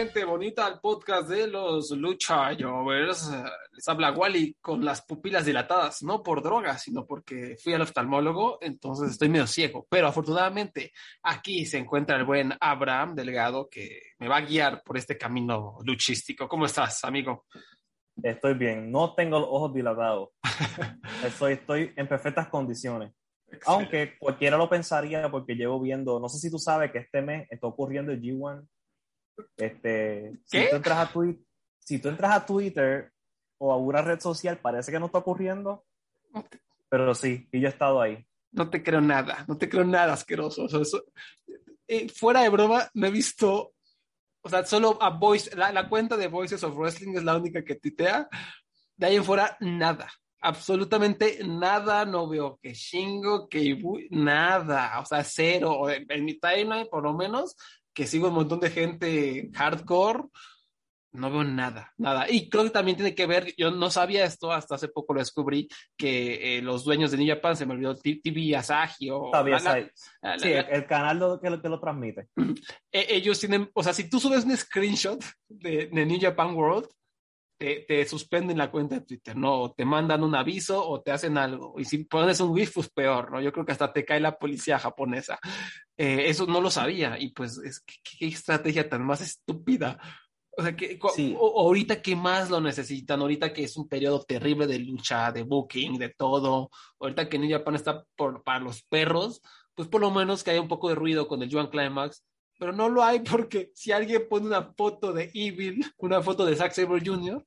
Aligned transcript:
gente 0.00 0.24
bonita 0.24 0.64
al 0.64 0.80
podcast 0.80 1.28
de 1.28 1.46
los 1.46 1.90
Lucha 1.90 2.56
Jovers. 2.58 3.30
Les 3.70 3.86
habla 3.86 4.12
Wally 4.12 4.56
con 4.58 4.82
las 4.82 5.02
pupilas 5.02 5.44
dilatadas, 5.44 6.02
no 6.02 6.22
por 6.22 6.42
drogas, 6.42 6.84
sino 6.84 7.04
porque 7.04 7.58
fui 7.62 7.74
al 7.74 7.82
oftalmólogo, 7.82 8.56
entonces 8.62 9.10
estoy 9.10 9.28
medio 9.28 9.46
ciego. 9.46 9.86
Pero 9.90 10.06
afortunadamente 10.08 10.92
aquí 11.22 11.66
se 11.66 11.76
encuentra 11.76 12.16
el 12.16 12.24
buen 12.24 12.54
Abraham 12.60 13.14
Delgado 13.14 13.68
que 13.68 14.00
me 14.18 14.26
va 14.26 14.38
a 14.38 14.40
guiar 14.40 14.82
por 14.82 14.96
este 14.96 15.18
camino 15.18 15.76
luchístico. 15.84 16.48
¿Cómo 16.48 16.64
estás, 16.64 17.04
amigo? 17.04 17.44
Estoy 18.22 18.54
bien, 18.54 18.90
no 18.90 19.14
tengo 19.14 19.38
los 19.38 19.48
ojos 19.50 19.74
dilatados. 19.74 20.30
estoy, 21.26 21.52
estoy 21.52 21.92
en 21.94 22.08
perfectas 22.08 22.48
condiciones. 22.48 23.12
Aunque 23.66 24.16
cualquiera 24.18 24.56
lo 24.56 24.70
pensaría 24.70 25.30
porque 25.30 25.56
llevo 25.56 25.78
viendo, 25.78 26.18
no 26.18 26.30
sé 26.30 26.38
si 26.38 26.50
tú 26.50 26.58
sabes 26.58 26.90
que 26.90 27.00
este 27.00 27.20
mes 27.20 27.46
está 27.50 27.66
ocurriendo 27.66 28.12
el 28.12 28.22
G1 28.22 28.66
este, 29.56 30.40
Si, 30.44 30.68
tú 30.68 30.76
entras 30.76 30.98
a 30.98 31.12
Twitter, 31.12 31.44
si 31.78 31.98
tú 31.98 32.08
entras 32.08 32.32
a 32.32 32.46
Twitter 32.46 33.12
o 33.58 33.72
a 33.72 33.76
una 33.76 34.02
red 34.02 34.20
social, 34.20 34.58
parece 34.58 34.92
que 34.92 34.98
no 34.98 35.06
está 35.06 35.18
ocurriendo, 35.18 35.84
pero 36.88 37.14
sí, 37.14 37.48
y 37.52 37.60
yo 37.60 37.68
he 37.68 37.70
estado 37.70 38.00
ahí. 38.00 38.24
No 38.52 38.68
te 38.68 38.82
creo 38.82 39.00
nada, 39.00 39.44
no 39.46 39.56
te 39.56 39.68
creo 39.68 39.84
nada 39.84 40.12
asqueroso. 40.12 40.66
Eh, 41.86 42.08
fuera 42.08 42.42
de 42.42 42.48
broma, 42.48 42.88
me 42.94 43.08
he 43.08 43.10
visto, 43.10 43.74
o 44.42 44.48
sea, 44.48 44.64
solo 44.64 44.98
a 45.00 45.10
Voice, 45.10 45.54
la, 45.56 45.88
cuenta 45.88 46.16
de 46.16 46.28
Voices 46.28 46.62
of 46.64 46.76
Wrestling 46.76 47.16
es 47.16 47.24
la 47.24 47.36
única 47.36 47.64
que 47.64 47.76
titea. 47.76 48.28
De 48.96 49.06
ahí 49.06 49.16
en 49.16 49.24
fuera, 49.24 49.56
nada 49.60 50.08
absolutamente 50.40 51.40
nada, 51.44 52.04
no 52.04 52.28
veo 52.28 52.58
que 52.62 52.72
Shingo, 52.72 53.48
que 53.48 53.60
Ibu, 53.60 53.98
nada, 54.10 54.98
o 55.00 55.04
sea, 55.04 55.22
cero, 55.22 55.90
en, 55.90 56.06
en, 56.08 56.24
mi 56.24 56.38
timeline 56.38 56.88
por 56.88 57.02
lo 57.02 57.12
menos, 57.12 57.56
que 57.94 58.06
sigo 58.06 58.28
un 58.28 58.34
montón 58.34 58.60
de 58.60 58.70
gente 58.70 59.50
hardcore, 59.54 60.24
no 61.12 61.30
veo 61.30 61.44
nada, 61.44 61.92
nada. 61.96 62.30
Y 62.30 62.48
creo 62.48 62.64
que 62.64 62.70
también 62.70 62.96
tiene 62.96 63.14
que 63.14 63.26
ver, 63.26 63.52
yo 63.56 63.70
no 63.70 63.90
sabía 63.90 64.24
esto, 64.24 64.52
hasta 64.52 64.76
hace 64.76 64.88
poco 64.88 65.14
lo 65.14 65.20
descubrí, 65.20 65.68
que 65.96 66.58
eh, 66.58 66.62
los 66.62 66.84
dueños 66.84 67.10
de 67.10 67.18
New 67.18 67.28
Japan, 67.28 67.56
se 67.56 67.66
me 67.66 67.74
olvidó, 67.74 67.96
TV 67.96 68.56
Asahi 68.56 69.10
o... 69.10 69.30
sí, 70.38 70.52
el 70.52 70.86
canal 70.86 71.38
que, 71.42 71.50
lo, 71.50 71.62
que 71.62 71.68
lo 71.68 71.80
transmite. 71.80 72.28
E, 72.92 73.06
ellos 73.16 73.38
tienen, 73.38 73.70
o 73.72 73.82
sea, 73.82 73.92
si 73.92 74.08
tú 74.08 74.18
subes 74.18 74.44
un 74.44 74.56
screenshot 74.56 75.22
de, 75.48 75.88
de 75.92 76.06
New 76.06 76.18
Japan 76.20 76.54
World, 76.54 76.88
te, 77.60 78.06
suspenden 78.06 78.56
la 78.56 78.70
cuenta 78.70 78.94
de 78.94 79.02
Twitter, 79.02 79.36
¿no? 79.36 79.72
te 79.72 79.84
mandan 79.84 80.24
un 80.24 80.34
aviso 80.34 80.82
o 80.88 81.02
te 81.02 81.12
hacen 81.12 81.36
algo. 81.36 81.74
Y 81.78 81.84
si 81.84 82.04
pones 82.04 82.40
un 82.40 82.56
GIF, 82.56 82.72
pues 82.74 82.88
peor, 82.88 83.30
¿no? 83.30 83.40
Yo 83.40 83.52
creo 83.52 83.66
que 83.66 83.72
hasta 83.72 83.92
te 83.92 84.04
cae 84.04 84.18
la 84.18 84.38
policía 84.38 84.78
japonesa. 84.78 85.38
Eh, 85.96 86.24
eso 86.28 86.46
no 86.46 86.62
lo 86.62 86.70
sabía 86.70 87.18
y 87.18 87.32
pues 87.32 87.58
es 87.58 87.80
qué 87.80 88.26
estrategia 88.26 88.88
tan 88.88 89.04
más 89.04 89.20
estúpida. 89.20 89.98
O 90.56 90.62
sea, 90.62 90.74
que 90.74 90.98
ahorita 91.38 92.00
que 92.00 92.16
más 92.16 92.48
lo 92.48 92.60
necesitan, 92.60 93.20
ahorita 93.20 93.52
que 93.52 93.64
es 93.64 93.76
un 93.76 93.88
periodo 93.88 94.22
terrible 94.22 94.66
de 94.66 94.78
lucha, 94.78 95.30
de 95.30 95.42
booking, 95.42 95.98
de 95.98 96.08
todo, 96.08 96.70
ahorita 96.98 97.28
que 97.28 97.38
New 97.38 97.50
Japan 97.50 97.74
está 97.74 98.04
por, 98.16 98.42
para 98.42 98.60
los 98.60 98.82
perros, 98.84 99.42
pues 99.74 99.86
por 99.86 100.00
lo 100.00 100.10
menos 100.10 100.42
que 100.42 100.50
haya 100.50 100.60
un 100.60 100.68
poco 100.68 100.88
de 100.88 100.94
ruido 100.94 101.28
con 101.28 101.42
el 101.42 101.52
Joan 101.52 101.68
Climax, 101.68 102.24
pero 102.60 102.74
no 102.74 102.90
lo 102.90 103.02
hay 103.02 103.20
porque 103.20 103.72
si 103.74 103.90
alguien 103.90 104.28
pone 104.28 104.46
una 104.46 104.74
foto 104.74 105.14
de 105.14 105.30
Evil, 105.32 105.82
una 105.96 106.20
foto 106.22 106.44
de 106.44 106.54
Zack 106.54 106.72
Sabre 106.72 107.00
Jr., 107.02 107.42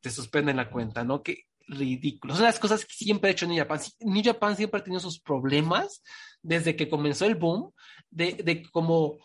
te 0.00 0.10
suspenden 0.10 0.56
la 0.56 0.70
cuenta, 0.70 1.04
¿no? 1.04 1.22
Qué 1.22 1.44
ridículo. 1.68 2.34
Son 2.34 2.44
las 2.44 2.58
cosas 2.58 2.86
que 2.86 2.94
siempre 2.94 3.28
ha 3.28 3.32
hecho 3.32 3.46
New 3.46 3.58
Japan. 3.58 3.78
New 4.00 4.24
Japan 4.24 4.56
siempre 4.56 4.80
ha 4.80 4.82
tenido 4.82 4.98
sus 4.98 5.20
problemas 5.20 6.02
desde 6.40 6.74
que 6.74 6.88
comenzó 6.88 7.26
el 7.26 7.34
boom 7.34 7.70
de, 8.08 8.32
de 8.32 8.62
como 8.70 9.18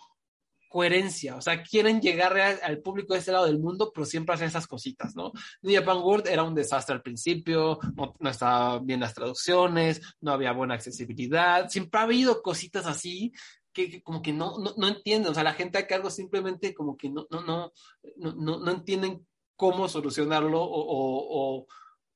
coherencia, 0.68 1.38
o 1.38 1.42
sea, 1.42 1.64
quieren 1.64 2.02
llegar 2.02 2.38
al 2.38 2.80
público 2.80 3.14
de 3.14 3.20
este 3.20 3.32
lado 3.32 3.46
del 3.46 3.60
mundo, 3.60 3.94
pero 3.96 4.06
siempre 4.06 4.36
hacen 4.36 4.50
esas 4.50 4.68
cositas, 4.68 5.16
¿no? 5.16 5.32
New 5.62 5.74
Japan 5.74 6.00
World 6.00 6.28
era 6.28 6.44
un 6.44 6.54
desastre 6.54 6.94
al 6.94 7.02
principio, 7.02 7.80
no, 7.96 8.14
no 8.20 8.30
estaban 8.30 8.86
bien 8.86 9.00
las 9.00 9.14
traducciones, 9.14 10.02
no 10.20 10.34
había 10.34 10.52
buena 10.52 10.74
accesibilidad, 10.74 11.70
siempre 11.70 12.02
ha 12.02 12.04
habido 12.04 12.42
cositas 12.42 12.86
así 12.86 13.32
que, 13.76 14.02
como 14.02 14.22
que 14.22 14.34
no, 14.34 14.58
no, 14.58 14.74
no, 14.78 14.88
entienden, 14.88 15.32
o 15.32 15.34
sea, 15.36 15.44
la 15.44 15.54
gente 15.54 15.78
a 15.78 15.86
cargo 15.86 16.10
simplemente 16.10 16.74
como 16.74 16.98
que 16.98 17.10
no, 17.10 17.28
no, 17.30 17.42
no, 17.42 17.72
no, 18.18 18.60
no 18.60 18.72
entienden 18.72 19.28
cómo 19.56 19.88
solucionarlo 19.88 20.62
o, 20.62 20.80
o, 20.82 21.60
o, 21.60 21.68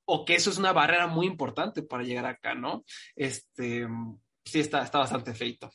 o, 0.06 0.26
que 0.26 0.36
eso 0.36 0.50
es 0.50 0.58
una 0.58 0.74
barrera 0.74 1.08
muy 1.08 1.28
importante 1.28 1.84
para 1.84 2.04
llegar 2.04 2.26
acá, 2.26 2.56
¿no? 2.56 2.84
Este, 3.16 3.88
sí, 4.44 4.62
está, 4.62 4.84
está 4.84 5.00
bastante 5.00 5.34
feito. 5.34 5.70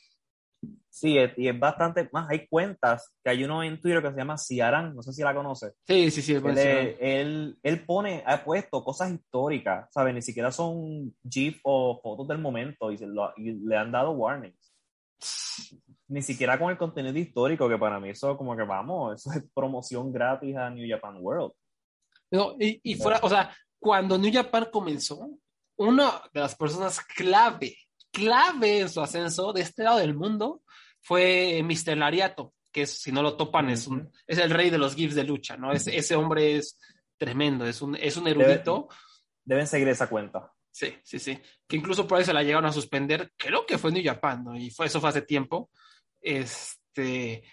Sí, 0.89 1.17
y 1.37 1.47
es 1.49 1.59
bastante 1.59 2.09
más. 2.13 2.29
Hay 2.29 2.47
cuentas 2.47 3.13
que 3.21 3.29
hay 3.29 3.43
uno 3.43 3.61
en 3.61 3.79
Twitter 3.81 4.01
que 4.01 4.11
se 4.11 4.17
llama 4.17 4.37
Ciaran, 4.37 4.95
no 4.95 5.03
sé 5.03 5.11
si 5.11 5.21
la 5.21 5.35
conoce. 5.35 5.73
Sí, 5.85 6.09
sí, 6.09 6.21
sí. 6.21 6.33
Él, 6.33 6.97
él, 6.99 7.59
él, 7.61 7.85
pone, 7.85 8.23
ha 8.25 8.43
puesto 8.43 8.81
cosas 8.81 9.11
históricas, 9.11 9.89
¿sabes? 9.91 10.15
Ni 10.15 10.21
siquiera 10.21 10.51
son 10.51 11.13
GIF 11.29 11.59
o 11.63 11.99
fotos 12.01 12.29
del 12.29 12.39
momento 12.39 12.91
y, 12.91 12.97
lo, 12.97 13.33
y 13.35 13.51
le 13.51 13.75
han 13.75 13.91
dado 13.91 14.11
warnings 14.11 14.64
ni 16.07 16.21
siquiera 16.21 16.59
con 16.59 16.69
el 16.69 16.77
contenido 16.77 17.17
histórico, 17.17 17.67
que 17.67 17.77
para 17.77 17.99
mí 17.99 18.09
eso 18.09 18.37
como 18.37 18.55
que 18.55 18.63
vamos, 18.63 19.15
eso 19.15 19.31
es 19.37 19.43
promoción 19.53 20.11
gratis 20.11 20.55
a 20.55 20.69
New 20.69 20.87
Japan 20.87 21.17
World. 21.19 21.53
No, 22.31 22.55
y, 22.59 22.79
y 22.83 22.95
fuera, 22.95 23.19
o 23.21 23.29
sea, 23.29 23.55
cuando 23.79 24.17
New 24.17 24.33
Japan 24.33 24.67
comenzó, 24.71 25.29
una 25.77 26.21
de 26.33 26.39
las 26.39 26.55
personas 26.55 26.99
clave, 27.01 27.77
clave 28.11 28.81
en 28.81 28.89
su 28.89 29.01
ascenso 29.01 29.53
de 29.53 29.61
este 29.61 29.83
lado 29.83 29.99
del 29.99 30.15
mundo 30.15 30.61
fue 31.01 31.61
Mr. 31.63 31.97
Lariato, 31.97 32.53
que 32.71 32.83
es, 32.83 33.01
si 33.01 33.11
no 33.11 33.21
lo 33.21 33.37
topan, 33.37 33.69
es, 33.69 33.87
un, 33.87 34.11
es 34.25 34.37
el 34.37 34.49
rey 34.49 34.69
de 34.69 34.77
los 34.77 34.95
GIFs 34.95 35.15
de 35.15 35.23
lucha, 35.23 35.57
¿no? 35.57 35.71
Es, 35.71 35.87
ese 35.87 36.15
hombre 36.15 36.57
es 36.57 36.79
tremendo, 37.17 37.65
es 37.65 37.81
un, 37.81 37.95
es 37.95 38.17
un 38.17 38.27
erudito. 38.27 38.89
deben 39.43 39.67
seguir 39.67 39.87
esa 39.89 40.09
cuenta. 40.09 40.51
Sí, 40.75 40.93
sí, 41.05 41.19
sí. 41.19 41.39
Que 41.65 41.77
incluso 41.77 42.05
por 42.05 42.17
ahí 42.17 42.25
se 42.25 42.33
la 42.33 42.43
llegaron 42.43 42.65
a 42.65 42.73
suspender. 42.73 43.31
Creo 43.37 43.65
que 43.65 43.77
fue 43.77 43.93
New 43.93 44.03
Japan, 44.03 44.43
¿no? 44.43 44.57
Y 44.57 44.71
fue, 44.71 44.87
eso 44.87 44.99
fue 44.99 45.07
hace 45.07 45.21
tiempo. 45.21 45.69
Este. 46.19 47.45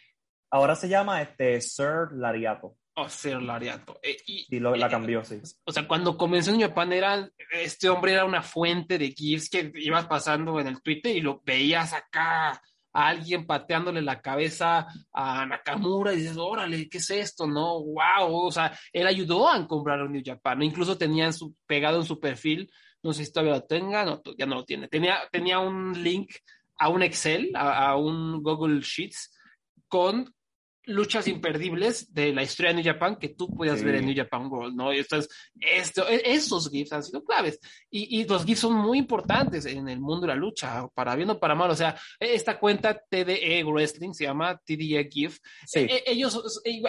Ahora 0.50 0.74
se 0.74 0.88
llama 0.88 1.22
este 1.22 1.60
Sir 1.60 2.08
Lariato. 2.14 2.78
Oh, 2.96 3.08
Sir 3.08 3.40
Lariato. 3.40 4.00
Eh, 4.02 4.16
y, 4.26 4.58
lo, 4.58 4.74
la 4.74 4.88
cambió, 4.88 5.24
sí. 5.24 5.40
O 5.64 5.70
sea, 5.70 5.86
cuando 5.86 6.16
comenzó 6.16 6.50
New 6.50 6.66
Japan, 6.66 6.92
era, 6.92 7.30
este 7.52 7.88
hombre 7.88 8.14
era 8.14 8.24
una 8.24 8.42
fuente 8.42 8.98
de 8.98 9.12
GIFs 9.12 9.48
que 9.48 9.70
ibas 9.76 10.08
pasando 10.08 10.58
en 10.58 10.66
el 10.66 10.82
Twitter 10.82 11.14
y 11.14 11.20
lo 11.20 11.40
veías 11.44 11.92
acá 11.92 12.50
a 12.50 13.08
alguien 13.08 13.46
pateándole 13.46 14.02
la 14.02 14.20
cabeza 14.20 14.88
a 15.12 15.46
Nakamura 15.46 16.12
y 16.12 16.16
dices, 16.16 16.36
órale, 16.36 16.88
¿qué 16.88 16.98
es 16.98 17.10
esto? 17.10 17.46
No, 17.46 17.84
wow, 17.84 18.46
o 18.46 18.50
sea, 18.50 18.76
él 18.92 19.06
ayudó 19.06 19.48
a 19.48 19.64
comprar 19.68 20.00
a 20.00 20.08
New 20.08 20.22
Japan, 20.24 20.60
incluso 20.64 20.98
tenía 20.98 21.32
su, 21.32 21.54
pegado 21.66 21.98
en 22.00 22.04
su 22.04 22.18
perfil 22.18 22.68
no 23.02 23.12
sé 23.12 23.24
si 23.24 23.32
todavía 23.32 23.54
lo 23.54 23.64
tenga, 23.64 24.04
no, 24.04 24.22
ya 24.38 24.46
no 24.46 24.56
lo 24.56 24.64
tiene. 24.64 24.88
Tenía, 24.88 25.18
tenía 25.30 25.58
un 25.58 26.02
link 26.02 26.32
a 26.78 26.88
un 26.88 27.02
Excel, 27.02 27.52
a, 27.54 27.96
un 27.96 28.42
Google 28.42 28.80
Sheets, 28.80 29.36
con 29.88 30.32
luchas 30.84 31.28
imperdibles 31.28 32.12
de 32.12 32.32
la 32.32 32.42
historia 32.42 32.72
de 32.72 32.82
New 32.82 32.92
Japan 32.92 33.16
que 33.16 33.28
tú 33.28 33.48
podías 33.54 33.84
ver 33.84 33.96
en 33.96 34.06
New 34.06 34.16
Japan 34.16 34.46
World, 34.46 34.74
¿no? 34.74 34.92
Entonces, 34.92 35.32
esto, 35.60 36.08
e, 36.08 36.22
esos 36.24 36.68
GIFs 36.70 36.92
han 36.92 37.04
sido 37.04 37.22
claves. 37.24 37.60
Y, 37.88 38.20
y, 38.20 38.24
los 38.24 38.44
GIFs 38.44 38.60
son 38.60 38.74
muy 38.74 38.98
importantes 38.98 39.64
en 39.66 39.88
el 39.88 40.00
mundo 40.00 40.22
de 40.22 40.28
la 40.28 40.34
lucha, 40.34 40.88
para 40.94 41.14
bien 41.14 41.30
o 41.30 41.38
para 41.38 41.54
mal. 41.54 41.70
O 41.70 41.76
sea, 41.76 41.96
esta 42.18 42.58
cuenta 42.58 42.98
TDE 42.98 43.62
Wrestling 43.64 44.12
se 44.12 44.24
llama 44.24 44.60
TDE 44.64 45.08
GIF. 45.10 45.38
Sí. 45.66 45.80
E, 45.80 46.02
ellos, 46.06 46.60
e, 46.64 46.82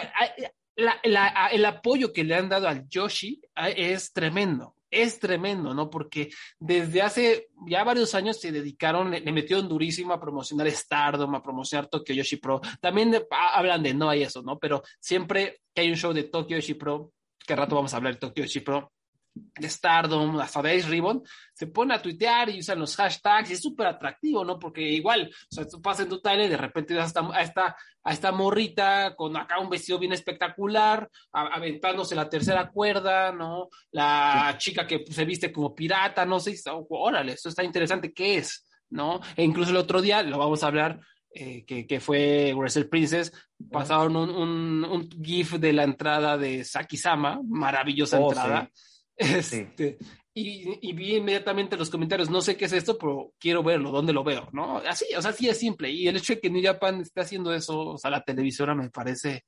la, 0.76 1.00
la, 1.04 1.48
el 1.52 1.64
apoyo 1.64 2.12
que 2.12 2.24
le 2.24 2.34
han 2.34 2.48
dado 2.48 2.66
al 2.66 2.88
Yoshi 2.88 3.40
es 3.76 4.12
tremendo 4.12 4.74
es 5.02 5.18
tremendo, 5.18 5.74
¿no? 5.74 5.90
Porque 5.90 6.30
desde 6.58 7.02
hace 7.02 7.48
ya 7.66 7.84
varios 7.84 8.14
años 8.14 8.40
se 8.40 8.52
dedicaron, 8.52 9.10
le, 9.10 9.32
metieron 9.32 9.68
durísimo 9.68 10.12
a 10.12 10.20
promocionar 10.20 10.70
Stardom, 10.70 11.34
a 11.34 11.42
promocionar 11.42 11.88
Tokyo 11.88 12.14
Yoshi 12.14 12.36
Pro. 12.36 12.60
También 12.80 13.14
hablan 13.30 13.82
de 13.82 13.94
no 13.94 14.08
hay 14.08 14.22
eso, 14.22 14.42
¿no? 14.42 14.58
Pero 14.58 14.82
siempre 15.00 15.60
que 15.74 15.82
hay 15.82 15.90
un 15.90 15.96
show 15.96 16.12
de 16.12 16.24
Tokyo 16.24 16.56
Yoshi 16.56 16.74
Pro, 16.74 17.12
que 17.38 17.56
rato 17.56 17.74
vamos 17.74 17.92
a 17.92 17.96
hablar 17.96 18.14
de 18.14 18.20
Tokyo 18.20 18.44
Yoshi 18.44 18.60
Pro, 18.60 18.93
de 19.34 19.68
Stardom, 19.68 20.38
hasta 20.38 20.62
de 20.62 20.76
Ace 20.76 20.88
Ribbon, 20.88 21.22
se 21.52 21.66
pone 21.66 21.94
a 21.94 22.02
tuitear 22.02 22.50
y 22.50 22.60
usan 22.60 22.78
los 22.78 22.96
hashtags 22.96 23.50
y 23.50 23.54
es 23.54 23.62
súper 23.62 23.86
atractivo, 23.88 24.44
¿no? 24.44 24.58
Porque 24.58 24.82
igual, 24.82 25.28
o 25.28 25.54
sea, 25.54 25.66
tú 25.66 25.82
pasas 25.82 26.04
en 26.04 26.10
tu 26.10 26.20
tele 26.20 26.46
y 26.46 26.48
de 26.48 26.56
repente 26.56 26.94
ves 26.94 27.12
a 27.16 27.42
esta, 27.42 27.76
a 28.04 28.12
esta 28.12 28.32
morrita 28.32 29.14
con 29.16 29.36
acá 29.36 29.58
un 29.58 29.70
vestido 29.70 29.98
bien 29.98 30.12
espectacular, 30.12 31.08
aventándose 31.32 32.14
la 32.14 32.28
tercera 32.28 32.70
cuerda, 32.70 33.32
¿no? 33.32 33.68
La 33.90 34.54
chica 34.58 34.86
que 34.86 35.04
se 35.10 35.24
viste 35.24 35.52
como 35.52 35.74
pirata, 35.74 36.24
no 36.24 36.38
sé, 36.38 36.54
órale, 36.88 37.32
esto 37.32 37.48
está 37.48 37.64
interesante, 37.64 38.12
¿qué 38.12 38.36
es? 38.36 38.68
¿No? 38.90 39.20
E 39.36 39.42
incluso 39.42 39.70
el 39.70 39.76
otro 39.78 40.00
día, 40.00 40.22
lo 40.22 40.38
vamos 40.38 40.62
a 40.62 40.68
hablar, 40.68 41.00
eh, 41.36 41.64
que, 41.64 41.84
que, 41.84 41.98
fue 41.98 42.52
Wrestle 42.54 42.84
Princess, 42.84 43.32
pasaron 43.68 44.14
un, 44.14 44.30
un, 44.30 44.84
un, 44.84 45.08
GIF 45.10 45.54
de 45.54 45.72
la 45.72 45.82
entrada 45.82 46.38
de 46.38 46.62
Saki 46.62 46.96
Sama, 46.96 47.40
maravillosa 47.44 48.20
oh, 48.20 48.28
entrada. 48.28 48.70
Este, 49.16 49.98
y, 50.32 50.92
vi 50.92 51.16
inmediatamente 51.16 51.76
los 51.76 51.90
comentarios, 51.90 52.28
no 52.28 52.40
sé 52.40 52.56
qué 52.56 52.64
es 52.64 52.72
esto, 52.72 52.98
pero 52.98 53.32
quiero 53.38 53.62
verlo, 53.62 53.92
¿dónde 53.92 54.12
lo 54.12 54.24
veo? 54.24 54.48
¿No? 54.52 54.78
Así, 54.78 55.06
o 55.16 55.22
sea, 55.22 55.30
así 55.30 55.48
es 55.48 55.58
simple. 55.58 55.90
Y 55.90 56.08
el 56.08 56.16
hecho 56.16 56.34
de 56.34 56.40
que 56.40 56.50
New 56.50 56.62
Japan 56.62 57.00
esté 57.00 57.20
haciendo 57.20 57.54
eso, 57.54 57.78
o 57.78 57.98
sea, 57.98 58.10
la 58.10 58.24
televisora 58.24 58.74
me 58.74 58.90
parece 58.90 59.44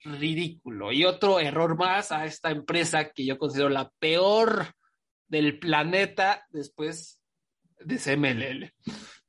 ridículo. 0.00 0.92
Y 0.92 1.04
otro 1.04 1.38
error 1.40 1.76
más 1.76 2.12
a 2.12 2.24
esta 2.24 2.50
empresa 2.50 3.10
que 3.10 3.26
yo 3.26 3.38
considero 3.38 3.68
la 3.68 3.90
peor 3.98 4.72
del 5.28 5.58
planeta 5.58 6.46
después 6.50 7.20
de 7.80 7.98
CMLL 7.98 8.72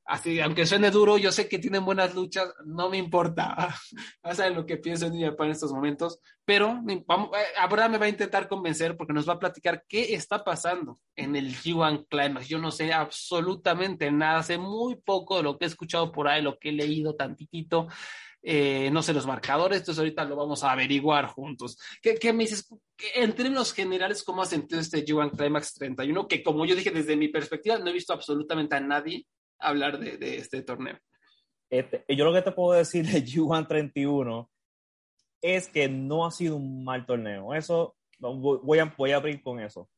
así, 0.08 0.40
aunque 0.40 0.66
suene 0.66 0.90
duro, 0.90 1.18
yo 1.18 1.30
sé 1.30 1.48
que 1.48 1.58
tienen 1.58 1.84
buenas 1.84 2.14
luchas, 2.14 2.52
no 2.64 2.88
me 2.88 2.96
importa. 2.96 3.54
a 4.22 4.34
saben 4.34 4.54
lo 4.54 4.64
que 4.64 4.78
pienso 4.78 5.06
en 5.06 5.12
New 5.12 5.36
en 5.38 5.50
estos 5.50 5.70
momentos, 5.70 6.18
pero 6.44 6.80
vamos, 7.06 7.30
eh, 7.36 7.44
Abraham 7.58 7.92
me 7.92 7.98
va 7.98 8.06
a 8.06 8.08
intentar 8.08 8.48
convencer 8.48 8.96
porque 8.96 9.12
nos 9.12 9.28
va 9.28 9.34
a 9.34 9.38
platicar 9.38 9.84
qué 9.86 10.14
está 10.14 10.42
pasando 10.42 10.98
en 11.14 11.36
el 11.36 11.54
G1 11.54 12.06
Climax. 12.08 12.48
Yo 12.48 12.58
no 12.58 12.70
sé 12.70 12.92
absolutamente 12.92 14.10
nada, 14.10 14.42
sé 14.42 14.56
muy 14.56 14.96
poco 14.96 15.36
de 15.36 15.42
lo 15.42 15.58
que 15.58 15.66
he 15.66 15.68
escuchado 15.68 16.10
por 16.10 16.26
ahí, 16.26 16.40
lo 16.40 16.58
que 16.58 16.70
he 16.70 16.72
leído 16.72 17.14
tantitito. 17.14 17.86
Eh, 18.40 18.88
no 18.92 19.02
sé 19.02 19.12
los 19.12 19.26
marcadores, 19.26 19.80
entonces 19.80 19.98
ahorita 19.98 20.24
lo 20.24 20.36
vamos 20.36 20.64
a 20.64 20.72
averiguar 20.72 21.26
juntos. 21.26 21.78
¿Qué, 22.00 22.14
qué 22.14 22.32
me 22.32 22.44
dices? 22.44 22.66
En 23.14 23.34
términos 23.34 23.74
generales, 23.74 24.22
¿cómo 24.22 24.40
ha 24.40 24.46
sentido 24.46 24.80
este 24.80 25.04
G1 25.04 25.36
Climax 25.36 25.74
31? 25.74 26.26
Que 26.26 26.42
como 26.42 26.64
yo 26.64 26.74
dije 26.74 26.90
desde 26.90 27.16
mi 27.16 27.28
perspectiva, 27.28 27.78
no 27.78 27.90
he 27.90 27.92
visto 27.92 28.14
absolutamente 28.14 28.74
a 28.74 28.80
nadie 28.80 29.26
hablar 29.58 29.98
de, 29.98 30.16
de 30.16 30.38
este 30.38 30.62
torneo. 30.62 30.98
Este, 31.70 32.04
yo 32.08 32.24
lo 32.24 32.32
que 32.32 32.42
te 32.42 32.52
puedo 32.52 32.72
decir 32.72 33.06
de 33.06 33.24
G1 33.24 33.66
31 33.66 34.50
es 35.40 35.68
que 35.68 35.88
no 35.88 36.26
ha 36.26 36.30
sido 36.30 36.56
un 36.56 36.84
mal 36.84 37.06
torneo. 37.06 37.54
Eso, 37.54 37.96
voy 38.18 38.78
a, 38.78 38.86
voy 38.96 39.12
a 39.12 39.16
abrir 39.16 39.42
con 39.42 39.60
eso. 39.60 39.88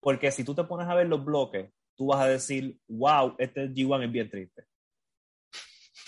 Porque 0.00 0.30
si 0.30 0.44
tú 0.44 0.54
te 0.54 0.64
pones 0.64 0.86
a 0.88 0.94
ver 0.94 1.08
los 1.08 1.24
bloques, 1.24 1.70
tú 1.96 2.06
vas 2.06 2.20
a 2.20 2.28
decir, 2.28 2.78
wow, 2.88 3.34
este 3.38 3.68
G1 3.68 4.04
es 4.04 4.12
bien 4.12 4.30
triste. 4.30 4.64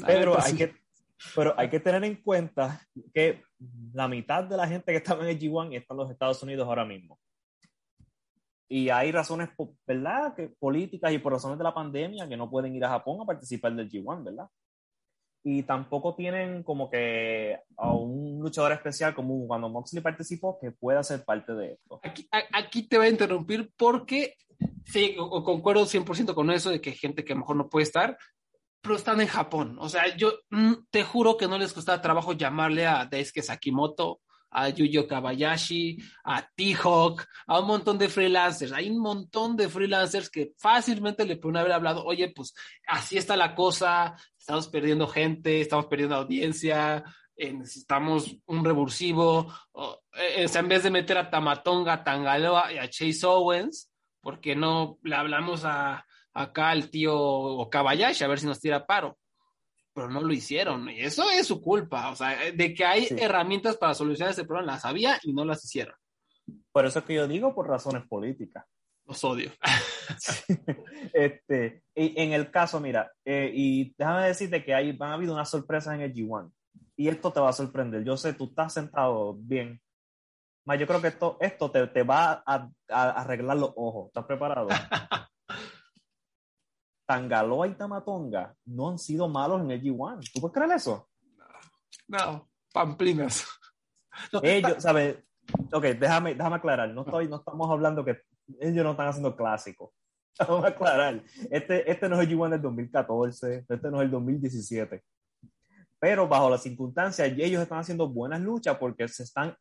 Pero 0.06 0.35
pues 0.35 0.47
hay, 0.47 0.56
que, 0.56 0.75
pero 1.35 1.55
hay 1.59 1.69
que 1.69 1.81
tener 1.81 2.05
en 2.05 2.23
cuenta 2.23 2.87
que 3.12 3.43
la 3.93 4.06
mitad 4.06 4.44
de 4.44 4.56
la 4.56 4.69
gente 4.69 4.93
que 4.93 4.99
estaba 4.99 5.25
en 5.25 5.31
el 5.31 5.38
G1 5.38 5.75
está 5.75 5.94
en 5.94 5.99
los 5.99 6.11
Estados 6.11 6.43
Unidos 6.43 6.69
ahora 6.69 6.85
mismo. 6.85 7.19
Y 8.69 8.91
hay 8.91 9.11
razones, 9.12 9.49
¿verdad? 9.87 10.35
Que, 10.35 10.49
políticas 10.49 11.12
y 11.12 11.19
por 11.19 11.32
razones 11.32 11.59
de 11.59 11.65
la 11.65 11.75
pandemia 11.75 12.29
que 12.29 12.37
no 12.37 12.50
pueden 12.50 12.75
ir 12.75 12.85
a 12.85 12.91
Japón 12.91 13.20
a 13.20 13.25
participar 13.25 13.75
del 13.75 13.91
G1, 13.91 14.25
¿verdad? 14.25 14.49
Y 15.43 15.62
tampoco 15.62 16.15
tienen 16.15 16.62
como 16.62 16.91
que 16.91 17.59
a 17.76 17.93
un 17.94 18.41
luchador 18.41 18.73
especial 18.73 19.15
como 19.15 19.47
cuando 19.47 19.70
Moxley 19.70 20.03
participó 20.03 20.59
que 20.61 20.73
pueda 20.73 21.03
ser 21.03 21.25
parte 21.25 21.55
de 21.55 21.73
esto. 21.73 22.00
Aquí, 22.03 22.29
aquí 22.53 22.82
te 22.87 22.99
voy 22.99 23.06
a 23.06 23.11
interrumpir 23.11 23.73
porque 23.76 24.35
sí, 24.85 25.17
concuerdo 25.17 25.87
100% 25.87 26.35
con 26.35 26.50
eso 26.50 26.70
de 26.70 26.81
que 26.81 26.91
hay 26.91 26.97
gente 26.97 27.25
que 27.25 27.32
a 27.32 27.37
lo 27.37 27.41
mejor 27.41 27.56
no 27.56 27.69
puede 27.69 27.85
estar, 27.85 28.19
pero 28.82 28.97
están 28.97 29.20
en 29.20 29.29
Japón. 29.29 29.79
O 29.81 29.88
sea, 29.88 30.15
yo 30.17 30.32
mm, 30.50 30.75
te 30.91 31.05
juro 31.05 31.37
que 31.37 31.49
no 31.49 31.59
les 31.59 31.73
costaba 31.73 32.03
trabajo 32.03 32.32
llamarle 32.32 32.87
a 32.87 33.06
Daisuke 33.06 33.43
Sakimoto 33.43 34.20
a 34.50 34.69
Yuyo 34.69 35.06
Kabayashi, 35.06 36.03
a 36.25 36.43
T-Hawk, 36.43 37.27
a 37.47 37.61
un 37.61 37.67
montón 37.67 37.99
de 37.99 38.09
freelancers. 38.09 38.73
Hay 38.73 38.91
un 38.91 39.00
montón 39.00 39.56
de 39.56 39.69
freelancers 39.69 40.31
que 40.31 40.53
fácilmente 40.56 41.25
le 41.25 41.37
pueden 41.37 41.59
haber 41.59 41.73
hablado, 41.73 42.05
oye, 42.05 42.29
pues 42.29 42.55
así 42.87 43.19
está 43.19 43.37
la 43.37 43.55
cosa, 43.55 44.17
estamos 44.39 44.69
perdiendo 44.69 45.06
gente, 45.06 45.61
estamos 45.61 45.87
perdiendo 45.87 46.17
audiencia, 46.17 47.05
eh, 47.37 47.53
necesitamos 47.53 48.37
un 48.47 48.65
revulsivo. 48.65 49.53
Eh, 50.15 50.47
en 50.53 50.69
vez 50.69 50.83
de 50.83 50.91
meter 50.91 51.19
a 51.19 51.31
Tamatonga, 51.31 51.93
a 51.93 52.05
Tangaloa 52.05 52.73
y 52.73 52.79
a 52.79 52.89
Chase 52.89 53.27
Owens, 53.27 53.93
¿por 54.21 54.41
qué 54.41 54.56
no 54.56 54.99
le 55.03 55.15
hablamos 55.15 55.65
a 55.65 56.05
acá 56.35 56.71
al 56.71 56.89
tío 56.89 57.69
Kabayashi 57.71 58.23
a 58.23 58.29
ver 58.29 58.39
si 58.39 58.47
nos 58.47 58.61
tira 58.61 58.87
paro? 58.87 59.19
Pero 59.99 60.11
no 60.11 60.21
lo 60.21 60.33
hicieron. 60.33 60.89
Y 60.89 61.00
eso 61.00 61.29
es 61.29 61.49
su 61.49 61.61
culpa. 61.61 62.11
O 62.11 62.15
sea, 62.15 62.53
de 62.53 62.73
que 62.73 62.85
hay 62.85 63.09
herramientas 63.19 63.77
para 63.77 63.95
solucionar 63.95 64.31
este 64.31 64.45
problema, 64.45 64.75
las 64.75 64.85
había 64.85 65.19
y 65.25 65.33
no 65.33 65.45
las 65.45 65.65
hicieron. 65.65 65.97
Por 66.71 66.87
eso 66.87 67.00
es 67.00 67.05
que 67.05 67.15
yo 67.15 67.27
digo 67.27 67.53
por 67.53 67.67
razones 67.67 68.06
políticas. 68.06 68.65
Los 69.06 69.25
odio. 69.25 69.50
este, 71.12 71.83
y 71.97 72.21
en 72.21 72.33
el 72.33 72.53
caso, 72.53 72.79
mira, 72.79 73.11
eh, 73.25 73.50
y 73.53 73.93
déjame 73.99 74.29
decirte 74.29 74.65
que 74.65 74.73
hay, 74.73 74.97
han 75.00 75.11
habido 75.11 75.35
unas 75.35 75.50
sorpresas 75.50 75.97
en 75.97 76.03
el 76.03 76.15
G1. 76.15 76.53
Y 76.94 77.09
esto 77.09 77.33
te 77.33 77.41
va 77.41 77.49
a 77.49 77.53
sorprender. 77.53 78.05
Yo 78.05 78.17
sé, 78.17 78.35
tú 78.35 78.44
estás 78.44 78.75
sentado 78.75 79.35
bien. 79.35 79.81
Mas 80.65 80.79
yo 80.79 80.87
creo 80.87 81.03
que 81.03 81.09
esto, 81.09 81.39
esto 81.41 81.73
te, 81.73 81.89
te 81.89 82.05
va 82.05 82.44
a, 82.47 82.71
a 82.89 83.11
arreglar 83.21 83.56
los 83.56 83.73
ojos. 83.75 84.06
¿Estás 84.09 84.27
preparado? 84.27 84.69
Tangaloa 87.08 87.66
y 87.66 87.75
Tamatonga 87.75 88.55
no 88.66 88.90
han 88.90 88.99
sido 88.99 89.28
malos 89.28 89.62
en 89.62 89.70
el 89.70 89.82
G1. 89.82 90.31
¿Tú 90.31 90.43
puedes 90.43 90.55
creer 90.55 90.72
eso? 90.72 91.08
No, 92.06 92.46
pamplinas. 92.70 93.46
ellos, 94.43 94.82
¿sabes? 94.82 95.16
Ok, 95.72 95.84
déjame, 95.99 96.34
déjame 96.34 96.56
aclarar. 96.56 96.90
No, 96.90 97.06
estoy, 97.06 97.26
no 97.26 97.37
estamos 97.37 97.70
hablando 97.70 98.05
que 98.05 98.20
ellos 98.60 98.84
no 98.84 98.90
están 98.90 99.08
haciendo 99.08 99.34
clásicos. 99.34 99.90
Vamos 100.46 100.66
a 100.66 100.69
aclarar. 100.69 101.22
Este, 101.50 101.90
este 101.90 102.10
no 102.10 102.20
es 102.20 102.28
el 102.28 102.37
G1 102.37 102.50
del 102.50 102.62
2014, 102.62 103.64
este 103.66 103.90
no 103.90 104.02
es 104.02 104.05
el 104.05 104.10
2017. 104.10 105.02
Pero 105.99 106.28
bajo 106.28 106.50
las 106.50 106.62
circunstancias, 106.62 107.26
ellos 107.38 107.62
están 107.62 107.78
haciendo 107.78 108.06
buenas 108.06 108.43
luchas 108.43 108.76
porque 108.76 109.08
se 109.08 109.22
están, 109.22 109.56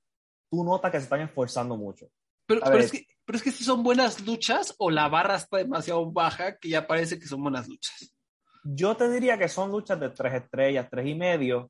tú 0.52 0.66
notas 0.66 0.92
que 0.92 0.98
se 0.98 1.06
están 1.06 1.22
esforzando 1.22 1.78
mucho. 1.78 2.08
Pero, 2.46 2.60
pero 2.62 2.78
es, 2.78 2.92
que, 2.92 3.06
pero 3.28 3.36
es 3.36 3.44
que 3.44 3.52
si 3.52 3.66
son 3.66 3.84
buenas 3.84 4.26
luchas 4.26 4.74
o 4.80 4.90
la 4.90 5.10
barra 5.10 5.36
está 5.36 5.58
demasiado 5.58 6.10
baja 6.10 6.58
que 6.58 6.70
ya 6.70 6.88
parece 6.88 7.20
que 7.20 7.26
son 7.26 7.44
buenas 7.44 7.68
luchas. 7.68 8.16
Yo 8.64 8.96
te 8.96 9.10
diría 9.10 9.38
que 9.38 9.50
son 9.50 9.70
luchas 9.70 10.00
de 10.00 10.12
tres 10.12 10.36
estrellas, 10.36 10.88
tres 10.90 11.06
y 11.08 11.14
medio. 11.14 11.70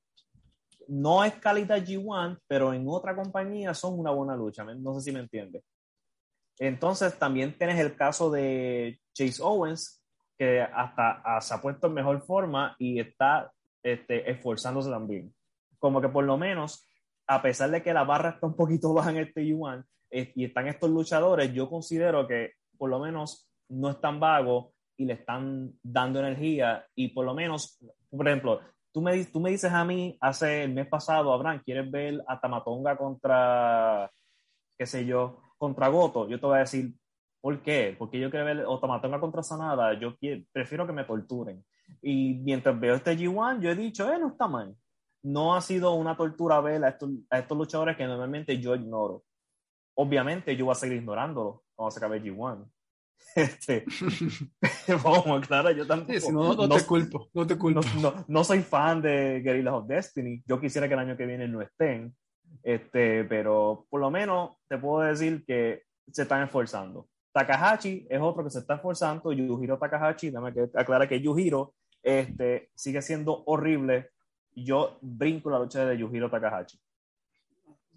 No 0.87 1.23
es 1.23 1.33
calidad 1.33 1.83
G1, 1.83 2.41
pero 2.45 2.75
en 2.75 2.85
otra 2.87 3.15
compañía 3.15 3.73
son 3.73 3.99
una 3.99 4.11
buena 4.11 4.35
lucha. 4.35 4.63
No 4.65 4.93
sé 4.93 5.01
si 5.01 5.11
me 5.11 5.21
entiendes. 5.21 5.63
Entonces 6.59 7.17
también 7.17 7.57
tienes 7.57 7.79
el 7.79 7.95
caso 7.95 8.29
de 8.29 8.99
Chase 9.13 9.41
Owens, 9.41 10.03
que 10.37 10.61
hasta 10.61 11.23
ah, 11.25 11.41
se 11.41 11.55
ha 11.55 11.59
puesto 11.59 11.87
en 11.87 11.95
mejor 11.95 12.21
forma 12.21 12.75
y 12.77 12.99
está 12.99 13.51
este, 13.81 14.29
esforzándose 14.29 14.91
también. 14.91 15.33
Como 15.79 16.01
que 16.01 16.09
por 16.09 16.23
lo 16.23 16.37
menos, 16.37 16.87
a 17.25 17.41
pesar 17.41 17.71
de 17.71 17.81
que 17.81 17.95
la 17.95 18.03
barra 18.03 18.29
está 18.29 18.45
un 18.45 18.55
poquito 18.55 18.93
baja 18.93 19.09
en 19.09 19.17
este 19.17 19.41
G1, 19.41 19.83
y 20.11 20.45
están 20.45 20.67
estos 20.67 20.89
luchadores, 20.89 21.53
yo 21.53 21.69
considero 21.69 22.27
que 22.27 22.53
por 22.77 22.89
lo 22.89 22.99
menos 22.99 23.49
no 23.69 23.89
están 23.89 24.19
vagos 24.19 24.67
y 24.95 25.05
le 25.05 25.13
están 25.13 25.73
dando 25.83 26.19
energía 26.19 26.85
y 26.95 27.09
por 27.09 27.25
lo 27.25 27.33
menos, 27.33 27.79
por 28.09 28.27
ejemplo, 28.27 28.61
tú 28.91 29.01
me, 29.01 29.23
tú 29.25 29.39
me 29.39 29.51
dices 29.51 29.71
a 29.71 29.85
mí 29.85 30.17
hace 30.19 30.63
el 30.63 30.73
mes 30.73 30.87
pasado, 30.87 31.31
Abraham, 31.33 31.61
¿quieres 31.63 31.89
ver 31.91 32.23
a 32.27 32.39
Tamatonga 32.39 32.97
contra, 32.97 34.09
qué 34.77 34.85
sé 34.85 35.05
yo, 35.05 35.41
contra 35.57 35.87
Goto? 35.89 36.27
Yo 36.27 36.39
te 36.39 36.45
voy 36.45 36.55
a 36.55 36.61
decir, 36.61 36.93
¿por 37.41 37.61
qué? 37.61 37.95
Porque 37.97 38.19
yo 38.19 38.31
quiero 38.31 38.45
ver 38.45 38.65
o 38.65 38.79
Tamatonga 38.79 39.19
contra 39.19 39.43
Sanada, 39.43 39.93
yo 39.99 40.15
prefiero 40.51 40.87
que 40.87 40.93
me 40.93 41.03
torturen. 41.03 41.63
Y 42.01 42.35
mientras 42.43 42.77
veo 42.79 42.95
este 42.95 43.17
G1, 43.17 43.61
yo 43.61 43.71
he 43.71 43.75
dicho, 43.75 44.11
eh, 44.11 44.19
no 44.19 44.29
está 44.29 44.47
mal. 44.47 44.75
No 45.23 45.55
ha 45.55 45.61
sido 45.61 45.93
una 45.93 46.15
tortura 46.15 46.59
ver 46.61 46.83
a 46.83 46.89
estos, 46.89 47.09
a 47.29 47.39
estos 47.39 47.57
luchadores 47.57 47.97
que 47.97 48.05
normalmente 48.05 48.59
yo 48.59 48.75
ignoro 48.75 49.23
obviamente 49.97 50.55
yo 50.55 50.65
voy 50.65 50.71
a 50.73 50.75
seguir 50.75 50.97
ignorándolo 50.97 51.63
cuando 51.75 51.91
se 51.91 51.99
acabe 51.99 52.21
G1. 52.21 52.69
Este, 53.35 53.83
vamos, 55.03 55.47
claro, 55.47 55.71
yo 55.71 55.85
tampoco. 55.85 56.31
no, 56.31 56.69
te 56.69 56.85
culpo, 56.85 57.29
no 57.33 57.47
te 57.47 57.57
culpo. 57.57 57.81
No, 58.27 58.43
soy 58.43 58.61
fan 58.61 59.01
de 59.01 59.41
Guerrillas 59.41 59.73
of 59.73 59.87
Destiny. 59.87 60.43
Yo 60.45 60.59
quisiera 60.59 60.87
que 60.87 60.93
el 60.93 60.99
año 60.99 61.17
que 61.17 61.25
viene 61.25 61.47
no 61.47 61.61
estén. 61.61 62.15
Este, 62.63 63.23
pero 63.25 63.85
por 63.89 63.99
lo 63.99 64.09
menos 64.09 64.51
te 64.67 64.77
puedo 64.77 65.01
decir 65.01 65.43
que 65.45 65.83
se 66.11 66.23
están 66.23 66.43
esforzando. 66.43 67.07
Takahashi 67.33 68.07
es 68.09 68.19
otro 68.19 68.43
que 68.43 68.49
se 68.49 68.59
está 68.59 68.75
esforzando. 68.75 69.31
Yujiro 69.31 69.77
Takahashi, 69.77 70.31
dame 70.31 70.53
que 70.53 70.69
aclara 70.73 71.07
que 71.07 71.21
Yujiro 71.21 71.73
este, 72.01 72.69
sigue 72.75 73.01
siendo 73.01 73.43
horrible. 73.45 74.11
Yo 74.55 74.97
brinco 75.01 75.49
la 75.49 75.59
lucha 75.59 75.85
de 75.85 75.97
Yujiro 75.97 76.29
Takahashi. 76.29 76.79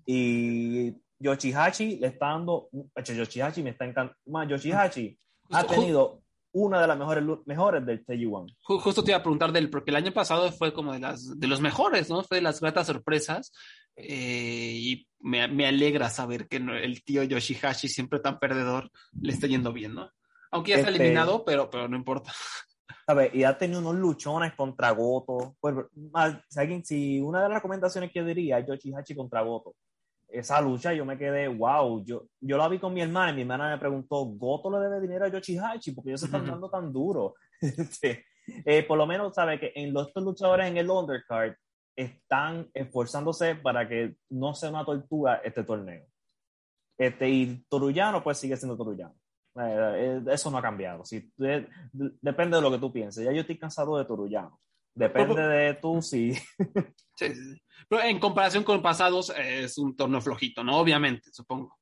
Y 0.04 0.94
Yoshihachi 1.20 1.98
le 1.98 2.08
está 2.08 2.28
dando. 2.28 2.68
Yoshihachi 2.96 3.62
me 3.62 3.70
está 3.70 3.84
encantando. 3.84 4.18
Más, 4.26 4.48
Yoshihachi 4.48 5.18
ha 5.52 5.64
tenido 5.64 6.22
una 6.52 6.80
de 6.80 6.86
las 6.86 6.98
mejores, 6.98 7.24
mejores 7.46 7.86
del 7.86 8.04
TG1. 8.04 8.56
Justo 8.62 9.04
te 9.04 9.12
iba 9.12 9.18
a 9.18 9.22
preguntar 9.22 9.52
del, 9.52 9.70
porque 9.70 9.90
el 9.90 9.96
año 9.96 10.12
pasado 10.12 10.50
fue 10.50 10.72
como 10.72 10.92
de, 10.92 10.98
las, 10.98 11.38
de 11.38 11.46
los 11.46 11.60
mejores, 11.60 12.08
¿no? 12.08 12.24
Fue 12.24 12.38
de 12.38 12.42
las 12.42 12.60
gratas 12.60 12.86
sorpresas. 12.86 13.52
Eh, 13.94 14.72
y 14.74 15.08
me, 15.20 15.46
me, 15.48 15.66
alegra 15.66 16.08
saber 16.08 16.48
que 16.48 16.56
el 16.56 17.04
tío 17.04 17.22
Yoshihashi, 17.22 17.88
siempre 17.88 18.18
tan 18.20 18.38
perdedor, 18.38 18.90
le 19.20 19.32
está 19.32 19.46
yendo 19.46 19.72
bien, 19.72 19.94
¿no? 19.94 20.10
Aunque 20.50 20.70
ya 20.70 20.78
está 20.78 20.90
este 20.90 21.02
eliminado, 21.02 21.44
pero, 21.44 21.68
pero 21.70 21.86
no 21.86 21.96
importa. 21.96 22.32
ver, 23.14 23.34
Y 23.36 23.44
ha 23.44 23.56
tenido 23.56 23.80
unos 23.80 23.96
luchones 23.96 24.54
contra 24.54 24.90
Goto. 24.90 25.56
Pues, 25.60 25.74
si 26.84 27.20
una 27.20 27.42
de 27.42 27.48
las 27.48 27.58
recomendaciones 27.58 28.10
que 28.10 28.20
yo 28.20 28.24
diría 28.24 28.58
es 28.58 28.66
Yoshihashi 28.66 29.14
contra 29.14 29.42
Goto 29.42 29.74
esa 30.32 30.60
lucha 30.60 30.92
yo 30.92 31.04
me 31.04 31.18
quedé, 31.18 31.48
wow, 31.48 32.04
yo, 32.04 32.26
yo 32.40 32.56
la 32.56 32.68
vi 32.68 32.78
con 32.78 32.94
mi 32.94 33.00
hermana 33.00 33.32
y 33.32 33.34
mi 33.34 33.42
hermana 33.42 33.70
me 33.70 33.78
preguntó, 33.78 34.24
¿Goto 34.24 34.70
le 34.70 34.78
debe 34.78 35.00
dinero 35.00 35.24
a 35.24 35.28
Yoshihachi? 35.28 35.92
Porque 35.92 36.10
ellos 36.10 36.20
se 36.20 36.26
están 36.26 36.46
dando 36.46 36.70
tan 36.70 36.92
duro. 36.92 37.34
Este, 37.62 38.24
eh, 38.64 38.82
por 38.84 38.96
lo 38.96 39.06
menos, 39.06 39.34
sabe 39.34 39.60
que 39.60 39.72
en 39.74 39.92
los 39.92 40.10
luchadores 40.16 40.66
en 40.66 40.78
el 40.78 40.90
undercard 40.90 41.54
están 41.94 42.70
esforzándose 42.72 43.56
para 43.56 43.86
que 43.86 44.16
no 44.30 44.54
sea 44.54 44.70
una 44.70 44.84
tortura 44.84 45.42
este 45.44 45.62
torneo. 45.62 46.06
Este, 46.96 47.28
y 47.28 47.64
Torullano 47.68 48.22
pues 48.22 48.38
sigue 48.38 48.56
siendo 48.56 48.76
Torullano. 48.76 49.14
Eh, 49.56 50.20
eh, 50.26 50.32
eso 50.32 50.50
no 50.50 50.58
ha 50.58 50.62
cambiado. 50.62 51.04
Si, 51.04 51.32
depende 51.36 52.56
de 52.56 52.62
lo 52.62 52.70
que 52.70 52.78
tú 52.78 52.92
pienses. 52.92 53.24
Ya 53.24 53.32
yo 53.32 53.40
estoy 53.40 53.58
cansado 53.58 53.98
de 53.98 54.04
Torullano. 54.04 54.58
Depende 54.94 55.42
de 55.42 55.74
tú 55.74 56.02
si... 56.02 56.34
Sí, 57.16 57.34
sí, 57.34 57.60
Pero 57.86 58.02
en 58.02 58.18
comparación 58.18 58.64
con 58.64 58.80
pasados 58.80 59.30
es 59.36 59.76
un 59.76 59.94
torneo 59.94 60.22
flojito, 60.22 60.64
¿no? 60.64 60.78
Obviamente, 60.78 61.28
supongo. 61.30 61.76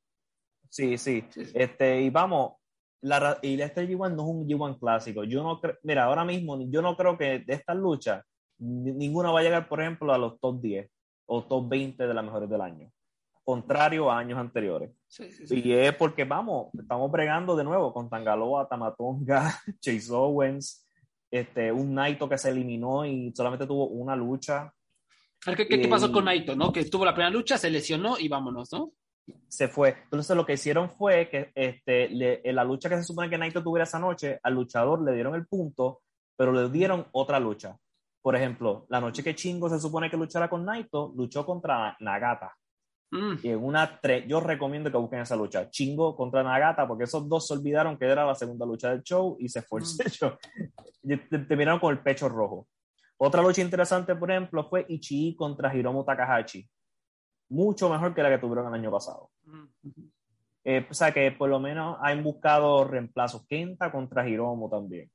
Sí, 0.68 0.98
sí. 0.98 1.24
Este, 1.54 2.02
y 2.02 2.10
vamos, 2.10 2.54
la, 3.02 3.38
y 3.40 3.60
este 3.60 3.88
G1 3.88 4.16
no 4.16 4.22
es 4.22 4.28
un 4.28 4.48
G1 4.48 4.78
clásico. 4.80 5.22
Yo 5.22 5.44
no 5.44 5.60
creo, 5.60 5.76
mira, 5.84 6.04
ahora 6.04 6.24
mismo 6.24 6.58
yo 6.68 6.82
no 6.82 6.96
creo 6.96 7.16
que 7.16 7.38
de 7.38 7.54
estas 7.54 7.76
luchas 7.76 8.24
ninguna 8.58 9.30
va 9.30 9.40
a 9.40 9.42
llegar, 9.42 9.68
por 9.68 9.80
ejemplo, 9.80 10.12
a 10.12 10.18
los 10.18 10.40
top 10.40 10.60
10 10.60 10.90
o 11.26 11.44
top 11.44 11.68
20 11.68 12.06
de 12.06 12.14
las 12.14 12.24
mejores 12.24 12.50
del 12.50 12.60
año. 12.60 12.90
Contrario 13.44 14.10
a 14.10 14.18
años 14.18 14.38
anteriores. 14.38 14.90
Sí, 15.06 15.30
sí, 15.30 15.62
y 15.64 15.72
es 15.72 15.94
porque, 15.94 16.24
vamos, 16.24 16.68
estamos 16.78 17.10
bregando 17.10 17.56
de 17.56 17.64
nuevo 17.64 17.94
con 17.94 18.10
Tangaloa, 18.10 18.68
Tamatonga, 18.68 19.54
Chase 19.80 20.12
Owens, 20.12 20.86
este, 21.30 21.70
un 21.72 21.94
Naito 21.94 22.28
que 22.28 22.38
se 22.38 22.50
eliminó 22.50 23.04
y 23.04 23.32
solamente 23.34 23.66
tuvo 23.66 23.88
una 23.88 24.16
lucha. 24.16 24.72
¿Qué, 25.44 25.66
qué, 25.66 25.88
pasó 25.88 26.10
con 26.10 26.24
Naito? 26.24 26.56
¿no? 26.56 26.72
Que 26.72 26.84
tuvo 26.84 27.04
la 27.04 27.14
primera 27.14 27.30
lucha, 27.30 27.58
se 27.58 27.70
lesionó 27.70 28.18
y 28.18 28.28
vámonos, 28.28 28.72
¿no? 28.72 28.92
Se 29.46 29.68
fue. 29.68 29.96
Entonces 30.04 30.36
lo 30.36 30.44
que 30.44 30.54
hicieron 30.54 30.90
fue 30.90 31.28
que 31.28 31.52
este, 31.54 32.48
en 32.48 32.56
la 32.56 32.64
lucha 32.64 32.88
que 32.88 32.96
se 32.96 33.04
supone 33.04 33.30
que 33.30 33.38
Naito 33.38 33.62
tuviera 33.62 33.84
esa 33.84 33.98
noche, 33.98 34.40
al 34.42 34.54
luchador 34.54 35.02
le 35.02 35.14
dieron 35.14 35.34
el 35.34 35.46
punto, 35.46 36.02
pero 36.36 36.52
le 36.52 36.68
dieron 36.70 37.06
otra 37.12 37.38
lucha. 37.38 37.76
Por 38.20 38.34
ejemplo, 38.34 38.86
la 38.88 39.00
noche 39.00 39.22
que 39.22 39.34
Chingo 39.34 39.68
se 39.68 39.78
supone 39.78 40.10
que 40.10 40.16
luchara 40.16 40.48
con 40.48 40.64
Naito, 40.64 41.12
luchó 41.16 41.46
contra 41.46 41.96
Nagata. 42.00 42.54
Mm. 43.10 43.34
Y 43.42 43.48
en 43.48 43.64
una 43.64 44.00
yo 44.26 44.40
recomiendo 44.40 44.90
que 44.90 44.98
busquen 44.98 45.20
esa 45.20 45.36
lucha. 45.36 45.70
Chingo 45.70 46.14
contra 46.14 46.42
Nagata, 46.42 46.86
porque 46.86 47.04
esos 47.04 47.28
dos 47.28 47.46
se 47.46 47.54
olvidaron 47.54 47.96
que 47.98 48.06
era 48.06 48.26
la 48.26 48.34
segunda 48.34 48.66
lucha 48.66 48.90
del 48.90 49.02
show 49.02 49.36
y 49.40 49.48
se 49.48 49.62
fue 49.62 49.80
el 49.80 49.86
mm. 49.86 51.18
Terminaron 51.48 51.80
con 51.80 51.92
el 51.92 52.02
pecho 52.02 52.28
rojo. 52.28 52.68
Otra 53.16 53.42
lucha 53.42 53.62
interesante, 53.62 54.14
por 54.14 54.30
ejemplo, 54.30 54.68
fue 54.68 54.86
Ichii 54.88 55.34
contra 55.34 55.74
Hiromu 55.74 56.04
Takahashi. 56.04 56.68
Mucho 57.50 57.88
mejor 57.88 58.14
que 58.14 58.22
la 58.22 58.30
que 58.30 58.38
tuvieron 58.38 58.68
el 58.68 58.74
año 58.74 58.90
pasado. 58.90 59.30
Mm. 59.44 59.64
Eh, 60.64 60.86
o 60.90 60.92
sea 60.92 61.12
que 61.12 61.32
por 61.32 61.48
lo 61.48 61.58
menos 61.58 61.96
han 62.02 62.22
buscado 62.22 62.84
reemplazos. 62.84 63.46
Kenta 63.46 63.90
contra 63.90 64.28
Hiromu 64.28 64.68
también 64.68 65.10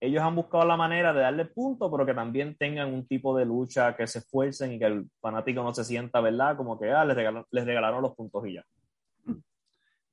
ellos 0.00 0.22
han 0.22 0.34
buscado 0.34 0.64
la 0.66 0.76
manera 0.76 1.12
de 1.12 1.20
darle 1.20 1.46
punto, 1.46 1.90
pero 1.90 2.04
que 2.04 2.14
también 2.14 2.56
tengan 2.56 2.92
un 2.92 3.06
tipo 3.06 3.36
de 3.36 3.46
lucha 3.46 3.96
que 3.96 4.06
se 4.06 4.18
esfuercen 4.18 4.72
y 4.72 4.78
que 4.78 4.86
el 4.86 5.10
fanático 5.20 5.62
no 5.62 5.72
se 5.72 5.84
sienta, 5.84 6.20
¿verdad? 6.20 6.56
Como 6.56 6.78
que 6.78 6.90
ah, 6.90 7.04
les, 7.04 7.16
regalaron, 7.16 8.02
los 8.02 8.14
puntos 8.14 8.46
y 8.46 8.54
ya. 8.54 8.64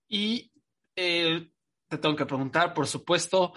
Y 0.08 0.52
eh, 0.96 1.50
te 1.88 1.98
tengo 1.98 2.16
que 2.16 2.26
preguntar, 2.26 2.74
por 2.74 2.88
supuesto, 2.88 3.54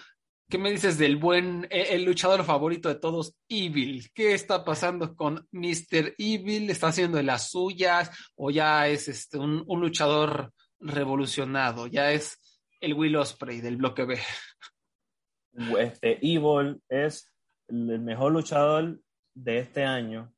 ¿qué 0.48 0.58
me 0.58 0.70
dices 0.70 0.98
del 0.98 1.16
buen, 1.16 1.66
e, 1.70 1.94
el 1.94 2.04
luchador 2.04 2.44
favorito 2.44 2.88
de 2.88 2.96
todos, 2.96 3.36
Evil? 3.48 4.10
¿Qué 4.12 4.34
está 4.34 4.64
pasando 4.64 5.14
con 5.14 5.46
Mr. 5.52 6.14
Evil? 6.18 6.70
¿Está 6.70 6.88
haciendo 6.88 7.16
de 7.16 7.22
las 7.22 7.50
suyas 7.50 8.10
o 8.34 8.50
ya 8.50 8.88
es 8.88 9.08
este, 9.08 9.38
un, 9.38 9.62
un 9.66 9.80
luchador 9.80 10.52
revolucionado? 10.80 11.86
¿Ya 11.86 12.10
es 12.12 12.40
el 12.80 12.94
Will 12.94 13.16
Osprey 13.16 13.60
del 13.60 13.76
bloque 13.76 14.04
B? 14.04 14.18
Este, 15.78 16.18
Evil 16.20 16.82
es 16.88 17.32
el 17.68 18.00
mejor 18.00 18.32
luchador 18.32 18.98
de 19.34 19.58
este 19.58 19.84
año. 19.84 20.32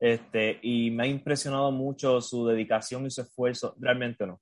Este, 0.00 0.58
y 0.62 0.90
me 0.90 1.04
ha 1.04 1.06
impresionado 1.06 1.70
mucho 1.70 2.20
su 2.20 2.46
dedicación 2.46 3.06
y 3.06 3.10
su 3.10 3.22
esfuerzo. 3.22 3.74
Realmente 3.78 4.26
no. 4.26 4.40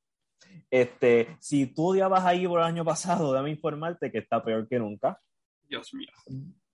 Este, 0.71 1.37
si 1.41 1.67
tú 1.67 1.89
odiabas 1.89 2.25
a 2.25 2.35
Evil 2.35 2.53
el 2.53 2.63
año 2.63 2.85
pasado, 2.85 3.33
déjame 3.33 3.51
informarte 3.51 4.11
que 4.11 4.19
está 4.19 4.43
peor 4.43 4.67
que 4.69 4.79
nunca. 4.79 5.21
Dios 5.69 5.93
mío. 5.93 6.09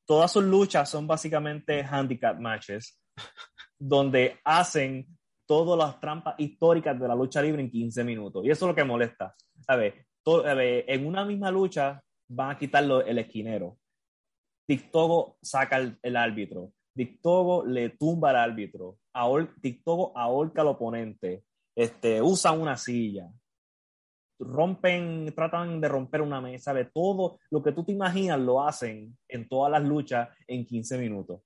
Todas 0.04 0.30
sus 0.30 0.44
luchas 0.44 0.88
son 0.88 1.06
básicamente 1.06 1.82
handicap 1.82 2.38
matches, 2.38 3.00
donde 3.78 4.38
hacen 4.44 5.06
todas 5.46 5.78
las 5.78 6.00
trampas 6.00 6.34
históricas 6.38 6.98
de 6.98 7.08
la 7.08 7.14
lucha 7.14 7.42
libre 7.42 7.62
en 7.62 7.70
15 7.70 8.04
minutos. 8.04 8.44
Y 8.44 8.50
eso 8.50 8.66
es 8.66 8.68
lo 8.68 8.74
que 8.74 8.84
molesta. 8.84 9.34
A 9.66 9.76
ver, 9.76 10.06
a 10.24 10.54
ver 10.54 10.84
en 10.88 11.06
una 11.06 11.24
misma 11.24 11.50
lucha 11.50 12.02
van 12.28 12.50
a 12.50 12.58
quitarlo 12.58 13.04
el 13.04 13.18
esquinero. 13.18 13.78
Dictogo 14.68 15.38
saca 15.42 15.78
el, 16.02 16.16
árbitro. 16.16 16.72
Dictogo 16.94 17.64
le 17.64 17.90
tumba 17.90 18.30
al 18.30 18.36
árbitro. 18.36 18.98
Ahor, 19.12 19.54
Dictogo 19.60 20.16
ahorca 20.16 20.62
al 20.62 20.68
oponente. 20.68 21.44
Este, 21.74 22.20
usan 22.20 22.60
una 22.60 22.76
silla. 22.76 23.28
Rompen, 24.38 25.32
tratan 25.34 25.80
de 25.80 25.88
romper 25.88 26.20
una 26.20 26.40
mesa. 26.40 26.74
De 26.74 26.86
todo 26.86 27.38
lo 27.50 27.62
que 27.62 27.72
tú 27.72 27.84
te 27.84 27.92
imaginas 27.92 28.40
lo 28.40 28.62
hacen 28.62 29.16
en 29.28 29.48
todas 29.48 29.70
las 29.70 29.82
luchas 29.82 30.28
en 30.46 30.66
15 30.66 30.98
minutos. 30.98 31.40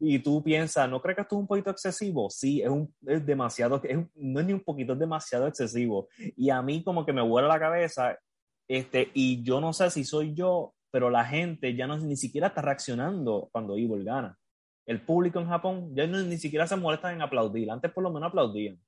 Y 0.00 0.20
tú 0.20 0.42
piensas, 0.42 0.88
¿no 0.88 1.02
crees 1.02 1.16
que 1.16 1.22
esto 1.22 1.36
es 1.36 1.40
un 1.40 1.46
poquito 1.46 1.70
excesivo? 1.70 2.30
Sí, 2.30 2.62
es, 2.62 2.68
un, 2.68 2.94
es 3.04 3.26
demasiado, 3.26 3.82
no 4.14 4.40
es 4.40 4.46
ni 4.46 4.52
un 4.52 4.62
poquito, 4.62 4.92
es 4.92 4.98
demasiado 4.98 5.48
excesivo. 5.48 6.08
Y 6.36 6.50
a 6.50 6.62
mí 6.62 6.82
como 6.84 7.04
que 7.04 7.12
me 7.12 7.20
vuela 7.20 7.48
la 7.48 7.58
cabeza 7.58 8.16
este, 8.68 9.10
y 9.14 9.42
yo 9.42 9.60
no 9.60 9.72
sé 9.72 9.90
si 9.90 10.04
soy 10.04 10.34
yo, 10.34 10.74
pero 10.90 11.10
la 11.10 11.24
gente 11.24 11.74
ya 11.74 11.86
no 11.86 11.96
ni 11.98 12.16
siquiera 12.16 12.48
está 12.48 12.62
reaccionando 12.62 13.48
cuando 13.52 13.76
Evil 13.76 14.04
gana. 14.04 14.38
El 14.86 15.00
público 15.00 15.40
en 15.40 15.48
Japón 15.48 15.94
ya 15.94 16.06
no, 16.06 16.20
ni 16.22 16.38
siquiera 16.38 16.66
se 16.66 16.76
molesta 16.76 17.12
en 17.12 17.22
aplaudir. 17.22 17.70
Antes 17.70 17.92
por 17.92 18.02
lo 18.02 18.12
menos 18.12 18.28
aplaudían. 18.28 18.78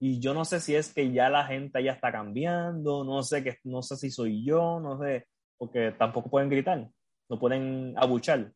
Y 0.00 0.20
yo 0.20 0.34
no 0.34 0.44
sé 0.44 0.60
si 0.60 0.74
es 0.74 0.92
que 0.92 1.12
ya 1.12 1.30
la 1.30 1.46
gente 1.46 1.82
ya 1.82 1.92
está 1.92 2.12
cambiando, 2.12 3.04
no 3.04 3.22
sé, 3.22 3.42
que, 3.42 3.58
no 3.64 3.82
sé 3.82 3.96
si 3.96 4.10
soy 4.10 4.44
yo, 4.44 4.80
no 4.80 4.98
sé, 4.98 5.26
porque 5.56 5.92
tampoco 5.92 6.28
pueden 6.28 6.50
gritar, 6.50 6.90
no 7.30 7.38
pueden 7.38 7.94
abuchar. 7.96 8.52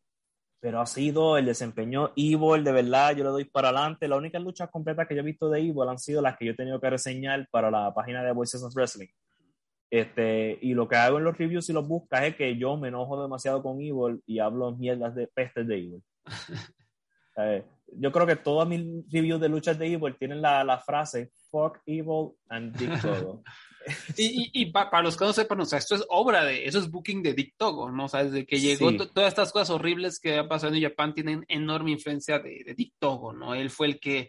Pero 0.60 0.80
ha 0.80 0.86
sido 0.86 1.38
el 1.38 1.46
desempeño 1.46 2.12
Evil, 2.16 2.64
de 2.64 2.72
verdad, 2.72 3.16
yo 3.16 3.24
le 3.24 3.30
doy 3.30 3.44
para 3.44 3.68
adelante. 3.68 4.08
Las 4.08 4.18
únicas 4.18 4.42
luchas 4.42 4.68
completas 4.70 5.06
que 5.06 5.14
yo 5.14 5.20
he 5.20 5.24
visto 5.24 5.48
de 5.48 5.60
Evil 5.60 5.88
han 5.88 5.98
sido 5.98 6.20
las 6.20 6.36
que 6.36 6.46
yo 6.46 6.52
he 6.52 6.56
tenido 6.56 6.80
que 6.80 6.90
reseñar 6.90 7.48
para 7.50 7.70
la 7.70 7.94
página 7.94 8.24
de 8.24 8.32
Voices 8.32 8.62
of 8.62 8.74
Wrestling. 8.74 9.08
Este, 9.90 10.58
y 10.60 10.74
lo 10.74 10.86
que 10.86 10.96
hago 10.96 11.18
en 11.18 11.24
los 11.24 11.38
reviews 11.38 11.68
y 11.70 11.72
los 11.72 11.88
buscas 11.88 12.24
es 12.24 12.36
que 12.36 12.56
yo 12.56 12.76
me 12.76 12.88
enojo 12.88 13.20
demasiado 13.22 13.62
con 13.62 13.80
Evil 13.80 14.22
y 14.26 14.38
hablo 14.38 14.76
mierdas 14.76 15.14
de 15.14 15.26
pestes 15.26 15.66
de 15.66 15.76
Evil. 15.76 16.02
yo 17.96 18.12
creo 18.12 18.26
que 18.26 18.36
todas 18.36 18.68
mis 18.68 18.84
reviews 19.10 19.40
de 19.40 19.48
luchas 19.48 19.78
de 19.78 19.92
Evil 19.92 20.16
tienen 20.18 20.42
la, 20.42 20.62
la 20.64 20.78
frase 20.78 21.30
fuck 21.50 21.78
Evil 21.86 22.32
and 22.48 22.76
Dick 22.76 22.90
Togo. 23.02 23.42
y, 24.16 24.50
y, 24.52 24.66
para 24.66 25.02
los 25.02 25.16
que 25.16 25.24
no 25.24 25.32
sepan, 25.32 25.60
o 25.60 25.64
sea, 25.64 25.78
esto 25.78 25.94
es 25.94 26.04
obra 26.10 26.44
de, 26.44 26.66
eso 26.66 26.78
es 26.78 26.90
booking 26.90 27.22
de 27.22 27.32
Dick 27.32 27.54
Togo, 27.56 27.90
¿no? 27.90 28.04
O 28.04 28.08
sea, 28.08 28.24
desde 28.24 28.44
que 28.44 28.60
llegó 28.60 28.94
todas 28.94 29.28
estas 29.28 29.50
cosas 29.52 29.70
horribles 29.70 30.20
que 30.20 30.36
han 30.36 30.48
pasado 30.48 30.74
en 30.74 30.82
Japón 30.82 31.14
tienen 31.14 31.44
enorme 31.48 31.92
influencia 31.92 32.38
de, 32.38 32.62
de 32.64 32.74
Dick 32.74 32.94
Togo, 32.98 33.32
¿no? 33.32 33.54
Él 33.54 33.70
fue 33.70 33.86
el 33.86 34.00
que, 34.00 34.28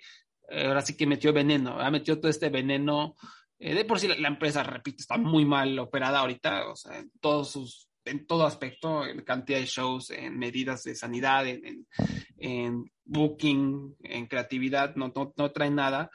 eh, 0.50 0.66
ahora 0.68 0.82
sí 0.82 0.96
que 0.96 1.06
metió 1.06 1.34
veneno, 1.34 1.78
ha 1.80 1.92
metido 1.92 2.20
todo 2.20 2.30
este 2.30 2.50
veneno 2.50 3.16
eh, 3.60 3.76
de 3.76 3.86
por 3.86 4.00
sí 4.00 4.08
la, 4.08 4.28
empresa, 4.28 4.64
repito, 4.64 4.98
está 5.00 5.18
muy 5.18 5.46
mal 5.46 5.78
operada 5.80 6.20
ahorita, 6.20 6.70
o 6.70 6.76
sea, 6.76 6.98
en 7.00 7.12
todos 7.20 7.52
sus, 7.52 7.90
en 8.06 8.26
todo 8.26 8.46
aspecto, 8.46 9.06
en 9.06 9.22
cantidad 9.24 9.60
de 9.60 9.66
shows, 9.66 10.12
en 10.12 10.38
medidas 10.38 10.84
de 10.84 10.96
sanidad, 10.96 11.46
en, 11.46 11.86
en, 12.38 12.92
booking, 13.04 13.96
en 14.04 14.28
creatividad, 14.28 14.96
no, 14.96 15.12
no, 15.16 15.34
no 15.36 15.52
trae 15.52 15.72
nada. 15.72 16.10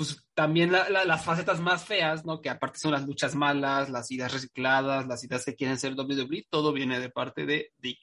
Pues 0.00 0.24
también 0.32 0.72
la, 0.72 0.88
la, 0.88 1.04
las 1.04 1.22
facetas 1.22 1.60
más 1.60 1.84
feas, 1.84 2.24
¿no? 2.24 2.40
Que 2.40 2.48
aparte 2.48 2.78
son 2.78 2.92
las 2.92 3.04
luchas 3.06 3.34
malas, 3.34 3.90
las 3.90 4.10
ideas 4.10 4.32
recicladas, 4.32 5.06
las 5.06 5.22
ideas 5.24 5.44
que 5.44 5.54
quieren 5.54 5.76
ser 5.76 5.92
WWE, 5.92 6.46
todo 6.48 6.72
viene 6.72 6.98
de 6.98 7.10
parte 7.10 7.44
de 7.44 7.70
Dick 7.76 7.98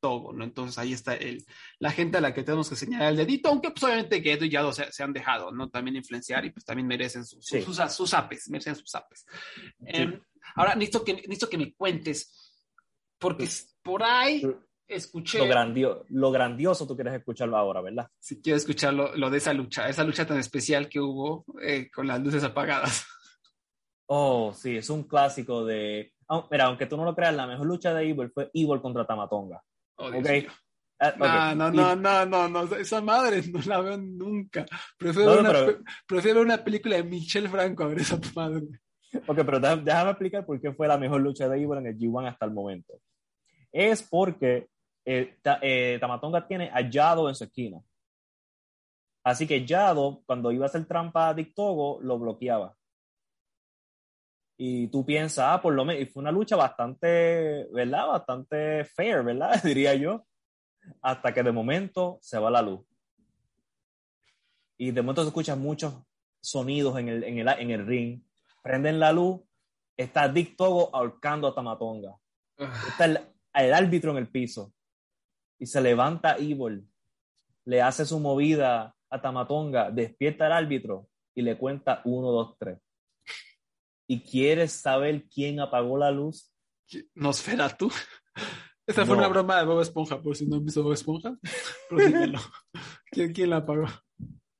Togo, 0.00 0.32
¿no? 0.32 0.44
Entonces 0.44 0.78
ahí 0.78 0.94
está 0.94 1.14
el, 1.14 1.44
la 1.78 1.90
gente 1.90 2.16
a 2.16 2.22
la 2.22 2.32
que 2.32 2.42
tenemos 2.42 2.70
que 2.70 2.76
señalar 2.76 3.10
el 3.10 3.18
dedito, 3.18 3.50
aunque 3.50 3.70
pues 3.70 3.82
obviamente 3.82 4.22
que 4.22 4.38
y 4.40 4.48
Yado 4.48 4.72
se, 4.72 4.90
se, 4.90 5.02
han 5.02 5.12
dejado, 5.12 5.52
¿no? 5.52 5.68
También 5.68 5.96
influenciar 5.96 6.42
y 6.46 6.52
pues 6.52 6.64
también 6.64 6.86
merecen 6.86 7.26
sus, 7.26 7.44
sí. 7.44 7.60
sus, 7.60 7.76
sus, 7.76 7.92
sus, 7.92 8.14
apes, 8.14 8.48
merecen 8.48 8.74
sus 8.74 8.94
apes. 8.94 9.26
Sí. 9.54 9.68
Eh, 9.88 10.22
ahora, 10.54 10.74
necesito 10.74 11.04
que, 11.04 11.12
necesito 11.12 11.50
que 11.50 11.58
me 11.58 11.74
cuentes, 11.74 12.64
porque 13.18 13.46
por 13.82 14.02
ahí 14.02 14.42
escuché. 14.88 15.38
Lo, 15.38 15.46
grandio, 15.46 16.04
lo 16.10 16.30
grandioso 16.30 16.86
tú 16.86 16.94
quieres 16.94 17.14
escucharlo 17.14 17.56
ahora, 17.56 17.80
¿verdad? 17.80 18.08
Sí, 18.18 18.40
quiero 18.42 18.56
escuchar 18.56 18.94
lo, 18.94 19.30
de 19.30 19.38
esa 19.38 19.52
lucha, 19.52 19.88
esa 19.88 20.04
lucha 20.04 20.26
tan 20.26 20.38
especial 20.38 20.88
que 20.88 21.00
hubo 21.00 21.44
eh, 21.62 21.90
con 21.90 22.06
las 22.06 22.20
luces 22.20 22.44
apagadas. 22.44 23.04
Oh, 24.14 24.52
sí, 24.52 24.76
es 24.76 24.90
un 24.90 25.04
clásico 25.04 25.64
de. 25.64 26.12
Oh, 26.26 26.46
mira, 26.50 26.66
aunque 26.66 26.84
tú 26.84 26.98
no 26.98 27.04
lo 27.04 27.14
creas, 27.14 27.34
la 27.34 27.46
mejor 27.46 27.66
lucha 27.66 27.94
de 27.94 28.10
Evil 28.10 28.30
fue 28.30 28.50
Evil 28.52 28.82
contra 28.82 29.06
Tamatonga. 29.06 29.62
Oh, 29.96 30.08
okay. 30.08 30.46
Uh, 31.00 31.06
okay. 31.06 31.54
No, 31.54 31.54
no, 31.54 31.70
no, 31.70 31.96
no, 31.96 32.26
no, 32.26 32.48
no, 32.48 32.76
esa 32.76 33.00
madre 33.00 33.42
no 33.50 33.60
la 33.64 33.80
veo 33.80 33.96
nunca. 33.96 34.66
Prefiero, 34.98 35.36
no, 35.36 35.40
una, 35.40 35.50
pero... 35.52 35.78
prefiero 36.06 36.42
una 36.42 36.62
película 36.62 36.96
de 36.96 37.04
Michelle 37.04 37.48
Franco 37.48 37.84
a 37.84 37.86
ver 37.86 38.00
esa 38.00 38.20
madre. 38.34 38.66
Ok, 39.26 39.36
pero 39.46 39.58
déjame, 39.58 39.82
déjame 39.82 40.10
explicar 40.10 40.44
por 40.44 40.60
qué 40.60 40.72
fue 40.72 40.88
la 40.88 40.98
mejor 40.98 41.22
lucha 41.22 41.48
de 41.48 41.56
Evil 41.56 41.78
en 41.78 41.86
el 41.86 41.96
G1 41.96 42.28
hasta 42.28 42.44
el 42.44 42.52
momento. 42.52 43.00
Es 43.72 44.02
porque 44.02 44.68
eh, 45.04 45.38
ta, 45.42 45.58
eh, 45.62 45.98
Tamatonga 46.00 46.46
tiene 46.46 46.70
a 46.72 46.88
Yado 46.88 47.28
en 47.28 47.34
su 47.34 47.44
esquina. 47.44 47.80
Así 49.24 49.46
que 49.46 49.64
Yado, 49.64 50.22
cuando 50.26 50.52
iba 50.52 50.66
a 50.66 50.68
hacer 50.68 50.84
trampa 50.86 51.28
a 51.28 51.34
Dictogo, 51.34 52.00
lo 52.02 52.18
bloqueaba. 52.18 52.76
Y 54.56 54.88
tú 54.88 55.04
piensas, 55.04 55.46
ah, 55.48 55.62
por 55.62 55.74
lo 55.74 55.84
menos, 55.84 56.02
y 56.02 56.06
fue 56.06 56.20
una 56.20 56.30
lucha 56.30 56.56
bastante, 56.56 57.66
¿verdad? 57.72 58.06
Bastante 58.08 58.84
fair, 58.84 59.22
¿verdad? 59.24 59.60
Diría 59.62 59.94
yo. 59.94 60.24
Hasta 61.00 61.32
que 61.32 61.42
de 61.42 61.52
momento 61.52 62.18
se 62.20 62.38
va 62.38 62.50
la 62.50 62.62
luz. 62.62 62.80
Y 64.76 64.90
de 64.90 65.02
momento 65.02 65.22
se 65.22 65.28
escuchan 65.28 65.60
muchos 65.60 65.94
sonidos 66.40 66.98
en 66.98 67.08
el, 67.08 67.24
en 67.24 67.38
el, 67.38 67.48
en 67.48 67.70
el 67.70 67.86
ring. 67.86 68.22
Prenden 68.62 68.98
la 68.98 69.12
luz. 69.12 69.40
Está 69.96 70.28
Dictogo 70.28 70.90
ahorcando 70.94 71.46
a 71.46 71.54
Tamatonga. 71.54 72.16
Está 72.88 73.04
el, 73.04 73.31
el 73.54 73.74
árbitro 73.74 74.12
en 74.12 74.18
el 74.18 74.28
piso 74.28 74.72
y 75.58 75.66
se 75.66 75.80
levanta 75.80 76.36
Evil, 76.36 76.88
le 77.64 77.82
hace 77.82 78.04
su 78.04 78.18
movida 78.18 78.94
a 79.10 79.20
Tamatonga, 79.20 79.90
despierta 79.90 80.46
al 80.46 80.52
árbitro 80.52 81.08
y 81.34 81.42
le 81.42 81.56
cuenta 81.56 82.02
uno, 82.04 82.30
dos, 82.30 82.56
tres. 82.58 82.78
¿Y 84.08 84.20
quieres 84.20 84.72
saber 84.72 85.28
quién 85.28 85.60
apagó 85.60 85.96
la 85.98 86.10
luz? 86.10 86.52
¿Nosferatu? 87.14 87.90
Fue 88.86 89.06
no. 89.06 89.12
una 89.12 89.28
broma 89.28 89.58
de 89.58 89.64
Bob 89.64 89.80
Esponja, 89.80 90.20
por 90.20 90.36
si 90.36 90.46
no 90.46 90.56
han 90.56 90.64
visto 90.64 90.82
Bob 90.82 90.92
Esponja. 90.92 91.38
¿Quién, 93.10 93.32
¿Quién 93.32 93.50
la 93.50 93.58
apagó? 93.58 93.86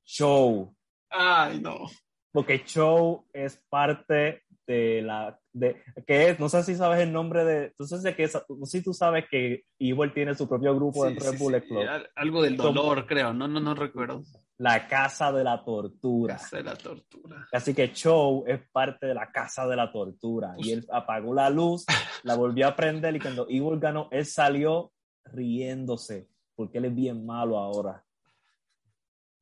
Show. 0.05 0.75
Ay, 1.09 1.59
no. 1.59 1.89
Porque 2.31 2.63
Show 2.65 3.27
es 3.33 3.61
parte 3.69 4.43
de 4.65 5.01
la 5.01 5.39
de 5.51 5.81
que 6.07 6.29
es, 6.29 6.39
no 6.39 6.49
sé 6.49 6.63
si 6.63 6.75
sabes 6.75 7.01
el 7.01 7.11
nombre 7.11 7.43
de, 7.45 7.65
entonces 7.65 8.01
de 8.01 8.15
que 8.15 8.29
no 8.49 8.65
sé 8.65 8.79
si 8.79 8.83
tú 8.83 8.93
sabes 8.93 9.25
que 9.29 9.65
Evil 9.77 10.13
tiene 10.13 10.35
su 10.35 10.47
propio 10.47 10.75
grupo 10.75 11.03
sí, 11.03 11.09
dentro 11.09 11.25
sí, 11.25 11.31
de 11.31 11.37
Bullet 11.43 11.61
sí. 11.61 11.67
Club. 11.67 11.83
Algo 12.15 12.41
del 12.41 12.57
dolor, 12.57 12.95
Como, 12.95 13.07
creo, 13.07 13.33
no, 13.33 13.47
no, 13.47 13.59
no 13.59 13.75
recuerdo. 13.75 14.23
La 14.57 14.87
casa 14.87 15.31
de 15.31 15.43
la 15.43 15.63
tortura. 15.63 16.37
Casa 16.37 16.57
de 16.57 16.63
la 16.63 16.75
tortura. 16.75 17.47
Así 17.51 17.73
que 17.73 17.91
Show 17.91 18.45
es 18.47 18.61
parte 18.71 19.07
de 19.07 19.13
la 19.13 19.31
casa 19.31 19.67
de 19.67 19.75
la 19.75 19.91
tortura. 19.91 20.55
Y 20.57 20.71
él 20.71 20.85
apagó 20.91 21.33
la 21.33 21.49
luz, 21.49 21.85
la 22.23 22.35
volvió 22.35 22.67
a 22.67 22.75
prender 22.75 23.15
y 23.15 23.19
cuando 23.19 23.45
Evil 23.49 23.79
ganó, 23.79 24.07
él 24.11 24.25
salió 24.25 24.91
riéndose, 25.25 26.29
porque 26.55 26.77
él 26.77 26.85
es 26.85 26.95
bien 26.95 27.25
malo 27.25 27.57
ahora. 27.57 28.03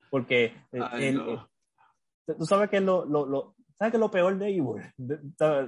Porque 0.09 0.53
Ay, 0.73 1.05
él, 1.05 1.15
no. 1.15 1.49
él, 2.27 2.35
tú 2.37 2.45
sabes 2.45 2.69
que 2.69 2.81
lo, 2.81 3.05
lo, 3.05 3.25
lo 3.25 3.55
¿Sabes 3.81 3.93
qué 3.93 3.97
es 3.97 4.01
lo 4.01 4.11
peor 4.11 4.37
de 4.37 4.47
Evil? 4.47 4.83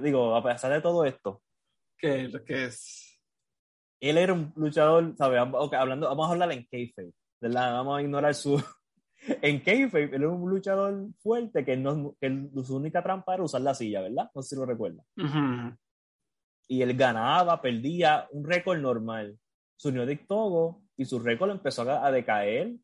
Digo, 0.00 0.36
a 0.36 0.44
pesar 0.44 0.72
de 0.72 0.80
todo 0.80 1.04
esto. 1.04 1.42
¿Qué, 1.98 2.30
qué 2.46 2.66
es? 2.66 3.20
Él 4.00 4.18
era 4.18 4.32
un 4.32 4.52
luchador, 4.54 5.16
¿sabes? 5.18 5.42
Okay, 5.52 5.76
hablando, 5.76 6.06
vamos 6.06 6.28
a 6.28 6.30
hablar 6.30 6.52
en 6.52 6.64
kayfabe, 6.70 7.12
¿verdad? 7.40 7.72
Vamos 7.72 7.98
a 7.98 8.02
ignorar 8.02 8.32
su... 8.36 8.62
en 9.42 9.58
kayfabe, 9.58 10.04
él 10.04 10.14
era 10.14 10.28
un 10.28 10.48
luchador 10.48 11.08
fuerte 11.18 11.64
que, 11.64 11.76
no, 11.76 12.14
que 12.20 12.50
su 12.64 12.76
única 12.76 13.02
trampa 13.02 13.34
era 13.34 13.42
usar 13.42 13.62
la 13.62 13.74
silla, 13.74 14.02
¿verdad? 14.02 14.30
No 14.32 14.42
sé 14.42 14.50
si 14.50 14.60
lo 14.60 14.64
recuerda. 14.64 15.02
Uh 15.16 15.22
-huh. 15.22 15.76
Y 16.68 16.82
él 16.82 16.96
ganaba, 16.96 17.60
perdía 17.60 18.28
un 18.30 18.44
récord 18.44 18.78
normal. 18.78 19.36
Su 19.74 19.88
unió 19.88 20.06
Togo 20.28 20.84
y 20.96 21.04
su 21.04 21.18
récord 21.18 21.50
empezó 21.50 21.82
a, 21.82 22.06
a 22.06 22.12
decaer 22.12 22.74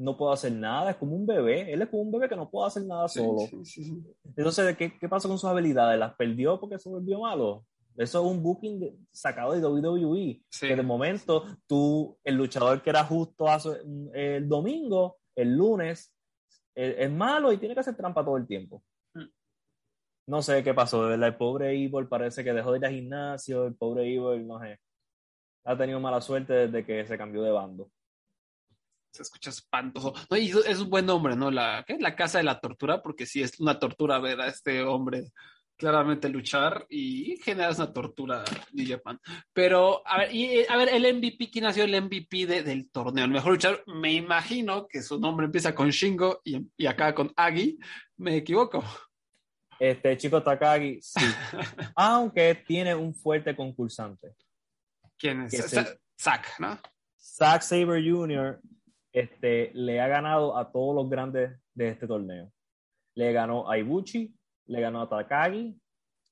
no 0.00 0.16
puedo 0.16 0.32
hacer 0.32 0.52
nada, 0.52 0.92
es 0.92 0.96
como 0.96 1.14
un 1.14 1.26
bebé, 1.26 1.70
él 1.70 1.82
es 1.82 1.88
como 1.88 2.02
un 2.02 2.10
bebé 2.10 2.26
que 2.26 2.36
no 2.36 2.48
puede 2.48 2.68
hacer 2.68 2.84
nada 2.84 3.06
solo. 3.06 3.40
Sí, 3.40 3.64
sí, 3.64 3.84
sí. 3.84 4.02
Entonces, 4.34 4.74
¿qué, 4.76 4.98
¿qué 4.98 5.08
pasó 5.10 5.28
con 5.28 5.38
sus 5.38 5.48
habilidades? 5.50 5.98
¿Las 5.98 6.14
perdió 6.14 6.58
porque 6.58 6.78
se 6.78 6.88
volvió 6.88 7.20
malo? 7.20 7.66
Eso 7.96 8.24
es 8.24 8.32
un 8.32 8.42
booking 8.42 9.06
sacado 9.12 9.52
de 9.52 9.60
WWE, 9.60 10.42
que 10.58 10.76
de 10.76 10.82
momento 10.82 11.44
tú, 11.66 12.18
el 12.24 12.34
luchador 12.36 12.82
que 12.82 12.88
era 12.88 13.04
justo 13.04 13.46
hace, 13.46 13.82
el 14.14 14.48
domingo, 14.48 15.18
el 15.36 15.54
lunes, 15.54 16.14
es, 16.74 16.94
es, 16.96 17.10
malo 17.10 17.52
y 17.52 17.58
tiene 17.58 17.74
que 17.74 17.80
hacer 17.80 17.94
trampa 17.94 18.24
todo 18.24 18.38
el 18.38 18.46
tiempo. 18.46 18.82
Mm. 19.12 19.26
No 20.28 20.40
sé 20.40 20.62
qué 20.64 20.72
pasó, 20.72 21.02
de 21.02 21.10
verdad, 21.10 21.28
el 21.28 21.36
pobre 21.36 21.72
Evil 21.72 22.08
parece 22.08 22.42
que 22.42 22.54
dejó 22.54 22.72
de 22.72 22.78
ir 22.78 22.86
al 22.86 22.94
gimnasio, 22.94 23.66
el 23.66 23.74
pobre 23.74 24.04
Evil, 24.04 24.46
no 24.46 24.58
sé, 24.60 24.78
ha 25.64 25.76
tenido 25.76 26.00
mala 26.00 26.22
suerte 26.22 26.54
desde 26.54 26.86
que 26.86 27.06
se 27.06 27.18
cambió 27.18 27.42
de 27.42 27.50
bando 27.50 27.90
se 29.12 29.22
escucha 29.22 29.50
espantoso. 29.50 30.14
No, 30.30 30.36
y 30.36 30.50
es 30.50 30.78
un 30.78 30.90
buen 30.90 31.06
nombre, 31.06 31.36
¿no? 31.36 31.50
La, 31.50 31.84
¿qué? 31.86 31.98
la 31.98 32.14
casa 32.14 32.38
de 32.38 32.44
la 32.44 32.60
tortura, 32.60 33.02
porque 33.02 33.26
sí 33.26 33.42
es 33.42 33.58
una 33.60 33.78
tortura 33.78 34.18
ver 34.18 34.40
a 34.40 34.48
este 34.48 34.82
hombre 34.82 35.32
claramente 35.76 36.28
luchar 36.28 36.86
y 36.90 37.38
generar 37.38 37.74
una 37.74 37.90
tortura 37.90 38.44
New 38.72 38.86
Japan. 38.86 39.18
Pero, 39.52 40.06
a 40.06 40.18
ver, 40.18 40.34
y, 40.34 40.66
a 40.68 40.76
ver, 40.76 40.90
el 40.90 41.14
MVP, 41.16 41.50
¿quién 41.50 41.64
ha 41.64 41.72
sido 41.72 41.86
el 41.86 42.02
MVP 42.02 42.46
de, 42.46 42.62
del 42.62 42.90
torneo? 42.90 43.24
El 43.24 43.30
mejor 43.30 43.52
luchador, 43.52 43.82
me 43.86 44.12
imagino 44.12 44.86
que 44.86 45.02
su 45.02 45.18
nombre 45.18 45.46
empieza 45.46 45.74
con 45.74 45.88
Shingo 45.88 46.42
y, 46.44 46.60
y 46.76 46.86
acá 46.86 47.14
con 47.14 47.32
Agi. 47.34 47.78
¿Me 48.18 48.36
equivoco? 48.36 48.84
Este 49.78 50.14
chico 50.18 50.42
Takagi, 50.42 51.00
sí. 51.00 51.24
Aunque 51.96 52.62
tiene 52.66 52.94
un 52.94 53.14
fuerte 53.14 53.56
concursante. 53.56 54.34
¿Quién 55.16 55.42
es? 55.42 55.54
es 55.54 55.72
el... 55.72 55.86
Zack, 56.20 56.60
¿no? 56.60 56.78
Zack 57.18 57.62
Saber 57.62 58.04
Jr 58.04 58.60
este, 59.12 59.70
le 59.74 60.00
ha 60.00 60.08
ganado 60.08 60.56
a 60.56 60.70
todos 60.70 60.94
los 60.94 61.10
grandes 61.10 61.58
de 61.74 61.88
este 61.88 62.06
torneo. 62.06 62.52
Le 63.14 63.32
ganó 63.32 63.70
a 63.70 63.78
Ibuchi, 63.78 64.34
le 64.66 64.80
ganó 64.80 65.02
a 65.02 65.08
Takagi, 65.08 65.80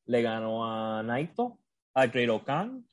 le 0.07 0.23
ganó 0.23 0.65
a 0.65 1.03
Naito, 1.03 1.59
a 1.95 2.07
Great 2.07 2.45
Khan, 2.45 2.89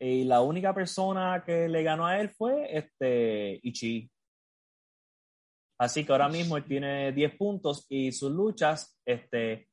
y 0.00 0.24
la 0.24 0.40
única 0.40 0.74
persona 0.74 1.42
que 1.44 1.68
le 1.68 1.82
ganó 1.82 2.06
a 2.06 2.20
él 2.20 2.30
fue 2.30 2.76
este, 2.76 3.60
Ichi. 3.62 4.10
Así 5.78 6.04
que 6.04 6.12
ahora 6.12 6.28
mismo 6.28 6.56
él 6.56 6.64
tiene 6.64 7.12
10 7.12 7.36
puntos 7.36 7.86
y 7.88 8.12
sus 8.12 8.32
luchas, 8.32 8.98
este, 9.06 9.68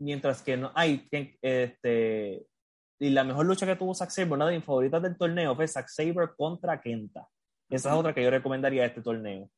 mientras 0.00 0.42
que 0.42 0.56
no 0.56 0.70
hay, 0.74 1.08
este, 1.10 2.46
y 3.00 3.10
la 3.10 3.24
mejor 3.24 3.46
lucha 3.46 3.66
que 3.66 3.76
tuvo 3.76 3.94
Zack 3.94 4.10
Saber, 4.10 4.32
una 4.32 4.46
de 4.46 4.56
mis 4.56 4.64
favoritas 4.64 5.02
del 5.02 5.16
torneo, 5.16 5.56
fue 5.56 5.66
Zack 5.66 5.88
Saber 5.88 6.30
contra 6.36 6.80
Kenta. 6.80 7.26
Esa 7.68 7.90
es 7.90 7.94
otra 7.96 8.14
que 8.14 8.22
yo 8.22 8.30
recomendaría 8.30 8.82
de 8.82 8.88
este 8.88 9.02
torneo. 9.02 9.50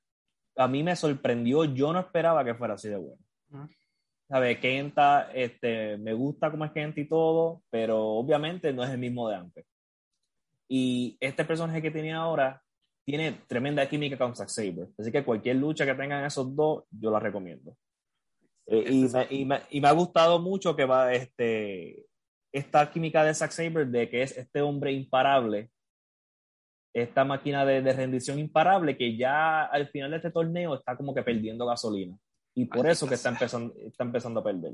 A 0.57 0.69
mí 0.69 0.83
me 0.83 0.97
sorprendió, 0.97 1.65
yo 1.65 1.93
no 1.93 2.01
esperaba 2.01 2.45
que 2.45 2.55
fuera 2.55 2.75
así 2.75 2.89
de 2.89 2.97
bueno. 2.97 3.23
Uh-huh. 3.51 3.69
¿Sabe? 4.29 4.59
Kenta, 4.59 5.31
este, 5.33 5.97
me 5.99 6.13
gusta 6.13 6.51
cómo 6.51 6.65
es 6.65 6.73
Kenta 6.73 7.01
y 7.01 7.09
todo, 7.09 7.63
pero 7.71 8.03
obviamente 8.03 8.73
no 8.73 8.83
es 8.83 8.91
el 8.91 8.99
mismo 8.99 9.29
de 9.29 9.37
antes. 9.37 9.67
Y 10.69 11.17
este 11.21 11.45
personaje 11.45 11.81
que 11.81 11.91
tiene 11.91 12.13
ahora 12.13 12.61
tiene 13.05 13.43
tremenda 13.47 13.89
química 13.89 14.19
con 14.19 14.35
Zack 14.35 14.49
Saber. 14.49 14.89
Así 14.99 15.13
que 15.13 15.25
cualquier 15.25 15.57
lucha 15.57 15.87
que 15.87 15.95
tengan 15.95 16.25
esos 16.25 16.55
dos, 16.57 16.85
yo 16.91 17.11
la 17.11 17.21
recomiendo. 17.21 17.77
Eh, 18.67 18.85
y, 18.91 19.09
me, 19.09 19.27
y, 19.31 19.45
me, 19.45 19.61
y, 19.71 19.81
me, 19.81 19.89
ha 19.89 19.93
gustado 19.93 20.41
mucho 20.41 20.75
que 20.75 20.85
va 20.85 21.13
este, 21.13 22.05
esta 22.51 22.91
química 22.91 23.23
de 23.23 23.33
Zack 23.33 23.53
Saber 23.53 23.87
de 23.87 24.11
que 24.11 24.23
es 24.23 24.37
este 24.37 24.61
hombre 24.61 24.91
imparable 24.91 25.71
esta 27.03 27.25
máquina 27.25 27.65
de, 27.65 27.83
de, 27.83 27.93
rendición 27.93 28.39
imparable 28.39 28.97
que 28.97 29.17
ya 29.17 29.65
al 29.65 29.89
final 29.89 30.11
de 30.11 30.17
este 30.17 30.31
torneo 30.31 30.75
está 30.75 30.97
como 30.97 31.15
que 31.15 31.23
perdiendo 31.23 31.67
gasolina. 31.67 32.17
Y 32.55 32.65
por 32.65 32.87
eso 32.87 33.07
que 33.07 33.17
está 33.17 33.29
empezando, 33.29 33.75
está 33.87 34.03
empezando 34.05 34.41
a 34.41 34.45
perder. 34.45 34.73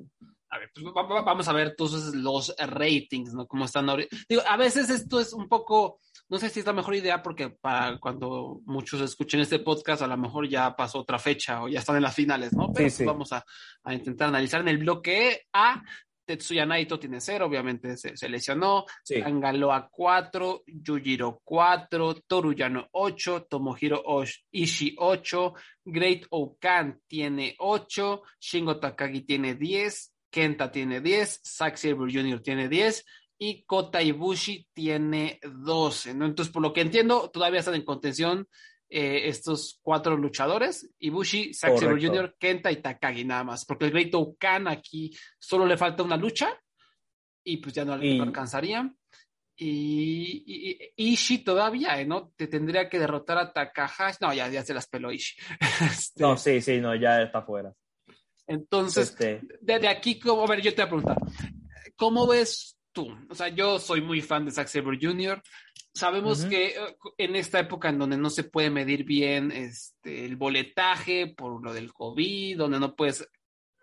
A 0.50 0.58
ver, 0.58 0.70
pues 0.72 0.87
vamos 0.94 1.48
a 1.48 1.52
ver 1.52 1.68
entonces 1.68 2.14
los 2.14 2.54
ratings, 2.56 3.35
¿no? 3.35 3.48
Cómo 3.48 3.64
están 3.64 3.90
ahorita. 3.90 4.16
Digo, 4.28 4.42
a 4.48 4.56
veces 4.56 4.88
esto 4.88 5.18
es 5.18 5.32
un 5.32 5.48
poco, 5.48 5.98
no 6.28 6.38
sé 6.38 6.48
si 6.48 6.61
es 6.61 6.66
la 6.66 6.72
mejor 6.72 6.94
idea 6.94 7.20
porque 7.24 7.50
para 7.50 7.98
cuando 7.98 8.61
muchos 8.66 9.00
escuchen 9.00 9.40
este 9.40 9.58
podcast 9.58 10.02
a 10.02 10.06
lo 10.06 10.16
mejor 10.16 10.48
ya 10.48 10.76
pasó 10.76 11.00
otra 11.00 11.18
fecha 11.18 11.64
o 11.64 11.68
ya 11.68 11.80
están 11.80 11.96
en 11.96 12.02
las 12.02 12.14
finales, 12.14 12.52
¿no? 12.52 12.72
Pero 12.72 12.88
Sí, 12.88 12.98
sí. 12.98 13.04
vamos 13.04 13.32
a, 13.32 13.44
a 13.82 13.94
intentar 13.94 14.28
analizar 14.28 14.61
en 14.61 14.68
el 14.68 14.78
bloque 14.78 15.46
A. 15.52 15.82
Tetsuya 16.24 16.64
Naito 16.66 16.98
tiene 16.98 17.20
cero, 17.20 17.46
obviamente 17.46 17.96
se, 17.96 18.16
se 18.16 18.28
lesionó. 18.28 18.85
Sí. 19.04 19.20
Tangaloa 19.20 19.88
4, 19.90 20.62
Yujiro 20.66 21.40
4, 21.44 22.14
Toruyano 22.26 22.88
8, 22.92 23.46
Tomohiro 23.50 24.02
Osh- 24.04 24.44
Ishii 24.50 24.96
8, 24.98 25.54
Great 25.85 26.26
Okan 26.30 27.00
tiene 27.06 27.54
8, 27.58 28.22
Shingo 28.40 28.78
Takagi 28.78 29.22
tiene 29.22 29.54
10, 29.54 30.14
Kenta 30.30 30.70
tiene 30.70 31.00
10, 31.00 31.40
Zack 31.44 31.76
Sabre 31.76 32.12
Jr. 32.12 32.40
tiene 32.40 32.68
10 32.68 33.04
y 33.38 33.64
Kota 33.64 34.00
Ibushi 34.00 34.68
tiene 34.72 35.40
12. 35.42 36.14
¿no? 36.14 36.26
Entonces, 36.26 36.52
por 36.52 36.62
lo 36.62 36.72
que 36.72 36.80
entiendo, 36.82 37.28
todavía 37.30 37.58
están 37.61 37.74
en 37.74 37.85
contención 37.85 38.46
eh, 38.94 39.28
estos 39.28 39.78
cuatro 39.83 40.16
luchadores, 40.16 40.90
Ibushi, 40.98 41.55
Zack. 41.55 41.78
Jr., 41.81 42.37
Kenta 42.38 42.70
y 42.70 42.76
Takagi 42.83 43.24
nada 43.24 43.42
más, 43.44 43.64
porque 43.64 43.87
el 43.87 43.90
Great 43.90 44.14
Okan 44.14 44.68
aquí 44.68 45.11
solo 45.38 45.64
le 45.66 45.78
falta 45.78 46.02
una 46.02 46.16
lucha 46.18 46.50
y 47.42 47.57
pues 47.57 47.74
ya 47.74 47.85
no, 47.87 48.02
Y- 48.02 48.18
no 48.18 48.24
alcanzaría. 48.24 48.92
Y, 49.57 50.42
y- 50.46 50.92
y 50.96 51.12
Ishii 51.12 51.38
todavía, 51.38 52.00
¿eh? 52.00 52.05
¿no? 52.05 52.33
Te 52.37 52.48
tendría 52.48 52.88
que 52.88 52.98
derrotar 52.98 53.38
a 53.38 53.52
Takahashi. 53.52 54.18
No, 54.20 54.35
ya, 54.35 54.48
ya 54.48 54.62
se 54.64 54.74
las 54.74 54.87
peló 54.88 55.12
Ishii. 55.12 55.38
Este, 55.90 56.22
No, 56.22 56.37
sí, 56.37 56.61
sí, 56.61 56.78
no, 56.81 56.94
ya 56.94 57.22
está 57.22 57.42
fuera. 57.42 57.72
Entonces, 58.46 59.11
Este, 59.11 59.40
desde 59.61 59.88
aquí, 59.88 60.18
como, 60.18 60.42
a 60.42 60.46
ver, 60.48 60.61
yo 60.62 60.74
te 60.74 60.83
voy 60.83 60.87
a 60.87 60.88
preguntar, 60.88 61.16
¿cómo 61.96 62.26
ves 62.26 62.76
tú? 62.92 63.09
O 63.31 63.35
sea, 63.35 63.48
yo 63.48 63.78
soy 63.78 64.00
muy 64.00 64.20
fan 64.20 64.44
de 64.44 64.50
Zack 64.50 64.68
Sabre 64.68 64.98
Jr. 65.00 65.40
Sabemos 65.94 66.46
que 66.46 66.68
eh, 66.68 66.96
en 67.18 67.37
esta 67.37 67.61
época 67.61 67.90
en 67.90 67.98
donde 67.98 68.16
no 68.16 68.31
se 68.31 68.44
puede 68.44 68.70
medir 68.70 69.05
bien 69.05 69.52
este, 69.52 70.24
el 70.24 70.37
boletaje 70.37 71.35
por 71.37 71.62
lo 71.62 71.74
del 71.74 71.92
COVID, 71.92 72.57
donde 72.57 72.81
no 72.81 72.96
puedes 72.96 73.28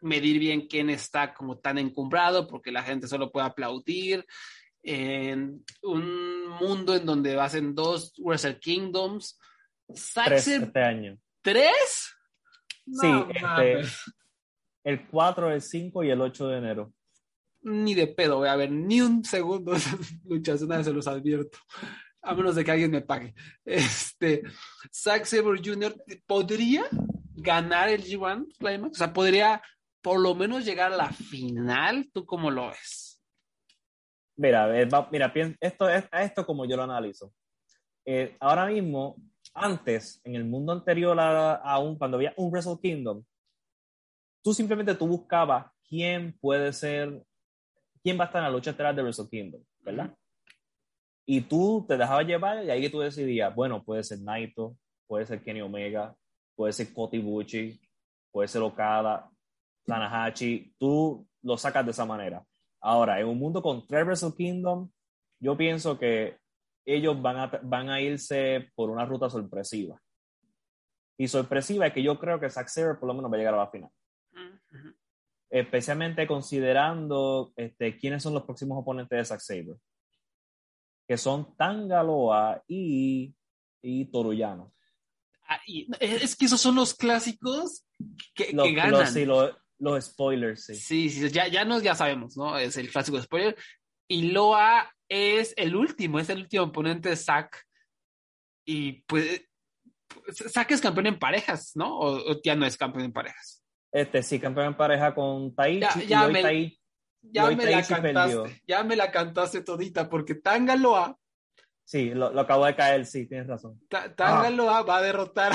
medir 0.02 0.39
bien 0.39 0.67
quién 0.67 0.89
está 0.89 1.34
como 1.34 1.60
tan 1.60 1.78
encumbrado 1.78 2.48
porque 2.48 2.72
la 2.72 2.84
gente 2.84 3.08
solo 3.08 3.32
puede 3.32 3.45
aplaudir, 3.48 4.26
en 4.82 5.63
un 5.84 6.48
mundo 6.48 6.95
en 6.95 7.06
donde 7.06 7.39
hacen 7.39 7.76
dos 7.76 8.13
Wrestle 8.17 8.60
Kingdoms, 8.60 9.39
tres 9.88 10.48
este 10.48 10.80
año. 10.80 11.17
¿Tres? 11.41 12.15
Sí, 12.91 13.08
este, 13.30 13.82
el 14.84 15.08
4, 15.08 15.52
el 15.52 15.62
5 15.62 16.04
y 16.04 16.10
el 16.10 16.22
8 16.22 16.48
de 16.48 16.58
enero. 16.58 16.93
Ni 17.62 17.93
de 17.93 18.08
pedo 18.08 18.38
voy 18.38 18.50
a 18.50 18.56
ver 18.56 18.72
ni 18.72 19.02
un 19.02 19.24
segundo 19.24 19.72
de 19.74 19.78
esas 19.78 20.00
luchas, 20.24 20.62
una 20.62 20.78
vez 20.78 20.86
se 20.86 20.93
los 20.93 21.08
advierto. 21.08 21.58
A 22.22 22.34
menos 22.34 22.56
de 22.56 22.65
que 22.65 22.72
alguien 22.72 22.91
me 22.91 23.02
pague. 23.02 23.34
Este, 23.63 24.43
Zack 24.93 25.26
Sabre 25.26 25.62
Jr. 25.63 25.95
podría 26.28 26.84
ganar 27.34 27.88
el 27.88 28.04
G1 28.04 28.58
Climax, 28.58 28.91
o 28.91 28.98
sea, 28.98 29.13
podría 29.13 29.62
por 30.02 30.19
lo 30.19 30.36
menos 30.36 30.65
llegar 30.65 30.91
a 30.91 30.98
la 30.98 31.12
final. 31.12 32.10
¿Tú 32.13 32.26
cómo 32.26 32.52
lo 32.52 32.69
ves? 32.69 33.22
Mira, 34.36 34.67
mira, 35.12 35.34
esto 35.60 35.89
es 35.89 36.06
esto 36.12 36.45
como 36.45 36.65
yo 36.65 36.78
lo 36.78 36.84
analizo. 36.84 37.34
Eh, 38.06 38.38
ahora 38.39 38.65
mismo, 38.67 39.15
antes, 39.54 40.22
en 40.24 40.36
el 40.36 40.45
mundo 40.45 40.72
anterior 40.72 41.19
a, 41.19 41.56
a 41.56 41.80
un, 41.80 41.98
cuando 41.98 42.17
había 42.17 42.34
un 42.38 42.50
Wrestle 42.50 42.80
Kingdom, 42.82 43.24
tú 44.41 44.54
simplemente 44.54 44.95
tú 44.95 45.08
buscabas 45.08 45.72
quién 45.88 46.38
puede 46.39 46.72
ser, 46.72 47.22
quién 48.04 48.18
va 48.20 48.24
a 48.24 48.28
estar 48.28 48.40
en 48.40 48.46
la 48.46 48.52
lucha 48.52 48.72
estelar 48.72 48.96
de 48.96 49.04
Wrestle 49.04 49.30
Kingdom, 49.30 49.64
¿verdad? 49.82 50.16
Y 51.26 51.42
tú 51.42 51.86
te 51.88 51.98
dejabas 51.98 52.26
llevar 52.26 52.64
y 52.64 52.70
ahí 52.70 52.90
tú 52.90 53.00
decidías, 53.00 53.54
bueno, 53.54 53.84
puede 53.84 54.04
ser 54.04 54.20
Naito, 54.22 54.76
puede 55.08 55.26
ser 55.26 55.44
Kenny 55.44 55.62
Omega, 55.62 56.16
puede 56.56 56.74
ser 56.74 56.94
Kota 56.94 57.16
Ibushi, 57.16 57.80
puede 58.32 58.48
ser 58.48 58.62
Okada, 58.62 59.30
Tanahashi, 59.86 60.74
tú 60.78 61.28
lo 61.42 61.58
sacas 61.58 61.86
de 61.86 61.92
esa 61.92 62.06
manera. 62.06 62.44
Ahora, 62.82 63.20
en 63.20 63.28
un 63.28 63.38
mundo 63.38 63.62
con 63.62 63.86
tres 63.86 64.06
Wrestle 64.06 64.34
Kingdom, 64.36 64.90
yo 65.40 65.58
pienso 65.58 65.98
que 65.98 66.38
ellos 66.86 67.22
van 67.22 67.38
a, 67.38 67.48
van 67.64 67.90
a 67.90 68.02
irse 68.02 68.70
por 68.76 68.90
una 68.90 69.06
ruta 69.06 69.30
sorpresiva. 69.30 70.02
Y 71.18 71.28
sorpresiva 71.28 71.88
es 71.88 71.94
que 71.94 72.02
yo 72.04 72.18
creo 72.18 72.40
que 72.40 72.50
Zack 72.50 72.70
Sabre 72.70 72.96
por 72.96 73.08
lo 73.08 73.14
menos 73.14 73.32
va 73.32 73.36
a 73.36 73.38
llegar 73.38 73.54
a 73.54 73.58
la 73.58 73.70
final. 73.70 73.90
Especialmente 75.50 76.28
considerando 76.28 77.52
este, 77.56 77.98
quiénes 77.98 78.22
son 78.24 78.34
los 78.34 78.44
próximos 78.44 78.78
oponentes 78.80 79.18
de 79.18 79.26
Zack 79.26 79.40
Sabre. 79.40 79.76
Que 81.08 81.18
son 81.18 81.56
Tangaloa 81.58 82.64
y, 82.68 83.34
y 83.82 84.06
Toruyano. 84.12 84.74
Ah, 85.48 85.60
y- 85.66 85.88
es 86.00 86.36
que 86.36 86.46
esos 86.46 86.62
son 86.62 86.76
los 86.76 86.94
clásicos 86.94 87.84
que, 88.36 88.54
Los, 88.54 88.68
que 88.68 88.74
ganan. 88.74 88.92
los- 89.02 89.10
sí, 89.10 89.26
los- 89.26 89.56
los 89.80 90.06
spoilers, 90.06 90.66
sí. 90.66 90.76
Sí, 90.76 91.10
sí, 91.10 91.30
ya, 91.32 91.48
ya 91.48 91.64
nos 91.66 91.82
ya 91.82 91.96
sabemos, 91.96 92.36
¿no? 92.38 92.58
Es 92.58 92.76
el 92.78 92.92
clásico 92.92 93.20
spoiler. 93.22 93.56
Y 94.08 94.32
Loa 94.32 94.94
es 95.08 95.54
el 95.58 95.76
último, 95.76 96.20
es 96.20 96.30
el 96.30 96.42
último 96.42 96.66
oponente 96.66 97.10
de 97.10 97.16
Zack. 97.16 97.66
Y 98.66 99.02
pues, 99.04 99.42
pues, 100.08 100.38
Zack 100.52 100.72
es 100.72 100.82
campeón 100.82 101.08
en 101.08 101.18
parejas, 101.18 101.72
¿no? 101.76 101.98
O, 101.98 102.32
o 102.34 102.42
ya 102.44 102.56
no 102.56 102.66
es 102.66 102.76
campeón 102.78 103.06
en 103.06 103.14
parejas. 103.14 103.59
Este 103.91 104.21
sí, 104.23 104.39
campeón 104.39 104.67
en 104.67 104.78
pareja 104.78 105.13
con 105.15 105.54
Taichi. 105.56 106.06
Ya- 106.08 106.23
y 106.23 106.25
hoy 106.25 106.34
me- 106.34 106.41
Tai- 106.43 106.80
Ya 107.21 107.45
hoy 107.45 107.56
me 107.56 107.65
la 107.65 107.71
Taichi 107.71 107.93
cantaste, 107.95 108.36
perdió. 108.38 108.56
ya 108.67 108.84
me 108.84 108.95
la 108.95 109.12
cantaste 109.12 109.62
todita, 109.62 110.10
porque 110.10 110.36
Tanga 110.36 110.75
Loa, 110.75 111.15
Sí, 111.84 112.12
lo, 112.13 112.32
lo 112.32 112.41
acabo 112.41 112.65
de 112.67 112.75
caer, 112.75 113.04
sí, 113.08 113.25
tienes 113.28 113.47
razón. 113.47 113.80
Ta- 113.89 114.13
Ah. 114.19 114.49
Loa 114.52 114.84
va 114.84 114.97
a 114.97 115.02
derrotar 115.02 115.52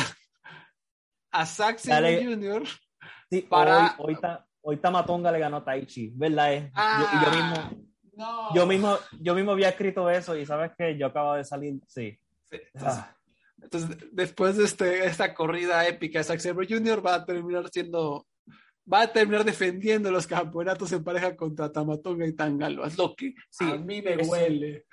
a 1.31 1.47
Zack 1.47 1.81
Dale. 1.85 2.25
Jr. 2.25 2.63
Sí, 3.31 3.43
Para- 3.43 3.95
hoy, 3.99 4.15
hoy, 4.15 4.21
Ta- 4.21 4.45
hoy 4.63 4.77
Tamatonga 4.79 5.31
le 5.33 5.39
ganó 5.39 5.59
a 5.59 5.65
Taichi, 5.65 6.11
¿verdad? 6.15 6.71
Ah, 6.75 7.21
yo, 7.25 7.31
yo 7.31 7.37
mismo, 7.37 7.87
no. 8.17 8.55
yo 8.55 8.67
mismo, 8.67 8.99
yo 9.21 9.35
mismo 9.37 9.53
había 9.53 9.69
escrito 9.69 10.11
eso 10.11 10.37
y 10.37 10.45
sabes 10.45 10.73
que 10.77 10.97
yo 10.99 11.07
acabo 11.07 11.35
de 11.35 11.45
salir, 11.45 11.75
sí. 11.87 12.19
Sí, 12.51 12.59
entonces, 12.75 12.99
Ah, 13.01 13.17
Entonces, 13.65 13.97
después 14.13 14.57
de 14.57 14.65
este, 14.65 15.07
esta 15.07 15.35
corrida 15.35 15.87
épica, 15.89 16.23
Zack 16.23 16.39
Sabre 16.41 16.67
Jr. 16.69 17.05
va 17.05 17.15
a 17.17 17.25
terminar 17.25 17.69
siendo, 17.71 18.27
va 18.91 19.03
a 19.03 19.13
terminar 19.13 19.45
defendiendo 19.45 20.11
los 20.11 20.27
campeonatos 20.27 20.93
en 20.93 21.03
pareja 21.03 21.35
contra 21.35 21.73
Tamatonga 21.73 22.27
y 22.27 22.33
Tangalo. 22.35 22.85
Es 22.85 22.97
lo 22.99 23.15
que 23.15 23.35
Sí, 23.51 23.65
a 23.71 23.77
mí 23.77 24.03
me 24.03 24.15
es- 24.15 24.29
huele. 24.29 24.85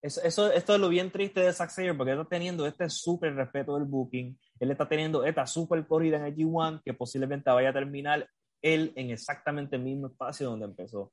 eso, 0.00 0.22
eso, 0.22 0.52
esto 0.52 0.74
es 0.74 0.80
lo 0.80 0.88
bien 0.88 1.10
triste 1.10 1.40
de 1.40 1.52
Zack 1.52 1.70
Sabre 1.70 1.94
porque 1.94 2.12
está 2.12 2.24
teniendo 2.24 2.66
este 2.66 2.88
súper 2.88 3.34
respeto 3.34 3.74
del 3.74 3.84
booking, 3.84 4.38
él 4.60 4.70
está 4.70 4.88
teniendo 4.88 5.24
esta 5.24 5.46
súper 5.46 5.86
corrida 5.86 6.16
en 6.18 6.26
el 6.26 6.34
G1 6.36 6.80
que 6.84 6.94
posiblemente 6.94 7.50
vaya 7.50 7.70
a 7.70 7.74
terminar 7.74 8.28
él 8.62 8.92
en 8.96 9.10
exactamente 9.10 9.76
el 9.76 9.82
mismo 9.82 10.06
espacio 10.06 10.48
donde 10.48 10.66
empezó. 10.66 11.12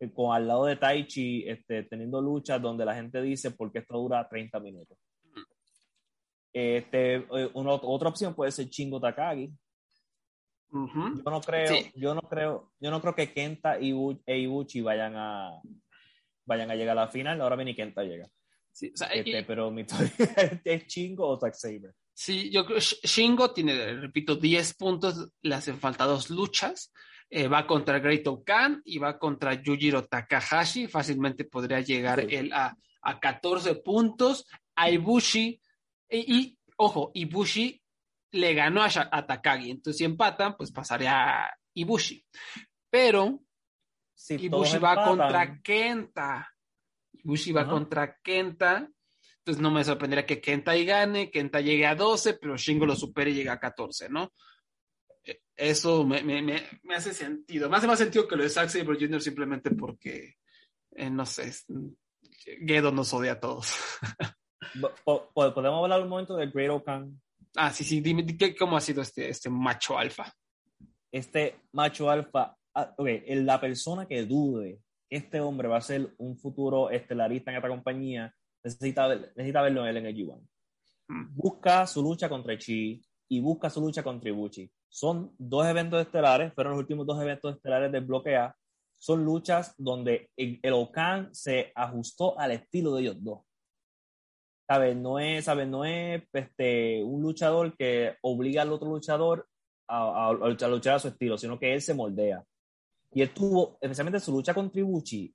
Eh, 0.00 0.10
Con 0.12 0.34
al 0.34 0.46
lado 0.48 0.66
de 0.66 0.76
Taichi, 0.76 1.48
este, 1.48 1.82
teniendo 1.84 2.20
luchas 2.20 2.60
donde 2.60 2.84
la 2.84 2.94
gente 2.94 3.20
dice 3.22 3.50
porque 3.50 3.78
esto 3.80 3.96
dura 3.98 4.28
30 4.28 4.58
minutos. 4.60 4.96
Este, 6.52 7.16
eh, 7.16 7.50
una- 7.54 7.72
otra 7.74 8.08
opción 8.08 8.34
puede 8.34 8.50
ser 8.52 8.68
Chingo 8.68 9.00
Takagi. 9.00 9.50
Ujú. 10.72 11.22
Yo 11.24 11.30
no 11.30 11.40
creo, 11.40 11.66
Sí. 11.74 11.90
yo 11.96 12.14
no 12.14 12.22
creo, 12.22 12.72
yo 12.78 12.90
no 12.90 13.00
creo 13.00 13.14
que 13.14 13.32
Kenta 13.32 13.78
y 13.80 13.90
Ibu- 13.92 14.22
e 14.24 14.38
Ibuchi 14.38 14.80
vayan 14.80 15.14
a 15.16 15.60
vayan 16.46 16.70
a 16.70 16.74
llegar 16.74 16.96
a 16.98 17.02
la 17.02 17.08
final. 17.08 17.40
Ahora 17.40 17.56
bien, 17.56 17.68
y 17.68 17.74
Kenta 17.76 18.02
llega. 18.02 18.28
Sí, 18.72 18.90
o 18.94 18.96
sea, 18.96 19.08
Este, 19.08 19.40
y- 19.40 19.44
pero 19.44 19.70
mi 19.70 19.84
teoría 19.84 20.08
es 20.64 20.86
Chingo 20.86 21.28
o 21.28 21.38
Zack 21.40 21.54
Sabre. 21.54 21.92
sí, 22.14 22.50
yo 22.50 22.64
creo 22.64 22.78
Sh- 22.78 23.00
Shingo 23.04 23.52
tiene, 23.52 23.94
repito, 23.94 24.36
10 24.36 24.74
puntos, 24.74 25.32
le 25.42 25.54
hacen 25.54 25.78
falta 25.78 26.04
dos 26.04 26.30
luchas. 26.30 26.92
Eh, 27.32 27.46
va 27.46 27.64
contra 27.66 28.00
Great 28.00 28.26
Okan 28.26 28.82
y 28.84 28.98
va 28.98 29.16
contra 29.18 29.54
Yujiro 29.54 30.04
Takahashi. 30.04 30.88
Fácilmente 30.88 31.44
podría 31.44 31.80
llegar 31.80 32.20
Sí. 32.28 32.34
él 32.34 32.52
a, 32.52 32.76
a 33.02 33.20
14 33.20 33.76
puntos. 33.76 34.46
A 34.74 34.90
Ibushi, 34.90 35.60
y, 36.10 36.36
y, 36.38 36.58
ojo, 36.76 37.10
Ibushi 37.14 37.82
le 38.32 38.54
ganó 38.54 38.82
a, 38.82 39.26
Takagi. 39.26 39.70
Entonces, 39.70 39.98
si 39.98 40.04
empatan, 40.04 40.56
pues 40.56 40.70
pasaría 40.72 41.44
a 41.46 41.56
Ibushi. 41.74 42.24
Pero 42.90 43.40
Si 44.14 44.34
Ibushi 44.34 44.78
va 44.78 44.90
empatan, 44.92 45.08
contra 45.18 45.62
Kenta. 45.62 46.54
Ibushi 47.12 47.52
va 47.52 47.68
contra 47.68 48.16
Kenta. 48.22 48.88
Entonces 49.38 49.62
no 49.62 49.70
me 49.70 49.82
sorprendería 49.84 50.26
que 50.26 50.40
Kenta 50.40 50.76
y 50.76 50.84
gane, 50.84 51.30
Kenta 51.30 51.60
llegue 51.60 51.86
a 51.86 51.94
12, 51.94 52.34
pero 52.34 52.56
Shingo 52.56 52.84
lo 52.86 52.94
supere 52.94 53.30
y 53.30 53.34
llega 53.34 53.54
a 53.54 53.58
14, 53.60 54.08
¿no? 54.10 54.32
Eh, 55.24 55.40
Eso 55.56 56.04
me, 56.04 56.22
me- 56.22 56.42
me- 56.42 56.62
me 56.82 56.94
hace 56.94 57.12
sentido. 57.14 57.68
Me 57.70 57.76
hace 57.78 57.86
más 57.86 57.98
sentido 57.98 58.28
que 58.28 58.36
lo 58.36 58.42
de 58.42 58.50
Zack 58.50 58.68
Sabre 58.68 58.98
Jr. 59.00 59.20
simplemente 59.22 59.70
porque, 59.70 60.36
eh, 60.92 61.10
no 61.10 61.24
sé, 61.26 61.52
Gedo 62.66 62.92
nos 62.92 63.12
odia 63.14 63.32
a 63.32 63.40
todos. 63.40 63.74
po- 64.80 64.90
po- 65.04 65.30
po- 65.34 65.54
podemos 65.54 65.82
hablar 65.82 66.02
un 66.02 66.08
momento 66.08 66.36
de 66.36 66.46
Great 66.46 66.70
Okan. 66.70 67.20
ah, 67.56 67.70
sí, 67.72 67.84
sí, 67.84 68.00
dime, 68.00 68.24
¿qué- 68.36 68.54
¿cómo 68.56 68.76
ha 68.76 68.80
sido 68.80 69.02
este, 69.02 69.28
este 69.28 69.48
macho 69.50 69.98
alfa? 69.98 70.32
Este 71.12 71.56
macho 71.72 72.10
alfa, 72.10 72.56
ah, 72.74 72.94
ok, 72.96 73.08
la 73.28 73.60
persona 73.60 74.06
que 74.06 74.24
dude 74.24 74.78
que 75.08 75.16
este 75.16 75.40
hombre 75.40 75.66
va 75.68 75.78
a 75.78 75.80
ser 75.80 76.14
un 76.18 76.38
futuro 76.38 76.88
estelarista 76.90 77.50
en 77.50 77.56
esta 77.56 77.68
compañía, 77.68 78.32
necesita, 78.62 79.08
necesita 79.34 79.62
verlo 79.62 79.84
él 79.86 79.96
en 79.96 80.06
el 80.06 80.14
G1. 80.14 80.40
Mm. 81.08 81.34
Busca 81.36 81.84
su 81.88 82.00
lucha 82.02 82.28
contra 82.28 82.56
Chi 82.56 83.02
y 83.28 83.40
busca 83.40 83.68
su 83.70 83.80
lucha 83.80 84.04
contra 84.04 84.28
Ibuchi. 84.30 84.70
Son 84.88 85.34
dos 85.38 85.66
eventos 85.66 86.00
estelares, 86.00 86.52
fueron 86.54 86.72
los 86.74 86.80
últimos 86.80 87.06
dos 87.06 87.20
eventos 87.20 87.56
estelares 87.56 87.90
del 87.90 88.04
bloque 88.04 88.36
A. 88.36 88.54
Son 88.98 89.24
luchas 89.24 89.74
donde 89.78 90.30
el, 90.36 90.60
el 90.62 90.72
Okan 90.74 91.34
se 91.34 91.72
ajustó 91.74 92.38
al 92.38 92.52
estilo 92.52 92.94
de 92.94 93.02
ellos 93.02 93.16
dos. 93.18 93.40
¿Sabes? 94.70 94.96
No 94.96 95.18
es. 95.18 95.48
No 95.66 95.84
es 95.84 96.22
este, 96.32 97.02
un 97.02 97.22
luchador 97.22 97.76
que 97.76 98.16
obliga 98.22 98.62
al 98.62 98.72
otro 98.72 98.88
luchador 98.88 99.48
a, 99.88 100.28
a- 100.28 100.68
luchar 100.68 100.94
a 100.94 100.98
su 101.00 101.08
estilo, 101.08 101.36
sino 101.36 101.58
que 101.58 101.74
él 101.74 101.82
se 101.82 101.92
moldea. 101.92 102.44
Y 103.12 103.22
él 103.22 103.34
tuvo, 103.34 103.78
especialmente 103.80 104.20
su 104.20 104.30
lucha 104.30 104.54
contra 104.54 104.78
Ibuchi, 104.78 105.34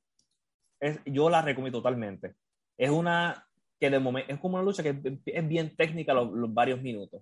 es, 0.79 1.01
yo 1.05 1.29
la 1.29 1.41
recomiendo 1.41 1.79
totalmente. 1.79 2.35
Es 2.77 2.89
una 2.89 3.45
que 3.77 3.89
de 3.89 3.99
momento 3.99 4.31
es 4.33 4.39
como 4.39 4.55
una 4.55 4.63
lucha 4.63 4.81
que 4.81 4.95
es, 5.25 5.47
bien 5.49 5.75
técnica 5.75 6.13
los, 6.13 6.29
varios 6.53 6.81
minutos 6.81 7.21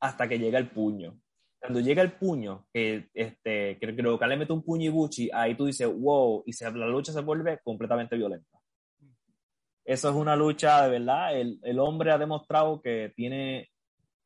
hasta 0.00 0.28
que 0.28 0.40
llega 0.40 0.58
el 0.58 0.70
puño. 0.70 1.20
Cuando 1.60 1.78
llega 1.78 2.02
el 2.02 2.14
puño, 2.14 2.66
que 2.72 3.08
este, 3.14 3.78
creo 3.80 4.18
que 4.18 4.26
le 4.26 4.36
mete 4.36 4.52
un 4.52 4.64
puño 4.64 4.82
a 4.82 4.86
Ibuchi, 4.86 5.30
ahí 5.32 5.54
tú 5.54 5.66
dices, 5.66 5.86
wow, 5.88 6.42
y 6.46 6.52
se, 6.52 6.68
la 6.72 6.88
lucha 6.88 7.12
se 7.12 7.20
vuelve 7.20 7.60
completamente 7.62 8.16
violenta. 8.16 8.58
Eso 9.86 10.10
es 10.10 10.16
una 10.16 10.34
lucha 10.34 10.82
de 10.82 10.98
verdad. 10.98 11.38
El, 11.38 11.60
el 11.62 11.78
hombre 11.78 12.10
ha 12.10 12.18
demostrado 12.18 12.82
que 12.82 13.12
tiene 13.14 13.70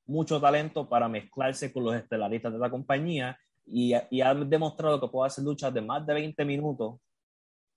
mucho 0.06 0.40
talento 0.40 0.88
para 0.88 1.08
mezclarse 1.08 1.72
con 1.72 1.84
los 1.84 1.94
estelaristas 1.94 2.52
de 2.52 2.58
la 2.58 2.70
compañía 2.70 3.38
y, 3.66 3.92
ha 3.92 4.34
demostrado 4.34 5.00
que 5.00 5.08
puede 5.08 5.28
hacer 5.28 5.44
luchas 5.44 5.72
de 5.72 5.80
más 5.80 6.04
de 6.06 6.14
20 6.14 6.44
minutos 6.44 7.00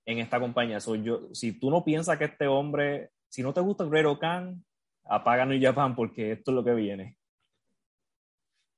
en 0.06 0.20
esta 0.20 0.40
compañía. 0.40 0.80
So, 0.80 0.96
yo, 0.96 1.34
si 1.34 1.60
tú 1.60 1.70
no 1.70 1.84
piensas 1.84 2.18
que 2.18 2.26
este 2.26 2.48
hombre, 2.48 3.12
si 3.30 3.44
no 3.44 3.54
te 3.54 3.62
gusta 3.62 3.86
Great 3.86 4.06
Okan, 4.06 4.64
apaga 5.06 5.46
New 5.46 5.62
Japan 5.62 5.96
porque 5.96 6.32
esto 6.32 6.52
es 6.52 6.56
lo 6.56 6.64
que 6.64 6.74
viene. 6.74 7.18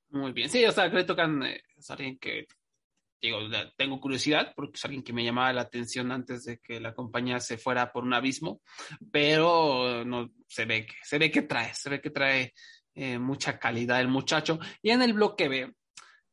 Muy 0.10 0.34
bien. 0.34 0.50
Sí, 0.50 0.66
o 0.66 0.72
sea, 0.72 0.90
Great 0.90 1.10
Okan 1.10 1.44
eh, 1.44 1.62
es 1.78 1.90
alguien 1.90 2.18
que, 2.18 2.48
digo, 3.22 3.40
tengo 3.78 4.00
curiosidad 4.00 4.54
porque 4.56 4.76
es 4.76 4.86
alguien 4.86 5.04
que 5.04 5.14
me 5.14 5.24
llamaba 5.24 5.54
la 5.54 5.62
atención 5.62 6.12
antes 6.12 6.44
de 6.46 6.60
que 6.60 6.80
la 6.80 6.94
compañía 6.94 7.40
se 7.40 7.58
fuera 7.58 7.92
por 7.92 8.04
un 8.04 8.14
abismo, 8.14 8.62
pero 9.12 10.04
no 10.06 10.32
se 10.48 10.66
ve 10.66 10.86
que, 10.86 10.96
se 11.04 11.18
ve 11.18 11.32
que 11.32 11.44
trae, 11.44 11.74
se 11.74 11.90
ve 11.90 12.02
que 12.02 12.10
trae 12.10 12.54
eh, 12.94 13.20
mucha 13.20 13.60
calidad 13.60 14.00
el 14.00 14.08
muchacho. 14.08 14.60
Y 14.82 14.92
en 14.92 15.02
el 15.02 15.14
bloque 15.14 15.50
B, 15.50 15.74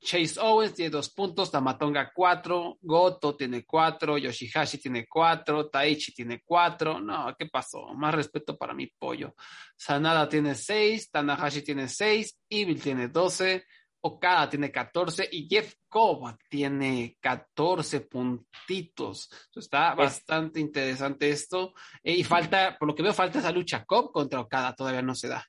Chase 0.03 0.41
Owens 0.41 0.75
tiene 0.75 0.91
dos 0.91 1.11
puntos, 1.11 1.53
Tamatonga 1.53 2.11
cuatro, 2.13 2.77
Goto 2.81 3.37
tiene 3.37 3.65
cuatro, 3.65 4.19
Yoshihashi 4.19 4.79
tiene 4.79 5.07
cuatro, 5.09 5.69
Taichi 5.69 6.13
tiene 6.13 6.43
cuatro. 6.45 7.01
No, 7.01 7.35
¿qué 7.39 7.47
pasó? 7.47 7.95
Más 7.95 8.13
respeto 8.13 8.59
para 8.59 8.75
mi 8.75 8.89
pollo. 8.89 9.37
Sanada 9.77 10.29
tiene 10.29 10.57
seis, 10.57 11.09
Tanahashi 11.09 11.63
tiene 11.63 11.87
seis, 11.87 12.37
Evil 12.49 12.83
tiene 12.83 13.09
doce, 13.09 13.65
Okada 14.05 14.51
tiene 14.51 14.73
14 14.73 15.29
y 15.31 15.49
Jeff 15.49 15.75
Cobb 15.89 16.37
tiene 16.49 17.17
14 17.21 18.01
puntitos. 18.01 19.31
Está 19.55 19.95
bastante 19.95 20.59
interesante 20.59 21.31
esto. 21.31 21.73
Eh, 22.03 22.15
y 22.15 22.25
falta, 22.25 22.77
por 22.79 22.89
lo 22.89 22.95
que 22.95 23.03
veo, 23.03 23.13
falta 23.13 23.39
esa 23.39 23.53
lucha 23.53 23.85
Cobb 23.85 24.11
contra 24.11 24.41
Okada, 24.41 24.75
todavía 24.75 25.03
no 25.03 25.15
se 25.15 25.29
da. 25.29 25.45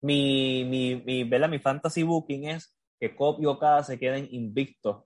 Mi, 0.00 0.64
mi, 0.64 0.96
mi, 0.96 1.24
mi 1.24 1.58
fantasy 1.58 2.02
booking 2.02 2.48
es 2.48 2.74
que 2.98 3.14
Cobb 3.14 3.42
y 3.42 3.46
Okada 3.46 3.82
se 3.82 3.98
queden 3.98 4.26
invictos 4.30 5.04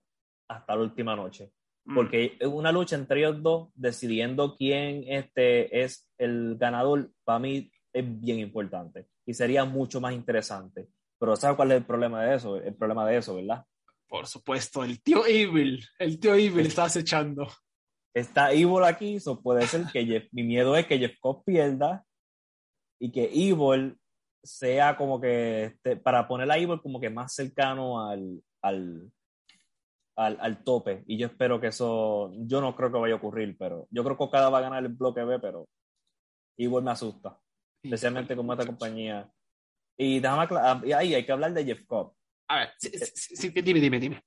hasta 0.49 0.77
la 0.77 0.83
última 0.83 1.17
noche. 1.17 1.51
Mm. 1.85 1.95
Porque 1.95 2.37
es 2.39 2.47
una 2.47 2.71
lucha 2.71 2.95
entre 2.95 3.21
ellos 3.21 3.43
dos, 3.43 3.71
decidiendo 3.75 4.57
quién 4.57 5.05
este 5.09 5.83
es 5.83 6.09
el 6.19 6.57
ganador, 6.57 7.11
para 7.25 7.41
mí 7.41 7.71
es 7.93 8.21
bien 8.21 8.39
importante 8.39 9.09
y 9.27 9.35
sería 9.35 9.65
mucho 9.65 10.01
más 10.01 10.13
interesante. 10.13 10.89
Pero 11.21 11.37
¿sabes 11.37 11.57
cuál 11.57 11.71
es 11.73 11.77
el 11.77 11.85
problema 11.85 12.25
de 12.25 12.35
eso? 12.35 12.57
El 12.57 12.75
problema 12.75 13.07
de 13.07 13.19
eso, 13.19 13.35
¿verdad? 13.37 13.65
Por 14.09 14.27
supuesto, 14.27 14.83
el 14.83 15.03
tío 15.03 15.27
Evil, 15.27 15.87
el 15.99 16.19
tío 16.19 16.35
Evil 16.35 16.67
está 16.67 16.85
acechando. 16.85 17.47
Está 18.15 18.53
Evil 18.53 18.83
aquí, 18.85 19.21
so 19.21 19.41
puede 19.41 19.67
ser 19.67 19.85
que 19.93 20.05
Jeff, 20.05 20.29
mi 20.33 20.43
miedo 20.43 20.75
es 20.75 20.87
que 20.87 20.99
Jeff 20.99 21.17
Cobb 21.21 21.45
pierda 21.45 22.05
y 22.99 23.13
que 23.13 23.31
Evil 23.33 23.97
sea 24.43 24.97
como 24.97 25.21
que, 25.21 25.65
este, 25.65 25.97
para 25.97 26.27
poner 26.27 26.51
a 26.51 26.57
Evil 26.57 26.81
como 26.81 26.99
que 26.99 27.11
más 27.11 27.35
cercano 27.35 28.09
al, 28.09 28.43
al, 28.63 29.13
al, 30.17 30.39
al 30.41 30.65
tope. 30.65 31.05
Y 31.07 31.19
yo 31.19 31.27
espero 31.27 31.61
que 31.61 31.69
eso, 31.69 32.33
yo 32.39 32.61
no 32.63 32.75
creo 32.75 32.91
que 32.91 32.99
vaya 32.99 33.15
a 33.15 33.19
ocurrir, 33.19 33.57
pero 33.59 33.87
yo 33.91 34.03
creo 34.03 34.17
que 34.17 34.25
Okada 34.25 34.49
va 34.49 34.59
a 34.59 34.63
ganar 34.63 34.83
el 34.83 34.93
bloque 34.93 35.23
B, 35.23 35.39
pero 35.39 35.69
Evil 36.57 36.83
me 36.83 36.91
asusta, 36.91 37.39
especialmente 37.83 38.35
con 38.35 38.51
esta 38.51 38.67
compañía. 38.67 39.31
Y 40.03 40.19
déjame 40.19 40.45
acla- 40.45 40.81
y 40.83 40.93
ahí 40.93 41.15
hay 41.15 41.27
que 41.27 41.33
hablar 41.33 41.53
de 41.53 41.63
Jeff 41.63 41.85
Cobb. 41.87 42.15
A 42.49 42.61
ver, 42.61 42.71
sí, 42.79 42.91
sí, 43.15 43.37
sí, 43.37 43.49
dime, 43.51 43.81
dime, 43.81 44.01
dime. 44.01 44.23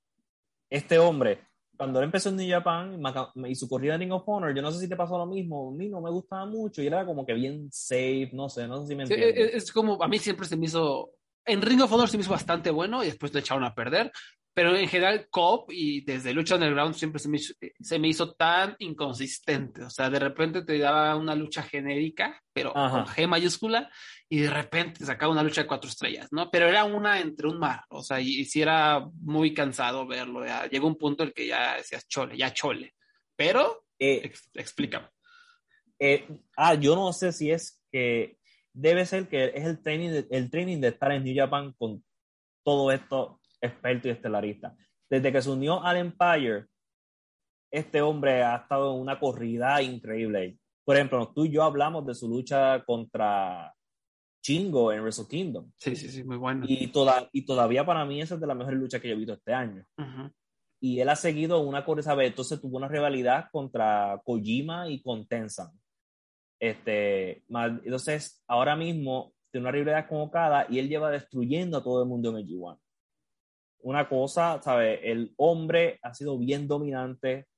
Este 0.70 1.00
hombre, 1.00 1.48
cuando 1.76 1.98
él 1.98 2.04
empezó 2.04 2.28
en 2.28 2.36
New 2.36 2.48
Japan 2.48 3.02
y 3.46 3.56
su 3.56 3.68
corrida 3.68 3.94
en 3.94 4.00
Ring 4.02 4.12
of 4.12 4.22
Honor, 4.26 4.54
yo 4.54 4.62
no 4.62 4.70
sé 4.70 4.78
si 4.78 4.88
te 4.88 4.94
pasó 4.94 5.18
lo 5.18 5.26
mismo, 5.26 5.70
a 5.70 5.76
mí 5.76 5.88
no 5.88 6.00
me 6.00 6.10
gustaba 6.12 6.46
mucho 6.46 6.80
y 6.80 6.86
era 6.86 7.04
como 7.04 7.26
que 7.26 7.34
bien 7.34 7.68
safe, 7.72 8.30
no 8.32 8.48
sé, 8.48 8.68
no 8.68 8.82
sé 8.82 8.88
si 8.88 8.94
me 8.94 9.02
entiendes. 9.02 9.36
es, 9.36 9.64
es 9.64 9.72
como, 9.72 10.00
a 10.00 10.06
mí 10.06 10.18
siempre 10.20 10.46
se 10.46 10.56
me 10.56 10.66
hizo, 10.66 11.10
en 11.44 11.60
Ring 11.60 11.82
of 11.82 11.92
Honor 11.92 12.08
se 12.08 12.16
me 12.18 12.22
hizo 12.22 12.30
bastante 12.30 12.70
bueno 12.70 13.02
y 13.02 13.06
después 13.06 13.34
lo 13.34 13.40
echaron 13.40 13.64
a 13.64 13.74
perder, 13.74 14.12
pero 14.54 14.76
en 14.76 14.88
general 14.88 15.26
Cobb 15.30 15.66
y 15.70 16.02
desde 16.04 16.32
Lucha 16.32 16.54
Underground 16.54 16.94
siempre 16.94 17.18
se 17.18 17.28
me, 17.28 17.38
hizo, 17.38 17.54
se 17.80 17.98
me 17.98 18.08
hizo 18.08 18.34
tan 18.34 18.76
inconsistente, 18.78 19.82
o 19.82 19.90
sea, 19.90 20.08
de 20.10 20.20
repente 20.20 20.62
te 20.62 20.78
daba 20.78 21.16
una 21.16 21.34
lucha 21.34 21.62
genérica, 21.64 22.40
pero 22.52 22.72
Ajá. 22.76 23.04
con 23.04 23.12
G 23.12 23.26
mayúscula, 23.26 23.90
y 24.28 24.38
de 24.40 24.50
repente 24.50 25.04
sacaba 25.04 25.32
una 25.32 25.42
lucha 25.42 25.62
de 25.62 25.66
cuatro 25.66 25.90
estrellas, 25.90 26.28
¿no? 26.30 26.50
Pero 26.50 26.68
era 26.68 26.84
una 26.84 27.20
entre 27.20 27.48
un 27.48 27.58
mar, 27.58 27.82
o 27.90 28.02
sea, 28.02 28.20
y, 28.20 28.40
y 28.40 28.44
sí 28.44 28.62
era 28.62 29.04
muy 29.20 29.52
cansado 29.52 30.06
verlo, 30.06 30.46
ya 30.46 30.66
llegó 30.68 30.86
un 30.86 30.96
punto 30.98 31.24
en 31.24 31.30
el 31.30 31.34
que 31.34 31.46
ya 31.48 31.76
decías 31.76 32.06
chole, 32.08 32.36
ya 32.36 32.52
chole, 32.52 32.94
pero 33.36 33.84
Eh, 33.98 34.22
ex- 34.24 34.50
explícame. 34.54 35.08
eh, 35.98 36.26
ah, 36.56 36.74
yo 36.74 36.94
no 36.96 37.12
sé 37.12 37.32
si 37.32 37.50
es 37.50 37.80
que 37.92 38.38
debe 38.72 39.06
ser 39.06 39.28
que 39.28 39.52
es 39.54 39.64
el 39.64 39.80
training 39.82 40.10
de, 40.10 40.26
el 40.30 40.50
training 40.50 40.80
de 40.80 40.88
estar 40.88 41.12
en 41.12 41.22
New 41.24 41.34
Japan 41.36 41.72
con 41.78 42.04
todo 42.64 42.90
esto 42.90 43.40
experto 43.64 44.08
y 44.08 44.12
estelarista. 44.12 44.76
Desde 45.10 45.32
que 45.32 45.42
se 45.42 45.50
unió 45.50 45.82
al 45.82 45.96
Empire, 45.96 46.66
este 47.70 48.00
hombre 48.00 48.42
ha 48.42 48.56
estado 48.56 48.94
en 48.94 49.00
una 49.00 49.18
corrida 49.18 49.82
increíble. 49.82 50.58
Por 50.84 50.96
ejemplo, 50.96 51.32
tú 51.34 51.46
y 51.46 51.50
yo 51.50 51.62
hablamos 51.62 52.06
de 52.06 52.14
su 52.14 52.28
lucha 52.28 52.84
contra 52.84 53.74
Chingo 54.42 54.92
en 54.92 55.00
Wrestle 55.00 55.26
Kingdom. 55.28 55.72
Sí, 55.76 55.96
sí, 55.96 56.08
sí, 56.08 56.22
muy 56.22 56.36
bueno. 56.36 56.66
Y, 56.68 56.88
toda, 56.88 57.28
y 57.32 57.46
todavía 57.46 57.84
para 57.84 58.04
mí 58.04 58.20
esa 58.20 58.34
es 58.34 58.40
de 58.40 58.46
las 58.46 58.56
mejores 58.56 58.78
luchas 58.78 59.00
que 59.00 59.08
yo 59.08 59.14
he 59.14 59.18
visto 59.18 59.32
este 59.32 59.54
año. 59.54 59.84
Ujú. 59.98 60.30
Y 60.80 61.00
él 61.00 61.08
ha 61.08 61.16
seguido 61.16 61.60
una 61.60 61.84
corrida, 61.84 62.04
¿sabes? 62.04 62.28
Entonces 62.28 62.60
tuvo 62.60 62.76
una 62.76 62.88
rivalidad 62.88 63.46
contra 63.50 64.20
Kojima 64.22 64.88
y 64.90 65.02
con 65.02 65.26
Tenzan. 65.26 65.70
Este, 66.60 67.42
entonces, 67.48 68.44
ahora 68.46 68.76
mismo 68.76 69.32
tiene 69.50 69.64
una 69.64 69.72
rivalidad 69.72 70.08
con 70.08 70.20
Okada 70.20 70.66
y 70.68 70.78
él 70.78 70.88
lleva 70.88 71.10
destruyendo 71.10 71.78
a 71.78 71.82
todo 71.82 72.02
el 72.02 72.08
mundo 72.08 72.30
en 72.30 72.36
el 72.36 72.46
G1. 72.46 72.78
Una 73.84 74.08
cosa, 74.08 74.62
¿sabes? 74.62 74.98
El 75.02 75.34
hombre 75.36 75.98
ha 76.02 76.14
sido 76.14 76.38
bien 76.38 76.66
dominante, 76.66 77.48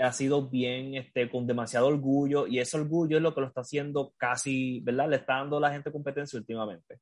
ha 0.00 0.10
sido 0.10 0.48
bien, 0.48 0.94
este, 0.94 1.30
con 1.30 1.46
demasiado 1.46 1.88
orgullo 1.88 2.46
y 2.46 2.58
ese 2.58 2.78
orgullo 2.78 3.18
es 3.18 3.22
lo 3.22 3.34
que 3.34 3.42
lo 3.42 3.48
está 3.48 3.60
haciendo 3.60 4.14
casi, 4.16 4.80
¿verdad? 4.80 5.10
Le 5.10 5.16
está 5.16 5.34
dando 5.34 5.58
a 5.58 5.60
la 5.60 5.72
gente 5.72 5.92
competencia 5.92 6.38
últimamente. 6.38 7.00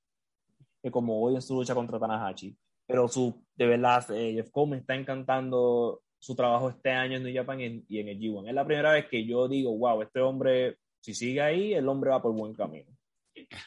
Que 0.83 0.91
como 0.91 1.23
hoy 1.23 1.37
en 1.37 1.43
su 1.43 1.55
lucha 1.55 1.75
contra 1.75 2.01
Tanahashi. 2.01 2.57
Pero 2.85 3.07
su, 3.07 3.45
de 3.55 3.67
verdad, 3.67 4.05
eh, 4.11 4.33
Jeff 4.35 4.51
me 4.67 4.79
está 4.79 4.97
encantando 4.97 6.03
su 6.19 6.35
trabajo 6.35 6.69
este 6.69 6.91
año 6.91 7.17
en 7.17 7.23
New 7.23 7.35
Japan 7.35 7.61
y 7.61 7.99
en, 8.01 8.09
el 8.09 8.19
G1. 8.19 8.49
Es 8.49 8.55
la 8.55 8.67
primera 8.67 8.93
vez 8.93 9.07
que 9.09 9.25
yo 9.25 9.47
digo, 9.47 9.77
wow, 9.79 10.03
este 10.03 10.21
hombre, 10.21 10.79
si 11.01 11.15
sigue 11.15 11.41
ahí, 11.41 11.75
el 11.75 11.89
hombre 11.89 12.11
va 12.11 12.21
por 12.21 12.33
buen 12.33 12.55
camino. 12.55 12.91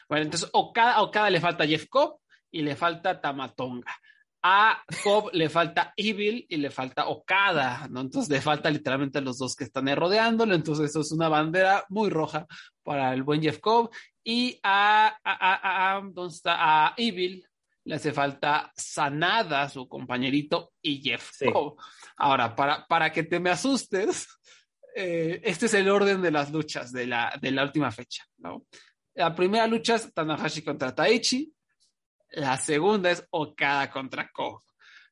Bueno, 0.06 0.24
entonces 0.24 0.50
Okada, 0.52 1.00
Okada 1.00 1.30
le 1.30 1.40
falta 1.40 1.66
Jeff 1.66 1.86
Cobb 1.88 2.18
y 2.50 2.60
le 2.60 2.76
falta 2.76 3.20
Tamatonga. 3.20 3.90
A 4.42 4.82
Cobb 5.02 5.30
le 5.32 5.48
falta 5.48 5.92
Evil 5.96 6.46
y 6.48 6.56
le 6.58 6.70
falta 6.70 7.08
Okada, 7.08 7.88
¿no? 7.90 8.00
Entonces 8.00 8.30
le 8.30 8.40
falta 8.40 8.70
literalmente 8.70 9.20
los 9.20 9.38
dos 9.38 9.56
que 9.56 9.64
están 9.64 9.88
ahí 9.88 9.94
rodeándolo. 9.94 10.54
Entonces 10.54 10.90
eso 10.90 11.00
es 11.00 11.10
una 11.12 11.28
bandera 11.28 11.84
muy 11.88 12.08
roja 12.08 12.46
para 12.82 13.12
el 13.12 13.22
buen 13.24 13.42
Jeff 13.42 13.58
Cobb. 13.58 13.90
Y 14.22 14.60
a, 14.62 15.08
a, 15.08 15.32
a, 15.32 15.96
a- 15.96 16.00
¿dónde 16.02 16.34
está? 16.34 16.56
A 16.86 16.94
Evil 16.96 17.44
le 17.84 17.94
hace 17.94 18.12
falta 18.12 18.70
Sanada, 18.76 19.68
su 19.68 19.88
compañerito, 19.88 20.72
y 20.82 21.00
Jeff 21.02 21.30
Sí. 21.32 21.50
Cobb. 21.50 21.76
Ahora, 22.18 22.54
para, 22.54 22.86
para 22.86 23.10
que 23.10 23.22
te 23.24 23.40
me 23.40 23.50
asustes, 23.50 24.28
eh, 24.94 25.40
este 25.42 25.66
es 25.66 25.74
el 25.74 25.88
orden 25.88 26.20
de 26.22 26.30
las 26.30 26.52
luchas 26.52 26.92
de 26.92 27.06
la, 27.06 27.36
de 27.40 27.50
la 27.50 27.62
última 27.64 27.90
fecha, 27.90 28.24
¿no? 28.38 28.66
La 29.14 29.34
primera 29.34 29.66
lucha 29.66 29.96
es 29.96 30.12
Tanahashi 30.14 30.62
contra 30.62 30.94
Taichi. 30.94 31.52
La 32.30 32.56
segunda 32.56 33.10
es 33.10 33.26
Okada 33.30 33.90
contra 33.90 34.28
Ko. 34.30 34.64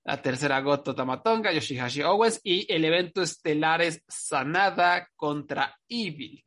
La 0.05 0.23
tercera, 0.23 0.61
Goto 0.61 0.95
Tamatonga, 0.95 1.53
Yoshihashi 1.53 2.03
Owens. 2.03 2.41
Y 2.45 2.73
el 2.73 2.85
evento 2.85 3.23
estelar 3.23 3.83
es 3.83 4.03
Sanada 4.07 5.09
contra 5.17 5.77
Evil. 5.89 6.45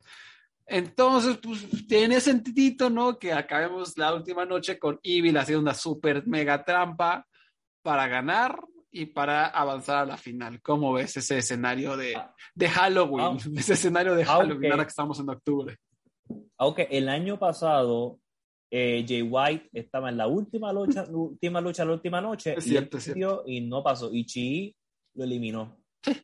Entonces, 0.64 1.38
pues 1.42 1.66
tiene 1.88 2.20
sentido, 2.20 2.88
¿no? 2.88 3.18
Que 3.18 3.32
acabemos 3.32 3.98
la 3.98 4.14
última 4.14 4.44
noche 4.46 4.78
con 4.78 4.98
Evil 5.02 5.36
haciendo 5.36 5.62
una 5.62 5.74
super 5.74 6.26
mega 6.26 6.64
trampa 6.64 7.26
para 7.82 8.06
ganar 8.06 8.60
y 8.92 9.06
para 9.06 9.46
avanzar 9.46 9.98
a 9.98 10.06
la 10.06 10.16
final. 10.16 10.62
¿Cómo 10.62 10.92
ves 10.92 11.16
ese 11.16 11.38
escenario 11.38 11.96
de, 11.96 12.16
de 12.54 12.68
Halloween? 12.68 13.36
Ah. 13.40 13.50
ese 13.58 13.74
escenario 13.74 14.14
de 14.14 14.24
Halloween, 14.24 14.52
Aunque- 14.52 14.70
ahora 14.70 14.84
que 14.84 14.90
estamos 14.90 15.18
en 15.18 15.28
octubre. 15.28 15.76
Aunque 16.56 16.86
el 16.90 17.08
año 17.08 17.38
pasado 17.38 18.18
eh, 18.70 19.04
Jay 19.06 19.22
White 19.22 19.70
estaba 19.72 20.08
en 20.08 20.16
la 20.16 20.26
última 20.26 20.72
lucha, 20.72 21.04
última 21.10 21.60
lucha, 21.60 21.84
la 21.84 21.92
última 21.92 22.20
noche, 22.20 22.54
Es 22.56 22.66
y 22.66 22.70
cierto, 22.70 22.98
es 22.98 23.06
perdió 23.06 23.42
y 23.46 23.60
no 23.62 23.82
pasó. 23.82 24.10
Y 24.12 24.24
Chi 24.24 24.76
lo 25.14 25.24
eliminó. 25.24 25.76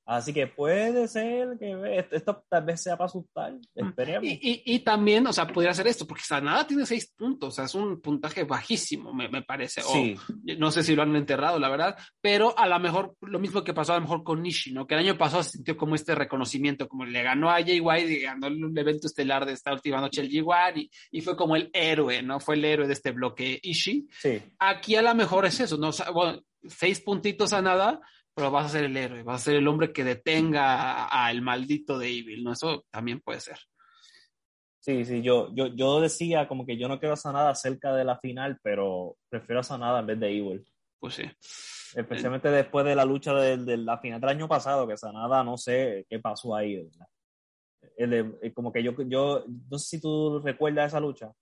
Así 0.04 0.32
que 0.32 0.46
puede 0.46 1.08
ser 1.08 1.58
que 1.58 1.98
esto, 1.98 2.16
esto 2.16 2.44
tal 2.48 2.64
vez 2.64 2.82
sea 2.82 2.96
para 2.96 3.06
asustar. 3.06 3.54
Esperemos. 3.74 4.24
Y, 4.24 4.38
y, 4.40 4.62
y 4.74 4.78
también, 4.80 5.26
o 5.26 5.32
sea, 5.32 5.46
podría 5.46 5.74
ser 5.74 5.86
esto, 5.86 6.06
porque 6.06 6.22
Sanada 6.24 6.66
tiene 6.66 6.86
seis 6.86 7.12
puntos, 7.16 7.48
o 7.48 7.56
sea, 7.56 7.64
es 7.64 7.74
un 7.74 8.00
puntaje 8.00 8.44
bajísimo, 8.44 9.12
me, 9.12 9.28
me 9.28 9.42
parece. 9.42 9.82
O, 9.82 9.92
Sí, 9.92 10.16
no 10.58 10.70
sé 10.70 10.82
si 10.82 10.94
lo 10.94 11.02
han 11.02 11.14
enterrado, 11.16 11.58
la 11.58 11.68
verdad, 11.68 11.96
pero 12.20 12.58
a 12.58 12.66
lo 12.66 12.78
mejor 12.78 13.16
lo 13.20 13.38
mismo 13.38 13.64
que 13.64 13.74
pasó 13.74 13.92
a 13.92 13.96
lo 13.96 14.02
mejor 14.02 14.22
con 14.24 14.42
Nishi, 14.42 14.72
¿no? 14.72 14.86
Que 14.86 14.94
el 14.94 15.00
año 15.00 15.18
pasado 15.18 15.42
se 15.42 15.50
sintió 15.50 15.76
como 15.76 15.94
este 15.94 16.14
reconocimiento, 16.14 16.88
como 16.88 17.04
le 17.04 17.22
ganó 17.22 17.50
a 17.50 17.62
Jay 17.62 17.80
White 17.80 18.12
y 18.12 18.20
ganó 18.22 18.46
el 18.46 18.76
evento 18.78 19.06
estelar 19.06 19.46
de 19.46 19.52
esta 19.52 19.72
última 19.72 20.00
noche 20.00 20.20
el 20.20 20.30
G1 20.30 20.76
y, 20.76 20.90
y 21.10 21.20
fue 21.20 21.36
como 21.36 21.56
el 21.56 21.70
héroe, 21.72 22.22
¿no? 22.22 22.40
Fue 22.40 22.54
el 22.56 22.64
héroe 22.64 22.86
de 22.86 22.92
este 22.92 23.10
bloque 23.12 23.58
Ishii. 23.62 24.08
sí. 24.10 24.42
Aquí 24.58 24.96
a 24.96 25.02
lo 25.02 25.14
mejor 25.14 25.46
es 25.46 25.60
eso, 25.60 25.76
¿no? 25.76 25.88
O 25.88 25.92
sea, 25.92 26.10
bueno, 26.10 26.40
seis 26.68 27.00
puntitos 27.00 27.52
a 27.52 27.62
nada, 27.62 28.00
pero 28.36 28.50
vas 28.50 28.66
a 28.66 28.68
ser 28.68 28.84
el 28.84 28.96
héroe, 28.98 29.22
vas 29.22 29.40
a 29.40 29.44
ser 29.46 29.54
el 29.54 29.66
hombre 29.66 29.94
que 29.94 30.04
detenga 30.04 31.06
al 31.06 31.40
maldito 31.40 31.98
de 31.98 32.10
Evil, 32.10 32.44
¿no? 32.44 32.52
Eso 32.52 32.84
también 32.90 33.22
puede 33.22 33.40
ser. 33.40 33.56
Sí, 34.78 35.06
sí, 35.06 35.22
yo, 35.22 35.48
yo, 35.54 35.68
yo 35.68 36.02
decía 36.02 36.46
como 36.46 36.66
que 36.66 36.76
yo 36.76 36.86
no 36.86 37.00
quiero 37.00 37.14
a 37.14 37.16
Sanada 37.16 37.54
cerca 37.54 37.94
de 37.94 38.04
la 38.04 38.18
final, 38.18 38.58
pero 38.62 39.16
prefiero 39.30 39.60
a 39.60 39.62
Sanada 39.62 40.00
en 40.00 40.06
vez 40.06 40.20
de 40.20 40.28
Evil. 40.28 40.70
Pues 40.98 41.14
sí. 41.14 41.22
Especialmente 41.98 42.50
después 42.50 42.84
de 42.84 42.94
la 42.94 43.06
lucha 43.06 43.32
de, 43.32 43.56
de 43.56 43.78
la 43.78 43.96
final 43.98 44.20
del 44.20 44.28
año 44.28 44.46
pasado, 44.46 44.86
que 44.86 44.98
Sanada 44.98 45.42
no 45.42 45.56
sé 45.56 46.04
qué 46.10 46.18
pasó 46.18 46.54
ahí. 46.54 46.86
como 48.54 48.70
que 48.70 48.82
yo, 48.82 48.92
yo, 49.06 49.46
no 49.48 49.78
sé 49.78 49.96
si 49.96 50.00
tú 50.02 50.40
recuerdas 50.44 50.88
esa 50.88 51.00
lucha. 51.00 51.32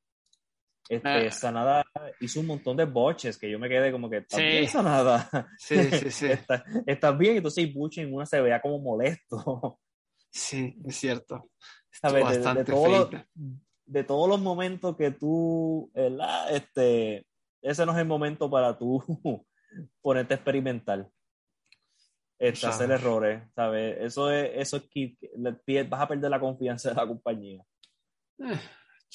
Este, 0.89 1.09
Ah. 1.09 1.31
Sanada 1.31 1.85
hizo 2.21 2.41
un 2.41 2.47
montón 2.47 2.77
de 2.77 2.85
boches 2.85 3.39
que 3.39 3.51
yo 3.51 3.59
me 3.59 3.69
quedé 3.69 3.91
como 3.91 4.11
que, 4.11 4.19
¿estás 4.19 4.39
Sí. 4.39 4.45
bien, 4.47 4.69
Sanada? 4.69 5.49
Sí, 5.59 5.77
sí, 5.91 6.11
sí. 6.11 6.27
¿Estás, 6.27 6.63
estás 6.87 7.19
bien? 7.19 7.37
Entonces 7.37 7.73
Butch 7.73 7.99
en 7.99 8.13
una 8.15 8.27
se 8.27 8.41
veía 8.41 8.61
como 8.61 8.79
molesto. 8.79 9.81
Sí, 10.31 10.77
es 10.87 10.97
cierto. 10.97 11.49
De- 12.03 12.65
todos 12.65 12.91
los, 12.91 13.09
feita. 13.09 13.29
de 13.87 14.05
todos 14.05 14.29
los 14.29 14.41
momentos 14.41 14.97
que 14.97 15.11
tú, 15.13 15.91
¿verdad? 15.95 16.55
Este, 16.55 17.25
ese 17.63 17.87
no 17.87 17.93
es 17.93 17.99
el 17.99 18.07
momento 18.07 18.51
para 18.51 18.77
tú 18.77 19.03
ponerte 20.03 20.35
a 20.35 20.37
experimentar. 20.37 21.09
Este, 22.39 22.67
hacer 22.67 22.91
errores, 22.91 23.43
¿sabes? 23.55 23.97
Eso 24.01 24.31
es, 24.31 24.51
eso 24.57 24.77
es 24.79 24.83
que 24.91 25.17
vas 25.89 26.01
a 26.03 26.09
perder 26.09 26.31
la 26.31 26.41
confianza 26.41 26.91
de 26.91 26.97
la 26.97 27.07
compañía. 27.07 27.63
Eh, 28.41 28.59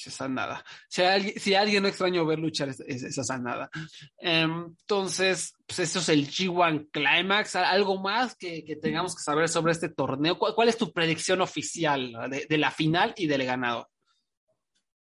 esa 0.08 0.28
nada. 0.28 0.64
Si 0.88 1.02
alguien, 1.02 1.38
si 1.38 1.54
alguien 1.54 1.82
no 1.82 1.88
extraño 1.88 2.24
ver 2.24 2.38
luchar, 2.38 2.68
es, 2.70 2.80
es 2.80 3.02
esa 3.02 3.22
sanada. 3.24 3.70
Entonces, 4.18 5.54
pues 5.66 5.78
eso 5.80 5.98
es 5.98 6.08
el 6.08 6.26
G1 6.28 6.88
Climax. 6.90 7.56
¿Algo 7.56 8.00
más 8.00 8.34
que, 8.36 8.64
que 8.64 8.76
tengamos 8.76 9.14
que 9.14 9.22
saber 9.22 9.48
sobre 9.48 9.72
este 9.72 9.88
torneo? 9.88 10.38
¿Cuál, 10.38 10.54
cuál 10.54 10.68
es 10.68 10.76
tu 10.76 10.92
predicción 10.92 11.40
oficial 11.40 12.12
de, 12.30 12.46
de 12.48 12.58
la 12.58 12.70
final 12.70 13.12
y 13.16 13.26
del 13.26 13.44
ganador? 13.44 13.86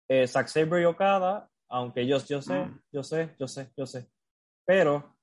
Eh, 0.07 0.27
Zack 0.27 0.47
Sabre 0.47 0.81
y 0.81 0.85
Okada, 0.85 1.49
aunque 1.69 2.05
yo, 2.05 2.17
yo 2.25 2.41
sé, 2.41 2.53
Mm. 2.65 2.79
yo 2.91 3.03
sé, 3.03 3.35
yo 3.39 3.47
sé, 3.47 3.71
yo 3.75 3.85
sé. 3.85 4.09
Pero, 4.65 5.15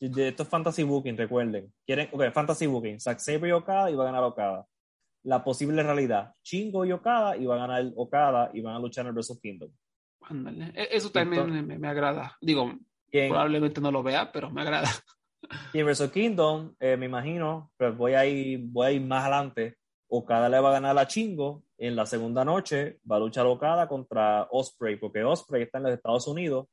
esto 0.00 0.42
es 0.44 0.48
Fantasy 0.48 0.82
Booking, 0.82 1.16
recuerden. 1.16 1.72
Quieren, 1.84 2.08
ok, 2.12 2.32
Fantasy 2.32 2.66
Booking, 2.66 2.98
Zack 3.00 3.18
Sabre 3.18 3.50
y 3.50 3.52
Okada 3.52 3.90
y 3.90 3.94
va 3.94 4.04
a 4.04 4.06
ganar 4.06 4.22
Okada. 4.24 4.66
La 5.24 5.44
posible 5.44 5.82
realidad, 5.82 6.32
Chingo 6.42 6.84
y 6.84 6.92
Okada 6.92 7.36
y 7.36 7.44
va 7.46 7.56
a 7.56 7.66
ganar 7.66 7.92
Okada 7.96 8.50
y 8.54 8.60
van 8.62 8.74
a 8.76 8.78
luchar 8.78 9.02
en 9.04 9.08
el 9.08 9.14
Wrestle 9.14 9.38
Kingdom. 9.42 9.70
Ándale. 10.22 10.72
E- 10.74 10.88
Eso 10.92 11.10
también 11.10 11.42
Entonces- 11.42 11.66
me, 11.66 11.78
me 11.78 11.88
agrada. 11.88 12.36
Digo, 12.40 12.72
en, 13.12 13.28
probablemente 13.28 13.80
no 13.80 13.90
lo 13.90 14.02
vea, 14.02 14.30
pero 14.32 14.50
me 14.50 14.62
agrada. 14.62 14.88
y 15.74 15.78
en 15.80 15.84
Wrestle 15.84 16.10
Kingdom, 16.10 16.74
eh, 16.80 16.96
me 16.96 17.06
imagino, 17.06 17.70
pues 17.76 17.96
voy 17.96 18.14
a, 18.14 18.24
ir, 18.26 18.60
voy 18.64 18.86
a 18.86 18.92
ir 18.92 19.02
más 19.02 19.22
adelante. 19.24 19.76
Okada 20.08 20.48
le 20.48 20.58
va 20.58 20.70
a 20.70 20.72
ganar 20.72 20.98
a 20.98 21.06
Chingo. 21.06 21.62
En 21.76 21.96
la 21.96 22.04
segunda 22.06 22.44
noche 22.44 22.98
va 23.10 23.16
a 23.16 23.20
luchar 23.20 23.46
Okada 23.46 23.88
contra 23.88 24.48
Osprey, 24.50 24.96
porque 24.96 25.22
Osprey 25.24 25.62
está 25.64 25.78
en 25.78 25.84
los 25.84 25.92
Estados 25.94 26.26
Unidos 26.26 26.66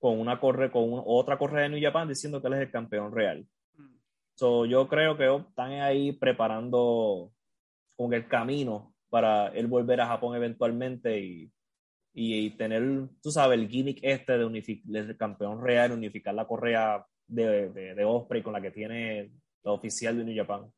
con 0.00 0.18
una 0.20 0.38
corre, 0.38 0.70
con 0.70 0.92
una- 0.92 1.02
otra 1.06 1.38
correa 1.38 1.62
de 1.62 1.70
New 1.70 1.82
Japan 1.82 2.08
diciendo 2.08 2.40
que 2.40 2.48
él 2.48 2.54
es 2.54 2.60
el 2.60 2.70
campeón 2.70 3.12
real. 3.12 3.46
So, 4.36 4.64
yo 4.66 4.88
creo 4.88 5.16
que 5.16 5.32
están 5.48 5.72
ahí 5.80 6.12
preparando 6.12 7.30
con 7.96 8.12
el 8.14 8.26
camino 8.28 8.94
para 9.08 9.48
él 9.48 9.66
volver 9.66 10.00
a 10.00 10.06
Japón 10.08 10.34
eventualmente 10.36 11.20
y, 11.20 11.50
y, 12.12 12.34
y 12.46 12.50
tener, 12.50 12.82
tú 13.22 13.30
sabes, 13.30 13.58
el 13.58 13.68
gimmick 13.68 13.98
este 14.02 14.36
de, 14.38 14.44
unific- 14.46 14.82
del 14.84 15.16
campeón 15.16 15.62
real, 15.62 15.92
unificar 15.92 16.34
la 16.34 16.46
correa 16.46 17.04
de, 17.26 17.68
de, 17.70 17.94
de 17.94 18.04
Osprey 18.04 18.42
con 18.42 18.52
la 18.52 18.60
que 18.60 18.70
tiene 18.70 19.30
la 19.62 19.72
oficial 19.72 20.16
de 20.18 20.24
New 20.24 20.36
Japan. 20.36 20.70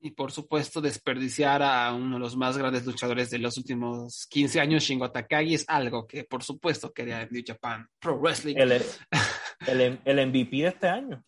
Y 0.00 0.12
por 0.12 0.30
supuesto, 0.30 0.80
desperdiciar 0.80 1.60
a 1.62 1.92
uno 1.92 2.14
de 2.16 2.20
los 2.20 2.36
más 2.36 2.56
grandes 2.56 2.86
luchadores 2.86 3.30
de 3.30 3.38
los 3.40 3.56
últimos 3.58 4.26
15 4.30 4.60
años, 4.60 4.84
Shingo 4.84 5.10
Takagi, 5.10 5.54
es 5.54 5.64
algo 5.68 6.06
que 6.06 6.22
por 6.24 6.42
supuesto 6.44 6.92
quería 6.92 7.26
New 7.30 7.42
Japan 7.44 7.84
Pro 7.98 8.16
Wrestling 8.18 8.54
El, 8.56 8.72
el, 9.66 10.00
el 10.04 10.26
MVP 10.28 10.56
de 10.58 10.66
este 10.68 10.86
año. 10.88 11.24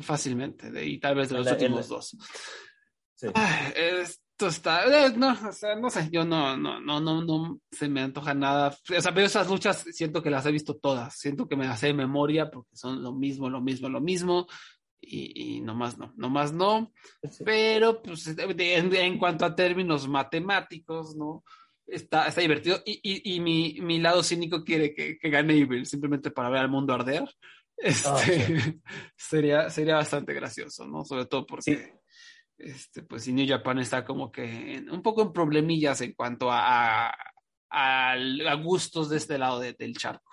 fácilmente, 0.00 0.70
de- 0.70 0.86
y 0.86 0.98
tal 1.00 1.16
vez 1.16 1.28
de 1.28 1.38
los 1.38 1.46
El- 1.46 1.52
últimos 1.54 1.84
el- 1.86 1.88
dos. 1.88 2.16
Sí. 3.14 3.26
Ay, 3.34 3.72
esto 4.46 4.48
está, 4.48 5.06
eh, 5.06 5.12
no, 5.16 5.36
o 5.48 5.52
sea, 5.52 5.76
no 5.76 5.88
sé, 5.88 6.08
yo 6.10 6.24
no, 6.24 6.56
no, 6.56 6.80
no, 6.80 7.00
no, 7.00 7.22
no 7.22 7.60
se 7.70 7.88
me 7.88 8.00
antoja 8.00 8.34
nada. 8.34 8.76
O 8.96 9.00
sea, 9.00 9.12
veo 9.12 9.26
esas 9.26 9.48
luchas, 9.48 9.84
siento 9.92 10.22
que 10.22 10.30
las 10.30 10.44
he 10.46 10.50
visto 10.52 10.76
todas, 10.76 11.16
siento 11.16 11.46
que 11.46 11.56
me 11.56 11.66
las 11.66 11.78
sé 11.78 11.88
de 11.88 11.94
memoria 11.94 12.50
porque 12.50 12.74
son 12.74 13.02
lo 13.02 13.12
mismo, 13.12 13.48
lo 13.48 13.60
mismo, 13.60 13.88
lo 13.88 14.00
mismo. 14.00 14.46
Y, 15.00 15.56
y 15.56 15.60
nomás 15.60 15.98
no, 15.98 16.12
nomás 16.16 16.52
no. 16.52 16.92
Sí. 17.28 17.44
pero 17.44 18.02
pues 18.02 18.26
en, 18.26 18.94
en 18.94 19.18
cuanto 19.18 19.44
a 19.44 19.54
términos 19.54 20.08
matemáticos, 20.08 21.16
¿no? 21.16 21.44
Está, 21.86 22.26
está 22.26 22.40
divertido 22.40 22.80
y, 22.86 23.00
y, 23.02 23.34
y 23.34 23.40
mi, 23.40 23.78
mi 23.80 23.98
lado 24.00 24.22
cínico 24.22 24.64
quiere 24.64 24.94
que, 24.94 25.18
que 25.18 25.30
gane 25.30 25.54
Evil 25.54 25.86
simplemente 25.86 26.30
para 26.30 26.48
ver 26.50 26.60
al 26.60 26.68
mundo 26.70 26.94
arder. 26.94 27.28
Este, 27.76 28.08
Ah, 28.08 28.18
sí. 28.18 28.32
sería, 29.16 29.70
sería 29.70 29.96
bastante 29.96 30.32
gracioso, 30.34 30.86
¿no? 30.86 31.04
Sobre 31.04 31.26
todo 31.26 31.46
porque, 31.46 31.76
Sí. 31.76 31.78
Este, 32.62 33.02
pues, 33.02 33.26
New 33.28 33.46
Japan 33.46 33.78
está 33.78 34.04
como 34.04 34.30
que 34.32 34.76
en- 34.76 34.90
un 34.90 35.02
poco 35.02 35.22
en 35.22 35.32
problemillas 35.32 36.00
en 36.00 36.12
cuanto 36.14 36.50
a, 36.50 37.08
a, 37.08 37.14
al- 37.70 38.46
a 38.46 38.54
gustos 38.54 39.08
de 39.10 39.16
este 39.18 39.38
lado 39.38 39.60
de- 39.60 39.72
del 39.74 39.96
charco. 39.96 40.30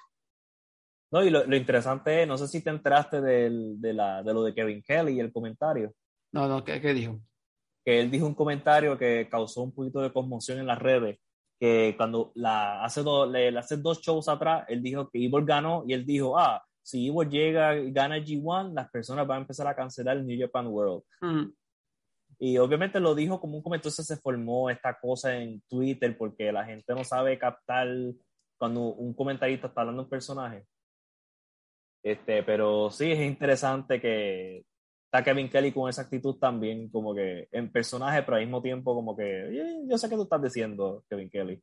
No, 1.12 1.24
y 1.24 1.30
lo, 1.32 1.44
lo 1.46 1.56
interesante 1.56 2.22
es, 2.22 2.28
no 2.28 2.38
sé 2.38 2.48
si 2.48 2.63
te 2.63 2.70
enteraste 2.70 3.20
del, 3.20 3.82
de, 3.82 3.94
la, 3.94 4.22
de 4.22 4.34
lo 4.34 4.44
de 4.44 4.54
Kevin 4.54 4.84
Kelly 4.84 5.13
y 5.13 5.20
el 5.20 5.32
comentario, 5.34 5.94
No, 6.32 6.48
no, 6.48 6.63
¿qué, 6.63 6.80
qué 6.80 6.94
dijo? 6.94 7.20
que 7.84 8.00
él 8.02 8.12
dijo 8.12 8.28
un 8.28 8.36
comentario 8.36 8.98
que 8.98 9.28
causó 9.32 9.63
un 9.63 9.74
poquito 9.74 10.02
de 10.02 10.12
conmoción 10.13 10.60
en 10.60 10.68
las 10.68 10.78
redes, 10.78 11.18
que 11.60 11.96
cuando 11.98 12.32
la, 12.36 12.84
hace, 12.84 13.02
do- 13.02 13.26
le, 13.26 13.58
hace 13.58 13.78
dos 13.78 14.02
shows 14.02 14.28
atrás, 14.30 14.65
él 14.68 14.84
dijo 14.84 15.10
que 15.10 15.18
Evil 15.26 15.46
ganó 15.46 15.84
y 15.88 15.94
él 15.94 16.06
dijo, 16.06 16.38
ah, 16.38 16.62
si 16.84 17.08
Evil 17.08 17.30
llega 17.30 17.76
y 17.78 17.92
gana 17.92 18.18
G1, 18.18 18.74
las 18.74 18.89
personas 18.92 19.26
van 19.26 19.39
a 19.39 19.42
empezar 19.42 19.65
a 19.68 19.76
cancelar 19.76 20.18
el 20.18 20.28
New 20.28 20.39
Japan 20.39 20.68
World. 20.68 21.04
Mm, 21.22 21.46
Y 22.41 22.58
obviamente 22.58 22.99
lo 23.02 23.13
dijo 23.15 23.39
como 23.39 23.58
un 23.58 23.62
comentario, 23.63 23.89
entonces 23.89 24.08
se 24.08 24.21
formó 24.21 24.69
esta 24.69 24.97
cosa 24.97 25.36
en 25.36 25.62
Twitter 25.67 26.17
porque 26.17 26.52
la 26.52 26.63
gente 26.65 26.93
no 26.95 27.04
sabe 27.04 27.38
captar 27.38 27.88
cuando 28.58 28.93
un 28.93 29.13
comentarista 29.13 29.67
está 29.67 29.82
hablando 29.82 30.04
de 30.04 30.06
un 30.06 30.10
personaje. 30.10 30.65
Este, 32.02 32.43
pero 32.43 32.89
sí 32.91 33.12
es 33.12 33.19
interesante 33.19 33.99
que 33.99 34.65
está 35.06 35.21
Kevin 35.23 35.49
Kelly 35.49 35.73
con 35.73 35.89
esa 35.89 36.04
actitud 36.04 36.38
también, 36.38 36.89
como 36.89 37.13
que 37.13 37.49
en 37.52 37.71
personaje, 37.71 38.23
pero 38.23 38.38
al 38.38 38.43
mismo 38.43 38.62
tiempo 38.62 38.95
como 38.95 39.17
que, 39.17 39.23
"Eh, 39.49 39.82
yo 39.89 39.97
sé 39.97 40.08
qué 40.08 40.15
tú 40.15 40.23
estás 40.23 40.41
diciendo, 40.41 41.04
Kevin 41.10 41.30
Kelly. 41.30 41.62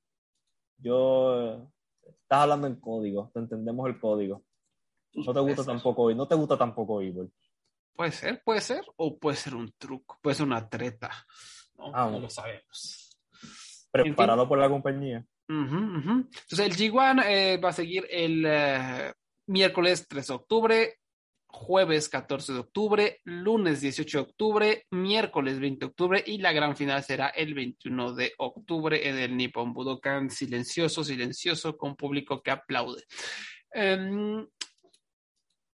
Yo, 0.79 1.71
estás 2.03 2.41
hablando 2.41 2.67
en 2.67 2.77
código, 2.77 3.31
te 3.33 3.41
entendemos 3.41 3.89
el 3.89 3.99
código. 3.99 4.43
No 5.15 5.33
te 5.33 5.41
gusta 5.41 5.63
Eso. 5.63 5.65
tampoco, 5.65 6.13
no 6.13 6.29
te 6.29 6.35
gusta 6.35 6.59
tampoco 6.59 7.01
Evil. 7.01 7.33
Puede 7.97 8.13
ser, 8.13 8.43
puede 8.45 8.61
ser, 8.61 8.85
o 8.97 9.19
puede 9.19 9.37
ser 9.37 9.55
un 9.55 9.73
truco, 9.79 10.19
puede 10.23 10.37
ser 10.37 10.47
una 10.47 10.69
treta. 10.69 11.11
No, 11.77 11.91
Ah, 11.95 12.09
no 12.11 12.21
lo 12.21 12.31
sabemos. 12.31 13.19
Preparado 13.91 14.47
por 14.49 14.59
la 14.59 14.69
compañía. 14.69 15.25
Entonces 15.49 16.59
el 16.59 16.77
G1 16.77 17.25
eh, 17.27 17.57
va 17.59 17.69
a 17.71 17.73
seguir 17.73 18.07
el 18.11 18.45
eh, 18.47 19.13
miércoles 19.47 20.07
3 20.09 20.27
de 20.27 20.35
octubre, 20.35 20.95
jueves 21.47 22.09
14 22.09 22.53
de 22.53 22.59
octubre, 22.59 23.21
lunes 23.25 23.81
18 23.81 24.19
de 24.19 24.23
octubre, 24.23 24.87
miércoles 24.91 25.61
20 25.61 25.87
de 25.87 25.91
octubre 25.91 26.23
y 26.27 26.39
la 26.39 26.53
gran 26.53 26.77
final 26.77 27.03
será 27.03 27.29
el 27.29 27.55
21 27.55 28.13
de 28.15 28.33
octubre 28.39 29.09
en 29.09 29.19
el 29.19 29.37
Nippon 29.37 29.73
Budokan, 29.73 30.31
silencioso, 30.31 31.05
silencioso, 31.05 31.77
con 31.77 31.97
público 31.97 32.43
que 32.43 32.51
aplaude. 32.51 33.05
Um, 33.75 34.47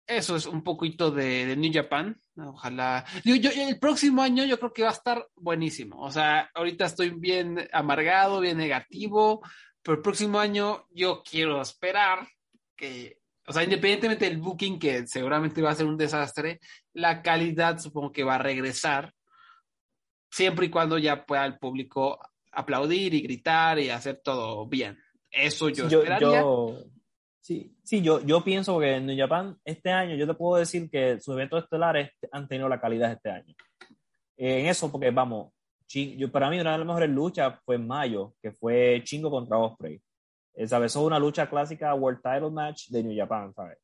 eso 0.08 0.38
es 0.38 0.46
un 0.46 0.64
poquito 0.64 1.12
de, 1.12 1.46
de 1.46 1.58
New 1.58 1.72
Japan. 1.74 2.20
Ojalá. 2.38 3.06
Yo, 3.26 3.36
yo, 3.36 3.52
el 3.52 3.78
próximo 3.78 4.22
año 4.22 4.46
yo 4.46 4.58
creo 4.58 4.74
que 4.74 4.84
va 4.84 4.90
a 4.90 4.94
estar 4.94 5.28
buenísimo. 5.36 6.02
O 6.02 6.12
sea, 6.12 6.50
ahorita 6.56 6.86
estoy 6.86 7.12
bien 7.12 7.68
amargado, 7.74 8.40
bien 8.40 8.58
negativo, 8.58 9.42
pero 9.82 9.98
el 9.98 10.02
próximo 10.02 10.40
año 10.40 10.88
yo 10.92 11.22
quiero 11.24 11.62
esperar 11.62 12.28
que, 12.76 13.20
o 13.46 13.52
sea, 13.52 13.64
independientemente 13.64 14.26
del 14.26 14.38
booking, 14.38 14.80
que 14.80 15.06
seguramente 15.08 15.62
va 15.62 15.72
a 15.72 15.76
ser 15.76 15.86
un 15.86 15.98
desastre, 15.98 16.60
la 16.94 17.22
calidad 17.22 17.80
supongo 17.80 18.12
que 18.12 18.24
va 18.24 18.36
a 18.36 18.40
regresar, 18.40 19.14
siempre 20.30 20.68
y 20.68 20.70
cuando 20.70 20.98
ya 20.98 21.26
pueda 21.26 21.46
el 21.46 21.58
público 21.58 22.20
aplaudir 22.52 23.14
y 23.14 23.22
gritar 23.22 23.80
y 23.80 23.90
hacer 23.90 24.22
todo 24.24 24.66
bien. 24.68 24.98
Eso 25.30 25.70
yo, 25.70 25.90
yo 25.90 26.00
esperaría. 26.00 26.42
Yo, 26.42 26.86
sí, 27.48 27.74
sí 27.82 28.02
yo, 28.02 28.20
yo 28.26 28.44
pienso 28.44 28.78
que 28.78 28.96
en 28.96 29.06
New 29.06 29.18
Japan 29.18 29.58
este 29.64 29.90
año 29.90 30.16
yo 30.16 30.28
te 30.28 30.34
puedo 30.34 30.60
decir 30.60 30.90
que 30.90 31.18
sus 31.22 31.34
eventos 31.34 31.64
estelares 31.64 32.12
han 32.30 32.46
tenido 32.46 32.68
la 32.68 32.82
calidad 32.82 33.12
este 33.12 33.30
año. 33.30 33.56
Eh, 34.36 34.60
en 34.60 34.66
eso, 34.66 34.92
porque 34.92 35.12
vamos, 35.12 35.54
yo, 35.88 36.30
para 36.30 36.50
mí 36.50 36.60
una 36.60 36.74
de 36.74 36.80
las 36.80 36.88
mejores 36.88 37.10
luchas 37.10 37.58
fue 37.64 37.76
en 37.76 37.88
mayo, 37.88 38.34
que 38.42 38.52
fue 38.52 39.02
Chingo 39.06 39.32
contra 39.32 39.58
Osprey. 39.58 40.02
¿sabes? 40.66 40.92
Eso 40.92 41.00
es 41.00 41.08
una 41.08 41.20
lucha 41.20 41.50
clásica 41.50 41.94
World 41.94 42.22
Title 42.22 42.52
Match 42.52 42.90
de 42.90 43.04
New 43.04 43.18
Japan, 43.18 43.54
¿sabes? 43.54 43.78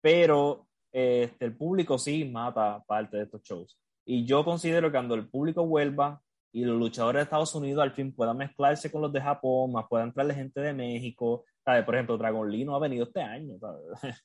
Pero 0.00 0.66
este, 0.90 1.44
el 1.44 1.56
público 1.56 1.98
sí 1.98 2.24
mata 2.24 2.82
parte 2.88 3.18
de 3.18 3.22
estos 3.22 3.42
shows. 3.42 3.78
Y 4.04 4.24
yo 4.24 4.44
considero 4.44 4.88
que 4.88 4.92
cuando 4.92 5.14
el 5.14 5.28
público 5.28 5.64
vuelva 5.64 6.20
y 6.52 6.64
los 6.64 6.76
luchadores 6.76 7.20
de 7.20 7.24
Estados 7.24 7.54
Unidos 7.54 7.82
al 7.82 7.92
fin 7.92 8.12
puedan 8.12 8.36
mezclarse 8.36 8.90
con 8.90 9.02
los 9.02 9.12
de 9.12 9.20
Japón, 9.20 9.72
más 9.72 9.86
puedan 9.88 10.12
traerle 10.12 10.34
gente 10.34 10.60
de 10.60 10.72
México, 10.72 11.44
¿sabes? 11.66 11.84
Por 11.84 11.94
ejemplo, 11.96 12.16
Dragon 12.16 12.50
Lee 12.50 12.64
no 12.64 12.74
ha 12.74 12.80
venido 12.80 13.04
este 13.04 13.22
año. 13.22 13.54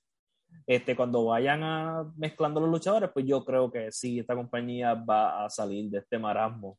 Este, 0.67 0.97
cuando 0.97 1.23
vayan 1.23 1.63
a 1.63 2.11
mezclando 2.17 2.59
los 2.59 2.69
luchadores, 2.69 3.09
pues 3.13 3.25
yo 3.25 3.45
creo 3.45 3.71
que 3.71 3.89
sí, 3.89 4.19
esta 4.19 4.35
compañía 4.35 4.95
va 4.95 5.45
a 5.45 5.49
salir 5.49 5.89
de 5.89 5.99
este 5.99 6.19
marasmo 6.19 6.77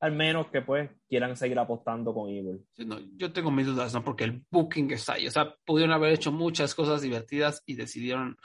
al 0.00 0.12
menos 0.12 0.46
que 0.46 0.62
pues 0.62 0.90
quieran 1.08 1.36
seguir 1.36 1.58
apostando 1.58 2.14
con 2.14 2.30
Evil. 2.30 2.64
No, 2.78 2.98
yo 3.16 3.32
tengo 3.32 3.50
mis 3.50 3.66
dudas, 3.66 3.92
¿no? 3.92 4.02
Porque 4.02 4.24
el 4.24 4.44
booking 4.50 4.90
está 4.92 5.14
ahí. 5.14 5.26
O 5.26 5.30
sea, 5.30 5.54
pudieron 5.64 5.92
haber 5.92 6.12
hecho 6.12 6.32
muchas 6.32 6.74
cosas 6.74 7.02
divertidas 7.02 7.62
y 7.66 7.74
decidieron 7.74 8.38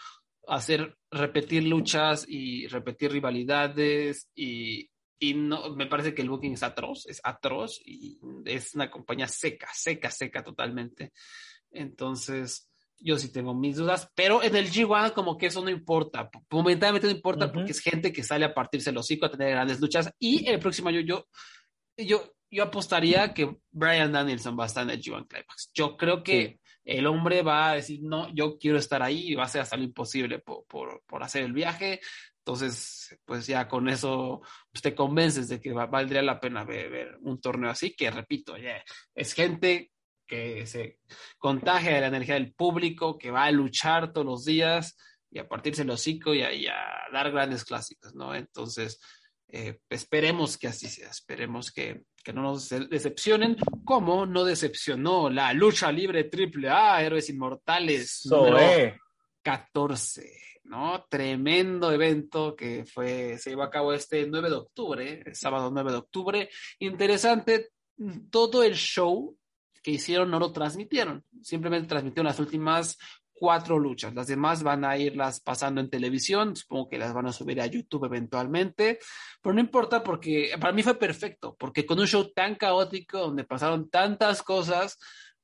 hacer, 0.48 0.98
repetir 1.10 1.64
luchas 1.64 2.26
y 2.28 2.68
repetir 2.68 3.12
rivalidades 3.12 4.30
y, 4.36 4.90
y 5.20 5.34
no, 5.34 5.76
me 5.76 5.88
parece 5.88 6.14
que 6.14 6.22
el 6.22 6.30
booking 6.30 6.54
es 6.54 6.64
atroz, 6.64 7.06
es 7.08 7.22
atroz 7.24 7.80
y 7.86 8.20
es 8.46 8.76
una 8.76 8.92
compañía 8.92 9.28
seca, 9.28 9.70
seca, 9.74 10.12
seca 10.12 10.44
totalmente. 10.44 11.14
Entonces, 11.72 12.70
yo 13.00 13.18
sí 13.18 13.32
tengo 13.32 13.54
mis 13.54 13.78
dudas, 13.78 14.10
pero 14.16 14.44
en 14.44 14.56
el 14.56 14.72
G1 14.72 15.14
como 15.14 15.38
que 15.38 15.48
eso 15.48 15.62
no 15.64 15.70
importa, 15.70 16.30
momentáneamente 16.50 17.08
no 17.08 17.14
importa 17.14 17.46
uh 17.46 17.50
-huh. 17.50 17.54
porque 17.54 17.72
es 17.72 17.80
gente 17.80 18.12
que 18.12 18.24
sale 18.24 18.46
a 18.46 18.54
partirse 18.54 18.90
el 18.90 18.98
hocico 18.98 19.26
a 19.26 19.32
tener 19.32 19.52
grandes 19.52 19.80
luchas 19.80 20.12
y 20.20 20.48
el 20.48 20.60
próximo 20.60 20.90
año 20.90 21.02
yo, 21.02 21.28
yo, 21.98 22.34
yo 22.50 22.64
apostaría 22.64 23.34
que 23.34 23.58
Brian 23.72 24.12
Danielson 24.12 24.58
va 24.58 24.64
a 24.64 24.68
estar 24.68 24.84
en 24.84 24.92
el 24.92 25.02
G1 25.02 25.28
Climax. 25.28 25.72
Yo 25.74 25.98
creo 25.98 26.24
que 26.24 26.48
sí. 26.48 26.60
el 26.86 27.06
hombre 27.08 27.42
va 27.42 27.72
a 27.72 27.76
decir, 27.76 28.00
no, 28.02 28.34
yo 28.34 28.58
quiero 28.58 28.78
estar 28.78 29.02
ahí 29.04 29.32
y 29.32 29.36
va 29.36 29.44
a 29.44 29.50
ser 29.50 29.62
hasta 29.62 29.78
lo 29.78 29.84
imposible 29.84 30.40
por, 30.40 30.66
por, 30.66 31.04
por 31.06 31.24
hacer 31.24 31.44
el 31.44 31.54
viaje. 31.54 32.00
Entonces, 32.46 33.18
pues 33.26 33.48
ya 33.48 33.68
con 33.68 33.90
eso 33.90 34.40
pues 34.72 34.84
te 34.84 34.94
convences 34.94 35.50
de 35.50 35.60
que 35.60 35.74
va, 35.74 35.88
valdría 35.88 36.22
la 36.22 36.40
pena 36.40 36.64
ver, 36.64 36.92
ver, 36.92 37.18
un 37.22 37.42
torneo 37.42 37.72
así, 37.72 37.96
que 37.96 38.12
repito, 38.12 38.56
yeah, 38.56 38.84
es 39.16 39.34
gente 39.34 39.92
que 40.28 40.68
se 40.68 41.00
contagia 41.40 41.96
de 41.96 42.02
la 42.02 42.08
energía 42.08 42.36
del 42.36 42.54
público, 42.54 43.18
que 43.18 43.32
va 43.32 43.46
a 43.46 43.52
luchar 43.52 44.14
todos 44.14 44.28
los 44.28 44.46
días 44.46 44.96
y 45.32 45.40
a 45.40 45.48
partirse 45.48 45.82
el 45.82 45.90
hocico 45.90 46.36
y 46.36 46.44
a, 46.44 46.54
y 46.54 46.68
a 46.68 46.76
dar 47.12 47.32
grandes 47.32 47.66
clásicos, 47.66 48.14
¿no? 48.14 48.36
Entonces, 48.36 49.00
eh, 49.48 49.80
esperemos 49.90 50.60
que 50.60 50.68
así 50.68 50.88
sea, 50.88 51.10
esperemos 51.10 51.72
que, 51.72 52.04
que, 52.24 52.32
no 52.32 52.44
nos 52.44 52.70
decepcionen, 52.70 53.58
como 53.84 54.28
no 54.28 54.44
decepcionó 54.44 55.32
la 55.32 55.52
lucha 55.52 55.92
libre 55.92 56.26
triple 56.26 56.70
A, 56.70 57.02
Héroes 57.02 57.28
Inmortales, 57.28 58.22
so, 58.22 58.38
número 58.38 58.60
eh. 58.60 59.00
14. 59.42 60.55
¿No? 60.66 61.06
Tremendo 61.10 61.92
evento 61.92 62.56
que 62.56 62.86
fue, 62.86 63.38
se 63.38 63.52
llevó 63.52 63.64
a 63.64 63.70
cabo 63.70 63.94
este 63.94 64.28
9 64.28 64.50
de 64.50 64.56
octubre, 64.56 65.24
el 65.26 65.36
sábado 65.36 65.72
9 65.72 65.92
de 65.92 65.98
octubre. 65.98 66.50
Interesante, 66.80 67.70
todo 68.30 68.64
el 68.64 68.76
show 68.76 69.38
que 69.82 69.92
hicieron 69.92 70.32
no 70.32 70.40
lo 70.40 70.52
transmitieron, 70.52 71.24
simplemente 71.42 71.88
transmitieron 71.88 72.26
las 72.26 72.40
últimas 72.40 72.98
cuatro 73.36 73.78
luchas, 73.78 74.16
las 74.16 74.28
demás 74.28 74.64
van 74.64 74.86
a 74.86 74.98
irlas 74.98 75.42
pasando 75.42 75.82
en 75.82 75.90
televisión, 75.90 76.56
supongo 76.56 76.90
que 76.90 76.98
las 76.98 77.14
van 77.14 77.28
a 77.28 77.34
subir 77.34 77.60
a 77.62 77.66
YouTube 77.66 78.06
eventualmente, 78.06 78.98
pero 79.42 79.54
no 79.54 79.60
importa 79.60 80.02
porque 80.02 80.52
para 80.60 80.74
mí 80.74 80.82
fue 80.82 80.98
perfecto, 80.98 81.56
porque 81.60 81.86
con 81.86 82.00
un 82.00 82.08
show 82.08 82.32
tan 82.34 82.56
caótico 82.56 83.20
donde 83.20 83.44
pasaron 83.44 83.90
tantas 83.90 84.42
cosas, 84.42 84.98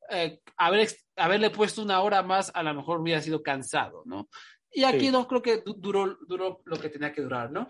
eh, 0.10 0.40
haber, 0.58 0.90
haberle 1.16 1.50
puesto 1.50 1.82
una 1.82 2.02
hora 2.02 2.24
más 2.24 2.52
a 2.56 2.64
lo 2.64 2.74
mejor 2.74 3.00
hubiera 3.00 3.22
sido 3.22 3.44
cansado, 3.44 4.04
¿no? 4.06 4.30
Y 4.72 4.84
aquí 4.84 5.08
sí. 5.08 5.12
no 5.12 5.28
creo 5.28 5.42
que 5.42 5.64
duró, 5.78 6.18
duró 6.28 6.62
lo 6.66 6.80
que 6.80 6.90
tenía 6.90 7.12
que 7.12 7.22
durar, 7.22 7.52
¿no? 7.52 7.68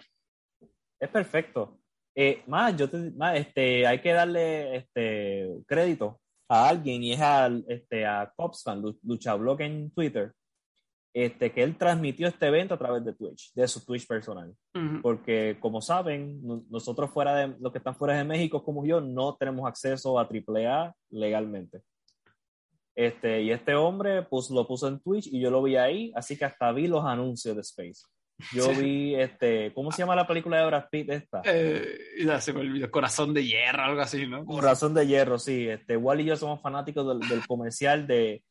Es 1.00 1.10
perfecto. 1.10 1.80
Eh, 2.16 2.44
más, 2.48 2.76
yo 2.76 2.90
te, 2.90 3.12
más, 3.12 3.38
este, 3.38 3.88
hay 3.88 4.02
que 4.02 4.12
darle 4.12 4.76
este, 4.76 5.50
crédito 5.66 6.20
a 6.48 6.68
alguien 6.68 7.02
y 7.04 7.14
es 7.14 7.22
a, 7.22 7.50
este, 7.68 8.06
a 8.06 8.32
Copsfan, 8.36 8.84
Luchablog 9.04 9.62
en 9.62 9.90
Twitter, 9.92 10.34
este, 11.14 11.52
que 11.52 11.64
él 11.64 11.78
transmitió 11.78 12.28
este 12.28 12.48
evento 12.48 12.74
a 12.74 12.78
través 12.78 13.04
de 13.04 13.14
Twitch, 13.14 13.54
de 13.54 13.68
su 13.68 13.84
Twitch 13.86 14.06
personal. 14.06 14.50
Uh 14.74 14.80
-huh. 14.80 15.02
Porque, 15.02 15.58
como 15.60 15.82
saben, 15.82 16.42
nosotros 16.70 17.10
fuera 17.10 17.36
de, 17.36 17.56
los 17.60 17.72
que 17.72 17.80
están 17.80 17.96
fuera 17.96 18.18
de 18.18 18.24
México, 18.24 18.64
como 18.64 18.86
yo, 18.86 19.02
no 19.02 19.36
tenemos 19.36 19.68
acceso 19.68 20.20
a 20.20 20.28
AAA 20.28 20.94
legalmente. 21.10 21.82
Este, 22.96 23.42
y 23.42 23.52
este 23.52 23.74
hombre 23.76 24.24
pues, 24.24 24.50
lo 24.50 24.68
puso 24.68 24.88
en 24.88 25.00
Twitch 25.00 25.28
y 25.28 25.40
yo 25.40 25.50
lo 25.50 25.64
vi 25.64 25.78
ahí, 25.78 26.12
así 26.16 26.38
que 26.38 26.46
hasta 26.46 26.72
vi 26.72 26.88
los 26.88 27.06
anuncios 27.06 27.56
de 27.56 27.62
Space. 27.62 28.04
Yo 28.54 28.74
sí. 28.74 28.82
vi, 28.82 29.16
este, 29.16 29.74
¿cómo 29.74 29.92
se 29.92 30.00
llama 30.00 30.16
la 30.16 30.28
película 30.28 30.60
de 30.60 30.66
Brad 30.66 30.86
Pitt 30.90 31.10
esta? 31.10 31.42
Eh, 31.46 31.98
ya 32.26 32.42
se 32.42 32.54
me 32.54 32.62
olvidó, 32.62 32.90
Corazón 32.90 33.34
de 33.34 33.46
Hierro, 33.46 33.84
algo 33.84 34.02
así, 34.02 34.26
¿no? 34.26 34.46
Corazón 34.46 34.94
de 34.94 35.06
Hierro, 35.06 35.38
sí. 35.38 35.68
Este, 35.68 35.96
Wally 35.96 36.24
y 36.24 36.26
yo 36.28 36.36
somos 36.36 36.62
fanáticos 36.62 37.08
del, 37.08 37.30
del, 37.30 37.46
comercial 37.46 38.08
de, 38.08 38.44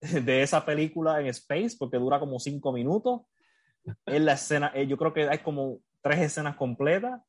de 0.00 0.42
esa 0.42 0.64
película 0.64 1.20
en 1.20 1.28
Space, 1.28 1.76
porque 1.78 1.98
dura 1.98 2.18
como 2.18 2.40
cinco 2.40 2.72
minutos. 2.72 3.22
Es 4.04 4.20
la 4.20 4.32
escena, 4.32 4.72
eh, 4.74 4.86
yo 4.86 4.96
creo 4.96 5.12
que 5.12 5.28
hay 5.28 5.38
como 5.38 5.78
tres 6.02 6.20
escenas 6.20 6.56
completas. 6.56 7.20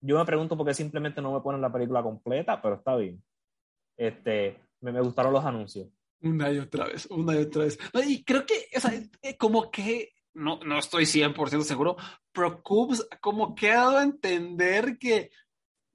Yo 0.00 0.18
me 0.18 0.24
pregunto 0.24 0.56
por 0.56 0.66
qué 0.66 0.74
simplemente 0.74 1.20
no 1.20 1.34
me 1.34 1.40
ponen 1.40 1.60
la 1.60 1.72
película 1.72 2.02
completa, 2.02 2.62
pero 2.62 2.76
está 2.76 2.96
bien. 2.96 3.22
Este, 3.96 4.58
me, 4.80 4.92
me 4.92 5.00
gustaron 5.00 5.32
los 5.32 5.44
anuncios. 5.44 5.88
Una 6.20 6.50
y 6.50 6.58
otra 6.58 6.86
vez, 6.86 7.06
una 7.10 7.34
y 7.34 7.42
otra 7.42 7.64
vez. 7.64 7.78
Y 8.06 8.24
creo 8.24 8.44
que, 8.44 8.68
o 8.76 8.80
sea, 8.80 8.92
eh, 9.22 9.36
como 9.36 9.70
que 9.70 10.14
no, 10.34 10.60
no 10.64 10.78
estoy 10.78 11.04
100% 11.04 11.62
seguro, 11.62 11.96
pero 12.32 12.62
Cubs 12.62 13.06
como 13.20 13.54
que 13.54 13.70
ha 13.70 13.76
dado 13.76 13.98
a 13.98 14.02
entender 14.02 14.98
que 14.98 15.30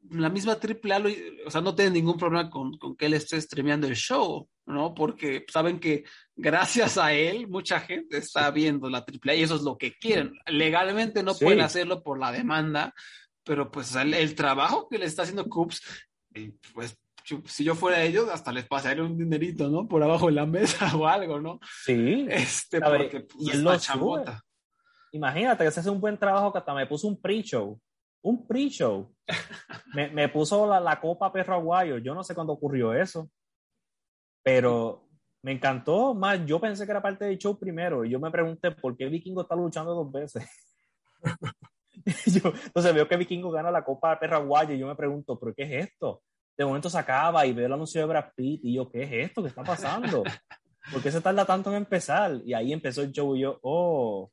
la 0.09 0.29
misma 0.29 0.53
AAA, 0.53 0.99
lo, 0.99 1.09
o 1.45 1.51
sea, 1.51 1.61
no 1.61 1.75
tiene 1.75 1.91
ningún 1.91 2.17
problema 2.17 2.49
con, 2.49 2.77
con, 2.77 2.95
que 2.95 3.05
él 3.05 3.13
esté 3.13 3.39
streameando 3.39 3.87
el 3.87 3.95
show, 3.95 4.49
¿no? 4.65 4.93
Porque 4.93 5.45
saben 5.47 5.79
que 5.79 6.03
gracias 6.35 6.97
a 6.97 7.13
él 7.13 7.47
mucha 7.47 7.79
gente 7.79 8.17
está 8.17 8.51
viendo 8.51 8.89
la 8.89 8.99
AAA 8.99 9.35
y 9.35 9.43
eso 9.43 9.55
es 9.55 9.61
lo 9.61 9.77
que 9.77 9.93
quieren. 9.97 10.33
Legalmente 10.45 11.23
no 11.23 11.33
sí. 11.33 11.45
pueden 11.45 11.61
hacerlo 11.61 12.03
por 12.03 12.19
la 12.19 12.31
demanda, 12.31 12.93
pero 13.43 13.71
pues 13.71 13.95
el, 13.95 14.13
el 14.13 14.35
trabajo 14.35 14.87
que 14.89 14.97
le 14.97 15.05
está 15.05 15.23
haciendo 15.23 15.47
Cubs, 15.47 15.81
pues 16.73 16.97
si 17.45 17.63
yo 17.63 17.75
fuera 17.75 18.01
ellos, 18.01 18.29
hasta 18.29 18.51
les 18.51 18.65
pasaría 18.67 19.03
un 19.03 19.17
dinerito, 19.17 19.69
¿no? 19.69 19.87
Por 19.87 20.03
abajo 20.03 20.27
de 20.27 20.33
la 20.33 20.45
mesa 20.45 20.91
o 20.97 21.07
algo, 21.07 21.39
¿no? 21.39 21.59
Sí. 21.83 22.27
Este, 22.29 22.81
porque 22.81 23.21
pues, 23.21 23.55
y 23.55 23.57
lo 23.57 23.77
chambota. 23.77 24.41
Imagínate 25.11 25.63
que 25.63 25.71
se 25.71 25.79
hace 25.79 25.89
un 25.89 26.01
buen 26.01 26.17
trabajo 26.17 26.51
que 26.51 26.59
hasta 26.59 26.73
me 26.73 26.87
puso 26.87 27.07
un 27.07 27.21
pre-show. 27.21 27.79
Un 28.23 28.47
pre-show. 28.47 29.13
me, 29.93 30.09
me, 30.09 30.27
puso 30.29 30.67
la, 30.67 30.79
la 30.79 30.99
copa 30.99 31.31
perro 31.31 31.53
aguayo. 31.53 31.97
Yo 31.99 32.15
no 32.15 32.23
sé 32.23 32.33
cuándo 32.33 32.53
ocurrió 32.53 32.93
eso. 32.93 33.29
Pero 34.41 35.07
me 35.43 35.51
encantó. 35.51 36.13
Más, 36.13 36.43
yo 36.45 36.59
pensé 36.59 36.85
que 36.85 36.91
era 36.91 37.01
parte 37.01 37.25
del 37.25 37.37
show 37.37 37.57
primero. 37.57 38.03
Y 38.03 38.09
yo 38.09 38.19
me 38.19 38.31
pregunté 38.31 38.71
por 38.71 38.97
qué 38.97 39.05
Vikingo 39.05 39.43
está 39.43 39.55
luchando 39.55 39.93
dos 39.93 40.11
veces. 40.11 40.45
yo, 42.25 42.51
entonces 42.65 42.93
veo 42.93 43.07
que 43.07 43.17
Vikingo 43.17 43.51
gana 43.51 43.69
la 43.69 43.85
copa 43.85 44.19
perro 44.19 44.37
aguayo. 44.37 44.73
Y 44.73 44.79
yo 44.79 44.87
me 44.87 44.95
pregunto, 44.95 45.39
¿pero 45.39 45.53
qué 45.53 45.63
es 45.63 45.89
esto? 45.89 46.23
De 46.57 46.65
momento 46.65 46.89
se 46.89 46.97
acaba 46.97 47.45
y 47.45 47.53
veo 47.53 47.65
el 47.65 47.73
anuncio 47.73 48.01
de 48.01 48.07
Brad 48.07 48.31
Pitt 48.35 48.61
y 48.63 48.75
yo, 48.75 48.89
¿qué 48.89 49.03
es 49.03 49.29
esto? 49.29 49.41
¿Qué 49.41 49.49
está 49.49 49.63
pasando? 49.63 50.23
¿Por 50.91 51.01
qué 51.01 51.11
se 51.11 51.21
tarda 51.21 51.45
tanto 51.45 51.69
en 51.69 51.77
empezar? 51.77 52.41
Y 52.45 52.53
ahí 52.53 52.73
empezó 52.73 53.01
el 53.01 53.11
show 53.11 53.35
y 53.35 53.41
yo, 53.41 53.59
oh, 53.61 54.31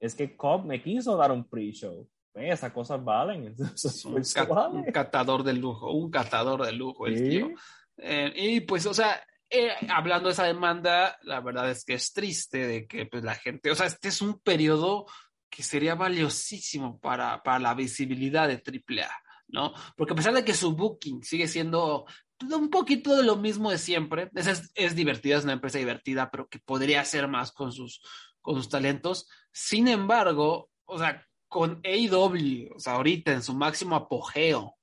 es 0.00 0.14
que 0.14 0.36
Cobb 0.36 0.64
me 0.64 0.82
quiso 0.82 1.16
dar 1.16 1.32
un 1.32 1.48
pre-show. 1.48 2.08
Esas 2.34 2.72
cosas 2.72 3.04
valen. 3.04 3.54
un, 4.04 4.76
un, 4.76 4.84
catador 4.92 5.42
de 5.42 5.52
lujo, 5.52 5.92
un 5.92 6.10
catador 6.10 6.64
de 6.64 6.72
lujo 6.72 7.06
el 7.06 7.28
tío. 7.28 7.50
Eh, 7.98 8.32
y 8.34 8.60
pues, 8.60 8.86
o 8.86 8.94
sea, 8.94 9.22
eh, 9.50 9.70
hablando 9.90 10.28
de 10.28 10.32
esa 10.32 10.44
demanda, 10.44 11.18
la 11.22 11.40
verdad 11.40 11.70
es 11.70 11.84
que 11.84 11.94
es 11.94 12.12
triste 12.12 12.66
de 12.66 12.86
que 12.86 13.06
pues, 13.06 13.22
la 13.22 13.34
gente, 13.34 13.70
o 13.70 13.74
sea, 13.74 13.86
este 13.86 14.08
es 14.08 14.22
un 14.22 14.40
periodo 14.40 15.06
que 15.50 15.62
sería 15.62 15.94
valiosísimo 15.94 16.98
para, 16.98 17.42
para 17.42 17.58
la 17.58 17.74
visibilidad 17.74 18.48
de 18.48 18.54
AAA, 18.54 19.10
¿no? 19.52 19.72
Porque 19.96 20.14
a 20.14 20.16
pesar 20.16 20.34
de 20.34 20.44
que 20.44 20.54
su 20.54 20.74
booking 20.74 21.22
sigue 21.22 21.46
siendo 21.46 22.06
un 22.40 22.70
poquito 22.70 23.14
de 23.14 23.22
lo 23.22 23.36
mismo 23.36 23.70
de 23.70 23.78
siempre, 23.78 24.30
es, 24.34 24.72
es 24.74 24.96
divertida, 24.96 25.36
es 25.36 25.44
una 25.44 25.52
empresa 25.52 25.78
divertida, 25.78 26.30
pero 26.30 26.48
que 26.48 26.58
podría 26.58 27.02
hacer 27.02 27.28
más 27.28 27.52
con 27.52 27.70
sus, 27.70 28.00
con 28.40 28.56
sus 28.56 28.68
talentos. 28.68 29.28
Sin 29.52 29.86
embargo, 29.86 30.70
o 30.86 30.98
sea, 30.98 31.24
con 31.46 31.80
AEW, 31.84 32.74
o 32.74 32.80
sea, 32.80 32.94
ahorita 32.94 33.32
en 33.32 33.42
su 33.42 33.54
máximo 33.54 33.94
apogeo, 33.94 34.74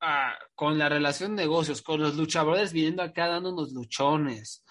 ah, 0.00 0.34
con 0.54 0.76
la 0.76 0.88
relación 0.88 1.36
de 1.36 1.44
negocios, 1.44 1.80
con 1.80 2.00
los 2.00 2.16
luchadores 2.16 2.72
viniendo 2.72 3.02
acá 3.02 3.28
dando 3.28 3.52
unos 3.52 3.72
luchones, 3.72 4.64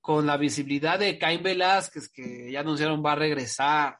con 0.00 0.26
la 0.26 0.36
visibilidad 0.36 0.98
de 0.98 1.18
Cain 1.18 1.42
Velázquez, 1.42 2.10
que 2.10 2.50
ya 2.52 2.60
anunciaron 2.60 3.02
va 3.02 3.12
a 3.12 3.16
regresar, 3.16 3.98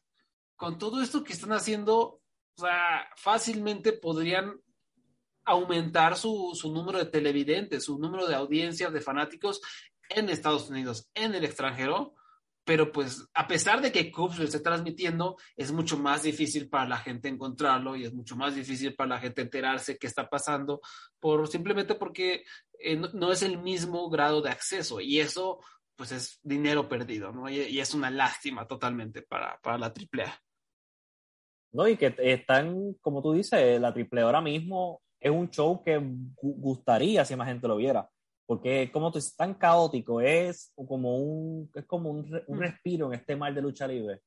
con 0.57 0.77
todo 0.77 1.01
esto 1.01 1.25
que 1.25 1.33
están 1.33 1.53
haciendo, 1.53 2.21
o 2.57 2.61
sea, 2.61 3.09
fácilmente 3.17 3.93
podrían 3.93 4.61
aumentar 5.45 6.17
su, 6.17 6.53
su 6.55 6.73
número 6.73 6.99
de 6.99 7.07
televidentes, 7.07 7.85
su 7.85 7.99
número 7.99 8.27
de 8.27 8.35
audiencias, 8.35 8.93
de 8.93 9.01
fanáticos 9.01 9.61
en 10.09 10.29
Estados 10.29 10.71
Unidos, 10.71 11.09
en 11.15 11.35
el 11.35 11.45
extranjero, 11.45 12.15
pero 12.65 12.91
pues 12.93 13.29
a 13.35 13.47
pesar 13.47 13.83
de 13.83 13.93
que 13.93 14.11
Cubs 14.11 14.39
lo 14.39 14.45
esté 14.45 14.61
transmitiendo, 14.61 15.37
es 15.57 15.71
mucho 15.71 15.99
más 15.99 16.23
difícil 16.23 16.69
para 16.69 16.89
la 16.89 16.97
gente 16.97 17.29
encontrarlo 17.29 17.95
y 17.95 18.05
es 18.05 18.15
mucho 18.15 18.37
más 18.37 18.55
difícil 18.55 18.95
para 18.95 19.11
la 19.11 19.21
gente 19.21 19.43
enterarse 19.43 19.99
qué 19.99 20.07
está 20.07 20.29
pasando, 20.29 20.81
por, 21.21 21.47
simplemente 21.49 21.95
porque 21.95 22.45
eh, 22.79 22.97
no, 22.97 23.33
es 23.33 23.43
el 23.43 23.59
mismo 23.59 24.09
grado 24.09 24.41
de 24.41 24.51
acceso 24.51 25.01
y 25.01 25.21
eso 25.21 25.61
pues 25.95 26.11
es 26.11 26.41
dinero 26.43 26.89
perdido, 26.89 27.31
¿no? 27.33 27.49
Y, 27.49 27.79
es 27.79 27.95
una 27.95 28.11
lástima 28.11 28.67
totalmente 28.67 29.23
para, 29.23 29.61
para 29.61 29.79
la 29.79 29.87
AAA. 29.87 30.44
No, 31.75 31.87
y 31.87 31.97
que 31.97 32.15
están, 32.19 32.95
como 33.03 33.21
tú 33.21 33.33
dices, 33.33 33.81
la 33.81 33.89
AAA 33.89 34.23
ahora 34.23 34.41
mismo 34.41 35.03
es 35.21 35.31
un 35.31 35.51
show 35.51 35.83
que 35.83 36.01
gustaría 36.41 37.25
si 37.25 37.37
más 37.37 37.49
gente 37.49 37.69
lo 37.69 37.77
viera 37.77 38.09
porque 38.47 38.91
como 38.93 39.11
tú 39.11 39.19
es 39.19 39.35
tan 39.37 39.55
caótico, 39.55 40.21
es 40.21 40.73
como 40.75 41.17
un, 41.17 41.71
es 41.75 41.85
como 41.87 42.11
un, 42.11 42.43
un, 42.47 42.57
mm. 42.57 42.61
respiro 42.61 43.07
en 43.09 43.21
este 43.21 43.37
mar 43.37 43.55
de 43.55 43.63
lucha 43.63 43.87
libre. 43.87 44.21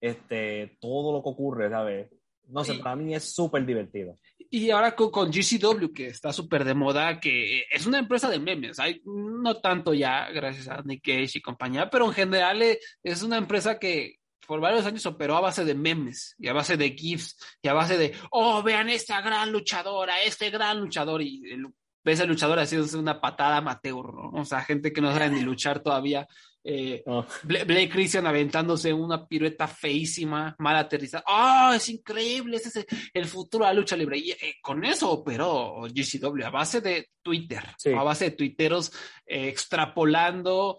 Este, 0.00 0.76
todo 0.80 1.12
lo 1.12 1.22
que 1.22 1.28
ocurre, 1.28 1.70
¿sabes? 1.70 2.10
No 2.48 2.64
sé, 2.64 2.74
para 2.76 2.96
mí 2.96 3.14
es 3.14 3.34
súper 3.34 3.66
divertido. 3.66 4.18
Y 4.38 4.70
ahora 4.70 4.96
con, 4.96 5.10
con 5.10 5.30
GCW, 5.30 5.92
que 5.92 6.06
está 6.06 6.32
súper 6.32 6.64
de 6.64 6.72
moda, 6.72 7.20
que 7.20 7.64
es 7.70 7.86
una 7.86 7.98
empresa 7.98 8.30
de 8.30 8.38
memes, 8.38 8.78
hay, 8.78 9.02
no 9.04 9.60
tanto 9.60 9.92
ya, 9.92 10.30
gracias 10.30 10.66
a 10.68 10.80
Nick 10.82 11.04
Cage 11.04 11.38
y 11.38 11.42
compañía, 11.42 11.90
pero 11.90 12.06
en 12.06 12.12
general 12.12 12.62
eh, 12.62 12.78
es 13.02 13.22
una 13.22 13.36
empresa 13.36 13.78
que 13.78 14.14
por 14.46 14.60
varios 14.60 14.86
años 14.86 15.04
operó 15.06 15.36
a 15.36 15.40
base 15.40 15.64
de 15.64 15.74
memes 15.74 16.34
y 16.38 16.48
a 16.48 16.52
base 16.52 16.76
de 16.76 16.90
GIFs 16.90 17.36
y 17.62 17.68
a 17.68 17.74
base 17.74 17.98
de, 17.98 18.14
oh, 18.30 18.62
vean 18.62 18.88
esta 18.88 19.20
gran 19.20 19.52
luchadora, 19.52 20.22
este 20.22 20.50
gran 20.50 20.80
luchador, 20.80 21.22
y 21.22 21.42
el 21.50 21.66
al 22.08 22.28
luchador 22.28 22.66
sido 22.66 22.86
una 22.98 23.20
patada 23.20 23.58
amateur, 23.58 24.14
¿no? 24.14 24.30
O 24.40 24.44
sea, 24.44 24.62
gente 24.62 24.92
que 24.92 25.00
no 25.00 25.12
sabe 25.12 25.30
ni 25.30 25.42
luchar 25.42 25.80
todavía. 25.80 26.26
Eh, 26.64 27.02
oh. 27.06 27.24
Blake 27.44 27.88
Christian 27.88 28.26
aventándose 28.26 28.92
una 28.92 29.26
pirueta 29.26 29.66
feísima, 29.66 30.54
mal 30.58 30.76
aterrizada. 30.76 31.24
¡Ah! 31.26 31.72
es 31.76 31.88
increíble! 31.88 32.56
Ese 32.56 32.80
es 32.80 32.86
el, 33.14 33.24
futuro 33.26 33.64
de 33.64 33.70
la 33.70 33.74
lucha 33.74 33.96
libre. 33.96 34.18
Y 34.18 34.32
eh, 34.32 34.56
con 34.60 34.84
eso 34.84 35.10
operó 35.10 35.82
GCW 35.82 36.44
a 36.44 36.50
base 36.50 36.80
de 36.80 37.10
Twitter, 37.22 37.62
a 37.96 38.02
base 38.02 38.26
de 38.26 38.30
tuiteros 38.32 38.92
eh, 39.26 39.48
extrapolando, 39.48 40.76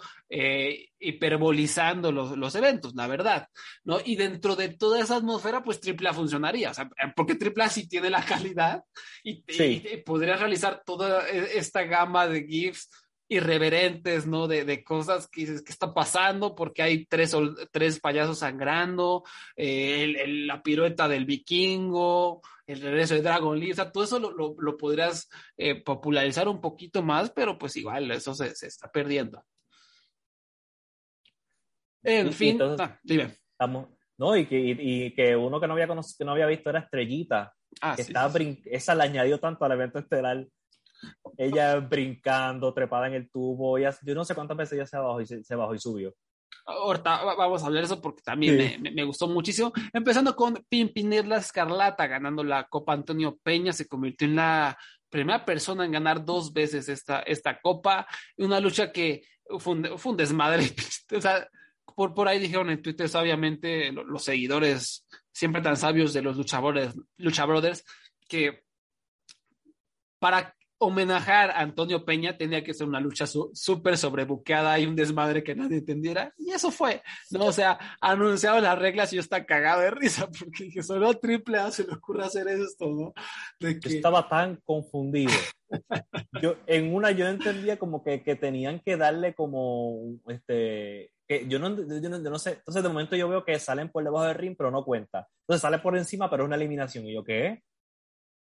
hiperbolizando 1.00 2.12
los, 2.12 2.38
los, 2.38 2.56
eventos, 2.56 2.94
la 2.96 3.08
verdad. 3.08 3.48
¿no? 3.84 4.00
Y 4.04 4.16
dentro 4.16 4.56
de 4.56 4.70
toda 4.70 5.00
esa 5.00 5.16
atmósfera, 5.16 5.64
pues 5.64 5.80
AAA 5.84 6.14
funcionaría. 6.14 6.72
O 6.72 6.74
sea, 6.74 6.90
porque 7.16 7.34
AAA 7.34 7.70
sí 7.70 7.88
tiene 7.88 8.10
la 8.10 8.24
calidad 8.24 8.84
y, 9.24 9.44
y 9.48 9.98
podría 10.06 10.36
realizar 10.36 10.84
toda 10.86 11.28
esta 11.30 11.84
gama 11.84 12.28
de 12.28 12.44
GIFs 12.46 12.90
irreverentes, 13.30 14.26
¿no? 14.26 14.48
De, 14.48 14.66
de 14.66 14.84
cosas 14.84 15.28
que 15.28 15.42
dices, 15.42 15.62
¿qué 15.62 15.72
está 15.72 15.94
pasando? 15.94 16.56
Porque 16.56 16.82
hay 16.82 17.06
tres, 17.06 17.36
tres 17.72 18.00
payasos 18.00 18.40
sangrando, 18.40 19.24
eh, 19.56 20.26
la 20.46 20.62
pirueta 20.64 21.08
del 21.08 21.26
vikingo, 21.26 22.42
el 22.66 22.82
regreso 22.82 23.14
de 23.14 23.22
Dragon 23.22 23.58
Lee, 23.58 23.72
o 23.72 23.76
sea, 23.76 23.92
todo 23.92 24.04
eso 24.04 24.20
lo, 24.20 24.56
lo, 24.58 24.78
podrías 24.78 25.30
eh, 25.58 25.82
popularizar 25.82 26.48
un 26.48 26.60
poquito 26.60 27.04
más, 27.04 27.30
pero 27.30 27.58
pues 27.58 27.78
igual, 27.78 28.10
eso 28.12 28.34
se, 28.34 28.56
se 28.56 28.68
está 28.68 28.92
perdiendo. 28.92 29.44
En 32.02 32.34
fin, 32.34 32.60
ah, 32.80 32.98
dime. 33.04 33.36
no, 34.18 34.36
y 34.36 34.46
que, 34.48 34.58
y, 34.58 35.14
que 35.14 35.36
uno 35.36 35.60
que 35.60 35.68
no 35.68 35.74
había 35.74 35.88
conocido, 35.88 36.18
que 36.18 36.26
no 36.26 36.32
había 36.32 36.48
visto 36.48 36.70
era 36.70 36.80
Estrellita. 36.80 37.54
Ah, 37.82 37.96
que 37.96 38.02
estaba 38.02 38.34
esa 38.66 38.96
le 38.96 39.04
añadió 39.04 39.40
tanto 39.40 39.64
al 39.64 39.74
evento 39.74 40.00
estelar 40.00 40.48
ella 41.38 41.78
brincando, 41.78 42.74
trepada 42.74 43.08
en 43.08 43.14
el 43.14 43.30
tubo. 43.30 43.78
Ella, 43.78 43.96
yo 44.02 44.16
no 44.16 44.26
sé 44.26 44.36
cuántas 44.36 44.58
veces 44.58 44.74
ella 44.74 44.86
se 44.86 44.98
bajó 44.98 45.22
y, 45.22 45.26
se, 45.26 45.56
bajó 45.56 45.76
y 45.76 45.80
subió. 45.80 46.14
Ahorita 46.66 47.24
vamos 47.24 47.64
a 47.64 47.68
hablar 47.68 47.82
de 47.82 47.86
eso 47.86 48.02
porque 48.02 48.22
también 48.22 48.82
me, 48.82 48.92
me, 48.92 49.04
gustó 49.04 49.28
muchísimo. 49.28 49.72
Empezando 49.94 50.36
con 50.36 50.66
Pimpinela 50.68 51.38
Escarlata 51.38 52.08
ganando 52.08 52.44
la 52.44 52.68
Copa 52.68 52.94
Antonio 52.94 53.38
Peña, 53.42 53.74
se 53.74 53.88
convirtió 53.88 54.28
en 54.28 54.36
la 54.36 54.78
primera 55.10 55.44
persona 55.46 55.86
en 55.86 55.92
ganar 55.92 56.24
dos 56.24 56.54
veces 56.54 56.90
esta, 56.90 57.20
esta 57.22 57.60
Copa. 57.60 58.08
Una 58.38 58.60
lucha 58.60 58.92
que 58.92 59.24
fue 59.58 59.74
un, 59.74 60.18
desmadre. 60.18 60.72
o 61.16 61.22
sea, 61.22 61.48
por, 61.96 62.14
por 62.14 62.28
ahí 62.28 62.40
dijeron 62.40 62.70
en 62.70 62.82
Twitter, 62.82 63.10
obviamente, 63.16 63.92
los 63.92 64.24
seguidores 64.24 65.06
siempre 65.32 65.62
tan 65.62 65.78
sabios 65.78 66.14
de 66.14 66.22
los 66.22 66.38
luchadores, 66.38 66.94
luchadores 67.18 67.86
que 68.28 68.64
para 70.20 70.56
homenajear 70.80 71.52
a 71.52 71.60
Antonio 71.60 72.06
Peña 72.06 72.38
tenía 72.38 72.64
que 72.64 72.74
ser 72.74 72.88
una 72.88 73.00
lucha 73.00 73.26
súper 73.28 73.98
sobrebuqueada 73.98 74.80
y 74.80 74.86
un 74.86 74.96
desmadre 74.96 75.44
que 75.44 75.54
nadie 75.54 75.78
entendiera. 75.78 76.34
Y 76.38 76.52
eso 76.52 76.72
fue, 76.72 77.04
¿no? 77.32 77.46
O 77.46 77.52
sea, 77.52 77.78
anunciado 78.02 78.60
las 78.62 78.80
reglas 78.80 79.12
y 79.12 79.18
yo 79.18 79.22
estaba 79.22 79.46
cagado 79.46 79.82
de 79.82 79.92
risa 79.92 80.28
porque 80.40 80.66
dije, 80.66 80.82
solo 80.82 81.14
triple 81.16 81.58
A 81.58 81.72
se 81.72 81.86
le 81.86 81.94
ocurre 81.94 82.24
hacer 82.24 82.48
esto, 82.48 82.90
¿no? 82.90 83.14
De 83.60 83.80
que... 83.80 83.90
Estaba 83.90 84.28
tan 84.30 84.56
confundido. 84.64 85.34
yo, 86.42 86.56
en 86.66 86.94
una 86.96 87.12
yo 87.12 87.28
entendía 87.28 87.78
como 87.78 88.04
que, 88.04 88.24
que 88.24 88.36
tenían 88.36 88.80
que 88.80 88.96
darle 88.96 89.36
como, 89.36 90.20
este, 90.28 91.12
que 91.28 91.46
yo 91.48 91.60
no, 91.60 91.76
yo 91.76 92.10
no, 92.10 92.24
yo 92.24 92.30
no 92.30 92.40
sé, 92.40 92.54
entonces 92.54 92.82
de 92.82 92.90
momento 92.90 93.16
yo 93.16 93.28
veo 93.28 93.44
que 93.44 93.60
salen 93.60 93.90
por 93.90 94.04
debajo 94.04 94.26
del 94.26 94.36
ring, 94.36 94.56
pero 94.58 94.72
no 94.72 94.86
cuenta. 94.86 95.28
Entonces 95.42 95.62
sale 95.62 95.80
por 95.80 95.98
encima, 95.98 96.30
pero 96.30 96.44
es 96.44 96.48
una 96.48 96.56
eliminación. 96.56 97.06
Y 97.06 97.14
yo, 97.14 97.24
¿qué? 97.24 97.62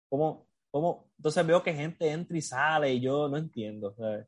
¿Cómo? 0.10 0.49
¿Cómo? 0.72 1.10
Entonces 1.18 1.46
veo 1.46 1.64
que 1.64 1.74
gente 1.74 2.10
entra 2.10 2.38
y 2.38 2.42
sale 2.42 2.94
y 2.94 3.02
yo 3.02 3.28
no 3.28 3.38
entiendo. 3.38 3.94
¿sabes? 3.98 4.28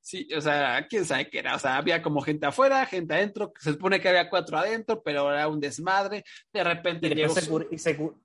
Sí, 0.00 0.26
o 0.34 0.40
sea, 0.40 0.86
quién 0.88 1.04
sabe 1.04 1.28
qué 1.28 1.40
era. 1.40 1.54
O 1.54 1.58
sea, 1.58 1.76
había 1.76 2.00
como 2.00 2.22
gente 2.22 2.46
afuera, 2.46 2.86
gente 2.86 3.12
adentro. 3.14 3.52
Se 3.58 3.72
supone 3.72 4.00
que 4.00 4.08
había 4.08 4.30
cuatro 4.30 4.56
adentro, 4.56 5.02
pero 5.02 5.30
era 5.30 5.48
un 5.48 5.60
desmadre. 5.60 6.24
De 6.50 6.64
repente 6.64 7.08
y 7.08 7.14
llegó. 7.14 7.62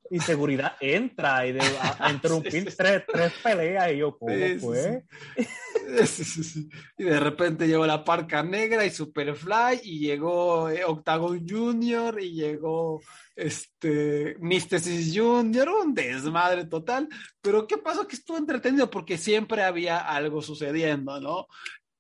y, 0.10 0.20
seguridad 0.20 0.78
entra 0.80 1.46
y 1.46 1.52
de, 1.52 1.60
a, 1.60 2.10
interrumpir 2.12 2.74
tres, 2.76 3.04
tres, 3.12 3.34
peleas. 3.44 3.92
Y 3.92 3.98
yo, 3.98 4.18
¿cómo 4.18 4.34
fue? 4.60 5.04
y 6.98 7.04
de 7.04 7.20
repente 7.20 7.68
llegó 7.68 7.86
la 7.86 8.04
Parca 8.04 8.44
Negra 8.44 8.86
y 8.86 8.90
Superfly. 8.90 9.82
Y 9.84 10.00
llegó 10.00 10.70
eh, 10.70 10.86
Octagon 10.86 11.46
Junior. 11.46 12.22
Y 12.22 12.32
llegó 12.32 13.02
este, 13.36 14.36
Místesis 14.40 15.18
Junior, 15.18 15.70
un 15.70 15.94
desmadre 15.94 16.66
total, 16.66 17.10
pero 17.42 17.68
¿qué 17.68 17.78
pasó? 17.78 18.08
Que 18.08 18.16
estuvo 18.16 18.38
entretenido 18.38 18.90
porque 18.90 19.18
siempre 19.18 19.64
había 19.64 20.00
algo 20.00 20.42
sucediendo, 20.42 21.20
¿no? 21.20 21.48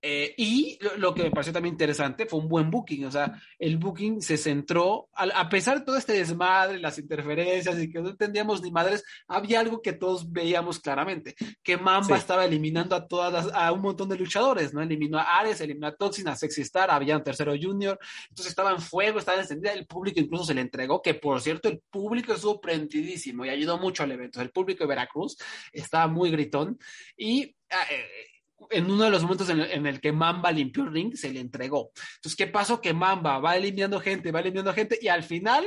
Eh, 0.05 0.35
y 0.35 0.77
lo, 0.97 1.15
que 1.15 1.23
me 1.23 1.31
pareció 1.31 1.53
también 1.53 1.75
interesante 1.75 2.25
fue 2.25 2.41
un 2.41 2.49
buen 2.49 2.69
booking, 2.69 3.05
o 3.05 3.11
sea, 3.11 3.41
el 3.57 3.77
booking 3.77 4.21
se 4.21 4.35
centró, 4.35 5.07
a, 5.13 5.47
pesar 5.47 5.79
de 5.79 5.85
todo 5.85 5.95
este 5.95 6.11
desmadre, 6.11 6.77
las 6.77 6.99
interferencias 6.99 7.79
y 7.79 7.89
que 7.89 8.01
no 8.01 8.09
entendíamos 8.09 8.61
ni 8.61 8.69
madres, 8.69 9.05
había 9.29 9.61
algo 9.61 9.81
que 9.81 9.93
todos 9.93 10.29
veíamos 10.29 10.79
claramente, 10.79 11.35
que 11.63 11.77
Mamba 11.77 12.17
estaba 12.17 12.43
eliminando 12.43 12.97
a 12.97 13.07
todas 13.07 13.49
a 13.53 13.71
un 13.71 13.79
montón 13.79 14.09
de 14.09 14.17
luchadores, 14.17 14.73
¿no? 14.73 14.81
Eliminó 14.81 15.19
a 15.19 15.39
Ares, 15.39 15.61
eliminó 15.61 15.87
a 15.87 15.95
Toxin, 15.95 16.27
a 16.27 16.35
Sexy 16.35 16.63
Star, 16.63 16.91
había 16.91 17.15
un 17.15 17.23
tercero 17.23 17.53
junior, 17.57 17.97
entonces 18.27 18.47
estaba 18.47 18.71
en 18.71 18.81
fuego, 18.81 19.19
estaba 19.19 19.39
encendida, 19.39 19.71
el 19.71 19.87
público 19.87 20.19
incluso 20.19 20.43
se 20.43 20.53
le 20.53 20.59
entregó, 20.59 21.01
que 21.01 21.13
por 21.13 21.39
cierto 21.39 21.69
el 21.69 21.81
público 21.89 22.33
estuvo 22.33 22.59
prendidísimo 22.59 23.45
y 23.45 23.49
ayudó 23.49 23.77
mucho 23.77 24.03
al 24.03 24.11
evento, 24.11 24.41
el 24.41 24.49
público 24.49 24.83
de 24.83 24.89
Veracruz 24.89 25.37
estaba 25.71 26.07
muy 26.07 26.29
gritón 26.29 26.77
y... 27.15 27.55
Ah, 27.69 27.87
eh, 27.89 28.32
en 28.69 28.89
uno 28.91 29.05
de 29.05 29.09
los 29.09 29.23
momentos 29.23 29.49
en 29.49 29.85
el, 29.85 30.01
que 30.01 30.11
Mamba 30.11 30.51
limpió 30.51 30.83
el 30.83 30.93
ring, 30.93 31.15
se 31.15 31.31
le 31.31 31.39
entregó. 31.39 31.91
Entonces, 32.15 32.35
¿qué 32.35 32.47
pasó? 32.47 32.81
Que 32.81 32.93
Mamba 32.93 33.39
va 33.39 33.55
eliminando 33.57 33.99
gente, 33.99 34.31
va 34.31 34.41
eliminando 34.41 34.73
gente 34.73 34.97
y 35.01 35.07
al 35.07 35.23
final 35.23 35.65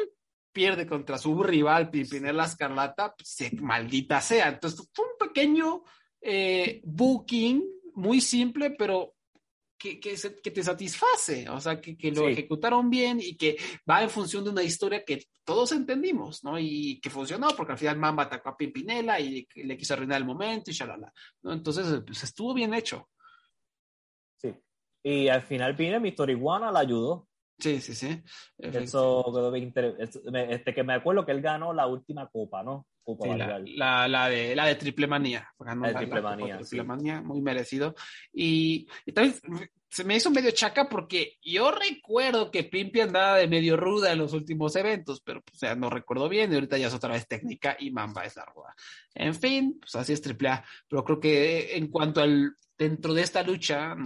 pierde 0.52 0.86
contra 0.86 1.18
su 1.18 1.42
rival 1.42 1.90
Pimpinela 1.90 2.44
Escarlata, 2.44 3.14
pues, 3.16 3.28
se, 3.28 3.50
maldita 3.56 4.20
sea. 4.20 4.48
Entonces, 4.48 4.88
fue 4.92 5.04
un 5.04 5.28
pequeño 5.28 5.82
eh, 6.20 6.80
booking 6.84 7.62
muy 7.94 8.20
simple, 8.20 8.70
pero 8.70 9.15
que, 9.78 10.00
que, 10.00 10.16
se, 10.16 10.40
que, 10.40 10.50
te 10.50 10.62
satisface, 10.62 11.48
o 11.48 11.60
sea, 11.60 11.80
que, 11.80 11.96
que 11.96 12.10
lo 12.10 12.22
sí. 12.26 12.32
ejecutaron 12.32 12.88
bien 12.88 13.18
y 13.20 13.36
que 13.36 13.56
va 13.88 14.02
en 14.02 14.10
función 14.10 14.44
de 14.44 14.50
una 14.50 14.62
historia 14.62 15.04
que 15.04 15.24
todos 15.44 15.72
entendimos, 15.72 16.42
¿no? 16.44 16.58
Y 16.58 17.00
que 17.00 17.10
funcionó, 17.10 17.48
porque 17.56 17.72
al 17.72 17.78
final 17.78 17.98
Mamba 17.98 18.24
atacó 18.24 18.50
a 18.50 18.56
Pimpinela 18.56 19.20
y 19.20 19.46
le 19.54 19.76
quiso 19.76 19.94
arruinar 19.94 20.18
el 20.20 20.26
momento 20.26 20.70
y 20.70 20.74
shalala, 20.74 21.12
¿no? 21.42 21.52
Entonces, 21.52 22.02
pues 22.06 22.24
estuvo 22.24 22.54
bien 22.54 22.74
hecho. 22.74 23.08
Sí. 24.36 24.54
Y 25.02 25.28
al 25.28 25.42
final 25.42 25.74
viene 25.74 26.00
mi 26.00 26.14
Iguana 26.16 26.72
la 26.72 26.80
ayudó. 26.80 27.28
Sí, 27.58 27.80
sí, 27.80 27.94
sí. 27.94 28.22
Eso 28.58 29.24
quedó 29.32 29.50
bien 29.50 29.64
interesante. 29.64 30.54
Este, 30.54 30.74
que 30.74 30.84
me 30.84 30.94
acuerdo 30.94 31.24
que 31.24 31.32
él 31.32 31.40
ganó 31.40 31.72
la 31.72 31.86
última 31.86 32.28
copa, 32.28 32.62
¿no? 32.62 32.86
Sí, 33.06 33.28
la, 33.36 33.60
la, 33.60 34.08
la, 34.08 34.28
de, 34.28 34.56
la 34.56 34.66
de 34.66 34.74
Triple 34.74 35.06
Manía. 35.06 35.48
Ganó 35.58 35.82
la 35.82 35.88
de 35.88 35.94
Triple 35.94 36.22
Manía. 36.22 36.58
Triple 36.58 36.80
sí. 36.80 36.86
Manía, 36.86 37.20
muy 37.22 37.40
merecido. 37.40 37.94
Y, 38.32 38.88
y, 39.04 39.12
también 39.12 39.36
se 39.88 40.04
me 40.04 40.16
hizo 40.16 40.30
medio 40.30 40.50
chaca 40.50 40.88
porque 40.88 41.38
yo 41.40 41.70
recuerdo 41.70 42.50
que 42.50 42.64
Pimpi 42.64 43.00
andaba 43.00 43.36
de 43.36 43.48
medio 43.48 43.76
ruda 43.76 44.12
en 44.12 44.18
los 44.18 44.32
últimos 44.32 44.74
eventos, 44.76 45.20
pero 45.20 45.40
pues, 45.40 45.54
o 45.54 45.58
sea, 45.58 45.74
no 45.76 45.88
recuerdo 45.88 46.28
bien 46.28 46.50
y 46.50 46.56
ahorita 46.56 46.76
ya 46.78 46.88
es 46.88 46.94
otra 46.94 47.12
vez 47.12 47.28
técnica 47.28 47.76
y 47.78 47.90
Mamba 47.92 48.24
es 48.24 48.36
la 48.36 48.44
ruda. 48.44 48.74
En 49.14 49.34
fin, 49.34 49.78
pues 49.80 49.94
así 49.94 50.12
es 50.12 50.20
Triple 50.20 50.48
A. 50.48 50.64
Pero 50.88 51.04
creo 51.04 51.20
que 51.20 51.76
en 51.76 51.88
cuanto 51.88 52.20
al 52.20 52.54
dentro 52.78 53.14
de 53.14 53.22
esta 53.22 53.42
lucha, 53.42 53.96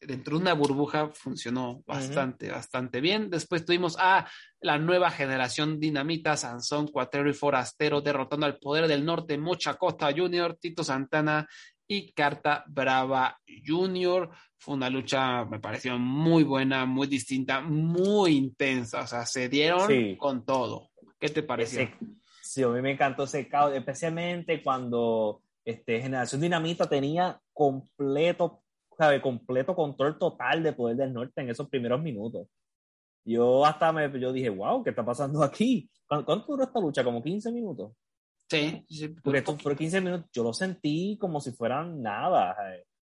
dentro 0.00 0.36
de 0.36 0.42
una 0.42 0.54
burbuja, 0.54 1.10
funcionó 1.12 1.82
bastante, 1.86 2.46
uh 2.46 2.50
-huh. 2.50 2.54
bastante 2.54 3.00
bien. 3.00 3.30
Después 3.30 3.64
tuvimos 3.64 3.96
a 3.98 4.28
la 4.60 4.78
nueva 4.78 5.10
generación 5.10 5.78
Dinamita, 5.78 6.36
Sansón, 6.36 6.88
Cuatrero 6.88 7.30
y 7.30 7.34
Forastero, 7.34 8.00
derrotando 8.00 8.46
al 8.46 8.58
Poder 8.58 8.88
del 8.88 9.04
Norte, 9.04 9.38
Mocha 9.38 9.74
Costa 9.74 10.12
Jr., 10.14 10.56
Tito 10.60 10.82
Santana 10.82 11.48
y 11.86 12.12
Carta 12.12 12.64
Brava 12.68 13.40
Jr. 13.66 14.30
Fue 14.58 14.74
una 14.74 14.90
lucha, 14.90 15.44
me 15.44 15.58
pareció 15.58 15.98
muy 15.98 16.44
buena, 16.44 16.86
muy 16.86 17.06
distinta, 17.06 17.60
muy 17.60 18.36
intensa. 18.36 19.02
O 19.02 19.06
sea, 19.06 19.24
se 19.24 19.48
dieron 19.48 19.88
sí. 19.88 20.16
con 20.18 20.44
todo. 20.44 20.90
¿Qué 21.18 21.28
te 21.28 21.42
pareció? 21.42 21.82
Ese, 21.82 21.96
sí, 22.42 22.62
a 22.62 22.68
mí 22.68 22.82
me 22.82 22.92
encantó 22.92 23.24
ese 23.24 23.48
caos, 23.48 23.74
especialmente 23.74 24.62
cuando 24.62 25.42
este, 25.70 26.00
Generación 26.00 26.40
Dinamita 26.40 26.88
tenía 26.88 27.40
completo, 27.52 28.62
sabe, 28.96 29.20
completo 29.20 29.74
control 29.74 30.18
total 30.18 30.62
de 30.62 30.72
Poder 30.72 30.96
del 30.96 31.12
Norte 31.12 31.40
en 31.40 31.50
esos 31.50 31.68
primeros 31.68 32.02
minutos. 32.02 32.46
Yo 33.24 33.64
hasta 33.64 33.92
me 33.92 34.10
yo 34.18 34.32
dije, 34.32 34.48
wow, 34.48 34.82
¿qué 34.82 34.90
está 34.90 35.04
pasando 35.04 35.42
aquí? 35.42 35.90
¿Cuánto 36.06 36.44
duró 36.46 36.64
esta 36.64 36.80
lucha? 36.80 37.04
¿Como 37.04 37.22
15 37.22 37.52
minutos? 37.52 37.92
Sí, 38.48 38.84
sí 38.88 39.08
porque 39.22 39.42
por 39.42 39.76
15 39.76 40.00
minutos 40.00 40.28
yo 40.32 40.42
lo 40.42 40.52
sentí 40.52 41.16
como 41.20 41.40
si 41.40 41.52
fueran 41.52 42.02
nada. 42.02 42.56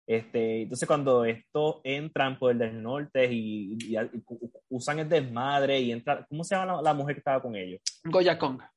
Este, 0.05 0.63
entonces 0.63 0.87
cuando 0.87 1.23
esto 1.23 1.81
entran 1.83 2.37
por 2.37 2.51
el 2.51 2.57
del 2.57 2.81
norte 2.81 3.31
y, 3.31 3.77
y, 3.79 3.95
y, 3.95 4.23
usan 4.69 4.99
el 4.99 5.07
desmadre 5.07 5.79
y 5.79 5.91
entra, 5.91 6.25
¿cómo 6.27 6.43
se 6.43 6.55
llama 6.55 6.77
la, 6.77 6.81
la 6.81 6.93
mujer 6.93 7.15
que 7.15 7.19
estaba 7.19 7.41
con 7.41 7.55
ellos? 7.55 7.79
Goya 8.03 8.37
Conga. 8.37 8.73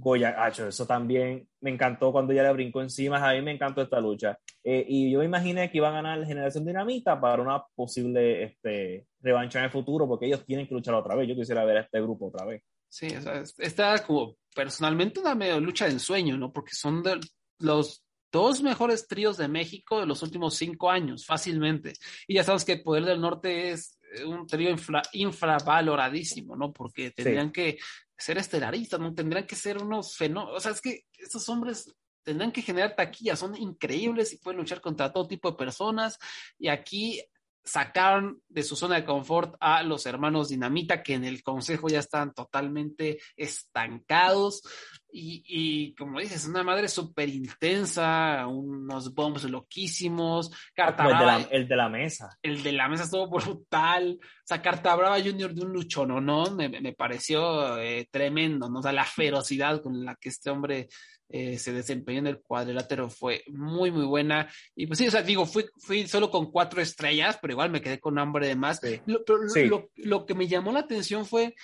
Goya, 0.00 0.44
Hacho, 0.44 0.68
eso 0.68 0.86
también 0.86 1.48
me 1.60 1.70
encantó 1.70 2.12
cuando 2.12 2.32
ella 2.32 2.44
le 2.44 2.52
brincó 2.52 2.80
encima, 2.80 3.18
a 3.18 3.34
mí 3.34 3.42
me 3.42 3.52
encantó 3.52 3.82
esta 3.82 4.00
lucha. 4.00 4.38
Eh, 4.62 4.84
y 4.88 5.10
yo 5.10 5.24
imaginé 5.24 5.70
que 5.70 5.78
iban 5.78 5.92
a 5.92 5.96
ganar 5.96 6.18
la 6.18 6.26
generación 6.26 6.64
dinamita 6.64 7.20
para 7.20 7.42
una 7.42 7.64
posible 7.74 8.44
este, 8.44 9.06
revancha 9.20 9.58
en 9.58 9.64
el 9.64 9.70
futuro, 9.72 10.06
porque 10.06 10.26
ellos 10.26 10.46
tienen 10.46 10.68
que 10.68 10.74
luchar 10.74 10.94
otra 10.94 11.16
vez. 11.16 11.28
Yo 11.28 11.34
quisiera 11.34 11.64
ver 11.64 11.78
a 11.78 11.80
este 11.80 12.00
grupo 12.00 12.28
otra 12.28 12.46
vez. 12.46 12.62
Sí, 12.88 13.08
o 13.08 13.20
sea, 13.20 13.42
esta 13.58 13.98
como 14.06 14.36
personalmente 14.54 15.20
una 15.20 15.34
medio 15.34 15.60
lucha 15.60 15.86
de 15.86 15.92
ensueño, 15.92 16.38
¿no? 16.38 16.52
Porque 16.52 16.74
son 16.74 17.02
de 17.02 17.18
los 17.58 18.04
dos 18.30 18.62
mejores 18.62 19.08
tríos 19.08 19.36
de 19.36 19.48
México 19.48 20.00
de 20.00 20.06
los 20.06 20.22
últimos 20.22 20.54
cinco 20.54 20.90
años, 20.90 21.26
fácilmente. 21.26 21.94
Y 22.26 22.34
ya 22.34 22.44
sabes 22.44 22.64
que 22.64 22.72
el 22.74 22.82
Poder 22.82 23.04
del 23.04 23.20
Norte 23.20 23.70
es 23.70 23.98
un 24.24 24.46
trío 24.46 24.70
infra, 24.70 25.02
infravaloradísimo, 25.12 26.56
¿no? 26.56 26.72
Porque 26.72 27.10
tendrían 27.10 27.48
sí. 27.48 27.52
que 27.52 27.78
ser 28.18 28.38
estelaristas, 28.38 29.00
¿no? 29.00 29.14
Tendrían 29.14 29.46
que 29.46 29.56
ser 29.56 29.78
unos 29.78 30.16
fenómenos. 30.16 30.56
O 30.56 30.60
sea, 30.60 30.72
es 30.72 30.80
que 30.80 31.04
estos 31.18 31.48
hombres 31.48 31.94
tendrán 32.22 32.52
que 32.52 32.62
generar 32.62 32.94
taquillas, 32.94 33.38
son 33.38 33.56
increíbles 33.56 34.32
y 34.32 34.38
pueden 34.38 34.58
luchar 34.58 34.80
contra 34.80 35.12
todo 35.12 35.28
tipo 35.28 35.50
de 35.50 35.56
personas. 35.56 36.18
Y 36.58 36.68
aquí 36.68 37.22
sacaron 37.68 38.40
de 38.48 38.62
su 38.62 38.76
zona 38.76 38.96
de 38.96 39.04
confort 39.04 39.54
a 39.60 39.82
los 39.82 40.06
hermanos 40.06 40.48
Dinamita, 40.48 41.02
que 41.02 41.14
en 41.14 41.24
el 41.24 41.42
consejo 41.42 41.88
ya 41.88 41.98
están 42.00 42.32
totalmente 42.32 43.18
estancados. 43.36 44.62
Y, 45.10 45.42
y 45.46 45.94
como 45.94 46.20
dices, 46.20 46.46
una 46.46 46.62
madre 46.62 46.88
súper 46.88 47.28
intensa, 47.28 48.46
unos 48.46 49.14
bombs 49.14 49.44
loquísimos. 49.44 50.50
Carta 50.74 51.04
el, 51.04 51.18
de 51.18 51.26
la, 51.26 51.36
el 51.50 51.68
de 51.68 51.76
la 51.76 51.88
mesa. 51.88 52.38
El 52.42 52.62
de 52.62 52.72
la 52.72 52.88
mesa 52.88 53.04
estuvo 53.04 53.28
brutal. 53.28 54.18
O 54.20 54.46
sea, 54.46 54.60
Carta 54.62 54.96
Brava 54.96 55.20
Junior 55.20 55.54
de 55.54 55.62
un 55.62 55.72
luchón, 55.72 56.24
¿no? 56.24 56.50
Me, 56.54 56.68
me 56.68 56.92
pareció 56.92 57.78
eh, 57.78 58.08
tremendo, 58.10 58.68
¿no? 58.68 58.80
O 58.80 58.82
sea, 58.82 58.92
la 58.92 59.04
ferocidad 59.04 59.82
con 59.82 60.04
la 60.04 60.16
que 60.16 60.30
este 60.30 60.50
hombre 60.50 60.88
eh, 61.30 61.58
se 61.58 61.72
desempeñó 61.72 62.20
en 62.20 62.26
el 62.28 62.40
cuadrilátero 62.40 63.10
fue 63.10 63.44
muy, 63.48 63.90
muy 63.90 64.06
buena. 64.06 64.50
Y 64.74 64.86
pues 64.86 64.98
sí, 64.98 65.08
o 65.08 65.10
sea, 65.10 65.22
digo, 65.22 65.44
fui, 65.46 65.66
fui 65.78 66.06
solo 66.06 66.30
con 66.30 66.50
cuatro 66.50 66.80
estrellas, 66.80 67.38
pero 67.40 67.52
igual 67.52 67.70
me 67.70 67.82
quedé 67.82 68.00
con 68.00 68.18
hambre 68.18 68.46
de 68.48 68.56
más. 68.56 68.80
Sí. 68.82 69.00
Lo, 69.06 69.24
pero 69.24 69.48
Sí. 69.48 69.66
lo, 69.66 69.90
lo 69.96 70.24
que 70.24 70.34
me 70.34 70.48
llamó 70.48 70.72
la 70.72 70.80
atención 70.80 71.26
fue 71.26 71.54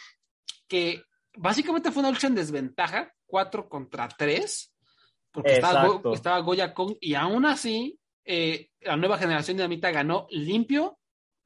que 0.68 1.02
básicamente 1.36 1.90
fue 1.90 2.00
una 2.00 2.10
lucha 2.10 2.26
en 2.26 2.34
desventaja, 2.34 3.12
cuatro 3.26 3.68
contra 3.68 4.08
tres, 4.08 4.72
porque 5.30 5.54
estaba, 5.54 5.80
Go- 5.82 5.88
Exacto. 5.88 6.14
estaba 6.14 6.38
Goya 6.40 6.74
Kong, 6.74 6.96
y 7.00 7.14
aún 7.14 7.44
así, 7.46 7.98
eh, 8.24 8.70
la 8.80 8.96
nueva 8.96 9.18
generación 9.18 9.56
de 9.56 9.62
Dinamita 9.64 9.90
ganó 9.90 10.26
limpio 10.30 10.98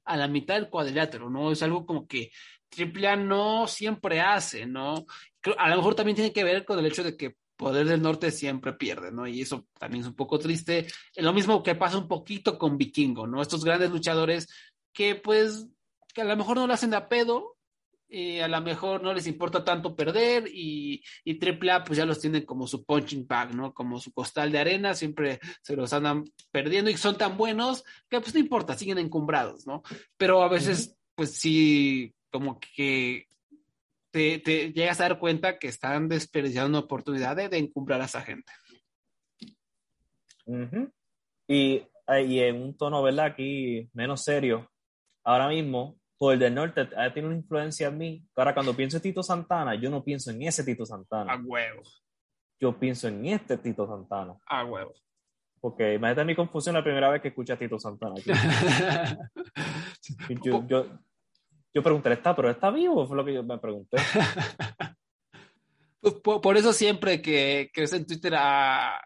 a 0.04 0.16
la 0.16 0.28
mitad 0.28 0.54
del 0.54 0.68
cuadrilátero, 0.70 1.30
¿no? 1.30 1.50
Es 1.52 1.62
algo 1.62 1.86
como 1.86 2.06
que 2.06 2.30
AAA 2.76 3.16
no 3.16 3.66
siempre 3.66 4.20
hace, 4.20 4.66
¿no? 4.66 5.06
Creo- 5.40 5.58
a 5.58 5.68
lo 5.70 5.76
mejor 5.76 5.94
también 5.94 6.16
tiene 6.16 6.32
que 6.32 6.44
ver 6.44 6.64
con 6.64 6.78
el 6.78 6.86
hecho 6.86 7.02
de 7.02 7.16
que 7.16 7.36
Poder 7.58 7.86
del 7.86 8.00
Norte 8.00 8.30
siempre 8.30 8.72
pierde, 8.72 9.12
¿no? 9.12 9.26
Y 9.26 9.42
eso 9.42 9.66
también 9.78 10.02
es 10.02 10.08
un 10.08 10.14
poco 10.14 10.38
triste. 10.38 10.86
Lo 11.16 11.34
mismo 11.34 11.62
que 11.62 11.74
pasa 11.74 11.98
un 11.98 12.08
poquito 12.08 12.56
con 12.56 12.78
Vikingo, 12.78 13.26
¿no? 13.26 13.42
Estos 13.42 13.64
grandes 13.64 13.90
luchadores 13.90 14.48
que 14.94 15.16
pues 15.16 15.66
que 16.14 16.22
a 16.22 16.24
lo 16.24 16.36
mejor 16.36 16.56
no 16.56 16.66
lo 16.66 16.72
hacen 16.72 16.94
a 16.94 17.08
pedo, 17.08 17.58
y 18.08 18.38
a 18.38 18.48
lo 18.48 18.60
mejor 18.62 19.02
no 19.02 19.12
les 19.12 19.26
importa 19.26 19.62
tanto 19.62 19.94
perder 19.94 20.48
y, 20.48 21.02
y 21.24 21.38
AAA 21.38 21.84
pues 21.84 21.98
ya 21.98 22.06
los 22.06 22.18
tienen 22.18 22.46
como 22.46 22.66
su 22.66 22.84
punching 22.84 23.26
bag, 23.26 23.54
¿no? 23.54 23.74
Como 23.74 24.00
su 24.00 24.12
costal 24.12 24.50
de 24.50 24.58
arena, 24.58 24.94
siempre 24.94 25.40
se 25.60 25.76
los 25.76 25.92
andan 25.92 26.24
perdiendo 26.50 26.90
y 26.90 26.96
son 26.96 27.18
tan 27.18 27.36
buenos 27.36 27.84
que 28.08 28.20
pues 28.20 28.32
no 28.32 28.40
importa, 28.40 28.78
siguen 28.78 28.98
encumbrados, 28.98 29.66
¿no? 29.66 29.82
Pero 30.16 30.42
a 30.42 30.48
veces 30.48 30.96
pues 31.14 31.32
sí, 31.34 32.14
como 32.30 32.58
que 32.58 33.26
te, 34.18 34.38
te 34.40 34.72
llegas 34.72 35.00
a 35.00 35.04
dar 35.04 35.18
cuenta 35.18 35.58
que 35.58 35.68
están 35.68 36.08
desperdiciando 36.08 36.68
una 36.70 36.84
oportunidad 36.84 37.36
de, 37.36 37.48
de 37.48 37.58
encumbrar 37.58 38.00
a 38.00 38.06
esa 38.06 38.20
gente. 38.22 38.52
Ujú. 40.46 40.90
y, 41.46 41.82
eh, 42.08 42.22
y 42.26 42.40
en 42.40 42.62
un 42.62 42.76
tono, 42.76 43.02
¿verdad? 43.02 43.26
Aquí 43.26 43.88
menos 43.92 44.24
serio. 44.24 44.68
Ahora 45.24 45.48
mismo, 45.48 45.98
por 46.16 46.32
el 46.34 46.38
del 46.40 46.54
norte 46.54 46.86
tenido 47.12 47.28
una 47.28 47.36
influencia 47.38 47.88
en 47.88 47.98
mí. 47.98 48.24
Ahora, 48.34 48.54
cuando 48.54 48.74
pienso 48.74 48.96
en 48.96 49.02
Tito 49.02 49.22
Santana, 49.22 49.74
yo 49.74 49.90
no 49.90 50.02
pienso 50.02 50.30
en 50.30 50.42
ese 50.42 50.64
Tito 50.64 50.84
A 50.84 50.86
Santana. 50.86 51.36
huevo, 51.44 51.82
Yo 52.58 52.78
pienso 52.78 53.08
en 53.08 53.26
este 53.26 53.58
Tito 53.58 53.86
Santana. 53.86 54.34
a 54.46 54.64
huevo. 54.64 54.94
Porque 55.60 55.94
imagínate 55.94 56.24
mi 56.24 56.34
confusión 56.36 56.74
la 56.76 56.82
primera 56.84 57.10
vez 57.10 57.20
que 57.20 57.28
escuché 57.28 57.52
a 57.52 57.58
Tito 57.58 57.78
Santana. 57.78 58.14
Yo, 60.44 60.66
yo, 60.66 60.86
yo 61.74 61.82
pregunté, 61.82 62.12
¿está, 62.12 62.34
pero 62.34 62.50
está 62.50 62.70
vivo? 62.70 63.06
Fue 63.06 63.16
lo 63.16 63.24
que 63.24 63.34
yo 63.34 63.42
me 63.44 63.58
pregunté. 63.58 63.98
Pues, 66.00 66.14
por, 66.14 66.40
por 66.40 66.56
eso 66.56 66.72
siempre 66.72 67.20
que, 67.20 67.70
que 67.72 67.84
en 67.84 68.06
Twitter 68.06 68.34
a, 68.34 68.96
a 68.96 69.02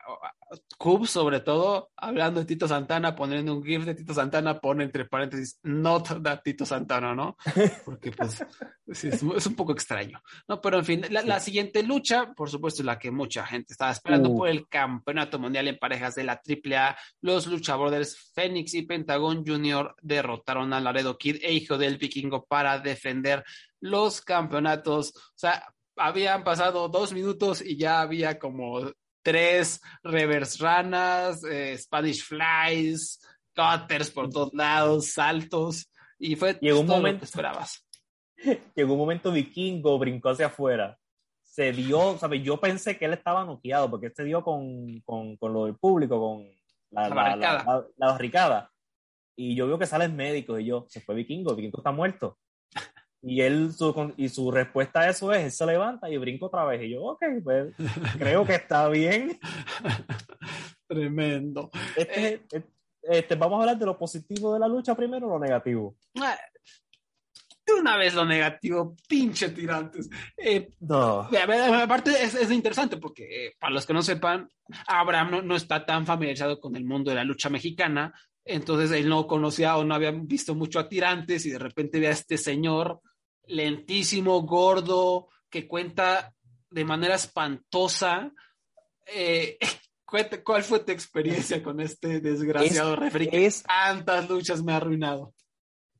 Cubs, 0.76 1.10
sobre 1.10 1.40
todo, 1.40 1.90
hablando 1.96 2.40
de 2.40 2.46
Tito 2.46 2.68
Santana, 2.68 3.14
poniendo 3.14 3.54
un 3.54 3.64
GIF 3.64 3.84
de 3.84 3.94
Tito 3.94 4.12
Santana, 4.14 4.60
pone 4.60 4.84
entre 4.84 5.04
paréntesis, 5.06 5.58
not 5.62 6.22
that 6.22 6.40
Tito 6.42 6.66
Santana, 6.66 7.14
¿no? 7.14 7.36
Porque 7.84 8.10
pues 8.10 8.44
es, 8.86 9.04
es, 9.04 9.46
un 9.46 9.54
poco 9.54 9.72
extraño. 9.72 10.20
No, 10.48 10.60
pero 10.60 10.78
en 10.78 10.84
fin, 10.84 11.06
la, 11.10 11.22
la, 11.22 11.40
siguiente 11.40 11.82
lucha, 11.82 12.32
por 12.34 12.50
supuesto, 12.50 12.82
la 12.82 12.98
que 12.98 13.10
mucha 13.10 13.46
gente 13.46 13.72
estaba 13.72 13.92
esperando 13.92 14.30
uh. 14.30 14.36
por 14.36 14.48
el 14.48 14.68
campeonato 14.68 15.38
mundial 15.38 15.68
en 15.68 15.78
parejas 15.78 16.14
de 16.14 16.24
la 16.24 16.40
AAA, 16.44 16.96
los 17.20 17.46
luchadores 17.46 18.32
Fénix 18.34 18.74
y 18.74 18.82
Pentagón 18.82 19.44
Jr. 19.46 19.94
derrotaron 20.02 20.72
a 20.72 20.80
Laredo 20.80 21.16
Kid 21.16 21.36
e 21.42 21.52
Hijo 21.52 21.78
del 21.78 21.96
Vikingo 21.96 22.44
para 22.44 22.78
defender 22.78 23.44
los 23.80 24.20
campeonatos. 24.20 25.12
O 25.16 25.36
sea, 25.36 25.64
habían 25.96 26.44
pasado 26.44 26.88
dos 26.88 27.12
minutos 27.12 27.60
y 27.60 27.76
ya 27.76 28.00
había 28.00 28.38
como 28.38 28.80
tres 29.22 29.80
reverse 30.02 30.62
ranas, 30.62 31.44
eh, 31.44 31.76
Spanish 31.78 32.24
flies, 32.24 33.20
cutters 33.54 34.10
por 34.10 34.28
todos 34.30 34.52
lados, 34.54 35.12
saltos, 35.12 35.90
y 36.18 36.36
fue 36.36 36.54
Llegó 36.60 36.80
un 36.80 36.86
todo 36.86 36.96
lo 36.96 37.02
momento- 37.02 37.20
que 37.20 37.24
esperabas. 37.26 37.86
Llegó 38.74 38.92
un 38.94 38.98
momento 38.98 39.30
vikingo, 39.32 39.98
brincó 39.98 40.30
hacia 40.30 40.46
afuera. 40.46 40.98
Se 41.42 41.70
dio, 41.72 42.16
¿sabes? 42.18 42.42
Yo 42.42 42.58
pensé 42.58 42.96
que 42.98 43.04
él 43.04 43.12
estaba 43.12 43.44
noqueado 43.44 43.90
porque 43.90 44.06
él 44.06 44.12
se 44.16 44.24
dio 44.24 44.42
con, 44.42 45.00
con, 45.02 45.36
con 45.36 45.52
lo 45.52 45.66
del 45.66 45.76
público, 45.76 46.18
con 46.18 46.44
la, 46.90 47.02
La 47.02 47.08
la, 47.08 47.14
barricada. 47.14 47.64
la- 47.64 47.86
la 47.96 48.06
barricada. 48.12 48.72
Y 49.36 49.54
yo 49.54 49.66
veo 49.66 49.78
que 49.78 49.86
salen 49.86 50.16
médicos 50.16 50.60
y 50.60 50.64
yo, 50.64 50.86
se 50.88 51.00
fue 51.00 51.14
vikingo, 51.14 51.54
vikingo 51.54 51.78
está 51.78 51.92
muerto. 51.92 52.38
Y 53.24 53.40
él, 53.40 53.72
su, 53.72 54.12
y 54.16 54.28
su 54.28 54.50
respuesta 54.50 55.00
a 55.00 55.08
eso 55.10 55.32
es, 55.32 55.44
él 55.44 55.52
se 55.52 55.64
levanta 55.66 56.10
y 56.10 56.16
brinca 56.18 56.46
otra 56.46 56.64
vez. 56.64 56.82
Y 56.82 56.90
yo, 56.90 57.02
ok, 57.04 57.22
pues 57.44 57.72
creo 58.18 58.44
que 58.44 58.54
está 58.56 58.88
bien. 58.88 59.38
Tremendo. 60.88 61.70
Este, 61.96 62.34
este- 62.34 62.64
este, 63.04 63.34
vamos 63.34 63.58
a 63.58 63.60
hablar 63.62 63.78
de 63.78 63.86
lo 63.86 63.98
positivo 63.98 64.54
de 64.54 64.60
la 64.60 64.68
lucha 64.68 64.94
primero 64.94 65.26
o 65.26 65.30
lo 65.30 65.38
negativo. 65.40 65.96
Ah, 66.20 66.36
De 67.66 67.72
una 67.74 67.96
vez 67.96 68.14
lo 68.14 68.24
negativo, 68.24 68.94
pinche 69.08 69.48
tirantes. 69.48 70.08
Eh, 70.36 70.70
No. 70.80 71.28
Aparte 71.82 72.10
es, 72.22 72.34
es 72.36 72.50
interesante 72.52 72.98
porque 72.98 73.46
eh, 73.46 73.54
para 73.58 73.72
los 73.72 73.86
que 73.86 73.92
no 73.92 74.02
sepan, 74.02 74.48
Abraham 74.86 75.30
no, 75.32 75.42
no 75.42 75.56
está 75.56 75.84
tan 75.84 76.06
familiarizado 76.06 76.60
con 76.60 76.76
el 76.76 76.84
mundo 76.84 77.10
de 77.10 77.16
la 77.16 77.24
lucha 77.24 77.48
mexicana, 77.50 78.14
entonces 78.44 78.92
él 78.92 79.08
no 79.08 79.26
conocía 79.26 79.76
o 79.76 79.84
no 79.84 79.96
había 79.96 80.12
visto 80.12 80.54
mucho 80.54 80.78
a 80.78 80.88
tirantes 80.88 81.44
y 81.46 81.50
de 81.50 81.58
repente 81.58 81.98
ve 81.98 82.06
a 82.06 82.12
este 82.12 82.38
señor 82.38 83.00
lentísimo, 83.46 84.42
gordo, 84.42 85.28
que 85.50 85.66
cuenta 85.68 86.34
de 86.70 86.84
manera 86.84 87.14
espantosa. 87.14 88.32
Eh, 89.06 89.58
¿Cuál 90.44 90.62
fue 90.62 90.80
tu 90.80 90.92
experiencia 90.92 91.62
con 91.62 91.80
este 91.80 92.20
desgraciado 92.20 92.92
Es- 92.94 92.98
referee 92.98 93.46
es- 93.46 93.62
tantas 93.62 94.28
luchas 94.28 94.62
me 94.62 94.72
ha 94.72 94.76
arruinado? 94.76 95.32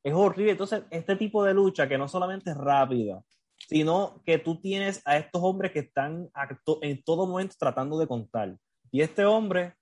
Es 0.03 0.13
horrible. 0.13 0.51
Entonces, 0.51 0.83
este 0.91 1.15
tipo 1.15 1.43
de 1.43 1.53
lucha 1.53 1.87
que 1.87 1.97
no 1.97 2.07
solamente 2.07 2.51
es 2.51 2.57
rápida, 2.57 3.23
sino 3.57 4.21
que 4.25 4.37
tú 4.37 4.59
tienes 4.61 5.01
a 5.05 5.17
estos 5.17 5.41
hombres 5.41 5.71
que 5.71 5.79
están 5.79 6.29
acto- 6.33 6.77
en 6.81 7.01
todo 7.03 7.25
momento 7.25 7.55
tratando 7.57 7.97
de 7.97 8.05
contar. 8.07 8.55
Y 8.91 9.01
este 9.01 9.25
hombre 9.25 9.73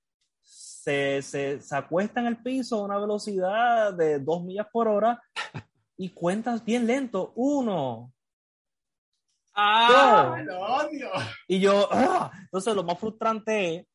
se, 0.41 1.21
se, 1.21 1.59
se 1.59 1.75
acuesta 1.75 2.21
en 2.21 2.27
el 2.27 2.37
piso 2.41 2.77
a 2.77 2.83
una 2.85 2.99
velocidad 2.99 3.93
de 3.93 4.19
dos 4.19 4.43
millas 4.43 4.67
por 4.71 4.87
hora 4.87 5.19
y 6.01 6.09
cuentas 6.09 6.65
bien 6.65 6.87
lento. 6.87 7.31
Uno. 7.35 8.11
¡Ah! 9.53 10.35
No. 10.37 10.43
¡Lo 10.43 10.59
odio! 10.59 11.09
Y 11.47 11.59
yo, 11.59 11.87
¡ah! 11.91 12.31
entonces 12.41 12.73
lo 12.73 12.83
más 12.83 12.97
frustrante 12.97 13.75
es 13.75 13.87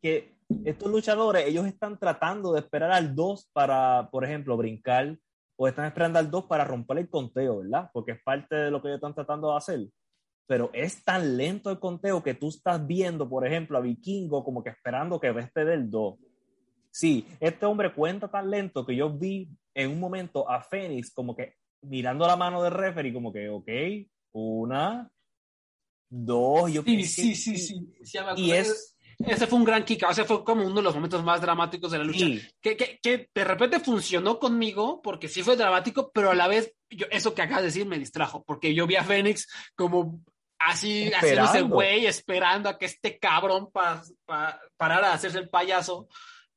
que 0.00 0.38
estos 0.64 0.90
luchadores, 0.90 1.46
ellos 1.46 1.66
están 1.66 1.98
tratando 1.98 2.54
de 2.54 2.60
esperar 2.60 2.92
al 2.92 3.14
2 3.14 3.50
para, 3.52 4.08
por 4.10 4.24
ejemplo, 4.24 4.56
brincar, 4.56 5.18
o 5.56 5.68
están 5.68 5.84
esperando 5.84 6.18
al 6.18 6.30
2 6.30 6.46
para 6.46 6.64
romper 6.64 6.96
el 6.96 7.10
conteo, 7.10 7.58
¿verdad? 7.58 7.90
Porque 7.92 8.12
es 8.12 8.22
parte 8.22 8.56
de 8.56 8.70
lo 8.70 8.80
que 8.80 8.88
ellos 8.88 8.96
están 8.96 9.14
tratando 9.14 9.50
de 9.50 9.58
hacer. 9.58 9.80
Pero 10.46 10.70
es 10.72 11.04
tan 11.04 11.36
lento 11.36 11.70
el 11.70 11.78
conteo 11.78 12.22
que 12.22 12.32
tú 12.32 12.48
estás 12.48 12.86
viendo, 12.86 13.28
por 13.28 13.46
ejemplo, 13.46 13.76
a 13.76 13.82
Vikingo 13.82 14.42
como 14.42 14.64
que 14.64 14.70
esperando 14.70 15.20
que 15.20 15.28
este 15.28 15.66
del 15.66 15.90
2. 15.90 16.18
Sí, 16.92 17.26
este 17.40 17.66
hombre 17.66 17.92
cuenta 17.92 18.28
tan 18.28 18.50
lento 18.50 18.84
que 18.84 18.96
yo 18.96 19.10
vi 19.10 19.48
en 19.74 19.90
un 19.92 20.00
momento 20.00 20.48
a 20.50 20.60
Fénix 20.62 21.12
como 21.12 21.34
que 21.36 21.54
mirando 21.82 22.26
la 22.26 22.36
mano 22.36 22.62
del 22.62 22.72
referee, 22.72 23.12
como 23.12 23.32
que, 23.32 23.48
ok, 23.48 23.68
una, 24.32 25.08
dos, 26.08 26.72
yo 26.72 26.82
Sí, 26.82 26.96
que- 26.96 27.04
sí, 27.04 27.34
sí, 27.34 27.56
sí. 27.56 27.94
Sí, 28.02 28.18
Y 28.36 28.50
es, 28.52 28.96
Ese 29.18 29.46
fue 29.46 29.58
un 29.58 29.64
gran 29.66 29.84
kick, 29.84 30.02
o 30.08 30.14
sea, 30.14 30.24
fue 30.24 30.42
como 30.42 30.64
uno 30.64 30.76
de 30.76 30.82
los 30.82 30.94
momentos 30.94 31.22
más 31.22 31.42
dramáticos 31.42 31.92
de 31.92 31.98
la 31.98 32.04
lucha. 32.04 32.24
sí, 32.24 32.40
Que, 32.60 32.74
que, 32.74 32.98
que 33.02 33.28
de 33.34 33.44
repente 33.44 33.78
funcionó 33.78 34.38
conmigo, 34.38 35.02
porque 35.02 35.28
sí 35.28 35.42
fue 35.42 35.56
dramático, 35.56 36.10
pero 36.10 36.30
a 36.30 36.34
la 36.34 36.48
vez, 36.48 36.72
yo, 36.88 37.06
eso 37.10 37.34
que 37.34 37.42
acabas 37.42 37.60
de 37.60 37.66
decir 37.66 37.86
me 37.86 37.98
distrajo, 37.98 38.42
porque 38.44 38.74
yo 38.74 38.86
vi 38.86 38.96
a 38.96 39.04
Fénix 39.04 39.46
como 39.76 40.22
así, 40.58 41.02
Esperando. 41.08 41.42
haciéndose 41.50 41.62
güey, 41.74 42.06
esperando 42.06 42.70
a 42.70 42.78
que 42.78 42.86
este 42.86 43.18
cabrón 43.18 43.70
pa, 43.70 44.02
pa- 44.24 44.58
parara 44.78 45.08
de 45.08 45.14
hacerse 45.14 45.38
el 45.38 45.50
payaso, 45.50 46.08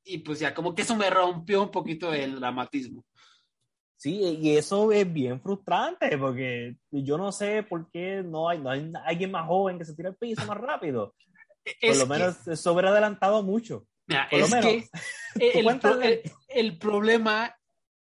y 0.05 0.17
pues 0.19 0.39
ya, 0.39 0.53
como 0.53 0.73
que 0.75 0.81
eso 0.83 0.95
me 0.95 1.09
rompió 1.09 1.61
un 1.63 1.71
poquito 1.71 2.13
el 2.13 2.39
dramatismo. 2.39 3.03
Sí, 3.95 4.19
y 4.41 4.57
eso 4.57 4.91
es 4.91 5.11
bien 5.11 5.41
frustrante 5.41 6.17
porque 6.17 6.75
yo 6.91 7.17
no 7.17 7.31
sé 7.31 7.63
por 7.63 7.89
qué 7.89 8.21
no 8.21 8.49
hay, 8.49 8.59
no 8.59 8.69
hay 8.69 8.91
alguien 9.05 9.31
más 9.31 9.47
joven 9.47 9.77
que 9.79 9.85
se 9.85 9.95
tire 9.95 10.09
al 10.09 10.15
piso 10.17 10.45
más 10.45 10.57
rápido. 10.57 11.15
Por 11.63 11.73
Es 11.79 11.97
lo 11.99 12.03
que- 12.05 12.09
menos 12.09 12.47
eso 12.47 12.73
hubiera 12.73 12.89
adelantado 12.89 13.41
mucho. 13.43 13.85
Mira, 14.07 14.27
Por 14.29 14.39
lo 14.39 14.45
es 14.45 14.51
menos. 14.51 14.65
que 14.65 14.89
el, 15.59 16.03
el- 16.03 16.21
el 16.49 16.77
problema, 16.77 17.55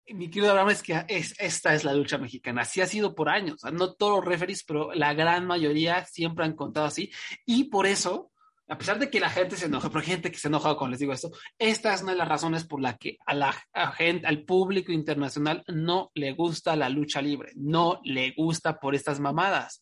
mi 0.07 0.31
querido 0.31 0.51
Abraham, 0.51 0.71
es 0.71 0.83
que 0.85 1.05
es, 1.09 1.35
esta 1.41 1.75
es 1.75 1.83
la 1.83 1.93
lucha 1.95 2.17
mexicana. 2.17 2.63
Así 2.63 2.81
ha 2.81 2.87
sido 2.87 3.17
por 3.17 3.29
años. 3.29 3.65
No 3.73 3.95
todos 3.95 4.19
los 4.19 4.25
referees, 4.25 4.63
pero 4.63 4.93
la 4.95 5.13
gran 5.15 5.47
mayoría 5.47 6.05
siempre 6.05 6.45
han 6.45 6.55
contado 6.55 6.87
así. 6.87 7.11
Y 7.45 7.65
por 7.65 7.89
eso, 7.89 8.31
a 8.69 8.77
pesar 8.79 8.99
de 8.99 9.09
que 9.11 9.19
la 9.21 9.31
gente 9.31 9.57
se 9.57 9.66
enoja, 9.66 9.89
pero 9.89 10.01
hay 10.01 10.07
gente 10.07 10.31
que 10.31 10.39
se 10.39 10.49
enoja 10.49 10.77
cuando 10.77 10.93
les 10.93 11.01
digo 11.01 11.12
esto, 11.12 11.31
esta 11.59 11.95
es 11.95 12.03
una 12.03 12.12
de 12.12 12.19
las 12.19 12.29
razones 12.29 12.64
por 12.66 12.81
la 12.83 12.97
que 12.97 13.16
a 13.27 13.35
la 13.35 13.55
a 13.73 13.93
gente, 13.93 14.27
al 14.27 14.45
público 14.45 14.93
internacional 14.93 15.64
no 15.69 16.11
le 16.14 16.33
gusta 16.33 16.77
la 16.77 16.89
lucha 16.89 17.23
libre. 17.23 17.53
No 17.57 18.01
le 18.05 18.33
gusta 18.37 18.79
por 18.79 18.95
estas 18.95 19.21
mamadas, 19.21 19.81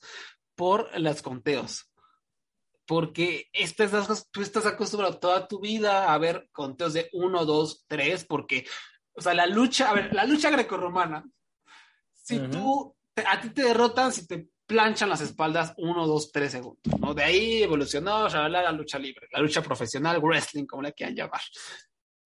por 0.54 0.88
los 1.00 1.20
conteos 1.22 1.90
porque 2.88 3.48
estas 3.52 4.30
tú 4.30 4.42
estás 4.42 4.64
acostumbrado 4.64 5.18
toda 5.18 5.48
tu 5.48 5.60
vida 5.60 6.12
a 6.12 6.18
ver 6.18 6.48
conteos 6.52 6.92
de 6.92 7.08
uno, 7.14 7.44
dos, 7.44 7.84
tres, 7.88 8.24
porque, 8.24 8.64
o 9.12 9.20
sea, 9.20 9.34
la 9.34 9.46
lucha, 9.46 9.90
a 9.90 9.94
ver, 9.94 10.14
la 10.14 10.24
lucha 10.24 10.50
grecorromana, 10.50 11.24
si 12.12 12.38
Ujú. 12.38 12.50
tú, 12.50 12.96
te- 13.12 13.26
a 13.26 13.40
ti 13.40 13.50
te 13.50 13.62
derrotan, 13.64 14.12
si 14.12 14.26
te 14.26 14.48
planchan 14.66 15.08
las 15.08 15.20
espaldas 15.20 15.74
uno, 15.78 16.06
dos, 16.06 16.30
tres 16.32 16.52
segundos, 16.52 17.00
¿no? 17.00 17.14
De 17.14 17.22
ahí 17.22 17.62
evolucionó 17.62 18.28
shalala, 18.28 18.62
la 18.62 18.72
lucha 18.72 18.98
libre, 18.98 19.28
la 19.32 19.40
lucha 19.40 19.62
profesional, 19.62 20.20
wrestling, 20.20 20.66
como 20.66 20.82
la 20.82 20.92
quieran 20.92 21.14
llamar. 21.14 21.40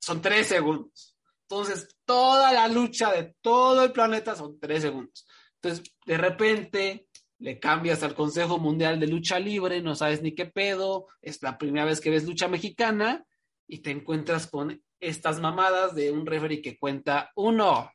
Son 0.00 0.20
tres 0.20 0.46
segundos. 0.46 1.16
Entonces, 1.42 1.96
toda 2.04 2.52
la 2.52 2.68
lucha 2.68 3.12
de 3.12 3.34
todo 3.40 3.84
el 3.84 3.92
planeta 3.92 4.34
son 4.34 4.58
tres 4.58 4.82
segundos. 4.82 5.26
Entonces, 5.56 5.92
de 6.06 6.16
repente, 6.16 7.08
le 7.38 7.58
cambias 7.58 8.02
al 8.02 8.14
Consejo 8.14 8.58
Mundial 8.58 9.00
de 9.00 9.08
Lucha 9.08 9.38
Libre, 9.38 9.82
no 9.82 9.94
sabes 9.94 10.22
ni 10.22 10.34
qué 10.34 10.46
pedo, 10.46 11.08
es 11.20 11.42
la 11.42 11.58
primera 11.58 11.84
vez 11.84 12.00
que 12.00 12.10
ves 12.10 12.24
lucha 12.24 12.48
mexicana 12.48 13.24
y 13.66 13.80
te 13.80 13.90
encuentras 13.90 14.46
con 14.46 14.82
estas 15.00 15.40
mamadas 15.40 15.94
de 15.94 16.10
un 16.10 16.26
referee 16.26 16.60
que 16.60 16.78
cuenta 16.78 17.30
uno, 17.34 17.90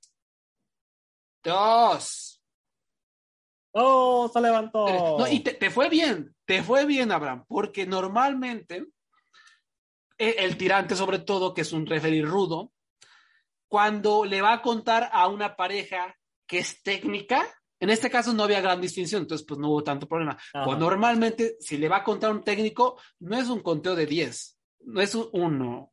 dos, 1.43 2.34
¡Oh, 3.75 4.29
se 4.31 4.41
levantó! 4.41 4.85
tres. 4.85 5.01
No, 5.01 5.27
y 5.27 5.41
te, 5.41 5.53
te 5.53 5.69
fue 5.69 5.89
bien, 5.89 6.33
te 6.45 6.63
fue 6.63 6.85
bien, 6.85 7.11
Abraham, 7.11 7.43
porque 7.47 7.85
normalmente 7.85 8.85
eh, 10.17 10.35
el 10.39 10.57
tirante, 10.57 10.95
sobre 10.95 11.19
todo, 11.19 11.53
que 11.53 11.61
es 11.61 11.73
un 11.73 11.85
referee 11.85 12.21
rudo, 12.21 12.71
cuando 13.67 14.23
le 14.23 14.41
va 14.41 14.53
a 14.53 14.61
contar 14.61 15.09
a 15.11 15.27
una 15.27 15.55
pareja 15.55 16.15
que 16.47 16.59
es 16.59 16.81
técnica, 16.83 17.45
en 17.79 17.89
este 17.89 18.09
caso 18.09 18.33
no 18.33 18.43
había 18.43 18.61
gran 18.61 18.79
distinción, 18.79 19.23
entonces 19.23 19.45
pues 19.45 19.59
no 19.59 19.69
hubo 19.69 19.83
tanto 19.83 20.07
problema. 20.07 20.37
Pues 20.63 20.77
normalmente, 20.77 21.57
si 21.59 21.77
le 21.77 21.89
va 21.89 21.97
a 21.97 22.03
contar 22.03 22.31
un 22.31 22.43
técnico, 22.43 22.99
no 23.19 23.37
es 23.37 23.49
un 23.49 23.59
conteo 23.59 23.95
de 23.95 24.05
10, 24.05 24.57
no 24.85 25.01
es 25.01 25.15
un 25.15 25.27
1, 25.33 25.91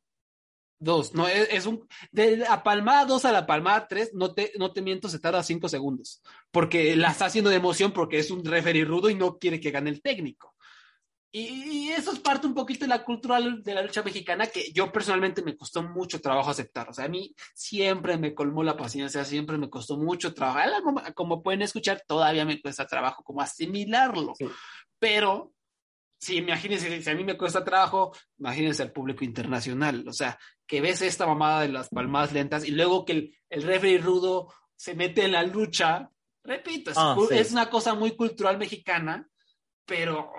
2, 0.83 1.15
no, 1.15 1.29
es, 1.29 1.49
es 1.51 1.67
un. 1.67 1.87
De 2.11 2.37
la 2.37 2.63
palmada 2.63 3.05
2 3.05 3.25
a 3.25 3.33
la 3.33 3.47
palmada 3.47 3.87
3, 3.89 4.15
no 4.15 4.35
te, 4.35 4.53
no 4.59 4.73
te 4.73 4.83
miento, 4.83 5.09
se 5.09 5.19
tarda 5.19 5.43
5 5.43 5.69
segundos, 5.69 6.23
porque 6.51 6.97
la 6.97 7.11
está 7.11 7.27
haciendo 7.27 7.51
de 7.51 7.57
emoción 7.57 7.93
porque 7.93 8.19
es 8.19 8.31
un 8.31 8.45
referee 8.45 8.85
rudo 8.85 9.09
y 9.09 9.15
no 9.15 9.39
quiere 9.39 9.61
que 9.61 9.71
gane 9.71 9.91
el 9.91 10.03
técnico. 10.03 10.55
Y, 11.35 11.87
y 11.87 11.89
eso 11.89 12.13
es 12.13 12.19
parte 12.19 12.47
un 12.47 12.53
poquito 12.53 12.85
de 12.85 12.91
la 12.91 13.05
cultura 13.05 13.41
de 13.41 13.75
la 13.75 13.83
lucha 13.83 14.03
mexicana 14.03 14.47
que 14.49 14.71
yo 14.73 14.93
personalmente 14.93 15.41
me 15.41 15.57
costó 15.57 15.83
mucho 15.83 16.21
trabajo 16.21 16.51
aceptar. 16.51 16.91
O 16.91 16.93
sea, 16.93 17.07
a 17.07 17.09
mí 17.09 17.35
siempre 17.55 18.19
me 18.19 18.35
colmó 18.35 18.63
la 18.63 18.77
paciencia, 18.77 19.25
siempre 19.25 19.57
me 19.57 19.71
costó 19.71 19.97
mucho 19.97 20.35
trabajo. 20.35 20.83
Como, 20.83 21.03
como 21.15 21.43
pueden 21.43 21.63
escuchar, 21.63 22.03
todavía 22.07 22.45
me 22.45 22.61
cuesta 22.61 22.87
trabajo 22.87 23.23
como 23.25 23.41
asimilarlo. 23.41 24.35
Sí. 24.37 24.47
Pero, 24.99 25.55
sí, 26.23 26.37
imagínense, 26.37 27.03
si 27.03 27.11
a 27.11 27.15
mí 27.15 27.25
me 27.25 27.37
cuesta 27.37 27.65
trabajo, 27.65 28.15
imagínense 28.39 28.83
al 28.83 28.93
público 28.93 29.25
internacional. 29.25 30.07
O 30.09 30.13
sea, 30.13 30.39
que 30.67 30.81
ves 30.81 31.03
esta 31.03 31.27
mamada 31.27 31.63
de 31.63 31.69
las 31.69 31.89
palmadas 31.89 32.33
lentas 32.33 32.65
y 32.65 32.71
luego 32.71 33.05
que 33.05 33.13
el, 33.13 33.37
el 33.51 33.63
referee 33.65 33.99
rudo 33.99 34.53
se 34.77 34.95
mete 34.95 35.25
en 35.25 35.33
la 35.33 35.43
lucha. 35.43 36.09
Repito, 36.45 36.91
es, 36.93 36.97
Ah, 36.99 37.17
sí. 37.29 37.35
es 37.37 37.51
una 37.53 37.69
cosa 37.69 37.95
muy 37.95 38.13
cultural 38.17 38.57
mexicana, 38.59 39.29
pero 39.85 40.31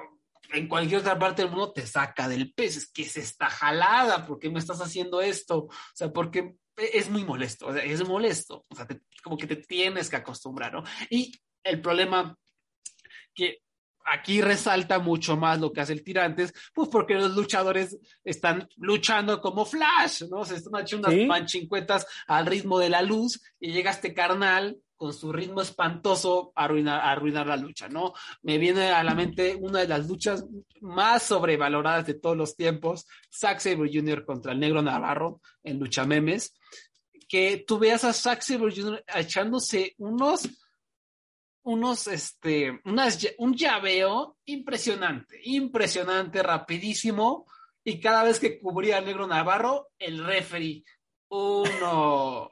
en 0.53 0.67
cualquier 0.67 1.01
otra 1.01 1.19
parte 1.19 1.41
del 1.41 1.51
mundo 1.51 1.73
te 1.73 1.85
saca 1.85 2.27
del 2.29 2.53
pez. 2.53 2.77
Es 2.77 2.91
que 2.91 3.01
es 3.03 3.17
esta 3.17 3.49
jalada, 3.49 4.25
¿por 4.25 4.39
qué 4.39 4.49
me 4.49 4.59
estás 4.59 4.79
haciendo 4.81 5.21
esto? 5.21 5.65
O 5.65 5.69
sea, 5.93 6.11
porque 6.13 6.55
es 6.77 7.09
muy 7.09 7.23
molesto, 7.25 7.67
o 7.67 7.73
sea, 7.73 7.83
es 7.83 8.07
molesto. 8.07 8.65
O 8.69 8.75
sea, 8.75 8.87
te- 8.87 9.01
como 9.21 9.37
que 9.37 9.47
te 9.47 9.57
tienes 9.57 10.09
que 10.09 10.15
acostumbrar, 10.15 10.73
¿no? 10.73 10.83
Y 11.09 11.31
el 11.63 11.81
problema 11.81 12.37
que 13.33 13.59
aquí 14.05 14.41
resalta 14.41 14.99
mucho 14.99 15.37
más 15.37 15.59
lo 15.59 15.71
que 15.71 15.81
hace 15.81 15.93
el 15.93 16.03
Tirantes, 16.03 16.53
pues 16.73 16.89
porque 16.89 17.15
los 17.15 17.35
luchadores 17.35 17.97
están 18.23 18.67
luchando 18.77 19.39
como 19.41 19.65
Flash, 19.65 20.23
¿no? 20.29 20.45
Se 20.45 20.55
están 20.55 20.81
haciendo 20.81 21.07
unas 21.07 21.19
Sí. 21.19 21.25
manchincuetas 21.25 22.05
al 22.27 22.45
ritmo 22.45 22.79
de 22.79 22.89
la 22.89 23.01
luz 23.01 23.41
y 23.59 23.71
llega 23.71 23.91
este 23.91 24.13
carnal 24.13 24.77
con 24.95 25.13
su 25.13 25.33
ritmo 25.33 25.61
espantoso 25.61 26.53
a 26.55 26.63
arruinar, 26.63 27.01
a 27.01 27.11
arruinar 27.11 27.45
la 27.47 27.57
lucha, 27.57 27.89
¿no? 27.89 28.13
Me 28.41 28.57
viene 28.57 28.91
a 28.91 29.03
la 29.03 29.13
mente 29.15 29.55
una 29.59 29.79
de 29.79 29.87
las 29.87 30.07
luchas 30.07 30.45
más 30.79 31.23
sobrevaloradas 31.23 32.05
de 32.05 32.13
todos 32.13 32.37
los 32.37 32.55
tiempos, 32.55 33.05
Zack 33.29 33.59
Sabre 33.59 33.89
Jr. 33.93 34.23
contra 34.25 34.53
el 34.53 34.59
Negro 34.59 34.81
Navarro 34.81 35.41
en 35.63 35.79
Lucha 35.79 36.05
Memes, 36.05 36.53
que 37.27 37.63
tú 37.67 37.79
veas 37.79 38.03
a 38.05 38.13
Zack 38.13 38.41
Sabre 38.41 38.73
Jr. 38.73 39.03
echándose 39.15 39.93
unos 39.97 40.47
unos, 41.63 42.07
este, 42.07 42.81
unas, 42.85 43.25
un 43.37 43.55
llaveo 43.55 44.37
impresionante, 44.45 45.39
impresionante, 45.43 46.43
rapidísimo, 46.43 47.47
y 47.83 47.99
cada 47.99 48.23
vez 48.23 48.39
que 48.39 48.59
cubría 48.59 48.97
al 48.97 49.05
negro 49.05 49.27
Navarro, 49.27 49.89
el 49.99 50.23
referee, 50.23 50.83
uno, 51.29 52.51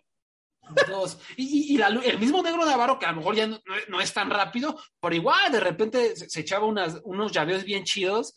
dos, 0.87 1.19
y, 1.37 1.79
el 1.81 2.19
mismo 2.19 2.41
negro 2.41 2.65
Navarro, 2.65 2.99
que 2.99 3.05
a 3.05 3.11
lo 3.11 3.17
mejor 3.17 3.35
ya 3.35 3.47
no, 3.47 4.01
es 4.01 4.13
tan 4.13 4.29
rápido, 4.29 4.79
pero 4.99 5.15
igual 5.15 5.51
de 5.51 5.59
repente 5.59 6.15
se, 6.15 6.29
se 6.29 6.41
echaba 6.41 6.65
unas, 6.65 6.99
unos 7.03 7.31
llaveos 7.31 7.63
bien 7.63 7.83
chidos, 7.83 8.33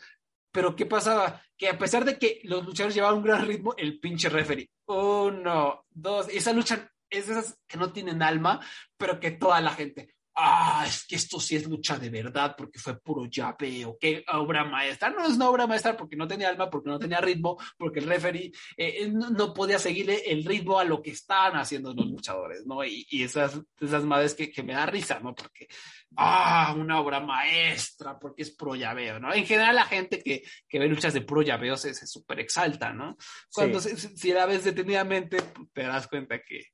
pero 0.52 0.76
¿qué 0.76 0.86
pasaba? 0.86 1.42
Que 1.56 1.68
a 1.68 1.78
pesar 1.78 2.04
de 2.04 2.18
que 2.18 2.40
los 2.44 2.64
luchadores 2.64 2.94
llevaban 2.94 3.18
un 3.18 3.24
gran 3.24 3.46
ritmo, 3.46 3.74
el 3.76 3.98
pinche 3.98 4.28
referee, 4.28 4.70
uno, 4.86 5.84
dos, 5.90 6.28
esa 6.28 6.52
lucha 6.52 6.92
es 7.10 7.26
de 7.26 7.32
esas 7.32 7.58
que 7.66 7.76
no 7.76 7.92
tienen 7.92 8.22
alma, 8.22 8.60
pero 8.96 9.20
que 9.20 9.32
toda 9.32 9.60
la 9.60 9.70
gente, 9.70 10.14
ah, 10.36 10.84
es 10.86 11.06
que 11.06 11.16
esto 11.16 11.38
sí 11.38 11.56
es 11.56 11.66
lucha 11.68 11.96
de 11.98 12.10
verdad, 12.10 12.54
porque 12.56 12.78
fue 12.78 13.00
puro 13.00 13.26
llaveo, 13.26 13.96
qué 14.00 14.24
obra 14.32 14.64
maestra. 14.64 15.10
No 15.10 15.24
es 15.26 15.34
una 15.34 15.48
obra 15.48 15.66
maestra 15.66 15.96
porque 15.96 16.16
no 16.16 16.26
tenía 16.26 16.48
alma, 16.48 16.68
porque 16.70 16.90
no 16.90 16.98
tenía 16.98 17.20
ritmo, 17.20 17.56
porque 17.78 18.00
el 18.00 18.06
referee 18.06 18.52
eh, 18.76 19.08
no, 19.12 19.30
no 19.30 19.54
podía 19.54 19.78
seguirle 19.78 20.22
el 20.30 20.44
ritmo 20.44 20.78
a 20.78 20.84
lo 20.84 21.00
que 21.02 21.10
estaban 21.10 21.56
haciendo 21.56 21.94
los 21.94 22.06
luchadores, 22.06 22.66
¿no? 22.66 22.84
Y, 22.84 23.06
y 23.10 23.22
esas, 23.22 23.60
esas 23.80 24.04
madres 24.04 24.34
que, 24.34 24.50
que 24.50 24.62
me 24.62 24.72
da 24.74 24.86
risa, 24.86 25.20
¿no? 25.20 25.34
Porque, 25.34 25.68
ah, 26.16 26.74
una 26.76 27.00
obra 27.00 27.20
maestra, 27.20 28.18
porque 28.18 28.42
es 28.42 28.50
puro 28.50 28.74
llaveo, 28.74 29.20
¿no? 29.20 29.32
En 29.32 29.46
general 29.46 29.76
la 29.76 29.84
gente 29.86 30.22
que, 30.22 30.42
que 30.68 30.78
ve 30.78 30.88
luchas 30.88 31.14
de 31.14 31.20
puro 31.20 31.42
llaveo 31.42 31.76
se, 31.76 31.94
se 31.94 32.06
súper 32.06 32.40
exalta, 32.40 32.92
¿no? 32.92 33.16
Cuando 33.52 33.80
Sí. 33.80 33.90
se- 33.90 33.96
se- 34.08 34.16
si 34.16 34.32
la 34.32 34.46
ves 34.46 34.64
detenidamente, 34.64 35.36
te 35.72 35.82
das 35.82 36.08
cuenta 36.08 36.40
que, 36.40 36.64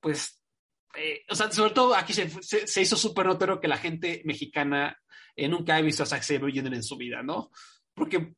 pues, 0.00 0.37
eh, 0.96 1.24
o 1.28 1.34
sea, 1.34 1.50
sobre 1.50 1.72
todo 1.72 1.94
aquí 1.94 2.12
se, 2.12 2.28
se, 2.42 2.66
se 2.66 2.80
hizo 2.80 2.96
súper 2.96 3.26
notorio 3.26 3.60
que 3.60 3.68
la 3.68 3.78
gente 3.78 4.22
mexicana 4.24 4.98
eh, 5.36 5.48
nunca 5.48 5.76
ha 5.76 5.80
visto 5.80 6.02
a 6.02 6.06
Zack 6.06 6.22
Sabre 6.22 6.52
Jr. 6.52 6.74
en 6.74 6.82
su 6.82 6.96
vida, 6.96 7.22
¿no? 7.22 7.50
Porque 7.94 8.34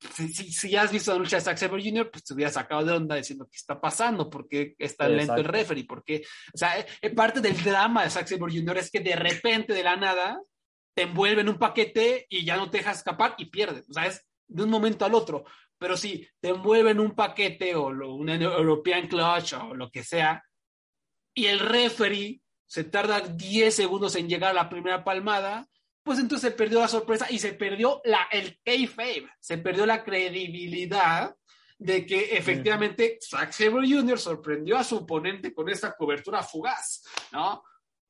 si, 0.00 0.28
si, 0.28 0.52
si 0.52 0.70
ya 0.70 0.82
has 0.82 0.92
visto 0.92 1.12
la 1.12 1.18
lucha 1.18 1.36
de 1.36 1.42
Zack 1.42 1.56
Sabre 1.56 1.82
Jr., 1.82 2.10
pues 2.10 2.24
te 2.24 2.34
hubieras 2.34 2.54
sacado 2.54 2.84
de 2.84 2.92
onda 2.92 3.16
diciendo 3.16 3.48
qué 3.50 3.56
está 3.56 3.80
pasando, 3.80 4.28
por 4.28 4.46
qué 4.46 4.74
es 4.78 4.96
tan 4.96 5.16
lento 5.16 5.34
el 5.34 5.40
Exacto. 5.40 5.58
referee, 5.58 5.84
porque, 5.84 6.22
o 6.52 6.58
sea, 6.58 6.78
eh, 6.78 7.10
parte 7.10 7.40
del 7.40 7.62
drama 7.62 8.04
de 8.04 8.10
Zack 8.10 8.26
Sabre 8.26 8.52
Jr. 8.52 8.78
es 8.78 8.90
que 8.90 9.00
de 9.00 9.16
repente, 9.16 9.72
de 9.72 9.82
la 9.82 9.96
nada, 9.96 10.40
te 10.94 11.02
envuelve 11.02 11.42
en 11.42 11.48
un 11.48 11.58
paquete 11.58 12.26
y 12.28 12.44
ya 12.44 12.56
no 12.56 12.70
te 12.70 12.78
dejas 12.78 12.98
escapar 12.98 13.34
y 13.38 13.46
pierdes, 13.46 13.88
o 13.88 13.92
sea, 13.92 14.06
es 14.06 14.26
de 14.48 14.62
un 14.62 14.70
momento 14.70 15.04
al 15.04 15.14
otro. 15.14 15.44
Pero 15.78 15.96
si 15.96 16.26
te 16.40 16.48
envuelve 16.48 16.90
en 16.90 17.00
un 17.00 17.14
paquete 17.14 17.74
o 17.74 17.92
lo, 17.92 18.14
un 18.14 18.30
European 18.30 19.08
Clutch 19.08 19.54
o 19.54 19.74
lo 19.74 19.90
que 19.90 20.02
sea, 20.02 20.42
y 21.36 21.46
el 21.46 21.60
referee 21.60 22.40
se 22.66 22.82
tarda 22.82 23.20
10 23.20 23.72
segundos 23.72 24.16
en 24.16 24.28
llegar 24.28 24.50
a 24.50 24.54
la 24.54 24.68
primera 24.68 25.04
palmada, 25.04 25.68
pues 26.02 26.18
entonces 26.18 26.50
se 26.50 26.56
perdió 26.56 26.80
la 26.80 26.88
sorpresa 26.88 27.26
y 27.30 27.38
se 27.38 27.52
perdió 27.52 28.00
la, 28.04 28.26
el 28.32 28.58
kayfabe, 28.64 29.28
se 29.38 29.58
perdió 29.58 29.84
la 29.86 30.02
credibilidad 30.02 31.36
de 31.78 32.06
que 32.06 32.36
efectivamente 32.36 33.18
Zack 33.20 33.52
Sabre 33.52 33.86
Jr. 33.86 34.18
sorprendió 34.18 34.78
a 34.78 34.84
su 34.84 34.96
oponente 34.96 35.52
con 35.52 35.68
esta 35.68 35.94
cobertura 35.94 36.42
fugaz, 36.42 37.04
¿no? 37.32 37.62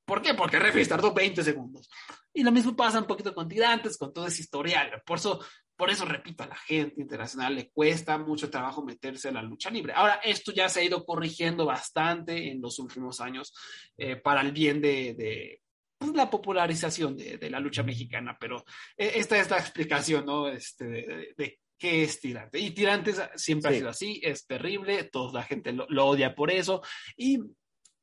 ¿Por 0.05 0.23
qué? 0.23 0.35
Porque 0.35 0.57
el 0.57 0.63
referee 0.63 0.87
tardó 0.87 1.13
20 1.13 1.43
segundos. 1.43 1.91
Y 2.33 2.45
lo 2.45 2.53
mismo 2.53 2.77
pasa 2.77 3.01
un 3.01 3.07
poquito 3.07 3.35
con 3.35 3.49
tirantes, 3.49 3.99
con 3.99 4.13
todo 4.13 4.29
ese 4.29 4.43
historial. 4.43 5.03
Por 5.05 5.19
eso, 5.19 5.45
por 5.77 5.91
eso 5.91 6.05
repito, 6.07 6.43
a 6.43 6.47
la 6.47 6.57
gente 6.57 7.01
internacional 7.01 7.55
le 7.55 7.71
cuesta 7.71 8.17
mucho 8.19 8.51
trabajo 8.51 8.83
meterse 8.83 9.29
en 9.29 9.35
la 9.35 9.43
lucha 9.43 9.71
libre. 9.71 9.93
Ahora, 9.95 10.21
esto 10.25 10.53
ya 10.53 10.69
se 10.69 10.81
ha 10.81 10.85
ido 10.85 11.05
corrigiendo 11.05 11.67
bastante 11.67 12.51
en 12.51 12.63
los 12.63 12.79
últimos 12.79 13.21
años 13.21 13.55
eh, 13.99 14.17
para 14.17 14.41
el 14.41 14.53
bien 14.53 14.81
de, 14.81 15.15
de 15.15 15.61
pues, 15.99 16.15
la 16.15 16.31
popularización 16.31 17.17
de, 17.17 17.37
de, 17.39 17.51
la 17.51 17.61
lucha 17.61 17.83
mexicana, 17.83 18.37
pero 18.41 18.65
eh, 18.97 19.13
esta 19.17 19.39
es 19.39 19.51
la 19.51 19.59
explicación, 19.59 20.25
¿no? 20.25 20.49
Este, 20.49 20.87
de, 20.87 21.35
de 21.37 21.61
qué 21.79 22.05
es 22.05 22.21
tirante. 22.21 22.59
Y 22.59 22.71
tirantes 22.71 23.21
siempre 23.37 23.71
sí. 23.71 23.75
ha 23.75 23.79
sido 23.79 23.91
así, 23.91 24.21
es 24.23 24.47
terrible, 24.47 25.05
toda 25.05 25.41
la 25.41 25.43
gente 25.43 25.73
lo, 25.73 25.87
lo 25.91 26.07
odia 26.07 26.35
por 26.35 26.51
eso. 26.51 26.83
Y 27.17 27.39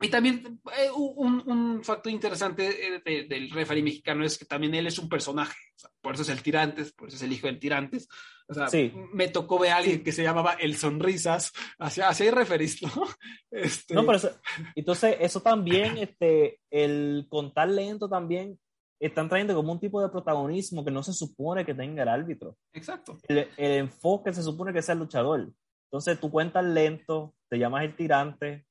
y 0.04 0.10
también 0.10 0.60
eh, 0.78 0.90
un, 0.92 1.42
un, 1.46 1.84
factor 1.84 2.12
interesante 2.12 3.02
de, 3.06 3.24
del 3.24 3.50
referee 3.52 3.82
mexicano 3.82 4.26
es 4.26 4.38
que 4.38 4.46
también 4.46 4.76
él 4.76 4.88
es 4.88 5.00
un 5.00 5.08
personaje. 5.08 5.58
O 5.76 5.80
sea, 5.80 5.90
por 6.02 6.14
eso 6.14 6.24
es 6.24 6.30
el 6.30 6.44
Tirantes, 6.44 6.92
por 6.92 7.08
eso 7.08 7.18
es 7.18 7.24
el 7.24 7.32
hijo 7.32 7.48
del 7.48 7.60
Tirantes. 7.60 8.10
O 8.48 8.54
sea, 8.54 8.68
sí. 8.68 8.92
me 9.14 9.30
tocó 9.30 9.60
ver 9.60 9.72
a 9.72 9.78
alguien 9.78 9.98
sí. 9.98 10.04
que 10.04 10.12
se 10.12 10.24
llamaba 10.24 10.54
El 10.54 10.76
Sonrisas. 10.76 11.54
Hacia, 11.80 12.10
hacia 12.10 12.32
referís, 12.32 12.82
¿no? 12.84 12.90
Este... 13.52 13.94
No, 13.94 14.06
pero 14.06 14.18
eso, 14.18 14.32
entonces 14.76 15.16
eso 15.20 15.42
también, 15.42 15.98
este, 15.98 16.60
el 16.70 17.26
contar 17.30 17.70
lento 17.70 18.10
también, 18.10 18.60
están 19.00 19.30
trayendo 19.30 19.56
como 19.56 19.72
un 19.72 19.80
tipo 19.80 20.02
de 20.02 20.10
protagonismo 20.10 20.84
que 20.84 20.92
no 20.92 21.04
se 21.04 21.14
supone 21.14 21.66
que 21.66 21.74
tenga 21.74 22.04
el 22.04 22.10
árbitro. 22.10 22.58
Exacto. 22.74 23.18
El, 23.28 23.48
el 23.58 23.72
enfoque 23.72 24.34
se 24.34 24.44
supone 24.44 24.74
que 24.74 24.82
sea 24.82 24.94
el 24.94 25.00
luchador. 25.00 25.52
Entonces 25.86 26.20
tú 26.20 26.32
cuentas 26.32 26.66
lento, 26.66 27.36
te 27.50 27.58
llamas 27.58 27.84
el 27.84 27.96
tirante, 27.96 28.66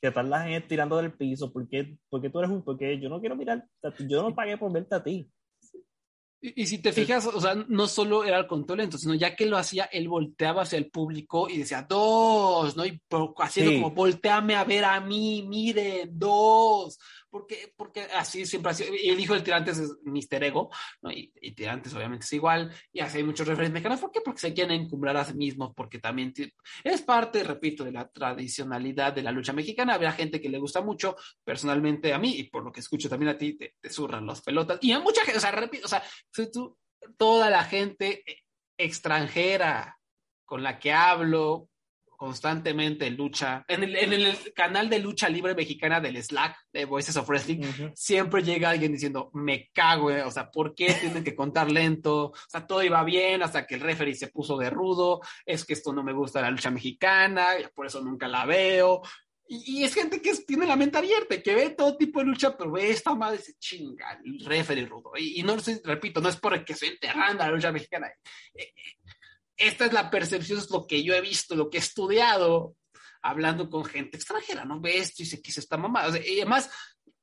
que 0.00 0.08
están 0.08 0.30
la 0.30 0.42
gente 0.42 0.68
tirando 0.68 0.96
del 0.96 1.12
piso, 1.12 1.52
porque, 1.52 1.96
porque 2.08 2.30
tú 2.30 2.38
eres 2.38 2.50
un, 2.50 2.62
porque 2.62 2.98
yo 3.00 3.08
no 3.08 3.20
quiero 3.20 3.36
mirar, 3.36 3.66
yo 4.08 4.22
no 4.22 4.34
pagué 4.34 4.58
por 4.58 4.72
verte 4.72 4.94
a 4.94 5.02
ti. 5.02 5.30
Y, 6.40 6.62
y 6.62 6.66
si 6.66 6.78
te 6.78 6.92
fijas, 6.92 7.26
o 7.26 7.40
sea, 7.40 7.54
no 7.54 7.86
solo 7.86 8.22
era 8.22 8.38
el 8.38 8.46
control 8.46 8.78
lento, 8.78 8.98
sino 8.98 9.14
ya 9.14 9.34
que 9.34 9.46
lo 9.46 9.56
hacía, 9.56 9.84
él 9.84 10.08
volteaba 10.08 10.62
hacia 10.62 10.78
el 10.78 10.90
público 10.90 11.48
y 11.48 11.58
decía, 11.58 11.86
dos, 11.88 12.76
¿no? 12.76 12.84
Y 12.84 13.00
haciendo 13.38 13.72
sí. 13.72 13.80
como, 13.80 13.94
volteame 13.94 14.54
a 14.54 14.64
ver 14.64 14.84
a 14.84 15.00
mí, 15.00 15.44
miren, 15.48 16.10
dos. 16.12 16.98
Porque, 17.36 17.74
porque 17.76 18.00
así 18.14 18.46
siempre 18.46 18.70
ha 18.70 18.74
sido. 18.74 18.94
Y 18.94 19.10
el 19.10 19.20
hijo 19.20 19.34
del 19.34 19.42
Tirantes 19.42 19.76
es 19.76 19.98
Mister 20.04 20.42
Ego, 20.42 20.70
¿no? 21.02 21.12
Y, 21.12 21.30
y, 21.38 21.52
Tirantes 21.52 21.92
obviamente 21.92 22.24
es 22.24 22.32
igual. 22.32 22.74
Y 22.90 23.00
así 23.00 23.18
hay 23.18 23.24
muchos 23.24 23.46
referentes 23.46 23.74
mexicanos. 23.74 24.00
¿Por 24.00 24.10
qué? 24.10 24.22
Porque 24.22 24.40
se 24.40 24.54
quieren 24.54 24.80
encumbrar 24.80 25.18
a 25.18 25.24
sí 25.26 25.34
mismos, 25.34 25.74
porque 25.76 25.98
también 25.98 26.32
es 26.82 27.02
parte, 27.02 27.44
repito, 27.44 27.84
de 27.84 27.92
la 27.92 28.08
tradicionalidad 28.08 29.12
de 29.12 29.22
la 29.22 29.32
lucha 29.32 29.52
mexicana. 29.52 29.92
Habrá 29.92 30.12
gente 30.12 30.40
que 30.40 30.48
le 30.48 30.58
gusta 30.58 30.80
mucho, 30.80 31.14
personalmente 31.44 32.14
a 32.14 32.18
mí, 32.18 32.38
y 32.38 32.44
por 32.44 32.64
lo 32.64 32.72
que 32.72 32.80
escucho 32.80 33.10
también 33.10 33.32
a 33.32 33.36
ti, 33.36 33.54
te, 33.54 33.76
te 33.78 33.90
zurran 33.90 34.26
las 34.26 34.40
pelotas. 34.40 34.78
Y 34.80 34.92
a 34.92 35.00
mucha 35.00 35.20
gente, 35.20 35.36
o 35.36 35.40
sea, 35.42 35.50
repito, 35.50 35.84
o 35.84 35.90
sea, 35.90 36.02
tú, 36.50 36.78
toda 37.18 37.50
la 37.50 37.64
gente 37.64 38.24
extranjera 38.78 39.98
con 40.46 40.62
la 40.62 40.78
que 40.78 40.94
hablo 40.94 41.68
constantemente 42.16 43.06
en 43.06 43.16
lucha, 43.16 43.64
en 43.68 43.82
el, 43.82 43.96
en 43.96 44.12
el, 44.12 44.52
canal 44.54 44.88
de 44.88 44.98
lucha 44.98 45.28
libre 45.28 45.54
mexicana 45.54 46.00
del 46.00 46.22
Slack 46.22 46.56
de 46.72 46.84
Voices 46.84 47.16
of 47.16 47.28
Wrestling, 47.28 47.58
uh 47.60 47.62
-huh. 47.62 47.92
siempre 47.94 48.42
llega 48.42 48.70
alguien 48.70 48.92
diciendo, 48.92 49.30
me 49.34 49.70
cago, 49.72 50.10
eh, 50.10 50.22
o 50.22 50.30
sea, 50.30 50.50
¿por 50.50 50.74
qué 50.74 50.94
tienen 50.94 51.24
que 51.24 51.34
contar 51.34 51.70
lento? 51.70 52.26
O 52.26 52.34
sea, 52.48 52.66
todo 52.66 52.82
iba 52.82 53.02
bien 53.04 53.42
hasta 53.42 53.66
que 53.66 53.76
el 53.76 53.80
referee 53.80 54.14
se 54.14 54.28
puso 54.28 54.56
de 54.56 54.70
rudo, 54.70 55.20
es 55.44 55.64
que 55.64 55.74
esto 55.74 55.92
no 55.92 56.02
me 56.02 56.12
gusta 56.12 56.40
la 56.40 56.50
lucha 56.50 56.70
mexicana, 56.70 57.46
por 57.74 57.86
eso 57.86 58.00
nunca 58.00 58.28
la 58.28 58.46
veo. 58.46 59.02
Y, 59.48 59.78
y 59.78 59.84
es 59.84 59.94
gente 59.94 60.20
que 60.20 60.34
tiene 60.46 60.66
la 60.66 60.76
mente 60.76 60.98
abierta, 60.98 61.40
que 61.40 61.54
ve 61.54 61.70
todo 61.70 61.96
tipo 61.96 62.18
de 62.18 62.26
lucha, 62.26 62.56
pero 62.56 62.72
ve 62.72 62.90
esta 62.90 63.14
madre 63.14 63.38
se 63.38 63.54
chinga, 63.54 64.20
el 64.24 64.44
referee 64.44 64.86
rudo. 64.86 65.12
Y, 65.16 65.40
y 65.40 65.42
no, 65.44 65.56
repito, 65.84 66.20
no 66.20 66.28
es 66.28 66.36
porque 66.36 66.74
se 66.74 66.88
enterrando 66.88 67.44
la 67.44 67.50
lucha 67.50 67.70
mexicana. 67.70 68.10
Eh, 68.54 68.72
esta 69.56 69.86
es 69.86 69.92
la 69.92 70.10
percepción, 70.10 70.58
es 70.58 70.70
lo 70.70 70.86
que 70.86 71.02
yo 71.02 71.14
he 71.14 71.20
visto, 71.20 71.54
lo 71.54 71.70
que 71.70 71.78
he 71.78 71.80
estudiado, 71.80 72.76
hablando 73.22 73.68
con 73.68 73.84
gente 73.84 74.16
extranjera, 74.16 74.64
¿no? 74.64 74.80
Ve 74.80 74.98
esto 74.98 75.22
y 75.22 75.24
dice 75.24 75.42
que 75.42 75.52
se 75.52 75.60
está 75.60 75.76
mamada. 75.76 76.08
O 76.08 76.12
sea, 76.12 76.26
y 76.26 76.40
además, 76.40 76.70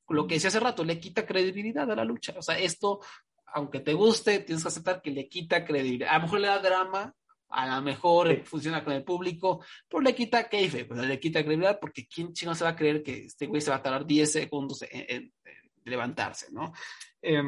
lo 0.10 0.28
que 0.28 0.36
decía 0.36 0.50
hace 0.50 0.60
rato, 0.60 0.84
le 0.84 1.00
quita 1.00 1.26
credibilidad 1.26 1.90
a 1.90 1.96
la 1.96 2.04
lucha. 2.04 2.34
O 2.38 2.42
sea, 2.42 2.58
esto, 2.58 3.00
aunque 3.48 3.80
te 3.80 3.94
guste, 3.94 4.40
tienes 4.40 4.64
que 4.64 4.68
aceptar 4.68 5.02
que 5.02 5.12
le 5.12 5.30
quita 5.30 5.64
credibilidad. 5.64 6.10
A 6.10 6.18
lo 6.18 6.24
mejor 6.24 6.40
le 6.40 6.48
da 6.48 6.60
drama, 6.60 7.14
a 7.50 7.76
lo 7.76 7.82
mejor 7.82 8.30
sí. 8.30 8.42
funciona 8.44 8.84
con 8.84 8.94
el 8.94 9.04
público, 9.04 9.64
pero 9.88 10.02
le 10.02 10.16
quita 10.16 10.50
keife, 10.50 10.86
pues 10.86 11.00
le 11.00 11.20
quita 11.20 11.42
credibilidad 11.42 11.80
porque 11.80 12.08
quién 12.08 12.34
chino 12.34 12.56
se 12.56 12.64
va 12.64 12.72
a 12.72 12.76
creer 12.76 13.04
que 13.04 13.26
este 13.26 13.46
güey 13.46 13.62
se 13.62 13.70
va 13.70 13.78
a 13.78 13.82
tardar 13.82 14.06
10 14.06 14.32
segundos 14.32 14.82
en, 14.82 15.06
en, 15.08 15.34
en 15.46 15.72
levantarse, 15.86 16.48
¿no? 16.52 16.74
Eh, 17.22 17.44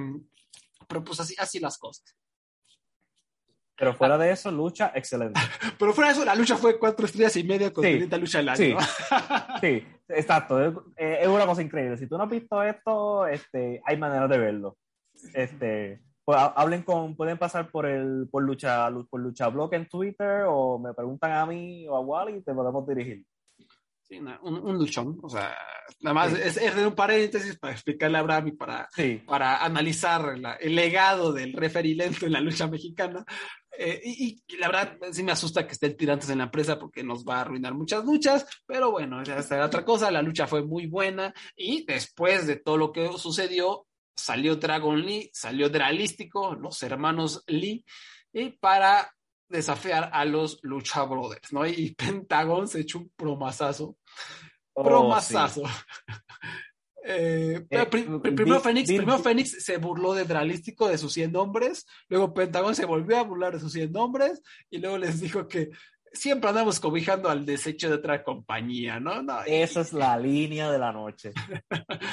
pero 0.87 1.03
pues 1.03 1.19
así, 1.19 1.35
así 1.37 1.59
las 1.59 1.77
cosas. 1.77 2.15
Pero 3.77 3.93
fuera 3.93 4.17
de 4.17 4.31
eso, 4.31 4.51
lucha 4.51 4.91
excelente. 4.95 5.39
Pero 5.77 5.93
fuera 5.93 6.09
de 6.09 6.15
eso, 6.15 6.25
la 6.25 6.35
lucha 6.35 6.55
fue 6.55 6.79
cuatro 6.79 7.05
estrellas 7.05 7.35
y 7.35 7.43
media 7.43 7.73
con 7.73 7.83
sí. 7.83 8.07
lucha 8.07 8.37
del 8.37 8.49
año. 8.49 8.57
Sí, 8.57 8.75
sí 9.61 9.87
exacto. 10.09 10.63
Es, 10.63 10.73
es, 10.97 11.27
una 11.27 11.45
cosa 11.45 11.61
increíble. 11.61 11.97
Si 11.97 12.07
tú 12.07 12.17
no 12.17 12.23
has 12.23 12.29
visto 12.29 12.61
esto, 12.63 13.27
este, 13.27 13.81
hay 13.85 13.97
maneras 13.97 14.29
de 14.29 14.37
verlo. 14.37 14.77
Este, 15.33 16.01
pues, 16.23 16.37
hablen 16.55 16.83
con, 16.83 17.15
pueden 17.15 17.37
pasar 17.37 17.71
por 17.71 17.85
el 17.85 18.27
por 18.31 18.43
lucha 18.43 18.89
por 19.09 19.21
lucha 19.21 19.47
blog 19.47 19.73
en 19.73 19.87
Twitter 19.87 20.43
o 20.47 20.77
me 20.79 20.93
preguntan 20.93 21.31
a 21.31 21.45
mí 21.45 21.87
o 21.87 21.95
a 21.95 21.99
Wally 21.99 22.37
y 22.37 22.41
te 22.41 22.53
podemos 22.53 22.87
dirigir. 22.87 23.23
Sí, 24.07 24.19
un, 24.19 24.59
un, 24.59 24.77
luchón, 24.77 25.17
o 25.23 25.29
sea, 25.29 25.57
nada 26.01 26.13
más 26.13 26.33
es, 26.33 26.57
es, 26.57 26.75
de 26.75 26.85
un 26.85 26.93
paréntesis 26.93 27.57
para 27.57 27.73
explicarle 27.73 28.17
a 28.17 28.21
Abraham 28.21 28.49
y 28.49 28.51
para, 28.51 28.87
para 29.25 29.63
analizar 29.63 30.37
la, 30.37 30.53
el 30.53 30.75
legado 30.75 31.33
del 31.33 31.53
referee 31.53 31.95
lento 31.95 32.27
en 32.27 32.33
la 32.33 32.39
lucha 32.39 32.67
mexicana. 32.67 33.25
Eh, 33.75 33.99
y, 34.03 34.43
y, 34.47 34.57
la 34.57 34.67
verdad, 34.67 34.97
sí 35.11 35.23
me 35.23 35.31
asusta 35.31 35.65
que 35.65 35.73
estén 35.73 35.97
tirantes 35.97 36.29
en 36.29 36.37
la 36.37 36.43
empresa 36.45 36.77
porque 36.77 37.03
nos 37.03 37.25
va 37.25 37.37
a 37.37 37.41
arruinar 37.41 37.73
muchas 37.73 38.05
luchas, 38.05 38.45
pero 38.67 38.91
bueno, 38.91 39.23
ya 39.23 39.37
está 39.37 39.65
otra 39.65 39.83
cosa. 39.83 40.11
La 40.11 40.21
lucha 40.21 40.45
fue 40.45 40.63
muy 40.63 40.85
buena 40.85 41.33
y 41.55 41.83
después 41.83 42.45
de 42.45 42.57
todo 42.57 42.77
lo 42.77 42.91
que 42.91 43.09
sucedió, 43.17 43.87
salió 44.15 44.55
Dragon 44.57 45.01
Lee, 45.01 45.31
salió 45.33 45.69
Dralístico, 45.69 46.53
los 46.53 46.81
hermanos 46.83 47.43
Lee, 47.47 47.83
y 48.31 48.51
para 48.51 49.11
desafiar 49.49 50.09
a 50.13 50.25
los 50.25 50.59
Lucha 50.63 51.03
Brothers, 51.03 51.53
¿no? 51.53 51.65
Y 51.65 51.93
Pentagon 51.95 52.67
se 52.67 52.81
echó 52.81 52.99
un. 52.99 53.09
Oh. 54.73 55.17
Eh, 57.07 57.63
eh, 57.69 57.85
primero, 57.85 58.59
Fénix, 58.59 58.87
primero 58.87 59.19
Fénix 59.19 59.63
se 59.63 59.77
burló 59.77 60.15
de 60.15 60.23
Dralístico 60.23 60.87
de 60.87 60.97
sus 60.97 61.13
100 61.13 61.33
nombres, 61.33 61.85
luego 62.09 62.33
Pentagon 62.33 62.73
se 62.73 62.85
volvió 62.85 63.19
a 63.19 63.21
burlar 63.21 63.53
de 63.53 63.59
sus 63.59 63.73
100 63.73 63.91
nombres 63.91 64.41
y 64.71 64.79
luego 64.79 64.97
les 64.97 65.21
dijo 65.21 65.47
que 65.47 65.69
siempre 66.11 66.49
andamos 66.49 66.79
cobijando 66.79 67.29
al 67.29 67.45
desecho 67.45 67.89
de 67.89 67.97
otra 67.97 68.23
compañía, 68.23 68.99
¿no? 68.99 69.21
no 69.21 69.43
Esa 69.45 69.81
es 69.81 69.93
la 69.93 70.17
línea 70.17 70.71
de 70.71 70.79
la 70.79 70.91
noche. 70.91 71.31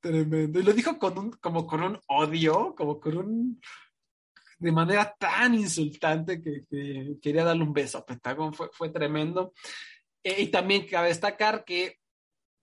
Tremendo. 0.00 0.58
Y 0.58 0.62
lo 0.62 0.72
dijo 0.72 0.98
con 0.98 1.18
un, 1.18 1.30
como 1.32 1.66
con 1.66 1.82
un 1.82 2.00
odio, 2.06 2.74
como 2.74 2.98
con 2.98 3.18
un 3.18 3.60
de 4.60 4.72
manera 4.72 5.16
tan 5.18 5.54
insultante 5.54 6.42
que, 6.42 6.64
quería 7.20 7.44
darle 7.44 7.64
un 7.64 7.72
beso 7.72 7.98
a 7.98 8.06
Pentagón, 8.06 8.54
fue, 8.54 8.68
fue 8.72 8.90
tremendo. 8.90 9.52
Eh, 10.22 10.42
y 10.42 10.46
también 10.48 10.86
cabe 10.86 11.08
destacar 11.08 11.64
que 11.64 11.96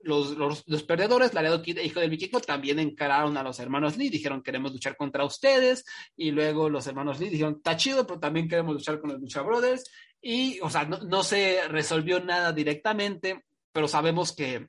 los, 0.01 0.37
los, 0.37 0.63
los 0.67 0.83
perdedores, 0.83 1.33
Laredo 1.33 1.61
Kid 1.61 1.79
e 1.79 1.85
Hijo 1.85 1.99
del 1.99 2.11
Vikingo, 2.11 2.39
también 2.39 2.77
encararon 2.77 3.35
a 3.35 3.43
los 3.43 3.59
hermanos 3.59 3.97
Lee, 3.97 4.09
dijeron 4.09 4.43
queremos 4.43 4.71
luchar 4.71 4.95
contra 4.95 5.25
ustedes, 5.25 5.85
y 6.15 6.29
luego 6.29 6.69
los 6.69 6.85
hermanos 6.85 7.19
Lee 7.19 7.29
dijeron, 7.29 7.55
está 7.57 7.75
chido, 7.75 8.05
pero 8.05 8.19
también 8.19 8.47
queremos 8.47 8.75
luchar 8.75 9.01
con 9.01 9.11
los 9.11 9.19
Lucha 9.19 9.41
Brothers, 9.41 9.89
y, 10.21 10.59
o 10.61 10.69
sea, 10.69 10.85
no, 10.85 10.99
no 10.99 11.23
se 11.23 11.67
resolvió 11.67 12.19
nada 12.23 12.53
directamente, 12.53 13.43
pero 13.71 13.87
sabemos 13.87 14.35
que 14.35 14.67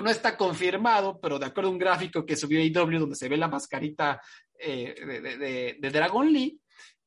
no, 0.00 0.10
está 0.10 0.36
confirmado, 0.36 1.20
pero 1.20 1.38
de 1.38 1.46
acuerdo 1.46 1.70
a 1.70 1.72
un 1.72 1.78
gráfico 1.78 2.24
que 2.24 2.36
subió 2.36 2.60
IW 2.60 3.00
donde 3.00 3.16
se 3.16 3.28
ve 3.28 3.36
la 3.36 3.48
mascarita 3.48 4.20
eh, 4.58 4.94
de, 5.06 5.20
de, 5.20 5.76
de, 5.78 5.90
Dragon 5.90 6.32
Lee, 6.32 6.60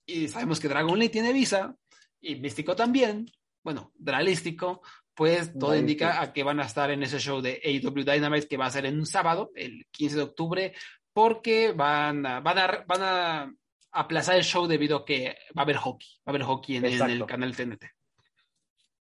y 0.05 0.27
sabemos 0.27 0.59
que 0.59 0.67
Dragon 0.67 0.97
Lee 0.97 1.09
tiene 1.09 1.33
visa, 1.33 1.75
y 2.21 2.35
Místico 2.35 2.75
también, 2.75 3.25
bueno, 3.63 3.91
Dralístico, 3.95 4.81
pues 5.13 5.57
todo 5.57 5.75
indica 5.75 6.21
a 6.21 6.33
que 6.33 6.43
van 6.43 6.59
a 6.59 6.65
estar 6.65 6.91
en 6.91 7.01
ese 7.01 7.19
show 7.19 7.41
de 7.41 7.61
AW 7.63 8.03
Dynamite 8.03 8.47
que 8.47 8.57
va 8.57 8.65
a 8.65 8.71
ser 8.71 8.85
en 8.85 8.99
un 8.99 9.05
sábado, 9.05 9.51
el 9.55 9.85
15 9.91 10.15
de 10.17 10.21
octubre, 10.21 10.73
porque 11.13 11.71
van 11.71 12.25
a, 12.25 12.41
van 12.41 12.57
a, 12.57 12.83
van 12.85 13.01
a 13.01 13.55
aplazar 13.91 14.35
el 14.35 14.43
show 14.43 14.67
debido 14.67 14.97
a 14.97 15.05
que 15.05 15.37
va 15.57 15.61
a 15.61 15.63
haber 15.63 15.77
hockey, 15.77 16.09
va 16.19 16.23
a 16.25 16.29
haber 16.31 16.43
hockey 16.43 16.75
en, 16.75 16.85
en 16.85 17.09
el 17.09 17.25
canal 17.25 17.55
TNT. 17.55 17.85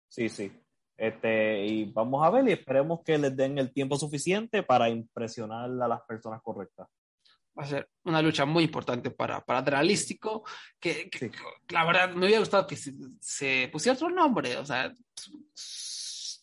Sí, 0.07 0.29
sí. 0.29 0.51
Este, 0.99 1.65
y 1.65 1.85
vamos 1.85 2.25
a 2.25 2.29
ver 2.29 2.47
y 2.49 2.51
esperemos 2.51 2.99
que 3.05 3.17
les 3.17 3.35
den 3.35 3.57
el 3.57 3.71
tiempo 3.71 3.97
suficiente 3.97 4.63
para 4.63 4.89
impresionar 4.89 5.65
a 5.65 5.87
las 5.87 6.01
personas 6.01 6.41
correctas 6.41 6.87
va 7.59 7.63
a 7.63 7.67
ser 7.67 7.89
una 8.03 8.21
lucha 8.21 8.45
muy 8.45 8.63
importante 8.63 9.11
para, 9.11 9.43
para 9.43 9.61
Dralístico, 9.61 10.43
que, 10.79 11.09
que 11.09 11.31
la 11.69 11.85
verdad 11.85 12.13
me 12.13 12.25
hubiera 12.25 12.39
gustado 12.39 12.65
que 12.65 12.77
se, 12.77 12.93
se, 13.19 13.69
pusiera 13.71 13.95
otro 13.95 14.09
nombre, 14.09 14.55
o 14.57 14.65
sea, 14.65 14.93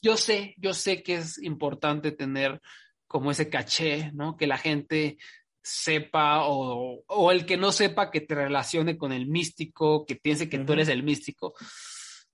yo 0.03 0.17
sé, 0.17 0.55
yo 0.59 0.75
sé 0.75 1.03
que 1.03 1.15
es 1.15 1.43
importante 1.43 2.13
tener 2.13 2.61
como 3.07 3.31
ese 3.31 3.49
caché, 3.49 4.11
¿no? 4.13 4.37
Que 4.37 4.47
la 4.47 4.59
gente 4.59 5.17
sepa 5.63 6.47
o, 6.47 7.03
o 7.07 7.33
el 7.33 7.47
que 7.47 7.57
no 7.57 7.73
sepa 7.73 8.11
que 8.11 8.21
te 8.21 8.35
relacione 8.35 8.97
con 8.97 9.13
el 9.13 9.27
místico, 9.27 10.05
que 10.05 10.17
piense 10.17 10.49
que 10.49 10.59
uh 10.59 10.61
-huh. 10.61 10.67
tú 10.67 10.73
eres 10.75 10.89
el 10.89 11.03
místico. 11.03 11.55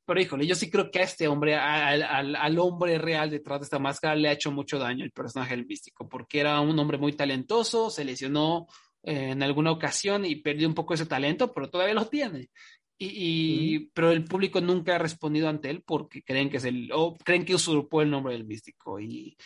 Pero 0.05 0.20
híjole, 0.20 0.46
yo 0.46 0.55
sí 0.55 0.70
creo 0.70 0.90
que 0.90 1.00
a 1.00 1.03
este 1.03 1.28
hombre, 1.28 1.55
al, 1.55 2.03
al, 2.03 2.36
al, 2.36 2.59
hombre 2.59 2.98
real 2.98 3.30
detrás 3.30 3.61
de 3.61 3.64
esta 3.64 3.78
máscara, 3.78 4.16
le 4.16 4.28
ha 4.28 4.32
hecho 4.32 4.50
mucho 4.50 4.78
daño 4.78 5.05
el 5.05 5.12
personaje 5.12 5.55
del 5.55 5.66
místico, 5.66 6.09
porque 6.09 6.40
era 6.40 6.61
un 6.61 6.78
hombre 6.78 6.98
muy 6.98 7.12
talentoso, 7.12 7.88
se 7.90 8.05
lesionó 8.05 8.66
eh, 9.05 9.30
en 9.30 9.42
alguna 9.42 9.70
ocasión 9.70 10.24
y 10.24 10.36
perdió 10.36 10.68
un 10.68 10.74
poco 10.74 10.94
ese 10.94 11.07
talento, 11.07 11.53
pero 11.53 11.70
todavía 11.70 11.94
lo 11.94 12.07
tiene. 12.07 12.50
Y, 12.98 13.74
y 13.74 13.78
mm. 13.78 13.90
pero 13.94 14.12
el 14.12 14.24
público 14.24 14.61
nunca 14.61 14.96
ha 14.96 14.98
respondido 14.98 15.48
ante 15.48 15.70
él 15.70 15.82
porque 15.84 16.22
creen 16.22 16.50
que 16.50 16.59
es 16.59 16.64
el, 16.64 16.90
o 16.92 17.16
creen 17.16 17.44
que 17.44 17.55
usurpó 17.55 18.03
el 18.03 18.11
nombre 18.11 18.34
del 18.34 18.44
místico. 18.44 19.00
Y, 19.00 19.36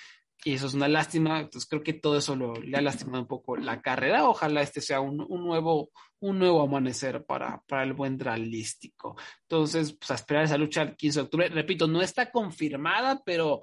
y 0.45 0.55
eso 0.55 0.67
es 0.67 0.75
una 0.75 0.89
lástima. 0.89 1.41
Entonces 1.41 1.69
creo 1.69 1.83
que 1.83 1.95
todo 1.95 2.19
eso 2.19 2.37
lo, 2.37 2.55
le 2.55 2.77
ha 2.77 2.83
lastimado 2.83 3.21
un 3.21 3.29
poco 3.29 3.57
la 3.57 3.81
carrera. 3.81 4.29
Ojalá 4.29 4.63
este 4.63 4.81
sea 4.81 5.01
un, 5.01 5.25
un 5.29 5.45
nuevo 5.45 5.91
un 6.21 6.39
nuevo 6.39 6.62
amanecer 6.62 7.25
para, 7.25 7.62
para 7.67 7.83
el 7.83 7.93
buen 7.93 8.17
dralístico. 8.17 9.17
Entonces, 9.43 9.93
pues 9.93 10.11
a 10.11 10.14
esperar 10.14 10.45
esa 10.45 10.59
lucha 10.59 10.83
el 10.83 10.97
15 10.97 11.19
de 11.19 11.25
octubre. 11.25 11.49
Repito, 11.49 11.87
no 11.87 12.03
está 12.03 12.31
confirmada, 12.31 13.23
pero 13.25 13.62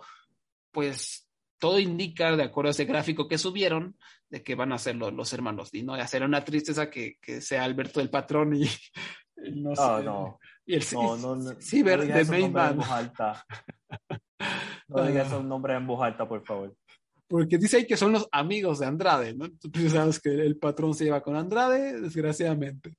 pues 0.72 1.28
todo 1.58 1.80
indica, 1.80 2.36
de 2.36 2.43
acuerdo 2.43 2.70
a 2.70 2.72
ese 2.72 2.86
gráfico 2.86 3.28
que 3.28 3.38
subieron, 3.38 3.97
de 4.30 4.43
que 4.43 4.56
van 4.56 4.74
a 4.74 4.78
ser 4.78 4.95
los, 4.95 5.14
los 5.14 5.32
hermanos 5.34 5.74
y 5.74 5.84
¿no? 5.84 5.95
Y 5.97 6.01
hacer 6.01 6.24
una 6.24 6.43
tristeza 6.43 6.89
que, 6.89 7.18
que, 7.22 7.41
sea 7.41 7.64
Alberto 7.64 8.01
el 8.01 8.10
patrón 8.10 8.56
y, 8.56 8.64
y 9.45 9.62
no 9.62 9.72
oh, 9.72 9.97
sé. 9.97 10.04
No. 10.04 10.39
Y 10.66 10.76
el 10.76 10.84
no, 10.93 11.18
no, 11.18 11.36
no, 11.36 11.62
Ciber 11.62 11.99
no 11.99 12.06
de. 12.06 12.24
No 14.88 15.06
digas 15.06 15.28
esos 15.28 15.43
nombres 15.45 15.78
en 15.78 15.88
voz 15.88 16.01
alta, 16.01 16.28
por 16.28 16.43
favor 16.45 16.76
porque 17.28 17.57
dice 17.57 17.78
ahí 17.78 17.88
que 17.88 17.97
son 17.97 18.11
los 18.11 18.28
amigos 18.32 18.80
de 18.80 18.86
Andrade, 18.86 19.34
¿no? 19.34 19.49
Tú 19.51 19.89
sabes 19.89 20.19
que 20.19 20.30
el 20.30 20.57
patrón 20.57 20.93
se 20.93 21.05
lleva 21.05 21.21
con 21.21 21.36
Andrade, 21.36 21.99
desgraciadamente. 21.99 22.95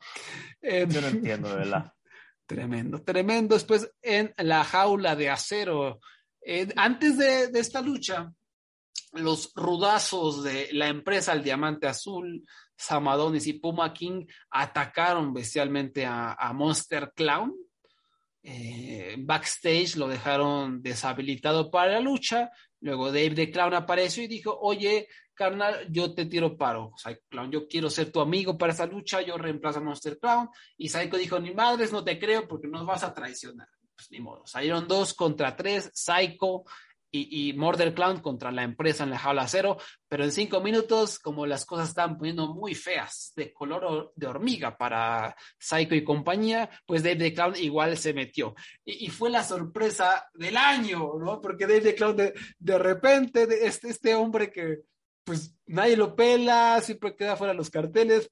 Eh, 0.60 0.86
Yo 0.88 1.00
no 1.00 1.08
entiendo, 1.08 1.48
de 1.48 1.56
verdad. 1.56 1.92
Tremendo, 2.46 3.02
tremendo. 3.02 3.54
Después 3.54 3.90
en 4.02 4.34
la 4.36 4.64
jaula 4.64 5.16
de 5.16 5.30
acero, 5.30 6.00
eh, 6.42 6.68
antes 6.76 7.16
de, 7.16 7.48
de, 7.48 7.58
esta 7.58 7.80
lucha, 7.80 8.30
los 9.12 9.50
rudazos 9.54 10.44
de 10.44 10.68
la 10.72 10.88
empresa 10.88 11.32
El 11.32 11.42
Diamante 11.42 11.86
Azul, 11.86 12.44
Samadonis 12.76 13.46
y 13.46 13.54
Puma 13.54 13.94
King 13.94 14.26
atacaron 14.50 15.32
bestialmente 15.32 16.04
a, 16.04 16.34
a 16.34 16.52
Monster 16.52 17.12
Clown. 17.14 17.54
Eh, 18.42 19.16
backstage 19.18 19.96
lo 19.96 20.06
dejaron 20.06 20.82
deshabilitado 20.82 21.70
para 21.70 21.92
la 21.92 22.00
lucha 22.00 22.50
Luego 22.84 23.06
Dave 23.06 23.30
the 23.30 23.50
Clown 23.50 23.72
apareció 23.72 24.22
y 24.22 24.26
dijo, 24.26 24.58
oye, 24.60 25.08
carnal, 25.32 25.86
yo 25.90 26.14
te 26.14 26.26
tiro 26.26 26.54
paro. 26.54 26.92
Psycho 26.98 27.22
Clown, 27.30 27.50
yo 27.50 27.66
quiero 27.66 27.88
ser 27.88 28.12
tu 28.12 28.20
amigo 28.20 28.58
para 28.58 28.74
esa 28.74 28.84
lucha, 28.84 29.22
yo 29.22 29.38
reemplazo 29.38 29.78
a 29.78 29.82
Monster 29.82 30.18
Clown. 30.18 30.50
Y 30.76 30.90
Psycho 30.90 31.16
dijo, 31.16 31.40
ni 31.40 31.54
madres, 31.54 31.92
no 31.92 32.04
te 32.04 32.18
creo 32.18 32.46
porque 32.46 32.68
nos 32.68 32.84
vas 32.84 33.02
a 33.02 33.14
traicionar. 33.14 33.68
Pues 33.96 34.10
ni 34.10 34.20
modo. 34.20 34.46
Salieron 34.46 34.86
dos 34.86 35.14
contra 35.14 35.56
tres, 35.56 35.90
Psycho 35.94 36.64
y, 37.14 37.48
y 37.48 37.52
Murder 37.52 37.94
Clown 37.94 38.20
contra 38.20 38.50
la 38.50 38.64
empresa 38.64 39.04
en 39.04 39.10
la 39.10 39.18
jaula 39.18 39.46
cero, 39.46 39.76
pero 40.08 40.24
en 40.24 40.32
cinco 40.32 40.60
minutos, 40.60 41.20
como 41.20 41.46
las 41.46 41.64
cosas 41.64 41.90
estaban 41.90 42.18
poniendo 42.18 42.52
muy 42.52 42.74
feas, 42.74 43.32
de 43.36 43.52
color 43.52 44.12
de 44.16 44.26
hormiga 44.26 44.76
para 44.76 45.36
Psycho 45.58 45.94
y 45.94 46.02
compañía, 46.02 46.68
pues 46.84 47.04
Dave 47.04 47.16
the 47.16 47.34
Clown 47.34 47.54
igual 47.56 47.96
se 47.96 48.14
metió. 48.14 48.56
Y, 48.84 49.06
y 49.06 49.10
fue 49.10 49.30
la 49.30 49.44
sorpresa 49.44 50.28
del 50.34 50.56
año, 50.56 51.12
¿no? 51.18 51.40
Porque 51.40 51.68
Dave 51.68 51.82
the 51.82 51.94
Clown 51.94 52.16
de, 52.16 52.34
de 52.58 52.78
repente, 52.78 53.46
de 53.46 53.66
este, 53.66 53.90
este 53.90 54.14
hombre 54.16 54.50
que 54.50 54.80
pues 55.22 55.56
nadie 55.66 55.96
lo 55.96 56.16
pela, 56.16 56.80
siempre 56.82 57.16
queda 57.16 57.36
fuera 57.36 57.54
los 57.54 57.70
carteles, 57.70 58.28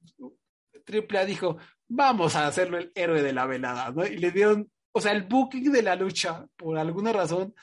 Triple 0.84 1.18
A 1.20 1.24
dijo, 1.24 1.56
vamos 1.88 2.34
a 2.34 2.48
hacerlo 2.48 2.78
el 2.78 2.90
héroe 2.94 3.22
de 3.22 3.32
la 3.32 3.46
velada, 3.46 3.92
¿no? 3.92 4.04
Y 4.04 4.18
le 4.18 4.32
dieron, 4.32 4.70
o 4.90 5.00
sea, 5.00 5.12
el 5.12 5.22
booking 5.22 5.70
de 5.70 5.82
la 5.82 5.94
lucha, 5.94 6.46
por 6.56 6.76
alguna 6.76 7.12
razón, 7.12 7.54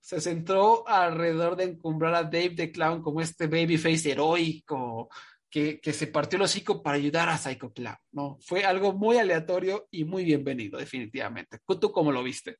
se 0.00 0.20
centró 0.20 0.86
alrededor 0.88 1.56
de 1.56 1.64
encumbrar 1.64 2.14
a 2.14 2.22
Dave 2.22 2.54
the 2.56 2.72
Clown 2.72 3.02
como 3.02 3.20
este 3.20 3.46
babyface 3.46 4.12
heroico 4.12 5.08
que, 5.50 5.80
que 5.80 5.92
se 5.92 6.06
partió 6.08 6.36
el 6.36 6.42
hocico 6.42 6.82
para 6.82 6.96
ayudar 6.96 7.28
a 7.28 7.38
Psycho 7.38 7.72
Clown, 7.72 7.96
¿no? 8.12 8.38
Fue 8.40 8.64
algo 8.64 8.92
muy 8.92 9.16
aleatorio 9.16 9.86
y 9.90 10.04
muy 10.04 10.24
bienvenido, 10.24 10.78
definitivamente. 10.78 11.58
¿Tú 11.80 11.90
cómo 11.90 12.12
lo 12.12 12.22
viste? 12.22 12.56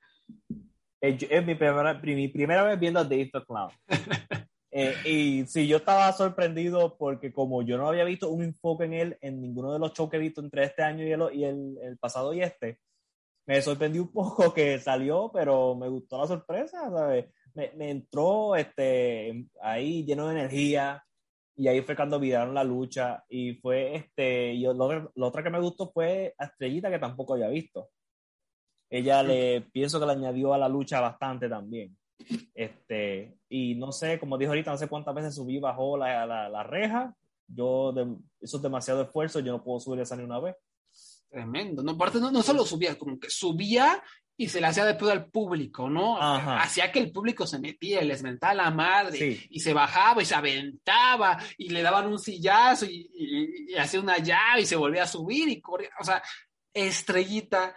Es, 1.00 1.22
es 1.22 1.46
mi, 1.46 1.54
primera, 1.54 1.94
mi 1.94 2.28
primera 2.28 2.62
vez 2.64 2.78
viendo 2.78 3.00
a 3.00 3.04
Dave 3.04 3.30
the 3.32 3.44
Clown. 3.44 3.70
eh, 4.70 4.94
y 5.04 5.46
sí, 5.46 5.66
yo 5.66 5.78
estaba 5.78 6.10
sorprendido 6.12 6.96
porque 6.98 7.32
como 7.32 7.62
yo 7.62 7.76
no 7.76 7.88
había 7.88 8.04
visto 8.04 8.30
un 8.30 8.42
enfoque 8.42 8.84
en 8.84 8.94
él 8.94 9.18
en 9.20 9.40
ninguno 9.40 9.72
de 9.72 9.78
los 9.78 9.92
shows 9.92 10.10
que 10.10 10.16
he 10.16 10.20
visto 10.20 10.40
entre 10.40 10.64
este 10.64 10.82
año 10.82 11.06
y 11.06 11.12
el, 11.12 11.22
y 11.34 11.44
el, 11.44 11.78
el 11.82 11.98
pasado 11.98 12.32
y 12.32 12.42
este, 12.42 12.78
me 13.48 13.62
sorprendió 13.62 14.02
un 14.02 14.12
poco 14.12 14.52
que 14.52 14.78
salió, 14.78 15.30
pero 15.32 15.74
me 15.74 15.88
gustó 15.88 16.18
la 16.18 16.26
sorpresa, 16.26 16.90
¿sabes? 16.90 17.32
Me, 17.54 17.72
me, 17.76 17.90
entró 17.90 18.54
este, 18.54 19.46
ahí 19.62 20.04
lleno 20.04 20.28
de 20.28 20.38
energía. 20.38 21.02
y 21.56 21.66
ahí 21.66 21.80
fue 21.80 21.96
cuando 21.96 22.20
viraron 22.20 22.54
la 22.54 22.62
lucha 22.62 23.24
y 23.28 23.54
fue 23.54 23.96
este, 23.96 24.52
y 24.52 24.62
lo, 24.64 24.74
lo 25.14 25.26
otro 25.26 25.42
que 25.42 25.50
me 25.50 25.60
gustó 25.60 25.90
fue 25.90 26.34
a 26.38 26.44
Estrellita 26.44 26.90
que 26.90 26.98
tampoco 26.98 27.34
había 27.34 27.48
visto. 27.48 27.88
Ella 28.90 29.22
le, 29.22 29.62
pienso 29.72 29.98
que 29.98 30.06
le 30.06 30.12
añadió 30.12 30.52
a 30.52 30.58
la 30.58 30.68
lucha 30.68 31.00
bastante 31.00 31.48
también. 31.48 31.96
Este, 32.54 33.38
y 33.48 33.76
no 33.76 33.92
sé, 33.92 34.18
como 34.18 34.36
dijo 34.36 34.50
ahorita, 34.50 34.72
no 34.72 34.76
sé 34.76 34.88
cuántas 34.88 35.14
veces 35.14 35.34
subí 35.34 35.56
y 35.56 35.60
bajó 35.60 35.96
la, 35.96 36.26
la, 36.26 36.50
la 36.50 36.62
reja. 36.64 37.14
Yo, 37.46 37.92
de, 37.92 38.14
eso 38.42 38.58
es 38.58 38.62
demasiado 38.62 39.02
esfuerzo, 39.02 39.40
yo 39.40 39.52
no 39.52 39.64
puedo 39.64 39.80
subir 39.80 40.00
esa 40.00 40.16
ni 40.16 40.24
una 40.24 40.38
vez. 40.38 40.54
Tremendo, 41.30 41.82
¿no? 41.82 41.92
Aparte, 41.92 42.18
no, 42.20 42.30
no 42.30 42.42
solo 42.42 42.64
subía, 42.64 42.96
como 42.98 43.18
que 43.18 43.28
subía 43.30 44.02
y 44.40 44.48
se 44.48 44.60
le 44.60 44.68
hacía 44.68 44.84
de 44.84 44.94
pedo 44.94 45.10
al 45.10 45.26
público, 45.30 45.90
¿no? 45.90 46.16
Ajá. 46.22 46.62
Hacía 46.62 46.92
que 46.92 47.00
el 47.00 47.10
público 47.10 47.46
se 47.46 47.58
metía 47.58 48.02
y 48.02 48.06
les 48.06 48.22
mentaba 48.22 48.54
la 48.54 48.70
madre 48.70 49.18
Sí. 49.18 49.46
y 49.50 49.60
se 49.60 49.72
bajaba 49.72 50.22
y 50.22 50.24
se 50.26 50.34
aventaba 50.36 51.38
y 51.56 51.70
le 51.70 51.82
daban 51.82 52.06
un 52.06 52.18
sillazo 52.20 52.86
y, 52.86 53.10
y- 53.14 53.72
y 53.72 53.74
hacía 53.76 54.00
una 54.00 54.18
llave 54.18 54.60
y 54.62 54.66
se 54.66 54.76
volvía 54.76 55.02
a 55.02 55.06
subir 55.08 55.48
y 55.48 55.60
corría, 55.60 55.90
o 56.00 56.04
sea, 56.04 56.22
estrellita. 56.72 57.74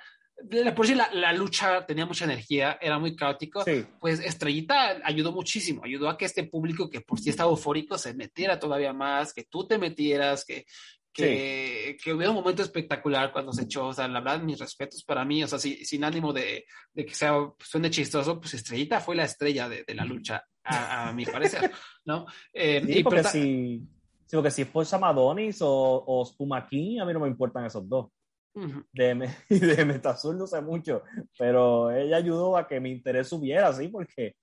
La- 0.50 0.74
Por 0.74 0.88
si 0.88 0.96
la, 0.96 1.10
la 1.14 1.34
lucha 1.34 1.86
tenía 1.86 2.06
mucha 2.06 2.26
energía, 2.26 2.78
era 2.82 2.98
muy 2.98 3.16
caótico, 3.16 3.64
Sí, 3.64 3.86
pues 4.00 4.20
Estrellita 4.20 5.00
ayudó 5.04 5.32
muchísimo, 5.32 5.84
ayudó 5.84 6.10
a 6.10 6.18
que 6.18 6.26
este 6.26 6.44
público 6.46 6.90
que 6.90 7.02
por 7.02 7.20
sí 7.20 7.30
estaba 7.30 7.52
eufórico 7.52 7.98
se 7.98 8.14
metiera 8.16 8.60
todavía 8.60 8.92
más, 8.94 9.34
que 9.34 9.44
tú 9.44 9.68
te 9.68 9.78
metieras, 9.78 10.44
que, 10.46 10.66
que, 11.14 11.98
que 12.04 12.14
hubiera 12.14 12.32
un 12.32 12.38
momento 12.38 12.62
espectacular 12.62 13.32
cuando 13.32 13.52
se 13.54 13.64
echó, 13.64 13.88
o 13.88 13.94
sea, 13.94 14.08
la 14.08 14.20
verdad, 14.22 14.42
mis 14.42 14.60
respetos 14.60 15.04
para 15.04 15.26
mí, 15.26 15.44
o 15.44 15.48
sea, 15.48 15.60
si- 15.60 15.84
sin 15.86 16.04
ánimo 16.04 16.32
de, 16.34 16.66
de 16.94 17.06
que 17.06 17.14
sea, 17.14 17.34
suene 17.60 17.90
chistoso, 17.90 18.40
pues 18.40 18.54
Estrellita 18.54 19.00
fue 19.02 19.16
la 19.16 19.24
estrella 19.26 19.68
de, 19.70 19.84
de 19.84 19.96
la 19.96 20.06
lucha, 20.06 20.44
a, 20.64 21.10
a 21.10 21.14
mi 21.14 21.26
parecer, 21.26 21.62
¿no? 22.06 22.26
Eh, 22.54 22.82
sí 22.86 23.00
y 23.00 23.04
porque 23.04 23.24
si, 23.24 23.80
sí, 24.26 24.36
porque 24.36 24.52
si 24.52 24.62
es 24.64 24.68
por 24.70 24.86
Samadonis 24.86 25.62
o, 25.62 26.04
o 26.08 26.26
Spuma 26.26 26.68
King, 26.68 27.00
a 27.00 27.06
mí 27.06 27.14
no 27.14 27.20
me 27.20 27.28
importan 27.28 27.66
esos 27.66 27.88
dos. 27.88 28.08
Ujú. 28.54 28.84
de, 28.92 29.16
Me- 29.16 29.36
de 29.50 29.86
Metazul 29.86 30.38
no 30.38 30.46
sé 30.46 30.62
mucho, 30.62 31.04
pero 31.38 31.90
ella 31.90 32.18
ayudó 32.18 32.58
a 32.58 32.68
que 32.68 32.80
mi 32.82 32.92
interés 32.92 33.30
subiera, 33.30 33.72
¿sí? 33.74 33.88
Porque 33.88 34.36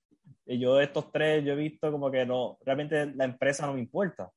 yo 0.46 0.80
estos 0.80 1.12
tres, 1.12 1.44
yo 1.44 1.52
he 1.52 1.56
visto 1.56 1.92
como 1.92 2.10
que 2.10 2.24
no, 2.24 2.56
realmente 2.64 3.04
la 3.14 3.26
empresa 3.26 3.66
no 3.66 3.74
me 3.74 3.80
importa. 3.80 4.30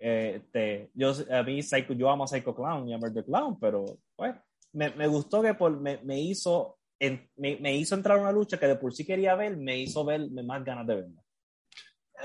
Eh, 0.00 0.36
Este, 0.42 0.90
yo, 0.94 1.12
a 1.30 1.42
mí, 1.42 1.62
Psycho, 1.62 1.92
yo 1.92 2.10
amo 2.10 2.24
a 2.24 2.26
Psycho 2.26 2.54
Clown 2.54 2.88
y 2.88 2.94
a 2.94 2.98
Murder 2.98 3.24
Clown, 3.24 3.58
pero 3.60 3.84
pues 4.16 4.34
me, 4.72 4.90
me 4.90 5.06
gustó 5.06 5.42
que 5.42 5.54
por, 5.54 5.78
me, 5.78 5.98
me 6.04 6.18
hizo 6.20 6.78
en- 6.98 7.28
me, 7.36 7.56
me 7.56 7.74
hizo 7.76 7.94
entrar 7.94 8.18
a 8.18 8.22
una 8.22 8.32
lucha 8.32 8.58
que 8.58 8.66
de 8.66 8.76
por 8.76 8.92
sí 8.94 9.04
quería 9.04 9.34
ver, 9.34 9.56
me 9.56 9.78
hizo 9.78 10.04
ver 10.04 10.20
más 10.30 10.64
ganas 10.64 10.86
de 10.86 10.94
verla. 10.96 11.22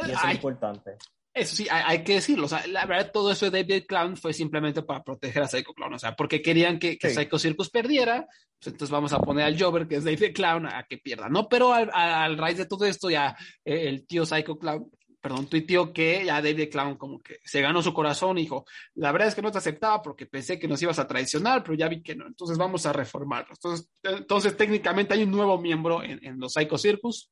Y 0.08 0.12
eso 0.12 0.20
Ay, 0.24 0.30
es 0.32 0.36
importante. 0.36 0.92
Eso 1.34 1.56
sí, 1.56 1.68
hay, 1.70 1.84
hay 1.86 2.04
que 2.04 2.14
decirlo. 2.16 2.46
O 2.46 2.50
sea, 2.50 2.66
la 2.68 2.86
verdad, 2.86 3.12
todo 3.12 3.32
eso 3.32 3.50
de 3.50 3.64
David 3.64 3.86
Clown 3.88 4.16
fue 4.18 4.32
simplemente 4.34 4.82
para 4.84 5.04
proteger 5.04 5.44
a 5.44 5.48
Psycho 5.48 5.74
Clown. 5.74 5.94
O 5.94 6.00
sea, 6.00 6.16
porque 6.16 6.42
querían 6.42 6.80
que, 6.80 6.98
que 6.98 7.10
Sí. 7.10 7.16
Psycho 7.16 7.38
Circus 7.40 7.70
perdiera. 7.70 8.26
Pues 8.60 8.74
entonces 8.74 8.90
vamos 8.90 9.12
a 9.14 9.20
poner 9.20 9.44
al 9.46 9.60
Jover, 9.62 9.86
que 9.88 9.96
es 9.98 10.04
David 10.06 10.34
Clown, 10.34 10.66
a 10.66 10.86
que 10.90 10.98
pierda. 10.98 11.28
No, 11.30 11.48
pero 11.50 11.74
al, 11.74 11.90
al- 11.94 12.14
al 12.32 12.38
raíz 12.38 12.58
de 12.58 12.66
todo 12.66 12.86
esto, 12.86 13.10
ya 13.10 13.36
eh, 13.66 13.88
el 13.90 14.06
tío 14.08 14.26
Psycho 14.26 14.58
Clown, 14.58 14.90
perdón, 15.26 15.48
tuiteó 15.48 15.92
que 15.92 16.24
ya 16.24 16.40
David 16.40 16.70
Clown 16.70 16.98
como 16.98 17.20
que 17.20 17.40
se 17.44 17.60
ganó 17.60 17.82
su 17.82 17.96
corazón 17.96 18.38
y 18.38 18.42
dijo, 18.42 18.64
la 18.94 19.12
verdad 19.12 19.30
es 19.30 19.34
que 19.34 19.42
no 19.42 19.52
te 19.52 19.58
aceptaba 19.58 20.00
porque 20.04 20.28
pensé 20.28 20.60
que 20.60 20.68
nos 20.68 20.80
ibas 20.84 21.00
a 21.00 21.08
traicionar, 21.08 21.64
pero 21.64 21.74
ya 21.74 21.88
vi 21.88 22.04
que 22.04 22.16
no. 22.16 22.28
Entonces 22.28 22.60
vamos 22.60 22.86
a 22.86 22.94
reformarlo. 22.94 23.52
Entonces, 23.56 23.90
entonces 24.04 24.56
técnicamente 24.56 25.16
hay 25.16 25.24
un 25.24 25.32
nuevo 25.32 25.58
miembro 25.60 26.04
en, 26.04 26.24
en 26.24 26.40
los 26.40 26.54
Psycho 26.54 26.78
Circus. 26.78 27.32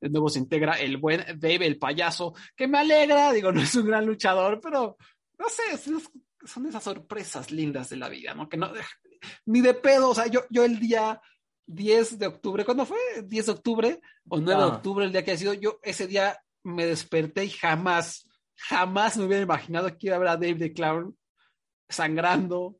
De 0.00 0.08
nuevo 0.10 0.28
se 0.28 0.38
integra 0.38 0.74
el 0.74 0.98
buen 0.98 1.24
Dave, 1.40 1.66
el 1.66 1.76
payaso, 1.76 2.34
que 2.54 2.68
me 2.68 2.78
alegra, 2.78 3.32
digo, 3.32 3.50
no 3.50 3.62
es 3.62 3.74
un 3.74 3.86
gran 3.86 4.06
luchador, 4.06 4.60
pero 4.62 4.96
no 5.40 5.48
sé, 5.48 5.76
son, 6.46 6.66
esas 6.68 6.84
sorpresas 6.84 7.50
lindas 7.50 7.90
de 7.90 7.96
la 7.96 8.08
vida, 8.08 8.32
¿no? 8.32 8.48
Que 8.48 8.58
no, 8.58 8.70
ni 9.46 9.60
de 9.60 9.74
pedo, 9.74 10.10
o 10.10 10.14
sea, 10.14 10.28
yo, 10.28 10.42
yo 10.50 10.64
el 10.64 10.78
día 10.78 11.20
10 11.66 12.20
de 12.20 12.28
octubre, 12.28 12.64
¿cuándo 12.64 12.86
fue? 12.86 12.98
10 13.24 13.46
de 13.46 13.52
octubre 13.52 14.00
o 14.28 14.38
9 14.38 14.62
de 14.62 14.68
Ah. 14.68 14.74
octubre, 14.76 15.04
el 15.04 15.10
día 15.10 15.24
que 15.24 15.32
ha 15.32 15.36
sido, 15.36 15.52
yo 15.52 15.80
ese 15.82 16.06
día 16.06 16.38
me 16.66 16.84
desperté 16.84 17.44
y 17.44 17.50
jamás, 17.50 18.28
jamás 18.56 19.16
me 19.16 19.24
hubiera 19.24 19.44
imaginado 19.44 19.96
que 19.96 20.08
iba 20.08 20.16
a 20.16 20.18
ver 20.18 20.28
a 20.28 20.36
Dave 20.36 20.56
the 20.56 20.72
Clown 20.72 21.16
sangrando, 21.88 22.76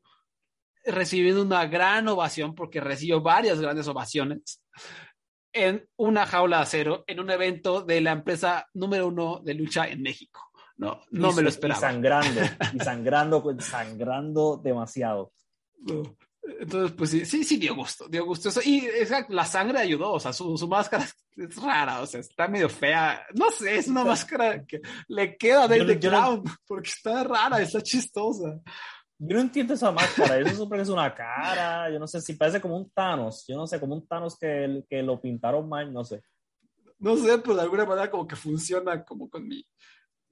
recibiendo 0.83 1.41
una 1.41 1.65
gran 1.67 2.07
ovación, 2.09 2.53
porque 2.53 2.81
recibió 2.81 3.21
varias 3.21 3.61
grandes 3.61 3.87
ovaciones 3.87 4.61
en 5.53 5.87
una 5.95 6.25
jaula 6.25 6.57
de 6.57 6.63
acero, 6.63 7.03
en 7.07 7.21
un 7.21 7.31
evento 7.31 7.81
de 7.81 8.01
la 8.01 8.11
empresa 8.11 8.67
número 8.73 9.07
uno 9.07 9.39
de 9.39 9.53
lucha 9.53 9.87
en 9.87 10.01
México. 10.01 10.41
No, 10.75 11.01
no 11.09 11.31
Y 11.31 11.35
me 11.35 11.41
lo 11.41 11.49
esperaba. 11.49 11.79
Y 11.79 11.81
sangrando, 11.81 12.41
y 12.73 12.79
sangrando, 12.79 13.41
pues, 13.41 13.65
sangrando 13.65 14.57
demasiado. 14.57 15.31
No. 15.77 16.03
Entonces, 16.59 16.95
pues 16.97 17.09
sí, 17.09 17.25
sí, 17.25 17.43
sí 17.43 17.57
dio 17.57 17.75
gusto, 17.75 18.07
dio 18.07 18.25
gusto 18.25 18.49
eso. 18.49 18.61
Y 18.63 18.85
exacto, 18.85 19.33
la 19.33 19.45
sangre 19.45 19.79
ayudó, 19.79 20.13
o 20.13 20.19
sea, 20.19 20.31
su, 20.31 20.57
su 20.57 20.67
máscara 20.67 21.03
es 21.35 21.55
rara, 21.61 21.99
o 22.01 22.05
sea, 22.07 22.21
está 22.21 22.47
medio 22.47 22.69
fea. 22.69 23.25
No 23.33 23.51
sé, 23.51 23.77
es 23.77 23.87
una 23.87 24.03
máscara 24.05 24.65
que 24.65 24.81
le 25.09 25.35
queda 25.37 25.63
a 25.65 25.67
Yo 25.75 25.83
Dave 25.83 25.95
no- 25.95 25.99
Clown, 25.99 26.43
porque 26.65 26.89
está 26.89 27.23
rara, 27.23 27.61
está 27.61 27.81
chistosa. 27.81 28.59
Yo 29.19 29.35
no 29.35 29.41
entiendo 29.41 29.73
esa 29.73 29.91
máscara, 29.91 30.39
eso 30.39 30.69
que 30.69 30.79
es 30.79 30.89
una 30.89 31.13
cara, 31.13 31.89
yo 31.91 31.97
no 31.99 32.07
sé 32.07 32.21
si 32.21 32.33
parece 32.33 32.61
como 32.61 32.77
un 32.77 32.89
Thanos, 32.91 33.45
yo 33.47 33.57
no 33.57 33.65
sé, 33.65 33.79
como 33.79 33.95
un 33.95 34.07
Thanos 34.07 34.37
que, 34.37 34.83
que 34.89 35.01
lo 35.01 35.19
pintaron 35.19 35.67
mal, 35.67 35.91
no 35.91 36.03
sé. 36.05 36.21
No 36.99 37.17
sé, 37.17 37.37
pero 37.39 37.55
de 37.55 37.61
alguna 37.63 37.85
manera 37.85 38.09
como 38.09 38.27
que 38.27 38.35
funciona 38.35 39.03
como 39.03 39.27
con 39.29 39.47
mi, 39.47 39.65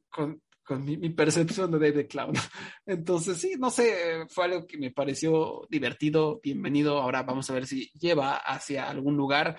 con, 0.09 0.39
con 0.66 0.84
mi, 0.84 0.97
mi 0.97 1.11
percepción 1.11 1.72
de 1.72 1.80
Dave 1.80 2.03
the 2.03 2.07
Clown. 2.07 2.34
Entonces, 2.86 3.38
sí, 3.38 3.53
no 3.57 3.70
sé, 3.70 4.26
fue 4.30 4.45
algo 4.45 4.68
que 4.68 4.78
me 4.78 4.91
pareció 4.91 5.66
divertido, 5.70 6.39
bienvenido. 6.43 6.99
Ahora 6.99 7.24
vamos 7.24 7.49
a 7.49 7.53
ver 7.53 7.68
si 7.68 7.89
lleva 7.91 8.38
hacia 8.38 8.89
algún 8.89 9.16
lugar. 9.16 9.57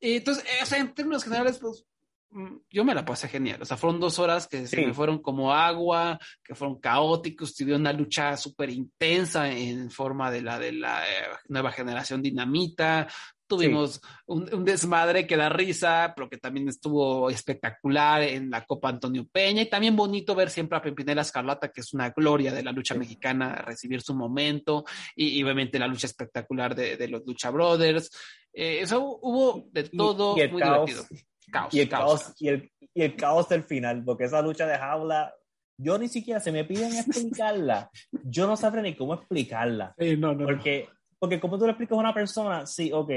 Y 0.00 0.16
entonces, 0.16 0.44
eh, 0.44 0.62
o 0.62 0.66
sea, 0.66 0.78
en 0.78 0.94
términos 0.94 1.24
generales, 1.24 1.58
pues 1.58 1.84
mm, 2.30 2.56
yo 2.70 2.84
me 2.84 2.94
la 2.94 3.04
pasé 3.04 3.28
genial. 3.28 3.62
O 3.62 3.64
sea, 3.64 3.76
fueron 3.76 4.00
dos 4.00 4.18
horas 4.18 4.46
que 4.46 4.66
se 4.66 4.84
me 4.84 4.94
fueron 4.94 5.20
como 5.20 5.52
agua, 5.52 6.18
que 6.42 6.54
fueron 6.54 6.78
caóticos, 6.78 7.54
tuvieron 7.54 7.82
una 7.82 7.92
lucha 7.92 8.36
súper 8.36 8.70
intensa 8.70 9.50
en 9.50 9.90
forma 9.90 10.30
de 10.30 10.42
la 10.42 10.58
de 10.58 10.72
la 10.72 11.04
eh, 11.08 11.26
nueva 11.48 11.72
generación 11.72 12.22
dinamita. 12.22 13.08
Tuvimos 13.48 14.00
un, 14.26 14.52
un 14.54 14.64
desmadre 14.64 15.26
que 15.26 15.36
da 15.36 15.48
risa, 15.48 16.12
pero 16.14 16.28
que 16.28 16.36
también 16.36 16.68
estuvo 16.68 17.30
espectacular 17.30 18.22
en 18.22 18.50
la 18.50 18.64
Copa 18.64 18.90
Antonio 18.90 19.26
Peña 19.30 19.62
y 19.62 19.70
también 19.70 19.96
bonito 19.96 20.34
ver 20.34 20.50
siempre 20.50 20.76
a 20.78 20.82
Pimpinela 20.82 21.22
Escarlata, 21.22 21.68
que 21.72 21.80
es 21.80 21.94
una 21.94 22.10
gloria 22.10 22.52
de 22.52 22.62
la 22.62 22.72
lucha 22.72 22.94
Sí. 22.94 23.00
mexicana, 23.00 23.54
recibir 23.56 24.02
su 24.02 24.14
momento 24.14 24.84
y, 25.16 25.28
y 25.38 25.42
obviamente 25.42 25.78
la 25.78 25.86
lucha 25.88 26.06
espectacular 26.06 26.74
de, 26.74 26.96
de 26.96 27.08
los 27.08 27.24
Lucha 27.26 27.50
Brothers. 27.50 28.10
Eh, 28.52 28.80
eso 28.82 29.18
hubo 29.22 29.66
de 29.72 29.88
Y- 29.90 29.96
todo 29.96 30.36
y 30.36 30.40
el 30.42 30.52
muy 30.52 30.62
caos, 30.62 30.86
divertido. 30.90 31.20
Caos, 31.50 31.74
Y 31.74 31.80
el 31.80 31.88
caos, 31.88 32.22
caos, 32.24 32.34
y 32.40 32.48
el, 32.48 32.70
y 32.94 33.02
el 33.02 33.16
caos 33.16 33.48
del 33.48 33.62
final, 33.64 34.04
porque 34.04 34.24
esa 34.24 34.42
lucha 34.42 34.66
de 34.66 34.76
jaula, 34.76 35.32
yo 35.80 35.96
ni 35.96 36.08
siquiera, 36.08 36.40
se 36.40 36.52
me 36.52 36.64
piden 36.64 36.92
explicarla, 36.94 37.90
yo 38.24 38.46
no 38.46 38.56
sabré 38.56 38.82
ni 38.82 38.94
cómo 38.96 39.14
explicarla. 39.14 39.94
Sí, 39.98 40.16
no, 40.16 40.34
no. 40.34 40.44
Porque, 40.44 40.88
porque 41.18 41.40
como 41.40 41.58
tú 41.58 41.64
le 41.64 41.72
explicas 41.72 41.96
a 41.96 42.00
una 42.00 42.14
persona, 42.14 42.66
sí, 42.66 42.90
ok, 42.92 43.10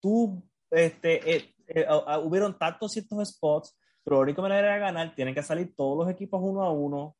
tú, 0.00 0.42
este, 0.70 1.36
eh, 1.36 1.54
eh, 1.66 1.86
ah, 1.88 2.18
hubieron 2.20 2.58
tantos 2.58 2.92
ciertos 2.92 3.28
spots, 3.28 3.76
pero 4.04 4.16
la 4.16 4.22
única 4.22 4.42
manera 4.42 4.74
de 4.74 4.80
ganar, 4.80 5.14
tienen 5.14 5.34
que 5.34 5.42
salir 5.42 5.74
todos 5.74 5.98
los 5.98 6.10
equipos 6.14 6.40
uno 6.42 6.62
a 6.62 6.72
uno, 6.72 7.16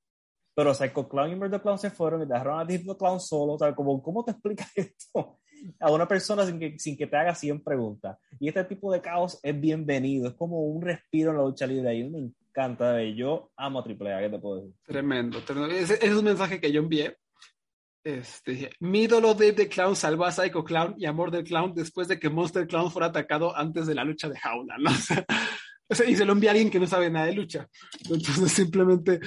pero 0.55 0.74
Psycho 0.74 1.09
Clown 1.09 1.30
y 1.30 1.36
Murder 1.36 1.61
Clown 1.61 1.78
se 1.78 1.90
fueron 1.90 2.22
y 2.22 2.26
dejaron 2.26 2.59
a 2.59 2.64
Disney 2.64 2.96
Clown 2.96 3.20
solo, 3.20 3.55
o 3.55 3.59
sea, 3.59 3.74
como, 3.74 4.03
¿cómo 4.03 4.24
te 4.24 4.32
explicas 4.32 4.70
esto 4.76 5.38
a 5.80 5.91
una 5.91 6.07
persona 6.07 6.46
sin 6.46 6.58
que, 6.58 6.79
sin 6.79 6.96
que 6.96 7.07
te 7.07 7.16
haga 7.16 7.34
100 7.34 7.62
preguntas? 7.62 8.18
Y 8.41 8.49
este 8.49 8.64
tipo 8.64 8.92
de 8.92 9.00
caos 9.00 9.38
es 9.42 9.61
bienvenido, 9.61 10.29
es 10.29 10.34
como 10.34 10.62
un 10.62 10.83
respiro 10.83 11.30
en 11.30 11.37
la 11.37 11.42
lucha 11.45 11.66
libre, 11.66 11.95
y 11.95 12.08
me 12.08 12.18
encanta, 12.18 13.03
yo 13.03 13.50
amo 13.57 13.80
a 13.80 13.84
Triple 13.84 14.14
A, 14.14 14.20
¿qué 14.20 14.30
te 14.30 14.38
puedo 14.38 14.57
decir? 14.57 14.75
Tremendo, 14.84 15.41
tremendo. 15.42 15.75
Ese, 15.75 15.95
ese 15.95 16.07
es 16.07 16.14
un 16.14 16.25
mensaje 16.25 16.61
que 16.61 16.72
yo 16.72 16.80
envié. 16.80 17.16
Este, 18.04 18.70
mi 18.80 19.03
ídolo 19.03 19.34
Dave 19.34 19.53
the 19.53 19.68
Clown 19.68 19.95
salvó 19.96 20.25
a 20.25 20.33
Psycho 20.33 20.64
Clown 20.64 20.95
y 20.96 21.04
Amor 21.07 21.30
del 21.30 21.45
Clown 21.45 21.75
después 21.75 22.08
de 22.08 22.18
que 22.18 22.30
Monster 22.30 22.66
Clown 22.66 22.91
fuera 22.91 23.08
atacado 23.08 23.54
antes 23.57 23.87
de 23.87 23.95
la 23.95 24.04
lucha 24.04 24.29
de 24.29 24.38
jaula, 24.38 24.76
¿no? 24.79 24.91
O 25.91 25.95
sea, 25.95 26.07
y 26.08 26.14
se 26.16 26.26
lo 26.26 26.33
envía 26.34 26.50
a 26.50 26.53
alguien 26.53 26.68
que 26.70 26.79
no 26.79 26.87
sabe 26.87 27.08
nada 27.08 27.25
de 27.25 27.33
lucha. 27.33 27.66
Entonces, 28.11 28.53
simplemente, 28.53 29.20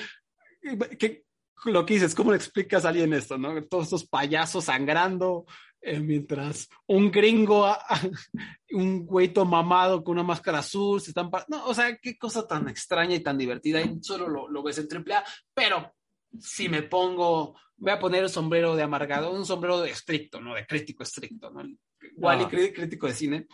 ¿qué, 1.00 1.24
lo 1.66 1.84
que 1.84 1.96
dices, 1.96 2.14
¿cómo 2.14 2.30
le 2.30 2.38
explicas 2.38 2.86
a 2.86 2.90
alguien 2.90 3.14
esto, 3.14 3.36
no? 3.36 3.60
Todos 3.64 3.86
estos 3.86 4.08
payasos 4.08 4.66
sangrando, 4.66 5.46
eh, 5.82 6.00
mientras 6.00 6.70
un 6.86 7.10
gringo, 7.10 7.66
a- 7.66 7.80
a- 7.90 8.00
un 8.74 9.08
güeyto 9.08 9.44
mamado 9.44 10.04
con 10.04 10.14
una 10.14 10.24
máscara 10.24 10.60
azul, 10.60 11.02
se 11.02 11.10
están... 11.10 11.32
No, 11.48 11.66
o 11.66 11.74
sea, 11.74 11.98
qué 11.98 12.16
cosa 12.16 12.48
tan 12.48 12.70
extraña 12.70 13.16
y 13.16 13.22
tan 13.22 13.40
divertida. 13.40 13.82
Y 13.82 13.98
solo 14.04 14.30
lo, 14.30 14.48
lo 14.48 14.62
ves 14.62 14.78
en 14.78 14.88
AAA, 14.88 15.24
pero 15.56 15.92
si 16.40 16.70
me 16.70 16.84
pongo, 16.84 17.56
voy 17.78 17.92
a 17.92 18.00
poner 18.00 18.24
el 18.24 18.30
sombrero 18.30 18.76
de 18.76 18.84
amargado, 18.84 19.32
un 19.34 19.46
sombrero 19.46 19.82
de 19.82 19.92
estricto, 19.92 20.40
¿no? 20.42 20.54
De 20.56 20.66
crítico 20.66 21.04
estricto, 21.04 21.50
¿no? 21.52 21.64
Igual 22.16 22.40
y 22.40 22.44
Ajá. 22.44 22.52
crí- 22.52 22.74
crítico 22.74 23.08
de 23.08 23.14
cine. 23.14 23.48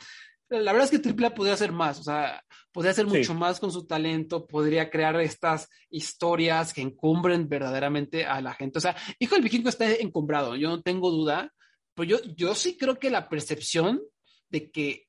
la 0.50 0.72
verdad 0.72 0.86
es 0.86 0.92
que 0.92 1.00
Triple 1.00 1.28
A 1.28 1.36
podría 1.36 1.54
hacer 1.56 1.72
más, 1.74 2.00
o 2.00 2.04
sea, 2.04 2.42
podría 2.72 2.92
hacer 2.92 3.06
mucho 3.06 3.34
más 3.34 3.60
con 3.60 3.72
su 3.72 3.86
talento, 3.86 4.48
podría 4.48 4.90
crear 4.90 5.20
estas 5.20 5.68
historias 5.90 6.74
que 6.74 6.82
encumbren 6.82 7.50
verdaderamente 7.50 8.26
a 8.26 8.40
la 8.42 8.54
gente. 8.54 8.78
O 8.78 8.82
sea, 8.82 8.96
Hijo 9.20 9.36
del 9.36 9.44
Vikingo 9.44 9.68
está 9.70 9.92
encumbrado, 9.96 10.56
yo 10.56 10.70
no 10.70 10.82
tengo 10.82 11.12
duda, 11.12 11.54
pero 11.94 12.08
yo, 12.10 12.24
yo 12.36 12.56
sí 12.56 12.78
creo 12.78 12.98
que 12.98 13.10
la 13.10 13.28
percepción 13.28 14.02
de 14.50 14.72
que 14.72 15.08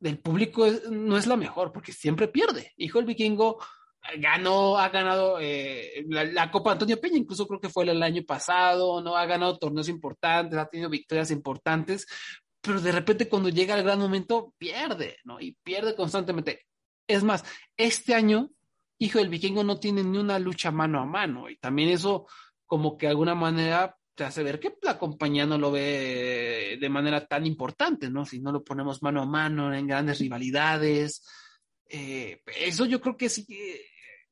del 0.00 0.18
público 0.18 0.66
no 0.90 1.16
es 1.18 1.26
la 1.26 1.36
mejor, 1.36 1.72
porque 1.72 1.92
siempre 1.92 2.26
pierde. 2.28 2.72
Hijo 2.76 2.98
del 2.98 3.06
Vikingo 3.06 3.62
ganó, 4.16 4.78
ha 4.78 4.88
ganado 4.88 5.38
eh, 5.40 6.04
la, 6.08 6.50
Copa 6.50 6.72
Antonio 6.72 7.00
Peña, 7.00 7.18
incluso 7.18 7.46
creo 7.46 7.60
que 7.60 7.68
fue 7.68 7.84
el, 7.84 8.02
año 8.02 8.22
pasado, 8.24 9.02
¿no? 9.02 9.16
Ha 9.16 9.26
ganado 9.26 9.58
torneos 9.58 9.88
importantes, 9.88 10.58
ha 10.58 10.68
tenido 10.68 10.88
victorias 10.88 11.30
importantes, 11.30 12.06
pero 12.60 12.80
de 12.80 12.92
repente 12.92 13.28
cuando 13.28 13.48
llega 13.48 13.76
el 13.76 13.84
gran 13.84 13.98
momento 13.98 14.54
pierde, 14.58 15.18
¿no? 15.24 15.40
Y 15.40 15.52
pierde 15.62 15.94
constantemente. 15.94 16.66
Es 17.06 17.22
más, 17.24 17.44
este 17.76 18.14
año, 18.14 18.50
Hijo 19.00 19.18
del 19.20 19.28
Vikingo 19.28 19.62
no 19.62 19.78
tiene 19.78 20.02
ni 20.02 20.18
una 20.18 20.38
lucha 20.38 20.72
mano 20.72 21.00
a 21.00 21.06
mano 21.06 21.48
y 21.48 21.56
también 21.56 21.90
eso 21.90 22.26
como 22.66 22.98
que 22.98 23.06
de 23.06 23.10
alguna 23.10 23.34
manera 23.34 23.96
te 24.14 24.24
hace 24.24 24.42
ver 24.42 24.58
que 24.58 24.76
la 24.82 24.98
compañía 24.98 25.46
no 25.46 25.56
lo 25.56 25.70
ve 25.70 26.76
de 26.80 26.88
manera 26.88 27.24
tan 27.24 27.46
importante, 27.46 28.10
¿no? 28.10 28.26
Si 28.26 28.40
no 28.40 28.50
lo 28.50 28.64
ponemos 28.64 29.00
mano 29.00 29.22
a 29.22 29.26
mano 29.26 29.72
en 29.72 29.86
grandes 29.86 30.18
rivalidades. 30.18 31.24
Eh, 31.88 32.42
eso 32.60 32.84
yo 32.84 33.00
creo 33.00 33.16
que 33.16 33.28
sí 33.28 33.46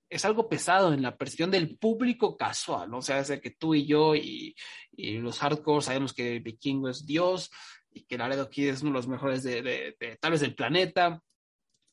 es 0.09 0.25
algo 0.25 0.49
pesado 0.49 0.93
en 0.93 1.03
la 1.03 1.17
percepción 1.17 1.51
del 1.51 1.77
público 1.79 2.37
casual, 2.37 2.91
¿no? 2.91 2.99
O 2.99 3.03
sea, 3.03 3.19
es 3.19 3.41
que 3.41 3.51
tú 3.51 3.75
y 3.75 3.87
yo 3.87 4.15
y, 4.15 4.55
y 4.93 5.19
los 5.19 5.39
hardcore 5.41 5.83
sabemos 5.83 6.13
que 6.13 6.39
Vikingo 6.39 6.89
es 6.89 7.05
Dios, 7.07 7.51
y 7.97 8.05
que 8.05 8.19
Laredo 8.19 8.51
Kid 8.51 8.69
es 8.69 8.83
uno 8.83 8.91
de 8.91 8.97
los 8.97 9.09
mejores 9.09 9.43
de, 9.43 9.63
de, 9.63 10.19
tal 10.21 10.33
vez 10.33 10.41
del 10.43 10.55
planeta. 10.55 11.23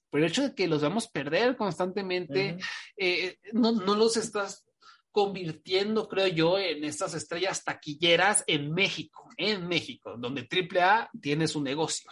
Pero 0.10 0.26
el 0.26 0.30
hecho 0.30 0.44
de 0.44 0.53
que 0.53 0.68
los 0.68 0.81
vamos 0.81 1.07
a 1.07 1.11
perder 1.11 1.56
constantemente, 1.56 2.57
eh, 2.98 3.38
no, 3.53 3.72
no 3.72 3.95
los 3.95 4.18
estás 4.18 4.65
convirtiendo, 5.11 6.10
creo 6.10 6.27
yo, 6.27 6.60
en 6.60 6.84
estas 6.84 7.14
estrellas 7.14 7.64
taquilleras 7.64 8.44
en 8.48 8.73
México, 8.73 9.30
en 9.38 9.68
México, 9.68 10.15
donde 10.18 10.48
AAA 10.48 11.10
tiene 11.22 11.48
su 11.48 11.61
negocio. 11.61 12.11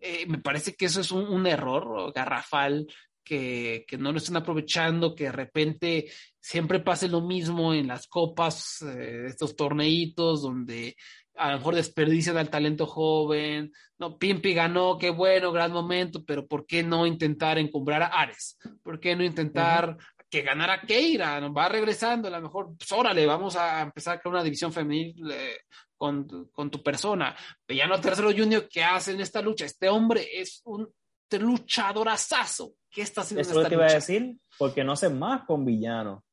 Eh, 0.00 0.26
me 0.26 0.38
parece 0.38 0.74
que 0.74 0.84
eso 0.84 1.00
es 1.00 1.10
un, 1.10 1.26
un 1.26 1.46
error 1.46 2.12
garrafal 2.14 2.86
que, 3.26 3.84
que, 3.88 3.98
no 3.98 4.12
lo 4.12 4.18
están 4.18 4.36
aprovechando, 4.36 5.14
que 5.14 5.24
de 5.24 5.32
repente 5.32 6.10
siempre 6.40 6.78
pase 6.78 7.08
lo 7.08 7.20
mismo 7.20 7.74
en 7.74 7.88
las 7.88 8.06
copas, 8.06 8.80
eh, 8.82 9.24
estos 9.26 9.56
torneitos 9.56 10.42
donde 10.42 10.94
a 11.34 11.50
lo 11.50 11.58
mejor 11.58 11.74
desperdician 11.74 12.36
al 12.36 12.48
talento 12.48 12.86
joven, 12.86 13.72
no, 13.98 14.16
Pimpi 14.16 14.54
ganó, 14.54 14.96
qué 14.96 15.10
bueno, 15.10 15.50
gran 15.50 15.72
momento, 15.72 16.24
pero 16.24 16.46
¿por 16.46 16.66
qué 16.66 16.84
no 16.84 17.04
intentar 17.04 17.58
encumbrar 17.58 18.02
a 18.02 18.06
Ares? 18.06 18.58
¿Por 18.82 19.00
qué 19.00 19.16
no 19.16 19.24
intentar 19.24 19.96
que 20.30 20.42
ganara 20.42 20.80
Keira? 20.82 21.40
¿no? 21.40 21.52
Va 21.52 21.68
regresando, 21.68 22.28
a 22.28 22.30
lo 22.30 22.40
mejor, 22.40 22.76
pues 22.78 22.90
órale, 22.92 23.26
vamos 23.26 23.56
a 23.56 23.82
empezar 23.82 24.22
con 24.22 24.32
una 24.32 24.44
división 24.44 24.72
femenil 24.72 25.30
eh, 25.32 25.58
con, 25.96 26.48
con, 26.52 26.70
tu 26.70 26.80
persona. 26.80 27.36
Villano 27.66 28.00
Tercero 28.00 28.30
Junior, 28.30 28.68
¿qué 28.70 28.84
hace 28.84 29.12
en 29.12 29.20
esta 29.20 29.42
lucha? 29.42 29.64
Este 29.64 29.88
hombre 29.88 30.26
es 30.32 30.62
un 30.64 30.88
luchadorazazo. 31.30 32.74
¿Qué 32.96 33.02
está 33.02 33.20
haciendo 33.20 33.42
Eso 33.42 33.68
te 33.68 33.74
iba 33.74 33.84
a 33.84 33.92
decir, 33.92 34.38
porque 34.58 34.82
no 34.82 34.92
hace 34.92 35.10
más 35.10 35.44
con 35.44 35.66
Villano. 35.66 36.24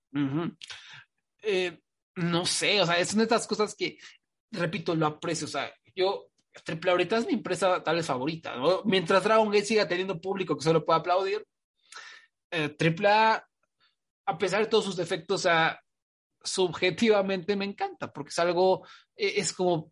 eh, 1.41 1.77
no 2.15 2.45
sé, 2.45 2.81
o 2.81 2.85
sea, 2.85 2.97
es 2.99 3.13
una 3.13 3.23
de 3.23 3.25
estas 3.25 3.47
cosas 3.47 3.75
que 3.75 3.97
repito, 4.53 4.95
lo 4.95 5.07
aprecio. 5.07 5.45
O 5.45 5.49
sea, 5.49 5.73
yo, 5.93 6.29
Triple 6.63 6.91
ahorita 6.91 7.17
es 7.17 7.27
mi 7.27 7.33
empresa 7.33 7.83
tal 7.83 7.97
vez 7.97 8.05
favorita, 8.05 8.55
¿no? 8.55 8.81
Mientras 8.85 9.23
Dragon 9.23 9.49
Gate 9.49 9.65
siga 9.65 9.87
teniendo 9.87 10.21
público 10.21 10.55
que 10.55 10.63
solo 10.63 10.85
pueda 10.85 10.99
aplaudir, 10.99 11.45
eh, 12.51 12.69
Triple 12.69 13.09
A, 13.09 13.45
a 14.25 14.37
pesar 14.37 14.61
de 14.61 14.69
todos 14.69 14.85
sus 14.85 14.95
defectos, 14.95 15.41
o 15.41 15.43
sea, 15.43 15.81
subjetivamente 16.41 17.57
me 17.57 17.65
encanta, 17.65 18.11
porque 18.13 18.29
es 18.29 18.39
algo, 18.39 18.87
eh, 19.17 19.33
es 19.37 19.51
como 19.51 19.91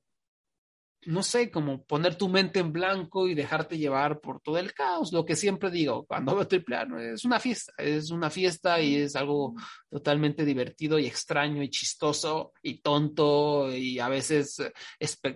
no 1.05 1.23
sé, 1.23 1.49
como 1.49 1.83
poner 1.83 2.15
tu 2.15 2.29
mente 2.29 2.59
en 2.59 2.71
blanco 2.71 3.27
y 3.27 3.33
dejarte 3.33 3.77
llevar 3.77 4.19
por 4.19 4.39
todo 4.39 4.57
el 4.57 4.73
caos. 4.73 5.11
Lo 5.11 5.25
que 5.25 5.35
siempre 5.35 5.71
digo, 5.71 6.05
cuando 6.05 6.35
veo 6.35 6.47
triple 6.47 6.75
A, 6.75 6.87
es 7.13 7.25
una 7.25 7.39
fiesta, 7.39 7.73
es 7.77 8.11
una 8.11 8.29
fiesta 8.29 8.79
y 8.79 8.95
es 8.95 9.15
algo 9.15 9.55
totalmente 9.89 10.45
divertido 10.45 10.99
y 10.99 11.07
extraño 11.07 11.63
y 11.63 11.69
chistoso 11.69 12.53
y 12.61 12.81
tonto 12.81 13.71
y 13.71 13.99
a 13.99 14.09
veces 14.09 14.57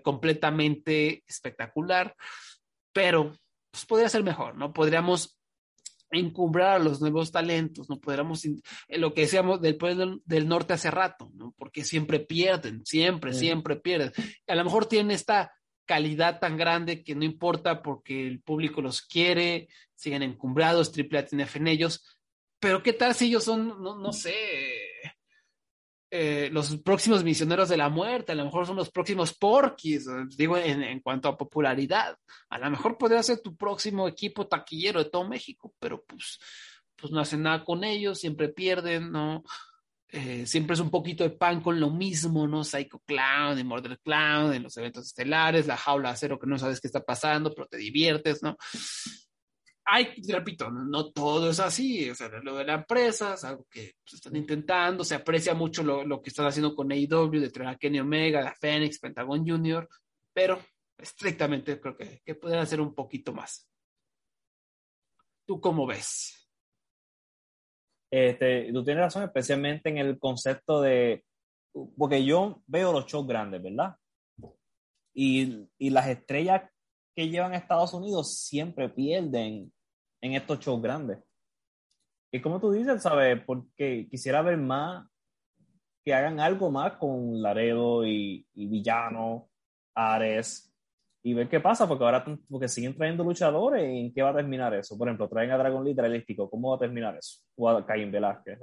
completamente 0.03 1.23
espectacular, 1.27 2.15
pero 2.93 3.33
pues 3.71 3.85
podría 3.85 4.09
ser 4.09 4.23
mejor, 4.23 4.55
¿no? 4.55 4.71
Podríamos 4.71 5.37
encumbrar 6.19 6.75
a 6.75 6.83
los 6.83 7.01
nuevos 7.01 7.31
talentos, 7.31 7.89
no 7.89 7.99
podríamos, 7.99 8.43
lo 8.89 9.13
que 9.13 9.21
decíamos 9.21 9.61
del 9.61 9.77
pueblo 9.77 10.21
del 10.25 10.47
norte 10.47 10.73
hace 10.73 10.91
rato, 10.91 11.31
¿no? 11.33 11.53
Porque 11.57 11.83
siempre 11.83 12.19
pierden, 12.19 12.85
siempre, 12.85 13.33
siempre 13.33 13.75
pierden. 13.75 14.11
A 14.47 14.55
lo 14.55 14.63
mejor 14.63 14.85
tienen 14.85 15.11
esta 15.11 15.53
calidad 15.85 16.39
tan 16.39 16.57
grande 16.57 17.03
que 17.03 17.15
no 17.15 17.23
importa 17.23 17.81
porque 17.81 18.27
el 18.27 18.41
público 18.41 18.81
los 18.81 19.01
quiere, 19.01 19.69
siguen 19.95 20.23
encumbrados, 20.23 20.91
triple 20.91 21.19
A 21.19 21.25
tiene 21.25 21.45
fe 21.45 21.59
en 21.59 21.67
ellos, 21.67 22.03
pero 22.59 22.81
qué 22.81 22.93
tal 22.93 23.13
si 23.13 23.27
ellos 23.27 23.43
son, 23.43 23.81
no, 23.81 23.95
no 23.95 24.13
sé, 24.13 24.33
eh, 26.17 26.49
los 26.49 26.77
próximos 26.77 27.25
misioneros 27.25 27.67
de 27.67 27.75
la 27.75 27.89
muerte, 27.89 28.31
a 28.31 28.35
lo 28.35 28.45
mejor 28.45 28.65
son 28.65 28.77
los 28.77 28.89
próximos 28.89 29.33
porquis, 29.33 30.07
digo, 30.37 30.57
en, 30.57 31.01
cuanto 31.01 31.27
a 31.27 31.37
popularidad. 31.37 32.17
A 32.49 32.57
lo 32.57 32.69
mejor 32.69 32.97
podría 32.97 33.21
ser 33.21 33.41
tu 33.41 33.57
próximo 33.57 34.07
equipo 34.07 34.47
taquillero 34.47 35.03
de 35.03 35.09
todo 35.09 35.27
México, 35.27 35.73
pero 35.77 36.05
pues, 36.05 36.39
pues 36.95 37.11
no 37.11 37.19
hacen 37.19 37.43
nada 37.43 37.65
con 37.65 37.83
ellos, 37.83 38.19
siempre 38.19 38.47
pierden, 38.47 39.11
¿no? 39.11 39.43
Eh, 40.07 40.45
siempre 40.45 40.75
es 40.75 40.79
un 40.79 40.89
poquito 40.89 41.25
de 41.25 41.31
pan 41.31 41.59
con 41.59 41.81
lo 41.81 41.89
mismo, 41.89 42.47
¿no? 42.47 42.63
Psycho 42.63 42.99
Clown, 43.05 43.57
de 43.57 43.65
Murder 43.65 43.99
Clown, 43.99 44.53
en 44.53 44.63
los 44.63 44.77
eventos 44.77 45.07
estelares, 45.07 45.67
la 45.67 45.75
jaula 45.75 46.09
de 46.09 46.13
acero 46.13 46.39
que 46.39 46.47
no 46.47 46.57
sabes 46.57 46.79
qué 46.79 46.87
está 46.87 47.03
pasando, 47.03 47.53
pero 47.53 47.67
te 47.67 47.75
diviertes, 47.75 48.41
¿no? 48.41 48.55
Hay, 49.87 50.15
repito, 50.27 50.71
no, 50.71 51.11
todo 51.11 51.51
es 51.51 51.59
así, 51.59 52.09
o 52.09 52.15
sea, 52.15 52.27
lo 52.27 52.55
de 52.55 52.65
la 52.65 52.73
empresa 52.73 53.35
es 53.35 53.43
algo 53.43 53.67
que 53.69 53.93
pues, 54.03 54.15
están 54.15 54.35
intentando, 54.35 55.03
se 55.03 55.13
aprecia 55.13 55.53
mucho 55.53 55.83
lo, 55.83 56.03
lo, 56.03 56.23
que 56.23 56.29
están 56.29 56.47
haciendo 56.47 56.73
con 56.73 56.91
AEW, 56.91 57.39
de 57.39 57.51
traer 57.51 57.69
a 57.69 57.77
Kenny 57.77 57.99
Omega, 57.99 58.41
la 58.41 58.55
Phoenix, 58.55 58.99
Pentagon 58.99 59.47
Junior, 59.47 59.87
pero 60.33 60.59
estrictamente 60.97 61.79
creo 61.79 61.95
que, 61.95 62.21
que 62.25 62.35
pueden 62.35 62.59
hacer 62.59 62.81
un 62.81 62.95
poquito 62.95 63.31
más. 63.31 63.69
¿Tú 65.45 65.61
cómo 65.61 65.85
ves? 65.85 66.49
Este, 68.11 68.71
tú 68.71 68.83
tienes 68.83 69.03
razón, 69.03 69.23
especialmente 69.23 69.89
en 69.89 69.97
el 69.97 70.17
concepto 70.17 70.81
de, 70.81 71.23
porque 71.97 72.23
yo 72.23 72.63
veo 72.67 72.91
los 72.91 73.05
shows 73.05 73.27
grandes, 73.27 73.61
¿verdad? 73.61 73.95
Y, 75.13 75.69
y 75.77 75.89
las 75.89 76.07
estrellas 76.07 76.63
que 77.15 77.29
llevan 77.29 77.53
a 77.53 77.57
Estados 77.57 77.93
Unidos 77.93 78.37
siempre 78.39 78.89
pierden 78.89 79.71
en 80.21 80.33
estos 80.33 80.59
shows 80.59 80.81
grandes. 80.81 81.19
Y 82.31 82.41
como 82.41 82.59
tú 82.59 82.71
dices, 82.71 83.01
¿sabes? 83.01 83.41
Porque 83.45 84.07
quisiera 84.09 84.41
ver 84.41 84.57
más, 84.57 85.07
que 86.03 86.13
hagan 86.13 86.39
algo 86.39 86.69
más 86.69 86.97
con 86.97 87.41
Laredo 87.41 88.05
y, 88.05 88.45
Villano, 88.53 89.49
Ares, 89.95 90.71
y 91.23 91.33
ver 91.33 91.49
qué 91.49 91.59
pasa, 91.59 91.87
porque 91.87 92.03
ahora 92.03 92.23
porque 92.47 92.67
siguen 92.67 92.95
trayendo 92.95 93.23
luchadores, 93.23 93.83
¿en 93.83 94.13
qué 94.13 94.21
va 94.21 94.29
a 94.29 94.35
terminar 94.35 94.73
eso? 94.75 94.97
Por 94.97 95.07
ejemplo, 95.07 95.29
traen 95.29 95.51
a 95.51 95.57
Dragon 95.57 95.83
Lee 95.83 95.95
¿cómo 96.35 96.69
va 96.69 96.75
a 96.75 96.79
terminar 96.79 97.15
eso? 97.17 97.39
O 97.55 97.67
a 97.69 97.85
Caín 97.85 98.11
Velázquez. 98.11 98.59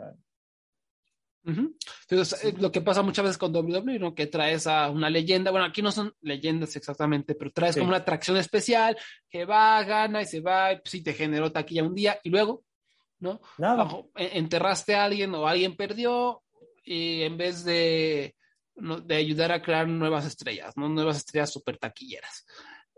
Entonces, 1.44 2.44
eh, 2.44 2.54
lo 2.58 2.70
que 2.70 2.80
pasa 2.80 3.02
muchas 3.02 3.24
veces 3.24 3.38
con 3.38 3.54
WWE, 3.54 3.98
¿no? 3.98 4.14
Que 4.14 4.26
traes 4.26 4.66
a 4.66 4.90
una 4.90 5.10
leyenda, 5.10 5.50
bueno, 5.50 5.66
aquí 5.66 5.82
no 5.82 5.90
son 5.90 6.14
leyendas 6.20 6.76
exactamente, 6.76 7.34
pero 7.34 7.50
traes 7.52 7.76
como 7.76 7.88
una 7.88 7.98
atracción 7.98 8.36
especial 8.36 8.96
que 9.28 9.44
va, 9.44 9.82
gana 9.82 10.22
y 10.22 10.26
se 10.26 10.40
va, 10.40 10.72
y 10.72 10.76
pues, 10.76 10.90
sí 10.90 11.02
te 11.02 11.14
generó 11.14 11.50
taquilla 11.50 11.82
un 11.82 11.94
día 11.94 12.20
y 12.22 12.30
luego, 12.30 12.64
¿no? 13.18 13.40
Nada. 13.58 13.88
enterraste 14.14 14.94
a 14.94 15.04
alguien 15.04 15.34
o 15.34 15.46
alguien 15.46 15.76
perdió 15.76 16.42
y 16.84 17.22
en 17.22 17.36
vez 17.36 17.64
de 17.64 18.36
de 18.74 19.16
ayudar 19.16 19.52
a 19.52 19.62
crear 19.62 19.86
nuevas 19.86 20.24
estrellas, 20.24 20.76
¿no? 20.76 20.88
nuevas 20.88 21.18
estrellas 21.18 21.52
super 21.52 21.76
taquilleras. 21.76 22.46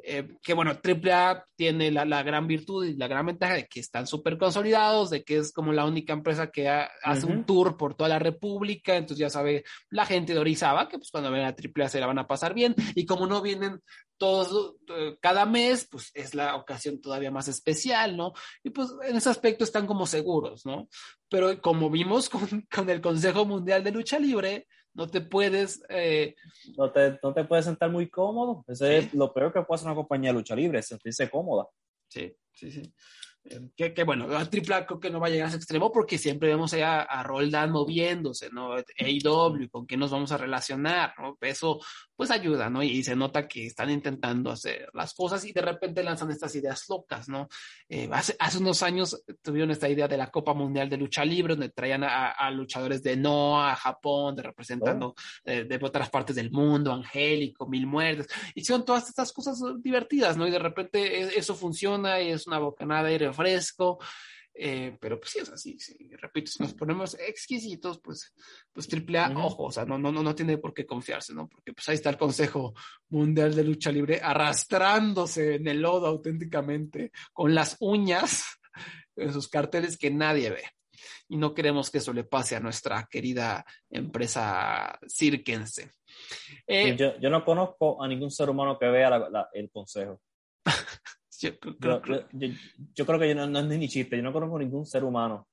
Eh, 0.06 0.36
que 0.43 0.52
bueno, 0.52 0.72
AAA 0.72 1.47
tiene 1.56 1.90
la, 1.90 2.05
la, 2.05 2.22
gran 2.22 2.47
virtud 2.47 2.85
y 2.85 2.94
la 2.94 3.09
gran 3.09 3.24
ventaja 3.24 3.55
de 3.55 3.66
que 3.66 3.81
están 3.81 4.06
súper 4.06 4.36
consolidados, 4.36 5.09
de 5.09 5.24
que 5.24 5.39
es 5.39 5.51
como 5.51 5.72
la 5.72 5.86
única 5.86 6.12
empresa 6.12 6.51
que 6.51 6.68
hace 6.68 7.24
un 7.24 7.44
tour 7.44 7.78
por 7.78 7.94
toda 7.94 8.10
la 8.10 8.18
República, 8.18 8.97
entonces 8.97 9.18
ya 9.18 9.31
sabe 9.31 9.64
la 9.89 10.05
gente 10.05 10.35
de 10.35 10.40
Orizaba 10.40 10.89
que 10.90 10.98
pues 10.98 11.10
cuando 11.10 11.31
ven 11.31 11.47
a 11.47 11.55
AAA 11.55 11.89
se 11.89 12.01
la 12.01 12.06
van 12.06 12.18
a 12.18 12.26
pasar 12.26 12.52
bien 12.52 12.74
y 12.94 13.06
como 13.06 13.26
no 13.26 13.40
vienen 13.40 13.81
todos 14.18 14.74
eh, 14.89 15.16
cada 15.22 15.47
mes, 15.47 15.89
pues 15.90 16.10
es 16.12 16.35
la 16.35 16.56
ocasión 16.56 17.01
todavía 17.01 17.31
más 17.31 17.48
especial, 17.48 18.14
¿no? 18.16 18.35
Y 18.62 18.70
pues 18.70 18.90
en 19.09 19.16
ese 19.16 19.31
aspecto 19.31 19.64
están 19.64 19.86
como 19.86 20.06
seguros, 20.06 20.66
¿no? 20.66 20.89
Pero 21.31 21.60
como 21.62 21.89
vimos 21.89 22.28
con, 22.28 22.66
con 22.70 22.90
el 22.90 23.01
Consejo 23.01 23.47
Mundial 23.47 23.82
de 23.82 23.90
Lucha 23.90 24.18
Libre, 24.18 24.66
no 24.95 25.09
te 25.09 25.21
puedes... 25.21 25.85
Eh... 25.89 26.35
No, 26.77 26.91
te, 26.91 27.19
no 27.23 27.35
te 27.35 27.45
puedes 27.45 27.65
sentar 27.65 27.91
muy 27.91 28.09
cómodo. 28.09 28.65
Eso 28.69 28.87
¿Sí? 28.87 28.93
es 28.93 29.15
lo 29.15 29.33
peor 29.33 29.53
que 29.53 29.62
puede 29.62 29.77
hacer 29.77 29.89
una 29.89 29.97
compañía 29.97 30.31
de 30.31 30.35
lucha 30.35 30.57
libre, 30.57 30.83
sentirse 30.83 31.29
cómoda. 31.29 31.69
Sí, 32.09 32.35
sí, 32.53 32.71
sí. 32.71 32.95
Que, 33.77 33.93
que, 33.93 34.05
bueno, 34.05 34.25
a 34.35 34.41
AAA 34.41 34.87
creo 34.87 35.01
que 35.01 35.11
no 35.11 35.21
va 35.21 35.27
a 35.27 35.31
llegar 35.31 35.47
a 35.47 35.49
ese 35.49 35.59
extremo 35.59 35.93
porque 35.93 36.16
siempre 36.16 36.49
vemos 36.49 36.73
a, 36.75 37.03
a 37.03 37.23
Roldán 37.23 37.73
moviéndose, 37.73 38.49
¿no? 38.51 38.75
AEW, 38.75 39.69
con 39.71 39.87
qué 39.87 39.99
nos 39.99 40.11
vamos 40.11 40.33
a 40.33 40.39
relacionar, 40.39 41.12
¿no? 41.19 41.37
Eso 41.43 41.81
pues 42.16 42.31
ayuda, 42.31 42.71
¿no? 42.71 42.83
Y, 42.83 43.03
se 43.03 43.16
nota 43.16 43.47
que 43.49 43.66
están 43.66 43.91
intentando 43.91 44.51
hacer 44.51 44.89
las 44.95 45.15
cosas 45.15 45.45
y 45.45 45.53
de 45.53 45.61
repente 45.61 46.03
lanzan 46.03 46.31
estas 46.31 46.55
ideas 46.55 46.85
locas, 46.89 47.29
¿no? 47.29 47.49
Eh, 47.89 48.09
hace, 48.12 48.37
hace, 48.39 48.59
unos 48.59 48.83
años 48.83 49.23
tuvieron 49.43 49.71
esta 49.71 49.89
idea 49.89 50.09
de 50.09 50.16
la 50.16 50.31
Copa 50.31 50.55
Mundial 50.55 50.89
de 50.89 50.97
Lucha 50.97 51.25
Libre, 51.25 51.55
donde 51.55 51.71
traían 51.71 52.05
a, 52.05 52.31
a 52.31 52.51
luchadores 52.51 53.03
de 53.03 53.16
Noah, 53.16 53.75
Japón, 53.77 54.37
de 54.37 54.43
representando 54.43 55.09
oh. 55.09 55.15
de, 55.45 55.65
de, 55.65 55.79
otras 55.83 56.09
partes 56.09 56.37
del 56.37 56.51
mundo, 56.51 56.93
Angélico, 56.93 57.66
Mil 57.66 57.87
Muertes, 57.87 58.29
hicieron 58.55 58.85
todas 58.85 59.09
estas 59.09 59.33
cosas 59.33 59.61
divertidas, 59.81 60.37
¿no? 60.37 60.47
Y 60.47 60.51
de 60.51 60.59
repente 60.59 61.37
eso 61.37 61.55
funciona 61.55 62.21
y 62.23 62.31
es 62.31 62.47
una 62.47 62.59
bocanada 62.59 63.09
de 63.09 63.16
fresco. 63.35 63.98
Eh, 64.56 64.97
pero 65.01 65.19
pues 65.19 65.32
sí, 65.32 65.40
es 65.40 65.51
así, 65.51 65.81
sí, 65.81 65.97
repito, 66.16 66.48
si 66.52 66.62
nos 66.62 66.74
ponemos 66.74 67.19
exquisitos, 67.19 67.98
pues, 67.98 68.32
pues 68.73 68.86
triple 68.86 69.19
A, 69.19 69.28
ojo, 69.36 69.65
o 69.65 69.73
sea, 69.73 69.85
no, 69.85 69.98
no, 69.98 70.12
no, 70.12 70.23
no 70.23 70.32
tiene 70.32 70.59
por 70.59 70.73
qué 70.73 70.86
confiarse, 70.86 71.35
¿no? 71.35 71.48
Porque 71.48 71.73
pues 71.73 71.89
ahí 71.89 71.97
está 71.97 72.11
el 72.11 72.16
Consejo 72.16 72.73
Mundial 73.09 73.52
de 73.52 73.65
Lucha 73.65 73.90
Libre 73.90 74.20
arrastrándose 74.23 75.56
en 75.56 75.66
el 75.66 75.81
lodo 75.81 76.06
auténticamente, 76.06 77.11
con 77.32 77.52
las 77.52 77.77
uñas 77.81 78.44
en 79.16 79.32
sus 79.32 79.48
carteles 79.48 79.98
que 79.98 80.11
nadie 80.11 80.51
ve. 80.51 80.62
Y 81.28 81.36
no 81.36 81.52
queremos 81.52 81.90
que 81.90 81.98
eso 81.98 82.12
le 82.12 82.24
pase 82.24 82.55
a 82.55 82.61
nuestra 82.61 83.09
querida 83.11 83.65
empresa 83.90 84.98
cirquense. 85.09 85.90
Eh, 86.66 86.94
yo, 86.97 87.19
yo, 87.19 87.28
no 87.28 87.44
conozco 87.44 88.01
a 88.02 88.06
ningún 88.06 88.31
ser 88.31 88.51
humano 88.51 88.78
que 88.78 88.86
vea 88.86 89.11
la, 89.11 89.31
la, 89.31 89.48
el 89.52 89.69
consejo. 89.70 90.20
Yo 91.40 91.59
creo, 91.59 92.02
yo, 92.05 92.20
yo, 92.32 92.48
yo 92.94 93.06
creo 93.06 93.19
que 93.19 93.28
yo 93.28 93.35
no, 93.35 93.47
no, 93.47 93.61
es 93.61 93.78
ni 93.78 93.89
chiste, 93.89 94.16
yo 94.16 94.23
no 94.23 94.32
conozco 94.32 94.59
ningún 94.59 94.86
ser 94.86 95.05
humano. 95.05 95.48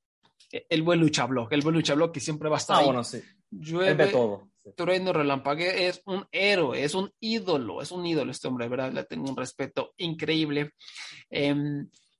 El 0.51 0.83
buen 0.83 0.99
luchablog, 0.99 1.51
el 1.53 1.61
buen 1.61 1.75
luchablog 1.75 2.11
que 2.11 2.19
siempre 2.19 2.49
va 2.49 2.57
a 2.57 2.59
estar 2.59 2.75
ah, 2.75 2.79
ahí. 2.79 2.85
bueno, 2.85 3.03
sí. 3.03 3.21
Llueve, 3.49 4.05
de 4.05 4.11
todo. 4.11 4.49
Sí. 4.63 4.71
trueno, 4.75 5.11
relampague, 5.11 5.87
es 5.87 6.01
un 6.05 6.25
héroe, 6.31 6.83
es 6.83 6.93
un 6.93 7.11
ídolo, 7.19 7.81
es 7.81 7.91
un 7.91 8.05
ídolo 8.05 8.31
este 8.31 8.47
hombre, 8.47 8.67
verdad, 8.67 8.91
le 8.91 9.03
tengo 9.05 9.29
un 9.29 9.35
respeto 9.35 9.93
increíble. 9.97 10.73
Eh, 11.29 11.55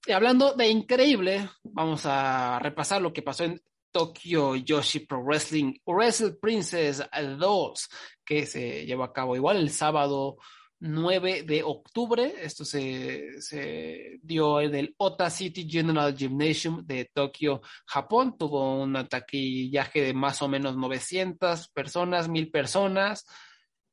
y 0.06 0.12
hablando 0.12 0.54
de 0.54 0.68
increíble, 0.68 1.50
vamos 1.64 2.06
a 2.06 2.58
repasar 2.60 3.02
lo 3.02 3.14
que 3.14 3.22
pasó 3.22 3.44
en 3.44 3.62
Tokyo 3.92 4.56
Yoshi 4.56 5.02
Pro 5.02 5.22
Wrestling 5.22 5.76
Wrestle 5.86 6.34
Princess 6.34 7.04
2, 7.12 7.90
que 8.26 8.46
se 8.46 8.86
llevó 8.86 9.04
a 9.04 9.14
cabo 9.14 9.36
igual 9.36 9.58
el 9.58 9.70
sábado 9.70 10.38
9 10.82 11.44
de 11.44 11.64
octubre. 11.64 12.34
Esto 12.42 12.66
se, 12.66 13.40
se, 13.42 14.20
dio 14.22 14.60
en 14.60 14.76
el 14.76 14.96
Ota 14.98 15.30
City 15.30 15.68
General 15.70 16.16
Gymnasium 16.16 16.86
de 16.86 17.06
Tokio, 17.14 17.62
Japón. 17.86 18.38
Tuvo 18.38 18.82
un 18.82 18.94
taquillaje 19.08 20.02
de 20.02 20.14
más 20.14 20.42
o 20.42 20.48
menos 20.48 20.76
900 20.76 21.70
personas, 21.70 22.28
1000 22.28 22.52
personas, 22.52 23.26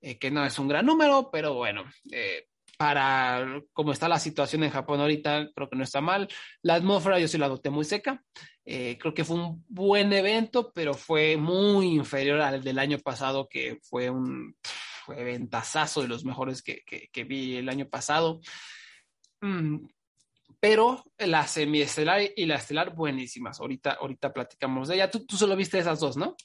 eh, 0.00 0.18
que 0.18 0.30
no 0.30 0.44
es 0.44 0.58
un 0.58 0.68
gran 0.68 0.86
número, 0.86 1.30
pero 1.30 1.54
bueno. 1.54 1.84
Eh, 2.10 2.46
para 2.78 3.60
cómo 3.72 3.90
está 3.90 4.08
la 4.08 4.20
situación 4.20 4.62
en 4.62 4.70
Japón 4.70 5.00
ahorita, 5.00 5.48
creo 5.52 5.68
que 5.68 5.76
no 5.76 5.82
está 5.82 6.00
mal. 6.00 6.28
La 6.62 6.76
atmósfera 6.76 7.18
yo 7.18 7.26
sí 7.26 7.36
la 7.36 7.48
noté 7.48 7.70
muy 7.70 7.84
seca. 7.84 8.22
Eh, 8.64 8.96
creo 9.00 9.12
que 9.12 9.24
fue 9.24 9.36
un 9.36 9.64
buen 9.68 10.12
evento, 10.12 10.70
pero 10.72 10.94
fue 10.94 11.36
muy 11.36 11.88
inferior 11.88 12.40
al 12.40 12.62
del 12.62 12.78
año 12.78 12.98
pasado, 13.00 13.48
que 13.48 13.78
fue 13.82 14.10
un 14.10 14.54
fue 15.08 15.24
ventazazo 15.24 16.02
de 16.02 16.08
los 16.08 16.22
mejores 16.26 16.62
que, 16.62 16.82
que, 16.84 17.08
que 17.10 17.24
vi 17.24 17.56
el 17.56 17.70
año 17.70 17.88
pasado. 17.88 18.40
Mm, 19.40 19.86
pero 20.60 21.02
la 21.16 21.46
semiestelar 21.46 22.20
y 22.36 22.44
la 22.44 22.56
estelar 22.56 22.94
buenísimas. 22.94 23.58
Ahorita, 23.58 23.92
ahorita 23.92 24.34
platicamos 24.34 24.88
de 24.88 24.96
ella. 24.96 25.10
Tú, 25.10 25.24
tú 25.24 25.36
solo 25.36 25.56
viste 25.56 25.78
esas 25.78 26.00
dos, 26.00 26.18
¿no? 26.18 26.36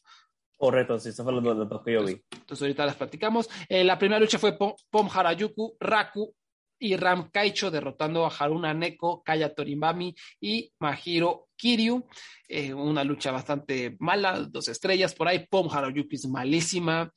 Correcto, 0.56 0.98
sí, 0.98 1.10
eso 1.10 1.26
fue 1.26 1.34
lo, 1.34 1.42
lo, 1.42 1.54
lo 1.54 1.84
que 1.84 1.92
yo 1.92 2.06
vi. 2.06 2.14
Entonces, 2.14 2.40
entonces 2.40 2.62
ahorita 2.62 2.86
las 2.86 2.96
platicamos. 2.96 3.50
Eh, 3.68 3.84
la 3.84 4.00
primera 4.00 4.20
lucha 4.20 4.40
fue 4.40 4.58
Pom, 4.58 4.74
Pom 4.90 5.10
Harayuku, 5.14 5.76
Raku 5.78 6.34
y 6.80 6.96
Ram 6.96 7.32
Kaicho 7.32 7.70
derrotando 7.70 8.26
a 8.26 8.30
Haruna 8.30 8.74
Neko, 8.74 9.24
Kaya 9.24 9.54
Torimbami 9.54 10.16
y 10.40 10.72
Mahiro 10.80 11.50
Kiryu. 11.58 12.08
Eh, 12.48 12.74
una 12.74 13.04
lucha 13.04 13.32
bastante 13.32 13.98
mala, 14.00 14.40
dos 14.40 14.70
estrellas 14.70 15.14
por 15.14 15.28
ahí. 15.28 15.46
Pom 15.50 15.68
Harayuku 15.70 16.16
es 16.16 16.28
malísima. 16.28 17.12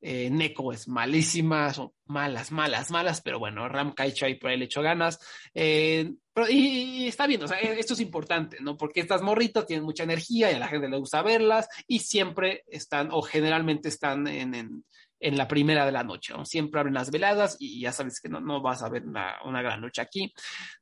Eh, 0.00 0.30
Neko 0.30 0.72
es 0.72 0.88
malísima, 0.88 1.72
son 1.74 1.92
malas, 2.06 2.52
malas, 2.52 2.90
malas, 2.90 3.20
pero 3.20 3.38
bueno, 3.38 3.68
Ram 3.68 3.92
Kaicho 3.92 4.26
ahí 4.26 4.36
por 4.36 4.50
ahí 4.50 4.56
le 4.56 4.64
echó 4.64 4.82
ganas. 4.82 5.18
Eh, 5.54 6.10
y, 6.48 6.56
y, 6.56 7.06
está 7.06 7.26
bien, 7.26 7.42
o 7.42 7.48
sea, 7.48 7.58
esto 7.58 7.94
es 7.94 8.00
importante, 8.00 8.58
¿no? 8.60 8.76
Porque 8.76 9.00
estas 9.00 9.20
morritas 9.20 9.66
tienen 9.66 9.84
mucha 9.84 10.04
energía 10.04 10.50
y 10.50 10.54
a 10.54 10.58
la 10.58 10.68
gente 10.68 10.88
le 10.88 10.96
gusta 10.96 11.22
verlas 11.22 11.68
y 11.86 11.98
siempre 11.98 12.64
están, 12.68 13.10
o 13.12 13.20
generalmente 13.20 13.88
están 13.88 14.26
en, 14.26 14.54
en, 14.54 14.84
en 15.20 15.36
la 15.36 15.46
primera 15.46 15.84
de 15.84 15.92
la 15.92 16.02
noche, 16.02 16.32
¿no? 16.34 16.44
Siempre 16.44 16.80
abren 16.80 16.94
las 16.94 17.10
veladas 17.10 17.56
y 17.60 17.80
ya 17.80 17.92
sabes 17.92 18.20
que 18.20 18.28
no, 18.28 18.40
no 18.40 18.62
vas 18.62 18.82
a 18.82 18.88
ver 18.88 19.04
una, 19.04 19.62
gran 19.62 19.80
lucha 19.80 20.02
aquí. 20.02 20.32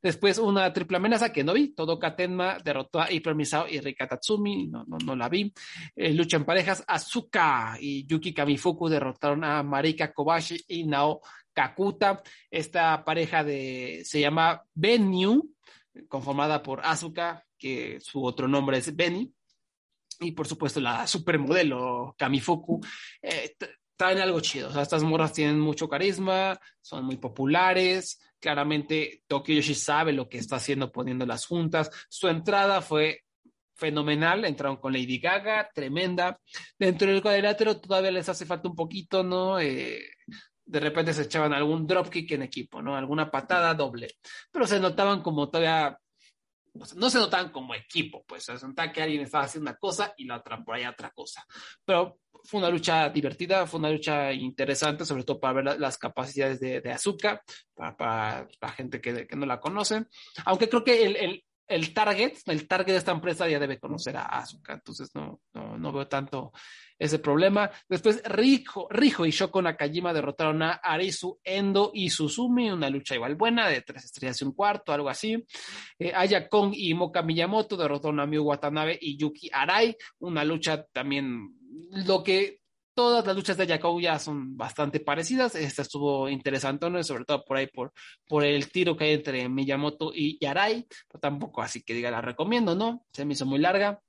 Después 0.00 0.38
una 0.38 0.72
triple 0.72 0.96
amenaza 0.96 1.32
que 1.32 1.42
no 1.42 1.52
vi, 1.52 1.74
todo 1.74 1.98
Katenma 1.98 2.58
derrotó 2.64 3.00
a 3.00 3.10
Hyper 3.10 3.34
Misao 3.34 3.66
y 3.68 3.80
Rika 3.80 4.06
Tatsumi, 4.06 4.68
no, 4.68 4.84
no, 4.86 4.96
no 5.04 5.16
la 5.16 5.28
vi. 5.28 5.52
Eh, 5.96 6.14
lucha 6.14 6.36
en 6.36 6.44
parejas, 6.44 6.84
Azuka 6.86 7.76
y 7.80 8.06
Yuki 8.06 8.32
Kamifuku 8.32 8.88
derrotaron 8.88 9.44
a 9.44 9.62
Marika 9.62 10.12
Kobashi 10.12 10.64
y 10.68 10.84
Nao 10.84 11.20
Kakuta. 11.52 12.22
Esta 12.50 13.04
pareja 13.04 13.42
de, 13.42 14.02
se 14.04 14.20
llama 14.20 14.62
Benyu, 14.72 15.52
conformada 16.06 16.62
por 16.62 16.80
Azuka, 16.84 17.44
que 17.58 17.98
su 18.00 18.24
otro 18.24 18.46
nombre 18.46 18.78
es 18.78 18.94
Benny, 18.94 19.32
y 20.20 20.32
por 20.32 20.46
supuesto 20.46 20.80
la 20.80 21.06
supermodelo 21.06 22.14
Kamifuku. 22.16 22.80
Eh, 23.22 23.56
traen 23.98 24.20
algo 24.20 24.40
chido. 24.40 24.68
O 24.68 24.72
sea, 24.72 24.82
estas 24.82 25.02
morras 25.02 25.32
tienen 25.32 25.58
mucho 25.58 25.88
carisma, 25.88 26.58
son 26.80 27.04
muy 27.04 27.16
populares. 27.16 28.20
Claramente, 28.38 29.24
Tokyo 29.26 29.56
Yoshi 29.56 29.74
sabe 29.74 30.12
lo 30.12 30.28
que 30.28 30.38
está 30.38 30.56
haciendo 30.56 30.92
poniéndolas 30.92 31.44
juntas. 31.44 31.90
Su 32.08 32.28
entrada 32.28 32.80
fue 32.80 33.24
fenomenal. 33.74 34.44
Entraron 34.44 34.76
con 34.76 34.92
Lady 34.92 35.18
Gaga, 35.18 35.68
tremenda. 35.74 36.38
Dentro 36.78 37.08
del 37.08 37.20
cuadrilátero 37.20 37.80
todavía 37.80 38.12
les 38.12 38.28
hace 38.28 38.46
falta 38.46 38.68
un 38.68 38.76
poquito, 38.76 39.24
¿no? 39.24 39.58
Eh, 39.58 40.00
de 40.64 40.80
repente 40.80 41.12
se 41.12 41.22
echaban 41.22 41.52
algún 41.52 41.84
dropkick 41.84 42.30
en 42.32 42.42
equipo, 42.42 42.80
¿no? 42.80 42.96
Alguna 42.96 43.30
patada 43.32 43.74
doble. 43.74 44.16
Pero 44.52 44.66
se 44.66 44.78
notaban 44.78 45.22
como 45.22 45.48
todavía 45.48 45.98
no 46.96 47.10
se 47.10 47.18
notaban 47.18 47.50
como 47.50 47.74
equipo, 47.74 48.24
pues 48.26 48.44
se 48.44 48.54
notaba 48.54 48.92
que 48.92 49.02
alguien 49.02 49.22
estaba 49.22 49.44
haciendo 49.44 49.70
una 49.70 49.78
cosa 49.78 50.14
y 50.16 50.24
la 50.24 50.36
otra 50.36 50.62
por 50.62 50.74
allá 50.74 50.90
otra 50.90 51.10
cosa. 51.10 51.44
Pero 51.84 52.20
fue 52.44 52.60
una 52.60 52.70
lucha 52.70 53.08
divertida, 53.08 53.66
fue 53.66 53.80
una 53.80 53.90
lucha 53.90 54.32
interesante, 54.32 55.04
sobre 55.04 55.24
todo 55.24 55.40
para 55.40 55.54
ver 55.54 55.64
la, 55.64 55.76
las 55.76 55.98
capacidades 55.98 56.60
de, 56.60 56.80
de 56.80 56.92
Azuka, 56.92 57.42
para, 57.74 57.96
para, 57.96 58.48
la 58.60 58.68
gente 58.70 59.00
que, 59.00 59.26
que, 59.26 59.36
no 59.36 59.46
la 59.46 59.60
conoce. 59.60 60.06
Aunque 60.44 60.68
creo 60.68 60.84
que 60.84 61.04
el, 61.04 61.44
el, 61.68 61.92
target, 61.94 62.32
el 62.46 62.66
target 62.66 62.92
de 62.92 62.98
esta 62.98 63.12
empresa 63.12 63.48
ya 63.48 63.58
debe 63.58 63.78
conocer 63.78 64.16
a 64.16 64.22
Azuka, 64.22 64.74
entonces 64.74 65.14
no, 65.14 65.40
no, 65.52 65.78
no 65.78 65.92
veo 65.92 66.08
tanto 66.08 66.52
ese 66.98 67.18
problema. 67.18 67.70
Después, 67.88 68.22
Rijo, 68.24 68.88
Rijo 68.90 69.24
y 69.24 69.30
Shoko 69.30 69.62
Nakajima 69.62 70.12
derrotaron 70.12 70.62
a 70.62 70.72
Arisu, 70.72 71.38
Endo 71.44 71.92
y 71.94 72.10
Susumi, 72.10 72.70
una 72.70 72.90
lucha 72.90 73.14
igual 73.14 73.36
buena, 73.36 73.68
de 73.68 73.82
tres 73.82 74.04
estrellas 74.04 74.40
y 74.40 74.44
un 74.44 74.52
cuarto, 74.52 74.92
algo 74.92 75.08
así. 75.08 75.44
Eh, 75.98 76.12
Aya 76.14 76.48
Kong 76.48 76.72
y 76.74 76.94
Moka 76.94 77.22
Miyamoto 77.22 77.76
derrotaron 77.76 78.20
a 78.20 78.26
Miu 78.26 78.42
Watanabe 78.42 78.98
y 79.00 79.16
Yuki 79.16 79.48
Arai, 79.52 79.96
una 80.18 80.44
lucha 80.44 80.84
también, 80.92 81.54
lo 81.90 82.22
que 82.22 82.57
todas 82.98 83.24
las 83.24 83.36
luchas 83.36 83.56
de 83.56 83.64
Yakou 83.64 84.00
ya 84.00 84.18
son 84.18 84.56
bastante 84.56 84.98
parecidas. 84.98 85.54
Esta 85.54 85.82
estuvo 85.82 86.28
interesante, 86.28 87.04
sobre 87.04 87.24
todo 87.24 87.44
por 87.44 87.56
ahí, 87.56 87.68
por, 87.68 87.92
por 88.26 88.44
el 88.44 88.72
tiro 88.72 88.96
que 88.96 89.04
hay 89.04 89.12
entre 89.12 89.48
Miyamoto 89.48 90.10
y 90.12 90.36
Yarai, 90.44 90.84
pero 91.06 91.20
tampoco 91.20 91.62
así 91.62 91.84
que 91.84 91.94
diga 91.94 92.10
la 92.10 92.20
recomiendo, 92.20 92.74
¿no? 92.74 93.06
Se 93.12 93.24
me 93.24 93.34
hizo 93.34 93.46
muy 93.46 93.60
larga. 93.60 94.00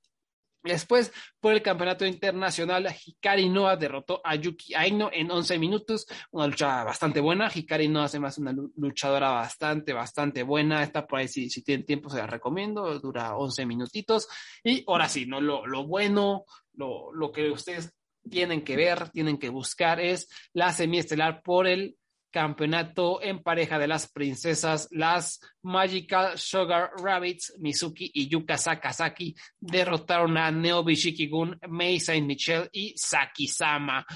Después, 0.64 1.12
por 1.38 1.52
el 1.52 1.62
campeonato 1.62 2.04
internacional, 2.04 2.88
Hikari 3.06 3.48
Noah 3.48 3.76
derrotó 3.76 4.20
a 4.24 4.34
Yuki 4.34 4.74
Aino 4.74 5.08
en 5.12 5.30
11 5.30 5.60
minutos, 5.60 6.08
una 6.32 6.48
lucha 6.48 6.82
bastante 6.82 7.20
buena. 7.20 7.48
Hikari 7.48 7.86
Noah 7.86 8.08
se 8.08 8.18
me 8.18 8.28
una 8.38 8.52
luchadora 8.74 9.30
bastante, 9.30 9.92
bastante 9.92 10.42
buena. 10.42 10.82
Está 10.82 11.06
por 11.06 11.20
ahí, 11.20 11.28
si, 11.28 11.48
si 11.48 11.62
tienen 11.62 11.86
tiempo, 11.86 12.10
se 12.10 12.18
la 12.18 12.26
recomiendo. 12.26 12.98
Dura 12.98 13.36
11 13.36 13.66
minutitos. 13.66 14.26
Y 14.64 14.82
ahora 14.88 15.08
sí, 15.08 15.26
¿no? 15.26 15.40
Lo, 15.40 15.64
lo 15.64 15.86
bueno, 15.86 16.44
lo, 16.72 17.12
lo 17.12 17.30
que 17.30 17.52
ustedes 17.52 17.94
tienen 18.28 18.62
que 18.62 18.76
ver, 18.76 19.10
tienen 19.10 19.38
que 19.38 19.48
buscar 19.48 20.00
es 20.00 20.28
la 20.52 20.72
semiestelar 20.72 21.42
por 21.42 21.66
el 21.66 21.96
campeonato 22.30 23.20
en 23.22 23.42
pareja 23.42 23.78
de 23.78 23.88
las 23.88 24.10
princesas, 24.10 24.88
las 24.92 25.40
Magical 25.62 26.38
Sugar 26.38 26.90
Rabbits, 27.02 27.54
Mizuki 27.58 28.10
y 28.14 28.28
Yuka 28.28 28.56
Sakazaki 28.56 29.34
derrotaron 29.58 30.36
a 30.38 30.50
Neo 30.50 30.84
Bishiki-gun, 30.84 31.58
Mei 31.68 31.98
Saint 31.98 32.26
Michel 32.26 32.68
y 32.72 32.94
Saki-sama. 32.96 34.06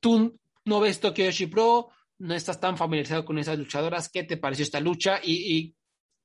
Tú 0.00 0.38
no 0.64 0.80
ves 0.80 1.00
Tokyo 1.00 1.24
Yoshi 1.24 1.46
Pro, 1.46 1.88
no 2.18 2.34
estás 2.34 2.60
tan 2.60 2.76
familiarizado 2.76 3.24
con 3.24 3.38
esas 3.38 3.58
luchadoras. 3.58 4.10
¿Qué 4.10 4.24
te 4.24 4.36
pareció 4.36 4.62
esta 4.62 4.80
lucha? 4.80 5.20
Y, 5.22 5.56
y 5.56 5.74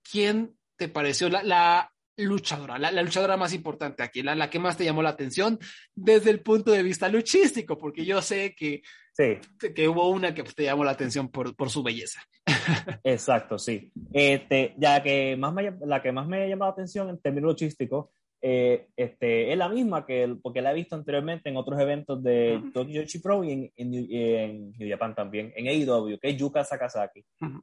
¿quién 0.03 0.57
te 0.75 0.89
pareció 0.89 1.29
la 1.29 1.90
luchadora, 2.17 2.77
la, 2.77 2.91
la, 2.91 3.01
luchadora 3.01 3.37
más 3.37 3.53
importante 3.53 4.03
aquí, 4.03 4.21
la, 4.21 4.35
la, 4.35 4.49
que 4.49 4.59
más 4.59 4.77
te 4.77 4.85
llamó 4.85 5.01
la 5.01 5.09
atención 5.09 5.59
desde 5.95 6.29
el 6.29 6.41
punto 6.41 6.71
de 6.71 6.83
vista 6.83 7.09
luchístico? 7.09 7.77
Porque 7.77 8.05
yo 8.05 8.21
sé 8.21 8.53
que, 8.55 8.81
sí. 9.13 9.37
que 9.73 9.87
hubo 9.87 10.09
una 10.09 10.33
que 10.33 10.43
te 10.43 10.63
llamó 10.63 10.83
la 10.83 10.91
atención 10.91 11.29
por, 11.29 11.55
por 11.55 11.69
su 11.69 11.83
belleza. 11.83 12.21
Exacto, 13.03 13.57
sí. 13.57 13.91
Este, 14.13 14.75
ya 14.77 15.01
que 15.01 15.35
más 15.37 15.53
me, 15.53 15.73
la 15.85 16.01
que 16.01 16.11
más 16.11 16.27
me 16.27 16.47
llamó 16.47 16.65
la 16.65 16.71
atención 16.71 17.09
en 17.09 17.19
términos 17.19 17.51
luchísticos 17.51 18.09
eh, 18.43 18.87
este, 18.95 19.51
es 19.51 19.57
la 19.57 19.69
misma 19.69 20.03
que 20.03 20.35
porque 20.41 20.63
la 20.63 20.71
he 20.71 20.75
visto 20.75 20.95
anteriormente 20.95 21.49
en 21.49 21.57
otros 21.57 21.79
eventos 21.79 22.23
de 22.23 22.57
uh 22.57 22.65
-huh. 22.65 22.73
Tokyo 22.73 23.03
Pro 23.21 23.43
y 23.43 23.51
en, 23.51 23.71
en, 23.75 23.93
en, 23.93 24.71
New 24.71 24.89
Japan 24.89 25.13
también, 25.13 25.53
en 25.55 25.67
AEW, 25.67 26.17
que 26.19 26.29
es 26.29 26.37
Yuka 26.37 26.63
Sakazaki. 26.63 27.23
Uh 27.39 27.45
-huh. 27.45 27.61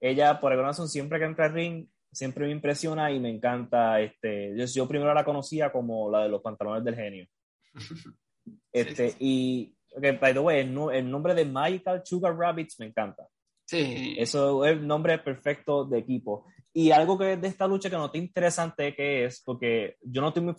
Ella, 0.00 0.40
por 0.40 0.52
alguna 0.52 0.68
razón, 0.68 0.88
siempre 0.88 1.18
que 1.18 1.26
entra 1.26 1.46
al 1.46 1.52
ring, 1.52 1.86
siempre 2.12 2.46
me 2.46 2.52
impresiona 2.52 3.10
y 3.10 3.20
me 3.20 3.30
encanta. 3.30 4.00
Este, 4.00 4.56
yo, 4.56 4.64
yo 4.64 4.88
primero 4.88 5.14
la 5.14 5.24
conocía 5.24 5.70
como 5.70 6.10
la 6.10 6.24
de 6.24 6.28
los 6.28 6.42
pantalones 6.42 6.84
del 6.84 6.96
genio. 6.96 7.26
Este, 8.72 9.10
sí, 9.10 9.12
sí. 9.12 9.16
Y, 9.20 9.76
okay, 9.94 10.12
by 10.12 10.32
the 10.32 10.38
way, 10.38 10.60
el, 10.60 10.74
el, 10.94 11.10
nombre 11.10 11.34
de 11.34 11.44
Magical 11.44 12.00
Sugar 12.02 12.34
Rabbits 12.34 12.80
me 12.80 12.86
encanta. 12.86 13.26
Sí. 13.66 14.14
Eso 14.18 14.64
es 14.64 14.72
el 14.72 14.86
nombre 14.86 15.18
perfecto 15.18 15.84
de 15.84 15.98
equipo. 15.98 16.46
Y 16.72 16.90
algo 16.90 17.18
que 17.18 17.36
de 17.36 17.48
esta 17.48 17.66
lucha 17.66 17.90
que 17.90 17.96
noté 17.96 18.18
interesante 18.18 18.94
que 18.94 19.24
es, 19.26 19.42
porque 19.44 19.96
yo 20.00 20.22
no 20.22 20.28
estoy 20.28 20.42
muy 20.42 20.54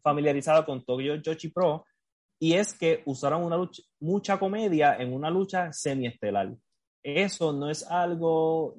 familiarizado 0.00 0.64
con 0.64 0.84
Tokyo 0.84 1.20
Joshi 1.22 1.48
Pro, 1.48 1.84
y 2.38 2.54
es 2.54 2.72
que 2.72 3.02
usaron 3.06 3.42
una 3.42 3.56
lucha, 3.56 3.82
mucha 4.00 4.38
comedia 4.38 4.96
en 4.96 5.12
una 5.12 5.30
lucha 5.30 5.72
semiestelar. 5.72 6.54
Eso 7.02 7.52
no 7.52 7.70
es 7.70 7.82
algo 7.90 8.76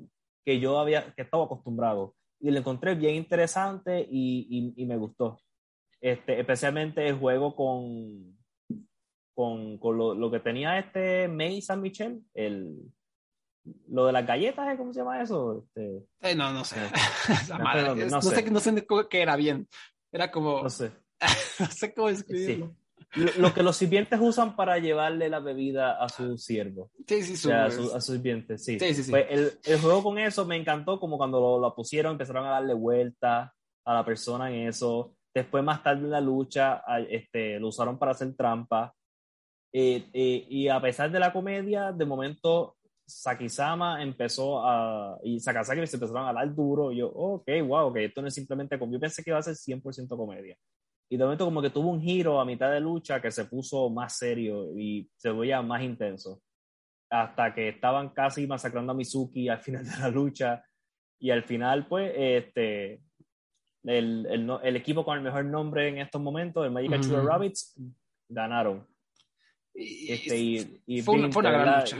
que 0.49 0.59
yo 0.59 0.79
había, 0.79 1.13
que 1.13 1.21
estaba 1.21 1.45
acostumbrado. 1.45 2.15
Y 2.39 2.49
lo 2.49 2.57
encontré 2.57 2.95
bien 2.95 3.13
interesante 3.13 3.99
y, 3.99 4.47
y, 4.49 4.81
y 4.81 4.85
me 4.87 4.97
gustó. 4.97 5.39
Este, 6.01 6.39
especialmente 6.39 7.07
el 7.07 7.19
juego 7.19 7.55
con, 7.55 8.35
con, 9.35 9.77
con 9.77 9.95
lo, 9.95 10.15
lo, 10.15 10.31
que 10.31 10.39
tenía 10.39 10.79
este 10.79 11.27
May 11.27 11.61
San 11.61 11.81
Michel, 11.81 12.23
el, 12.33 12.79
lo 13.89 14.07
de 14.07 14.11
las 14.11 14.25
galletas, 14.25 14.75
¿cómo 14.75 14.91
se 14.91 15.01
llama 15.01 15.21
eso? 15.21 15.65
Este, 15.67 16.07
eh, 16.21 16.33
no, 16.33 16.51
no 16.51 16.65
sé. 16.65 16.77
madre, 17.63 17.83
no, 17.83 17.89
no, 17.89 18.05
no, 18.07 18.21
sé. 18.23 18.49
no, 18.49 18.59
sé. 18.59 18.87
qué 19.07 19.21
era 19.21 19.35
bien. 19.35 19.67
Era 20.11 20.31
como. 20.31 20.63
No 20.63 20.69
sé. 20.71 20.91
no 21.59 21.67
sé 21.67 21.93
cómo 21.93 22.09
escribirlo. 22.09 22.69
Sí. 22.69 22.73
Lo, 23.15 23.53
que 23.53 23.63
los 23.63 23.75
sirvientes 23.75 24.19
usan 24.21 24.55
para 24.55 24.77
llevarle 24.77 25.29
la 25.29 25.39
bebida 25.39 26.03
a 26.03 26.09
su 26.09 26.37
siervo. 26.37 26.91
Sí, 27.07 27.23
sí, 27.23 27.37
su, 27.37 27.47
o 27.47 27.51
sea, 27.51 27.65
a, 27.65 27.71
su, 27.71 27.81
a 27.95 28.01
sus 28.01 28.15
sirvientes, 28.15 28.63
sí. 28.63 28.77
Sí, 28.77 28.93
sí, 28.93 29.03
sí. 29.03 29.11
Pues 29.11 29.25
el, 29.29 29.53
el, 29.63 29.81
juego 29.81 30.03
con 30.03 30.19
eso 30.19 30.45
me 30.45 30.55
encantó, 30.55 30.99
como 30.99 31.17
cuando 31.17 31.39
lo, 31.39 31.59
lo 31.59 31.73
pusieron, 31.73 32.11
empezaron 32.11 32.45
a 32.45 32.51
darle 32.51 32.75
vuelta 32.75 33.53
a 33.85 33.93
la 33.93 34.05
persona 34.05 34.51
en 34.51 34.67
eso. 34.67 35.15
Después, 35.33 35.63
más 35.63 35.81
tarde 35.81 36.03
en 36.03 36.11
la 36.11 36.21
lucha, 36.21 36.83
este, 37.09 37.59
lo 37.59 37.69
usaron 37.69 37.97
para 37.97 38.11
hacer 38.11 38.35
trampa. 38.35 38.93
Eh, 39.73 40.09
eh, 40.13 40.45
y 40.49 40.67
a 40.67 40.79
pesar 40.81 41.11
de 41.11 41.19
la 41.19 41.33
comedia, 41.33 41.91
de 41.91 42.05
momento 42.05 42.77
Sakizama 43.07 44.03
empezó 44.03 44.63
a. 44.63 45.17
Y 45.23 45.39
Sakazaki 45.39 45.85
se 45.87 45.95
empezaron 45.95 46.27
a 46.27 46.33
dar 46.33 46.53
duro. 46.53 46.91
Y 46.91 46.97
yo, 46.97 47.09
ok, 47.09 47.47
wow, 47.65 47.87
ok, 47.87 47.97
esto 47.97 48.21
no 48.21 48.27
es 48.27 48.33
simplemente 48.33 48.77
comedia. 48.77 48.97
Yo 48.97 49.01
pensé 49.01 49.23
que 49.23 49.31
iba 49.31 49.39
a 49.39 49.43
ser 49.43 49.55
100% 49.55 50.15
comedia. 50.15 50.55
Y 51.09 51.17
de 51.17 51.23
momento, 51.23 51.45
como 51.45 51.61
que 51.61 51.71
tuvo 51.71 51.89
un 51.89 52.01
giro 52.01 52.39
a 52.39 52.45
mitad 52.45 52.71
de 52.71 52.79
lucha 52.79 53.19
que 53.19 53.31
se 53.31 53.45
puso 53.45 53.89
más 53.89 54.17
serio 54.17 54.77
y 54.77 55.09
se 55.17 55.31
veía 55.31 55.61
más 55.61 55.81
intenso. 55.81 56.41
Hasta 57.09 57.53
que 57.53 57.69
estaban 57.69 58.09
casi 58.09 58.45
masacrando 58.45 58.91
a 58.91 58.95
Mizuki 58.95 59.49
al 59.49 59.59
final 59.63 59.83
de 59.83 59.97
la 59.97 60.09
lucha. 60.09 60.63
Y 61.19 61.31
al 61.31 61.43
final, 61.43 61.87
pues, 61.87 62.13
este. 62.15 63.01
El, 63.83 64.25
el, 64.29 64.49
el 64.61 64.75
equipo 64.75 65.03
con 65.05 65.17
el 65.17 65.23
mejor 65.23 65.45
nombre 65.45 65.87
en 65.87 65.99
estos 65.99 66.21
momentos, 66.21 66.65
el 66.65 66.71
Magic 66.71 66.91
mm 66.91 66.93
-hmm. 66.95 67.25
Rabbits, 67.25 67.79
ganaron. 68.27 68.85
Este, 69.73 70.37
y, 70.37 70.81
y 70.85 71.01
fue, 71.01 71.15
una, 71.15 71.31
fue 71.31 71.41
una 71.41 71.51
gran 71.51 71.79
lucha. 71.79 71.97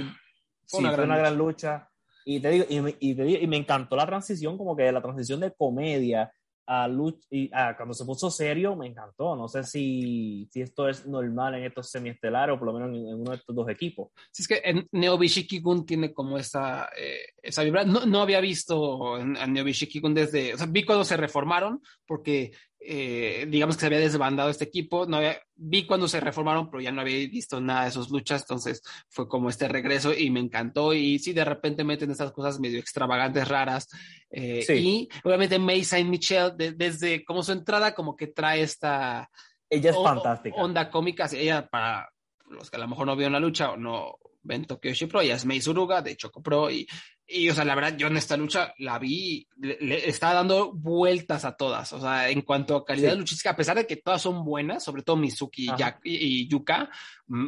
Fue 0.67 0.79
una, 0.81 0.89
sí, 0.89 0.95
gran, 0.95 0.95
fue 0.95 1.03
una 1.05 1.17
gran 1.17 1.37
lucha. 1.37 1.89
Y 2.25 2.39
te 2.39 2.49
digo, 2.49 2.65
y 2.69 2.95
y, 2.99 3.15
te 3.15 3.23
digo, 3.23 3.41
y 3.41 3.47
me 3.47 3.57
encantó 3.57 3.95
la 3.95 4.05
transición, 4.05 4.57
como 4.57 4.75
que 4.75 4.91
la 4.91 5.01
transición 5.01 5.39
de 5.39 5.53
comedia 5.53 6.31
a 6.71 6.87
lucha, 6.87 7.27
y 7.31 7.49
a, 7.51 7.75
cuando 7.75 7.95
se 7.95 8.05
puso 8.05 8.29
serio, 8.29 8.75
me 8.75 8.85
encantó. 8.85 9.35
No 9.35 9.47
sé 9.47 9.63
si, 9.63 10.47
si 10.51 10.61
esto 10.61 10.87
es 10.87 11.07
normal 11.07 11.55
en 11.55 11.63
estos 11.63 11.89
semiestelares 11.89 12.55
o 12.55 12.59
por 12.59 12.67
lo 12.67 12.73
menos 12.73 12.89
en, 12.89 13.07
en 13.07 13.15
uno 13.15 13.31
de 13.31 13.37
estos 13.37 13.55
dos 13.55 13.67
equipos. 13.69 14.11
Sí, 14.31 14.43
es 14.43 14.47
que 14.47 14.61
en 14.63 14.87
Neobishiki-gun 14.91 15.83
tiene 15.83 16.13
como 16.13 16.37
esa, 16.37 16.87
eh, 16.95 17.33
esa 17.41 17.63
vibra. 17.63 17.85
No, 17.85 18.05
no 18.05 18.21
había 18.21 18.39
visto 18.39 19.15
a 19.15 19.47
Neobishiki-gun 19.47 20.13
desde, 20.13 20.53
o 20.53 20.57
sea, 20.57 20.67
vi 20.67 20.85
cuando 20.85 21.03
se 21.03 21.17
reformaron, 21.17 21.81
porque 22.05 22.51
eh, 22.81 23.45
digamos 23.49 23.75
que 23.75 23.81
se 23.81 23.85
había 23.87 23.99
desbandado 23.99 24.49
este 24.49 24.63
equipo, 24.63 25.05
no 25.05 25.17
había, 25.17 25.41
vi 25.55 25.85
cuando 25.85 26.07
se 26.07 26.19
reformaron, 26.19 26.69
pero 26.69 26.81
ya 26.81 26.91
no 26.91 27.01
había 27.01 27.27
visto 27.27 27.59
nada 27.59 27.85
de 27.85 27.91
sus 27.91 28.09
luchas, 28.09 28.43
entonces 28.43 28.81
fue 29.09 29.27
como 29.27 29.49
este 29.49 29.67
regreso 29.67 30.13
y 30.13 30.29
me 30.29 30.39
encantó 30.39 30.93
y 30.93 31.19
sí, 31.19 31.33
de 31.33 31.43
repente 31.43 31.83
meten 31.83 32.11
estas 32.11 32.31
cosas 32.31 32.59
medio 32.59 32.79
extravagantes, 32.79 33.47
raras, 33.47 33.89
eh, 34.29 34.63
sí. 34.65 34.73
y 34.73 35.09
obviamente 35.23 35.59
May 35.59 35.83
Saint 35.83 36.09
Michel, 36.09 36.55
de, 36.55 36.71
desde 36.71 37.25
como 37.25 37.43
su 37.43 37.51
entrada, 37.51 37.93
como 37.93 38.15
que 38.15 38.27
trae 38.27 38.61
esta... 38.61 39.29
Ella 39.69 39.91
es 39.91 39.95
o, 39.97 40.03
fantástica. 40.03 40.55
Onda 40.57 40.89
cómica, 40.89 41.29
ella 41.33 41.67
para 41.67 42.09
los 42.49 42.71
que 42.71 42.77
a 42.77 42.79
lo 42.79 42.87
mejor 42.87 43.05
no 43.05 43.15
vieron 43.15 43.33
la 43.33 43.39
lucha 43.39 43.71
o 43.71 43.77
no 43.77 44.17
ven 44.49 44.65
Tokyo 44.65 44.91
Pro, 45.07 45.21
ella 45.21 45.35
es 45.35 45.45
Mei 45.45 45.61
Suruga 45.61 46.01
de 46.01 46.17
Choco 46.17 46.41
Pro 46.41 46.69
y 46.69 46.85
y, 47.31 47.47
o 47.47 47.53
sea, 47.53 47.63
la 47.63 47.75
verdad, 47.75 47.95
yo 47.95 48.07
en 48.07 48.17
esta 48.17 48.35
lucha 48.35 48.73
la 48.79 48.97
vi, 48.97 49.47
le, 49.59 49.77
le 49.79 50.09
estaba 50.09 50.33
dando 50.33 50.73
vueltas 50.73 51.45
a 51.45 51.55
todas. 51.55 51.93
O 51.93 52.01
sea, 52.01 52.27
en 52.27 52.41
cuanto 52.41 52.75
a 52.75 52.83
calidad 52.83 53.11
sí. 53.11 53.19
luchística, 53.19 53.51
a 53.51 53.55
pesar 53.55 53.77
de 53.77 53.85
que 53.85 53.97
todas 53.97 54.23
son 54.23 54.43
buenas, 54.43 54.83
sobre 54.83 55.03
todo 55.03 55.15
Mizuki 55.15 55.67
y, 56.03 56.15
y, 56.15 56.47
Yuka, 56.47 56.89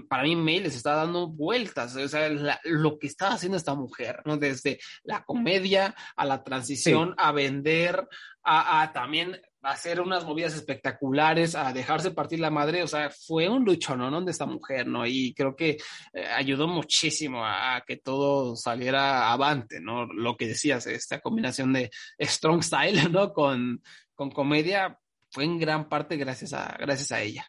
para 0.08 0.22
mí 0.22 0.36
Mei 0.36 0.60
les 0.60 0.76
está 0.76 0.94
dando 0.94 1.28
vueltas. 1.28 1.96
O 1.96 2.08
sea, 2.08 2.30
la, 2.30 2.60
lo 2.64 3.00
que 3.00 3.08
está 3.08 3.30
haciendo 3.30 3.58
esta 3.58 3.74
mujer, 3.74 4.22
¿no? 4.24 4.38
Desde 4.38 4.80
la 5.04 5.24
comedia 5.24 5.96
a 6.16 6.26
la 6.26 6.44
transición, 6.44 7.10
sí. 7.10 7.16
a 7.18 7.32
vender, 7.32 8.08
a, 8.44 8.84
a, 8.84 8.94
también 8.94 9.42
hacer 9.64 10.02
unas 10.02 10.26
movidas 10.26 10.56
espectaculares, 10.56 11.56
a 11.56 11.72
dejarse 11.72 12.12
partir 12.12 12.40
la 12.40 12.50
madre, 12.50 12.84
o 12.84 12.88
sea, 12.88 13.12
fue 13.12 13.48
un 13.48 13.64
luchonón 13.64 14.26
de 14.26 14.32
esta 14.32 14.46
mujer, 14.46 14.88
¿no? 14.88 15.06
Y 15.06 15.34
creo 15.34 15.56
que 15.56 15.78
eh, 16.14 16.26
ayudó 16.36 16.68
muchísimo 16.68 17.46
a, 17.46 17.76
a, 17.76 17.82
que 17.82 17.98
todo 17.98 18.56
saliera 18.56 19.32
avante, 19.32 19.80
¿no? 19.80 20.06
Lo 20.06 20.36
que 20.36 20.48
decías, 20.48 20.88
esta 20.88 21.20
combinación 21.20 21.74
de 21.74 21.92
strong 22.20 22.64
style, 22.64 22.94
¿no? 23.12 23.34
Con, 23.34 23.82
con 24.16 24.32
comedia, 24.32 24.98
fue 25.30 25.44
en 25.44 25.60
gran 25.60 25.88
parte 25.88 26.18
gracias 26.18 26.54
a, 26.54 26.76
gracias 26.80 27.12
a 27.12 27.22
ella. 27.22 27.46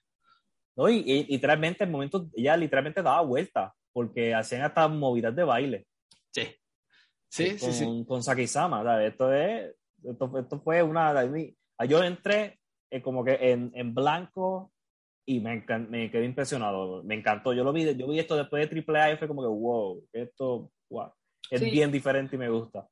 No, 0.77 0.89
y, 0.89 0.99
y 0.99 1.25
literalmente 1.25 1.85
en 1.85 1.91
momentos, 1.91 2.27
ella 2.35 2.57
literalmente 2.57 3.03
daba 3.03 3.23
vuelta, 3.23 3.75
porque 3.93 4.35
hacían 4.35 4.63
hasta 4.63 4.89
movidas 4.89 5.35
de 5.35 5.45
baile. 5.45 5.87
Sí. 6.31 6.49
Sí, 7.29 7.57
con, 7.57 7.73
sí, 7.73 7.85
sí. 7.85 8.05
Con 8.07 8.23
Sakizama, 8.23 8.83
¿sabes? 8.83 9.13
Esto 9.13 9.33
es, 9.33 9.75
esto, 10.05 10.39
esto 10.39 10.61
fue 10.61 10.83
una, 10.83 11.15
yo 11.85 12.03
entré 12.03 12.59
eh, 12.91 13.03
como 13.03 13.25
que 13.25 13.39
en, 13.41 13.73
en 13.75 13.95
blanco 13.95 14.73
y 15.25 15.41
me, 15.41 15.65
me, 15.89 16.11
quedé 16.11 16.25
impresionado, 16.25 17.03
me 17.05 17.15
encantó. 17.15 17.53
Yo 17.53 17.65
lo 17.65 17.73
vi, 17.73 17.95
yo 17.97 18.09
vi 18.09 18.19
esto 18.19 18.37
después 18.37 18.69
de 18.69 18.85
AAA 18.87 19.13
y 19.13 19.17
fue 19.17 19.29
como 19.29 19.43
que, 19.43 19.49
wow, 19.49 20.05
esto 20.13 20.71
wow, 20.91 21.13
es 21.51 21.61
sí. 21.61 21.71
bien 21.71 21.93
diferente 21.93 22.37
y 22.37 22.39
me 22.39 22.49
gusta. 22.49 22.89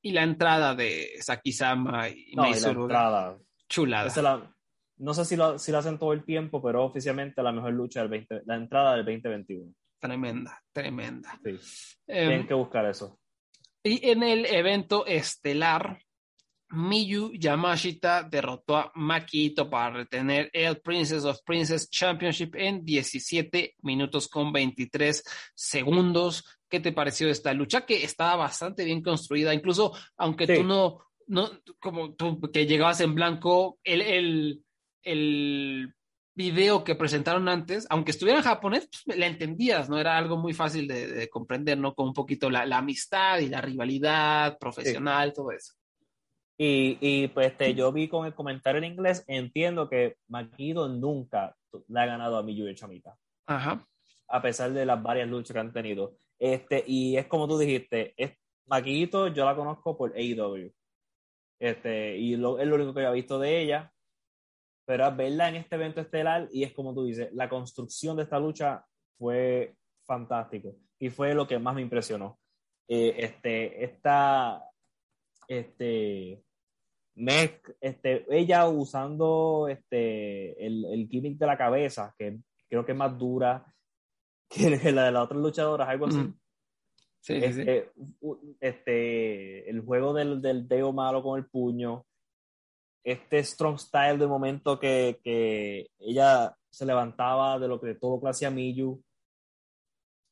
Y 0.00 0.12
la 0.12 0.22
entrada 0.22 0.74
de 0.74 1.10
Sakizama 1.20 2.08
y 2.08 2.32
no, 2.34 2.42
Maizuru, 2.42 2.80
la 2.80 2.82
entrada. 2.82 3.38
Chulada. 3.68 4.22
La, 4.22 4.54
no 4.98 5.14
sé 5.14 5.24
si 5.24 5.36
lo, 5.36 5.58
si 5.58 5.72
lo 5.72 5.78
hacen 5.78 5.98
todo 5.98 6.12
el 6.12 6.24
tiempo, 6.24 6.62
pero 6.62 6.84
oficialmente 6.84 7.42
la 7.42 7.52
mejor 7.52 7.72
lucha 7.72 8.00
del 8.00 8.08
20, 8.08 8.42
la 8.44 8.56
entrada 8.56 8.96
del 8.96 9.04
2021. 9.04 9.72
Tremenda, 9.98 10.62
tremenda. 10.72 11.40
Sí. 11.42 11.50
Eh, 12.06 12.26
Tienen 12.26 12.46
que 12.46 12.54
buscar 12.54 12.84
eso. 12.86 13.18
Y 13.82 14.10
en 14.10 14.22
el 14.22 14.46
evento 14.46 15.06
estelar, 15.06 15.98
Miyu 16.74 17.32
Yamashita 17.34 18.22
derrotó 18.22 18.76
a 18.76 18.92
Makito 18.94 19.70
para 19.70 19.98
retener 19.98 20.50
el 20.52 20.80
Princess 20.80 21.24
of 21.24 21.40
Princess 21.44 21.88
Championship 21.88 22.54
en 22.56 22.84
17 22.84 23.76
minutos 23.82 24.28
con 24.28 24.52
23 24.52 25.22
segundos. 25.54 26.44
¿Qué 26.68 26.80
te 26.80 26.92
pareció 26.92 27.28
esta 27.28 27.54
lucha? 27.54 27.86
Que 27.86 28.04
estaba 28.04 28.36
bastante 28.36 28.84
bien 28.84 29.02
construida, 29.02 29.54
incluso 29.54 29.92
aunque 30.16 30.46
sí. 30.46 30.56
tú 30.56 30.64
no, 30.64 30.98
no, 31.26 31.50
como 31.80 32.14
tú 32.14 32.40
que 32.52 32.66
llegabas 32.66 33.00
en 33.00 33.14
blanco, 33.14 33.78
el, 33.84 34.00
el, 34.02 34.64
el 35.02 35.94
video 36.34 36.82
que 36.82 36.96
presentaron 36.96 37.48
antes, 37.48 37.86
aunque 37.90 38.10
estuviera 38.10 38.40
en 38.40 38.44
japonés, 38.44 38.88
pues, 39.04 39.16
la 39.16 39.26
entendías, 39.26 39.88
¿no? 39.88 39.98
Era 39.98 40.18
algo 40.18 40.36
muy 40.36 40.52
fácil 40.52 40.88
de, 40.88 41.06
de 41.06 41.28
comprender, 41.28 41.78
¿no? 41.78 41.94
Con 41.94 42.08
un 42.08 42.14
poquito 42.14 42.50
la, 42.50 42.66
la, 42.66 42.78
amistad 42.78 43.38
y 43.38 43.48
la 43.48 43.60
rivalidad 43.60 44.58
profesional, 44.58 45.28
sí. 45.28 45.34
todo 45.36 45.52
eso. 45.52 45.74
Y, 46.56 46.98
y 47.00 47.28
pues 47.28 47.48
este, 47.48 47.74
yo 47.74 47.92
vi 47.92 48.08
con 48.08 48.26
el 48.26 48.34
comentario 48.34 48.78
en 48.78 48.92
inglés, 48.92 49.24
entiendo 49.26 49.88
que 49.88 50.16
Makido 50.28 50.88
nunca 50.88 51.56
le 51.88 52.00
ha 52.00 52.06
ganado 52.06 52.36
a 52.36 52.42
Miyu 52.42 52.72
Chamita. 52.74 53.16
Ajá. 53.46 53.84
A 54.28 54.40
pesar 54.40 54.72
de 54.72 54.86
las 54.86 55.02
varias 55.02 55.28
luchas 55.28 55.52
que 55.52 55.60
han 55.60 55.72
tenido. 55.72 56.16
Este, 56.38 56.84
y 56.86 57.16
es 57.16 57.26
como 57.26 57.48
tú 57.48 57.58
dijiste, 57.58 58.14
es, 58.16 58.32
Maquito 58.66 59.28
yo 59.28 59.44
la 59.44 59.56
conozco 59.56 59.96
por 59.96 60.16
AEW. 60.16 60.72
Este, 61.58 62.16
y 62.16 62.36
lo, 62.36 62.58
es 62.58 62.66
lo 62.66 62.76
único 62.76 62.94
que 62.94 63.00
había 63.00 63.10
visto 63.10 63.38
de 63.38 63.60
ella. 63.60 63.92
Pero 64.86 65.14
verla 65.14 65.48
en 65.48 65.56
este 65.56 65.76
evento 65.76 66.02
estelar, 66.02 66.48
y 66.52 66.62
es 66.62 66.72
como 66.72 66.94
tú 66.94 67.04
dices, 67.04 67.32
la 67.32 67.48
construcción 67.48 68.16
de 68.16 68.24
esta 68.24 68.38
lucha 68.38 68.84
fue 69.18 69.74
fantástico. 70.06 70.76
Y 70.98 71.08
fue 71.10 71.34
lo 71.34 71.46
que 71.46 71.58
más 71.58 71.74
me 71.74 71.82
impresionó. 71.82 72.38
Eh, 72.86 73.14
este, 73.18 73.82
esta, 73.82 74.62
este, 75.48 76.42
este, 77.80 78.26
ella 78.30 78.68
usando 78.68 79.68
este, 79.68 80.66
el, 80.66 80.84
el 80.86 81.08
gimmick 81.08 81.38
de 81.38 81.46
la 81.46 81.56
cabeza, 81.56 82.14
que 82.18 82.38
creo 82.68 82.84
que 82.84 82.92
es 82.92 82.98
más 82.98 83.16
dura 83.18 83.64
que 84.48 84.70
la 84.92 85.04
de 85.04 85.12
las 85.12 85.24
otras 85.24 85.40
luchadoras, 85.40 85.88
algo 85.88 86.06
así. 86.06 86.32
Sí, 87.20 87.34
este, 87.36 87.90
este, 88.60 89.70
el 89.70 89.80
juego 89.80 90.12
del, 90.12 90.42
del 90.42 90.68
dedo 90.68 90.92
malo 90.92 91.22
con 91.22 91.38
el 91.38 91.46
puño, 91.46 92.04
este 93.02 93.42
strong 93.42 93.78
style 93.78 94.18
de 94.18 94.26
momento 94.26 94.78
que, 94.78 95.20
que 95.22 95.88
ella 95.98 96.54
se 96.68 96.84
levantaba 96.84 97.58
de 97.58 97.68
lo 97.68 97.80
que 97.80 97.94
todo 97.94 98.20
que 98.20 98.28
hacía 98.28 98.50
Miyu 98.50 99.02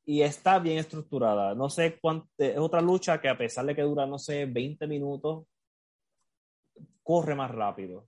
y 0.05 0.23
está 0.23 0.59
bien 0.59 0.79
estructurada. 0.79 1.55
No 1.55 1.70
sé 1.70 1.99
cuánto, 2.01 2.29
es 2.39 2.59
otra 2.59 2.81
lucha 2.81 3.20
que 3.20 3.29
a 3.29 3.39
pesar 3.39 3.66
de 3.66 3.74
que 3.74 3.83
dura, 3.83 4.07
no 4.07 4.19
sé, 4.19 4.47
20 4.47 4.87
minutos, 4.87 5.45
corre 7.03 7.35
más 7.35 7.51
rápido. 7.51 8.07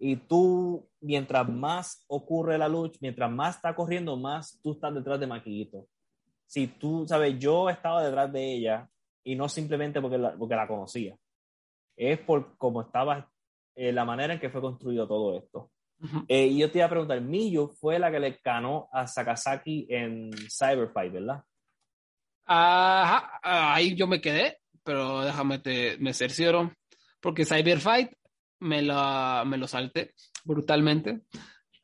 Y 0.00 0.16
tú, 0.16 0.88
mientras 1.00 1.48
más 1.48 2.04
ocurre 2.08 2.58
la 2.58 2.68
lucha, 2.68 2.98
mientras 3.00 3.30
más 3.30 3.54
está 3.54 3.76
corriendo, 3.76 4.16
más 4.16 4.58
tú 4.60 4.72
estás 4.72 4.92
detrás 4.92 5.20
de 5.20 5.28
Maquillito 5.28 5.86
si 6.52 6.66
tú, 6.66 7.06
sabes, 7.08 7.38
yo 7.38 7.70
estaba 7.70 8.04
detrás 8.04 8.30
de 8.30 8.52
ella 8.52 8.86
y 9.24 9.36
no 9.36 9.48
simplemente 9.48 10.02
porque 10.02 10.18
la, 10.18 10.36
porque 10.36 10.54
la 10.54 10.68
conocía, 10.68 11.16
es 11.96 12.18
por 12.18 12.58
cómo 12.58 12.82
estaba, 12.82 13.26
eh, 13.74 13.90
la 13.90 14.04
manera 14.04 14.34
en 14.34 14.40
que 14.40 14.50
fue 14.50 14.60
construido 14.60 15.08
todo 15.08 15.38
esto. 15.38 15.70
Eh, 16.28 16.46
y 16.46 16.58
yo 16.58 16.70
te 16.70 16.78
iba 16.78 16.86
a 16.86 16.90
preguntar, 16.90 17.20
Miyu 17.20 17.68
fue 17.68 17.98
la 17.98 18.10
que 18.10 18.18
le 18.18 18.40
ganó 18.44 18.88
a 18.92 19.06
Sakazaki 19.06 19.86
en 19.88 20.30
Cyberfight, 20.32 21.12
¿verdad? 21.12 21.44
Ajá, 22.44 23.40
ahí 23.42 23.94
yo 23.94 24.06
me 24.06 24.20
quedé, 24.20 24.58
pero 24.82 25.20
déjame 25.20 25.60
te, 25.60 25.96
me 25.98 26.12
cercioro, 26.12 26.72
porque 27.20 27.44
Cyberfight 27.44 28.10
me, 28.60 28.82
la, 28.82 29.44
me 29.46 29.58
lo 29.58 29.68
salté 29.68 30.14
brutalmente. 30.44 31.22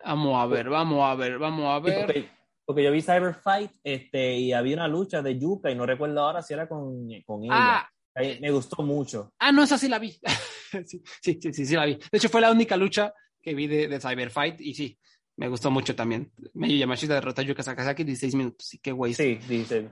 Vamos 0.04 0.40
a 0.40 0.46
ver, 0.46 0.68
vamos 0.68 1.04
a 1.04 1.14
ver, 1.14 1.38
vamos 1.38 1.66
a 1.66 1.78
ver. 1.80 2.28
Porque 2.64 2.84
yo 2.84 2.92
vi 2.92 3.00
Cyber 3.00 3.34
Fight 3.34 3.70
este, 3.82 4.36
y 4.36 4.52
había 4.52 4.76
una 4.76 4.88
lucha 4.88 5.22
de 5.22 5.38
Yuka 5.38 5.70
y 5.70 5.74
no 5.74 5.86
recuerdo 5.86 6.20
ahora 6.20 6.42
si 6.42 6.52
era 6.52 6.68
con, 6.68 7.08
con 7.24 7.44
ella. 7.44 7.54
Ah, 7.54 7.90
me 8.14 8.50
gustó 8.50 8.82
mucho. 8.82 9.32
Ah, 9.38 9.52
no, 9.52 9.62
esa 9.62 9.78
sí 9.78 9.88
la 9.88 9.98
vi. 9.98 10.18
sí, 10.84 11.02
sí, 11.22 11.38
sí, 11.40 11.64
sí, 11.64 11.74
la 11.74 11.86
vi. 11.86 11.94
De 11.94 12.18
hecho, 12.18 12.28
fue 12.28 12.40
la 12.40 12.50
única 12.50 12.76
lucha 12.76 13.14
que 13.48 13.54
vi 13.54 13.66
de, 13.66 13.88
de 13.88 14.00
Cyber 14.00 14.30
Fight 14.30 14.60
y 14.60 14.74
sí, 14.74 14.98
me 15.36 15.48
gustó 15.48 15.70
mucho 15.70 15.96
también. 15.96 16.32
Medio 16.54 16.76
Yamashita 16.76 17.14
derrotó 17.14 17.40
a 17.40 17.44
Yuka 17.44 17.62
Sakazaki 17.62 18.04
16 18.04 18.34
minutos. 18.34 18.66
Sí, 18.66 18.78
qué 18.78 18.92
güey. 18.92 19.14
Sí, 19.14 19.38
dice. 19.48 19.88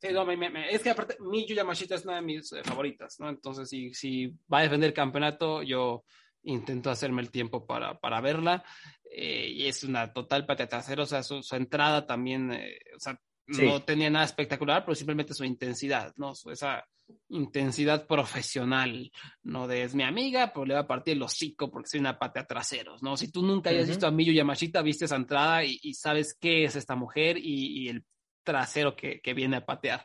Sí, 0.00 0.08
no, 0.12 0.24
me, 0.24 0.36
me, 0.36 0.70
es 0.70 0.82
que 0.82 0.90
aparte, 0.90 1.16
mi 1.20 1.46
Yamashita 1.46 1.96
es 1.96 2.04
una 2.04 2.16
de 2.16 2.22
mis 2.22 2.52
eh, 2.52 2.62
favoritas, 2.62 3.18
¿no? 3.18 3.28
Entonces, 3.28 3.68
si, 3.68 3.92
si 3.94 4.28
va 4.52 4.58
a 4.58 4.62
defender 4.62 4.88
el 4.88 4.94
campeonato, 4.94 5.62
yo 5.62 6.04
intento 6.42 6.90
hacerme 6.90 7.22
el 7.22 7.30
tiempo 7.30 7.66
para, 7.66 7.98
para 7.98 8.20
verla. 8.20 8.62
Eh, 9.10 9.48
y 9.54 9.66
es 9.66 9.82
una 9.84 10.12
total 10.12 10.46
patata 10.46 10.84
o 10.98 11.06
sea, 11.06 11.22
su, 11.22 11.42
entrada 11.52 12.06
también, 12.06 12.52
eh, 12.52 12.78
o 12.96 13.00
sea, 13.00 13.20
no 13.46 13.82
tenía 13.82 14.10
nada 14.10 14.24
espectacular, 14.24 14.84
pero 14.84 14.94
simplemente 14.94 15.34
su 15.34 15.44
intensidad, 15.44 16.12
¿no? 16.16 16.32
esa 16.50 16.84
intensidad 17.28 18.06
profesional, 18.06 19.10
¿no? 19.42 19.66
De 19.66 19.82
es 19.82 19.94
mi 19.94 20.02
amiga, 20.02 20.52
pues 20.52 20.68
le 20.68 20.74
va 20.74 20.80
a 20.80 20.86
partir 20.86 21.14
el 21.14 21.22
hocico 21.22 21.70
porque 21.70 21.88
soy 21.88 22.00
una 22.00 22.18
patea 22.18 22.46
traseros, 22.46 23.02
¿no? 23.02 23.16
Si 23.16 23.30
tú 23.30 23.42
nunca 23.42 23.70
hayas 23.70 23.88
visto 23.88 24.06
a 24.06 24.10
Miyu 24.10 24.32
Yamashita, 24.32 24.82
viste 24.82 25.04
esa 25.04 25.16
entrada 25.16 25.64
y, 25.64 25.94
sabes 25.94 26.34
qué 26.40 26.64
es 26.64 26.76
esta 26.76 26.96
mujer 26.96 27.36
y, 27.38 27.88
el 27.88 28.04
trasero 28.42 28.94
que, 28.94 29.20
que, 29.20 29.34
viene 29.34 29.56
a 29.56 29.64
patear, 29.64 30.04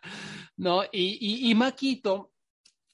¿no? 0.57 0.83
Y, 0.83 1.17
y, 1.19 1.49
y 1.49 1.55
Maquito. 1.55 2.31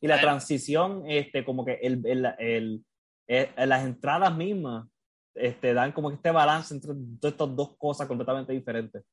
Y 0.01 0.07
la 0.07 0.19
transición, 0.19 1.03
este, 1.07 1.43
como 1.45 1.65
que 1.65 1.79
el, 1.81 2.05
el, 2.05 2.25
el, 2.37 2.85
el 3.27 3.69
las 3.69 3.85
entradas 3.85 4.35
mismas 4.35 4.87
este, 5.33 5.73
dan 5.73 5.91
como 5.91 6.09
que 6.09 6.15
este 6.15 6.31
balance 6.31 6.73
entre 6.73 6.93
estas 7.21 7.55
dos 7.55 7.75
cosas 7.77 8.07
completamente 8.07 8.53
diferentes. 8.53 9.03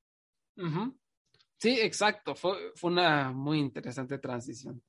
Sí, 1.62 1.78
exacto. 1.80 2.34
Fue, 2.34 2.72
fue 2.74 2.90
una 2.90 3.30
muy 3.30 3.60
interesante 3.60 4.18
transición. 4.18 4.82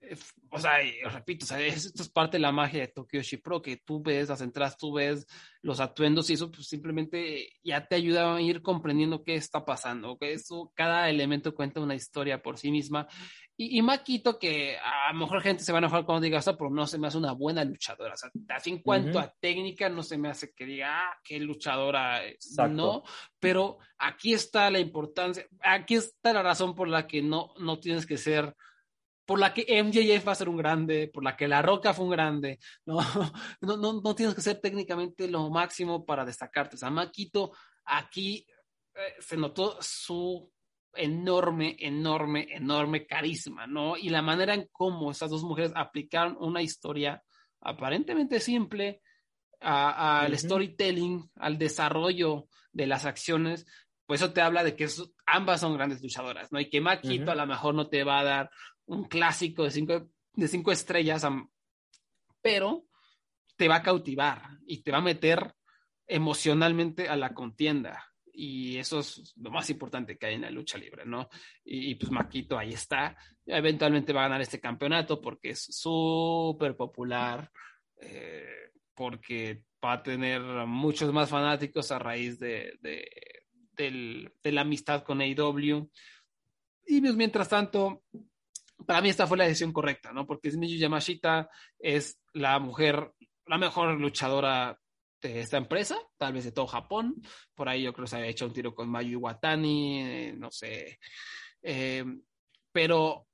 Eh, 0.00 0.16
o 0.50 0.58
sea, 0.58 0.78
repito, 1.12 1.44
esto 1.54 2.02
es 2.02 2.08
parte 2.08 2.38
de 2.38 2.40
la 2.40 2.52
magia 2.52 2.80
de 2.80 2.88
Tokyo 2.88 3.20
Pro, 3.44 3.60
que 3.60 3.76
tú 3.76 4.02
ves 4.02 4.30
las 4.30 4.40
entradas, 4.40 4.78
tú 4.78 4.94
ves 4.94 5.26
los 5.60 5.78
atuendos 5.78 6.30
y 6.30 6.32
eso 6.32 6.50
pues, 6.50 6.68
simplemente 6.68 7.50
ya 7.62 7.86
te 7.86 7.96
ayuda 7.96 8.34
a 8.34 8.40
ir 8.40 8.62
comprendiendo 8.62 9.22
qué 9.22 9.34
está 9.34 9.62
pasando, 9.62 10.16
que 10.16 10.32
eso, 10.32 10.72
cada 10.74 11.10
elemento 11.10 11.54
cuenta 11.54 11.80
una 11.80 11.94
historia 11.94 12.40
por 12.40 12.56
sí 12.56 12.70
misma. 12.70 13.06
Y, 13.62 13.76
y 13.76 13.82
Maquito, 13.82 14.38
que 14.38 14.78
a 14.78 15.12
lo 15.12 15.18
mejor 15.18 15.42
gente 15.42 15.62
se 15.62 15.70
va 15.70 15.76
a 15.76 15.80
enojar 15.80 16.06
cuando 16.06 16.24
diga 16.24 16.38
eso, 16.38 16.56
pero 16.56 16.70
no 16.70 16.86
se 16.86 16.96
me 16.96 17.08
hace 17.08 17.18
una 17.18 17.32
buena 17.32 17.62
luchadora. 17.62 18.14
O 18.14 18.16
sea, 18.16 18.30
así 18.48 18.70
en 18.70 18.80
cuanto 18.80 19.18
a 19.18 19.34
técnica, 19.38 19.90
no 19.90 20.02
se 20.02 20.16
me 20.16 20.30
hace 20.30 20.54
que 20.54 20.64
diga, 20.64 20.88
ah, 21.02 21.18
qué 21.22 21.38
luchadora 21.38 22.24
es. 22.24 22.56
No, 22.70 23.02
pero 23.38 23.76
aquí 23.98 24.32
está 24.32 24.70
la 24.70 24.78
importancia, 24.78 25.46
aquí 25.60 25.96
está 25.96 26.32
la 26.32 26.42
razón 26.42 26.74
por 26.74 26.88
la 26.88 27.06
que 27.06 27.20
no, 27.20 27.52
no 27.58 27.78
tienes 27.78 28.06
que 28.06 28.16
ser 28.16 28.56
por 29.26 29.38
la 29.38 29.52
que 29.52 29.82
MJF 29.82 30.26
va 30.26 30.32
a 30.32 30.36
ser 30.36 30.48
un 30.48 30.56
grande, 30.56 31.10
por 31.12 31.22
la 31.22 31.36
que 31.36 31.46
La 31.46 31.60
Roca 31.60 31.92
fue 31.92 32.06
un 32.06 32.12
grande, 32.12 32.60
¿no? 32.86 32.96
No, 33.60 33.76
no, 33.76 34.00
no 34.00 34.14
tienes 34.14 34.34
que 34.34 34.40
ser 34.40 34.58
técnicamente 34.58 35.28
lo 35.28 35.50
máximo 35.50 36.06
para 36.06 36.24
destacarte. 36.24 36.76
O 36.76 36.78
sea, 36.78 36.88
Maquito 36.88 37.52
aquí 37.84 38.46
eh, 38.94 39.16
se 39.18 39.36
notó 39.36 39.76
su 39.82 40.50
enorme, 40.94 41.76
enorme, 41.78 42.46
enorme 42.50 43.06
carisma, 43.06 43.66
¿no? 43.66 43.96
Y 43.96 44.08
la 44.08 44.22
manera 44.22 44.54
en 44.54 44.68
cómo 44.72 45.10
estas 45.10 45.30
dos 45.30 45.42
mujeres 45.42 45.72
aplicaron 45.74 46.36
una 46.40 46.62
historia 46.62 47.22
aparentemente 47.60 48.40
simple 48.40 49.00
al 49.60 50.36
storytelling, 50.38 51.30
al 51.36 51.58
desarrollo 51.58 52.46
de 52.72 52.86
las 52.86 53.04
acciones, 53.04 53.66
pues 54.06 54.22
eso 54.22 54.32
te 54.32 54.40
habla 54.40 54.64
de 54.64 54.74
que 54.74 54.88
ambas 55.26 55.60
son 55.60 55.76
grandes 55.76 56.02
luchadoras, 56.02 56.50
¿no? 56.50 56.58
Y 56.58 56.68
que 56.68 56.80
Maquito 56.80 57.30
a 57.30 57.34
lo 57.34 57.46
mejor 57.46 57.74
no 57.74 57.88
te 57.88 58.02
va 58.02 58.20
a 58.20 58.24
dar 58.24 58.50
un 58.86 59.04
clásico 59.04 59.64
de 59.64 59.70
cinco, 59.70 60.08
de 60.32 60.48
cinco 60.48 60.72
estrellas, 60.72 61.24
pero 62.40 62.84
te 63.56 63.68
va 63.68 63.76
a 63.76 63.82
cautivar 63.82 64.42
y 64.66 64.82
te 64.82 64.90
va 64.90 64.98
a 64.98 65.02
meter 65.02 65.54
emocionalmente 66.06 67.08
a 67.08 67.16
la 67.16 67.34
contienda. 67.34 68.09
Y 68.42 68.78
eso 68.78 69.00
es 69.00 69.34
lo 69.36 69.50
más 69.50 69.68
importante 69.68 70.16
que 70.16 70.24
hay 70.24 70.36
en 70.36 70.40
la 70.40 70.50
lucha 70.50 70.78
libre, 70.78 71.04
¿no? 71.04 71.28
Y, 71.62 71.94
pues 71.96 72.10
Maquito 72.10 72.56
ahí 72.58 72.72
está. 72.72 73.14
Eventualmente 73.44 74.14
va 74.14 74.20
a 74.20 74.28
ganar 74.28 74.40
este 74.40 74.58
campeonato 74.58 75.20
porque 75.20 75.50
es 75.50 75.62
súper 75.62 76.74
popular, 76.74 77.52
eh, 78.00 78.72
porque 78.94 79.64
va 79.84 79.92
a 79.92 80.02
tener 80.02 80.40
muchos 80.66 81.12
más 81.12 81.28
fanáticos 81.28 81.92
a 81.92 81.98
raíz 81.98 82.38
de, 82.38 82.78
de, 82.80 84.32
la 84.44 84.62
amistad 84.62 85.02
con 85.02 85.20
AEW. 85.20 85.90
Y 86.86 87.00
pues, 87.02 87.16
mientras 87.16 87.50
tanto, 87.50 88.04
para 88.86 89.02
mí 89.02 89.10
esta 89.10 89.26
fue 89.26 89.36
la 89.36 89.44
decisión 89.44 89.74
correcta, 89.74 90.14
¿no? 90.14 90.26
Porque 90.26 90.50
Miyu 90.52 90.78
Yamashita 90.78 91.50
es 91.78 92.18
la 92.32 92.58
mujer, 92.58 93.12
la 93.44 93.58
mejor 93.58 94.00
luchadora 94.00 94.80
de 95.20 95.40
esta 95.40 95.56
empresa, 95.56 95.96
tal 96.16 96.32
vez 96.32 96.44
de 96.44 96.52
todo 96.52 96.66
Japón. 96.66 97.20
Por 97.54 97.68
ahí 97.68 97.82
yo 97.82 97.92
creo 97.92 98.04
que 98.04 98.10
se 98.10 98.16
había 98.16 98.30
hecho 98.30 98.46
un 98.46 98.52
tiro 98.52 98.74
con 98.74 98.88
Mayu 98.88 99.18
Iwatani, 99.18 100.02
eh, 100.02 100.34
no 100.36 100.50
sé. 100.50 100.98
Eh, 101.62 102.04
pero 102.72 103.26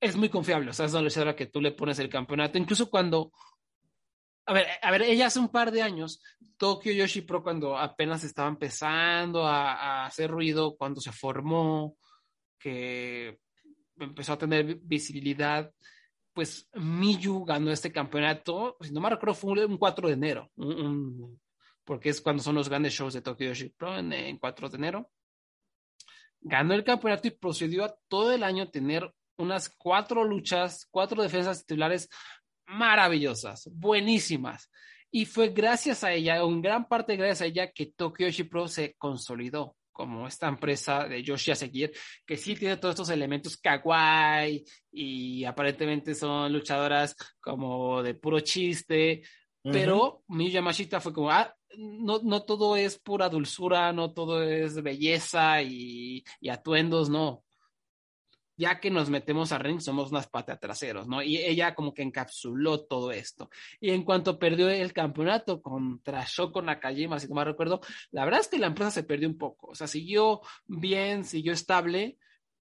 es 0.00 0.16
muy 0.16 0.28
confiable, 0.28 0.70
o 0.70 0.72
sea, 0.72 0.86
es 0.86 0.92
una 0.92 1.02
luchadora 1.02 1.36
que 1.36 1.46
tú 1.46 1.60
le 1.60 1.72
pones 1.72 1.98
el 1.98 2.08
campeonato, 2.08 2.56
incluso 2.56 2.88
cuando 2.88 3.32
a 4.46 4.54
ver, 4.54 4.66
a 4.80 4.90
ver, 4.90 5.02
ella 5.02 5.26
hace 5.26 5.40
un 5.40 5.50
par 5.50 5.70
de 5.70 5.82
años, 5.82 6.22
Tokyo 6.56 6.90
Yoshi 6.90 7.20
Pro, 7.20 7.42
cuando 7.42 7.76
apenas 7.76 8.24
estaba 8.24 8.48
empezando 8.48 9.46
a, 9.46 9.74
a, 9.74 10.06
hacer 10.06 10.30
ruido, 10.30 10.74
cuando 10.74 11.02
se 11.02 11.12
formó, 11.12 11.98
que 12.58 13.40
empezó 13.98 14.32
a 14.32 14.38
tener 14.38 14.76
visibilidad, 14.76 15.70
pues 16.38 16.68
Miyu 16.74 17.44
ganó 17.44 17.72
este 17.72 17.90
campeonato, 17.90 18.76
si 18.80 18.92
no 18.92 19.00
me 19.00 19.10
recuerdo, 19.10 19.34
fue 19.34 19.66
un 19.66 19.76
4 19.76 20.06
de 20.06 20.14
enero, 20.14 20.48
porque 21.82 22.10
es 22.10 22.20
cuando 22.20 22.44
son 22.44 22.54
los 22.54 22.68
grandes 22.68 22.92
shows 22.92 23.14
de 23.14 23.22
Tokyo 23.22 23.48
Yoshi 23.48 23.70
Pro, 23.70 23.98
en, 23.98 24.38
4 24.38 24.68
de 24.68 24.76
enero. 24.76 25.10
Ganó 26.40 26.74
el 26.74 26.84
campeonato 26.84 27.26
y 27.26 27.32
procedió 27.32 27.84
a 27.84 27.98
todo 28.06 28.30
el 28.30 28.44
año 28.44 28.70
tener 28.70 29.12
unas 29.36 29.68
cuatro 29.68 30.22
luchas, 30.22 30.86
cuatro 30.92 31.24
defensas 31.24 31.66
titulares 31.66 32.08
maravillosas, 32.68 33.68
buenísimas. 33.72 34.70
Y 35.10 35.24
fue 35.24 35.48
gracias 35.48 36.04
a 36.04 36.12
ella, 36.12 36.36
en 36.36 36.62
gran 36.62 36.86
parte 36.86 37.16
gracias 37.16 37.40
a 37.40 37.46
ella, 37.46 37.72
que 37.72 37.86
Tokyo 37.86 38.28
Yoshi 38.28 38.44
Pro 38.44 38.68
se 38.68 38.94
consolidó 38.96 39.76
como 39.98 40.28
esta 40.28 40.46
empresa 40.46 41.08
de 41.08 41.24
Yoshi 41.24 41.52
seguir 41.56 41.90
que 42.24 42.36
sí 42.36 42.54
tiene 42.54 42.76
todos 42.76 42.92
estos 42.92 43.10
elementos 43.10 43.56
kawaii 43.56 44.64
y 44.92 45.44
aparentemente 45.44 46.14
son 46.14 46.52
luchadoras 46.52 47.16
como 47.40 48.00
de 48.00 48.14
puro 48.14 48.38
chiste, 48.38 49.22
pero 49.60 50.22
Miyu 50.28 50.52
Yamashita 50.52 51.00
fue 51.00 51.12
como, 51.12 51.32
ah, 51.32 51.52
no, 51.76 52.20
no 52.22 52.44
todo 52.44 52.76
es 52.76 52.96
pura 52.96 53.28
dulzura, 53.28 53.92
no 53.92 54.12
todo 54.12 54.40
es 54.44 54.80
belleza 54.80 55.62
y, 55.62 56.22
y 56.40 56.48
atuendos, 56.48 57.10
no 57.10 57.42
ya 58.58 58.80
que 58.80 58.90
nos 58.90 59.08
metemos 59.08 59.52
a 59.52 59.58
ring, 59.58 59.80
somos 59.80 60.10
unas 60.10 60.26
patas 60.26 60.58
traseros, 60.58 61.06
¿no? 61.06 61.22
Y 61.22 61.36
ella 61.36 61.76
como 61.76 61.94
que 61.94 62.02
encapsuló 62.02 62.84
todo 62.86 63.12
esto. 63.12 63.48
Y 63.80 63.90
en 63.90 64.02
cuanto 64.02 64.38
perdió 64.38 64.68
el 64.68 64.92
campeonato 64.92 65.62
contra 65.62 66.24
Shoko 66.26 66.60
Nakajima, 66.60 67.20
si 67.20 67.28
no 67.28 67.36
me 67.36 67.44
recuerdo, 67.44 67.80
la 68.10 68.24
verdad 68.24 68.40
es 68.40 68.48
que 68.48 68.58
la 68.58 68.66
empresa 68.66 68.90
se 68.90 69.04
perdió 69.04 69.28
un 69.28 69.38
poco. 69.38 69.68
O 69.68 69.74
sea, 69.76 69.86
siguió 69.86 70.40
bien, 70.66 71.24
siguió 71.24 71.52
estable, 71.52 72.18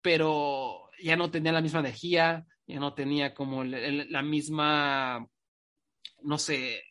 pero 0.01 0.89
ya 1.01 1.15
no 1.15 1.31
tenía 1.31 1.53
la 1.53 1.61
misma 1.61 1.79
energía, 1.79 2.45
ya 2.67 2.79
no 2.81 2.93
tenía 2.93 3.33
como 3.33 3.63
la 3.63 4.21
misma, 4.21 5.25
no 6.21 6.37
sé, 6.37 6.83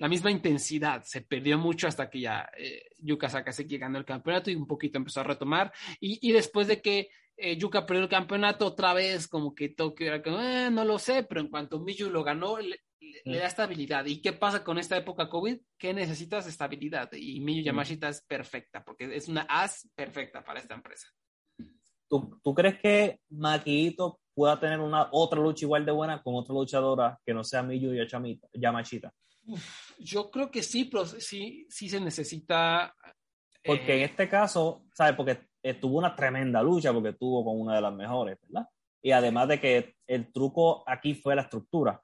la 0.00 0.08
misma 0.08 0.30
intensidad. 0.30 1.02
Se 1.04 1.20
perdió 1.20 1.58
mucho 1.58 1.86
hasta 1.86 2.08
que 2.08 2.20
ya 2.20 2.50
eh, 2.56 2.88
Yuka 3.00 3.28
Sakazaki 3.28 3.76
ganó 3.76 3.98
el 3.98 4.06
campeonato 4.06 4.50
y 4.50 4.54
un 4.54 4.66
poquito 4.66 4.96
empezó 4.96 5.20
a 5.20 5.24
retomar. 5.24 5.70
Y, 6.00 6.18
y 6.26 6.32
después 6.32 6.66
de 6.68 6.80
que 6.80 7.10
eh, 7.36 7.58
Yuka 7.58 7.84
perdió 7.84 8.04
el 8.04 8.08
campeonato 8.08 8.64
otra 8.66 8.94
vez, 8.94 9.28
como 9.28 9.54
que 9.54 9.68
Tokio 9.68 10.06
era 10.06 10.22
como, 10.22 10.40
eh, 10.40 10.70
no 10.70 10.86
lo 10.86 10.98
sé, 10.98 11.22
pero 11.24 11.42
en 11.42 11.48
cuanto 11.48 11.80
Miyu 11.80 12.08
lo 12.08 12.24
ganó, 12.24 12.56
le, 12.58 12.80
da 13.26 13.46
estabilidad. 13.46 14.06
¿Y 14.06 14.22
qué 14.22 14.32
pasa 14.32 14.64
con 14.64 14.78
esta 14.78 14.96
época 14.96 15.28
COVID? 15.28 15.58
Que 15.76 15.92
necesitas 15.92 16.46
estabilidad 16.46 17.12
y 17.12 17.38
Miyu 17.40 17.62
Yamashita 17.62 18.08
es 18.08 18.22
perfecta, 18.22 18.82
porque 18.82 19.14
es 19.14 19.28
una 19.28 19.42
as 19.50 19.86
perfecta 19.94 20.42
para 20.42 20.60
esta 20.60 20.74
empresa. 20.74 21.08
¿Tú, 22.08 22.40
¿Tú, 22.42 22.54
crees 22.54 22.80
que 22.80 23.20
Maquito 23.28 24.18
pueda 24.32 24.58
tener 24.58 24.80
una 24.80 25.10
otra 25.12 25.40
lucha 25.40 25.66
igual 25.66 25.84
de 25.84 25.92
buena 25.92 26.22
con 26.22 26.36
otra 26.36 26.54
luchadora 26.54 27.20
que 27.24 27.34
no 27.34 27.44
sea 27.44 27.62
Miyu 27.62 27.92
Yamashita? 28.54 29.12
Yo 29.98 30.30
creo 30.30 30.50
que 30.50 30.62
sí, 30.62 30.84
pero 30.84 31.06
sí, 31.06 31.66
sí 31.68 31.88
se 31.88 32.00
necesita. 32.00 32.94
Porque 33.64 33.94
en 33.94 34.00
eh, 34.00 34.04
este 34.04 34.28
caso, 34.28 34.84
¿sabes? 34.94 35.14
Porque 35.14 35.40
tuvo 35.80 35.98
una 35.98 36.14
tremenda 36.14 36.62
lucha 36.62 36.92
porque 36.92 37.10
estuvo 37.10 37.44
con 37.44 37.60
una 37.60 37.76
de 37.76 37.82
las 37.82 37.94
mejores, 37.94 38.38
¿verdad? 38.42 38.68
Y 39.02 39.12
además 39.12 39.48
de 39.48 39.60
que 39.60 39.94
el 40.06 40.32
truco 40.32 40.82
aquí 40.86 41.14
fue 41.14 41.36
la 41.36 41.42
estructura. 41.42 42.00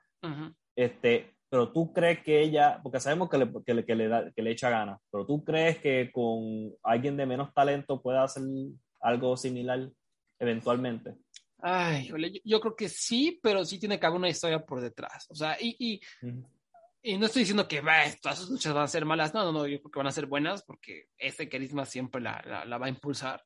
este, 0.75 1.37
pero 1.49 1.73
tú 1.73 1.93
crees 1.93 2.23
que 2.23 2.41
ella, 2.41 2.81
porque 2.83 3.01
sabemos 3.01 3.31
que 3.31 3.39
le, 3.39 3.53
que 3.65 3.75
le, 3.75 3.85
que 3.85 3.95
le, 3.95 4.09
da, 4.09 4.31
que 4.33 4.43
le 4.43 4.51
echa 4.51 4.69
ganas, 4.69 5.01
pero 5.11 5.25
tú 5.25 5.45
crees 5.45 5.79
que 5.79 6.11
con 6.13 6.75
alguien 6.83 7.17
de 7.17 7.27
menos 7.27 7.55
talento 7.55 8.03
pueda 8.03 8.25
hacer 8.25 8.43
algo 9.01 9.37
similar 9.37 9.89
eventualmente. 10.39 11.15
Ay, 11.59 12.13
yo, 12.45 12.61
creo 12.61 12.77
que 12.77 12.89
sí, 12.89 13.41
pero 13.43 13.65
sí 13.65 13.79
tiene 13.79 13.99
que 13.99 14.07
haber 14.07 14.19
una 14.19 14.29
historia 14.29 14.65
por 14.65 14.81
detrás. 14.81 15.27
O 15.31 15.35
sea, 15.35 15.57
y, 15.59 15.77
y, 15.79 16.01
y 17.07 17.17
no 17.19 17.27
estoy 17.27 17.43
diciendo 17.43 17.69
que 17.69 17.81
va, 17.81 18.03
todas 18.21 18.41
sus 18.41 18.51
luchas 18.51 18.75
van 18.75 18.83
a 18.83 18.89
ser 18.89 19.05
malas, 19.05 19.33
no, 19.33 19.45
no, 19.45 19.53
no, 19.53 19.67
yo 19.69 19.79
creo 19.79 19.93
que 19.93 19.99
van 20.01 20.09
a 20.09 20.13
ser 20.13 20.27
buenas 20.27 20.65
porque 20.65 21.07
este 21.17 21.49
carisma 21.49 21.85
siempre 21.87 22.21
la, 22.21 22.65
la, 22.67 22.79
va 22.79 22.87
a 22.87 22.89
impulsar. 22.89 23.45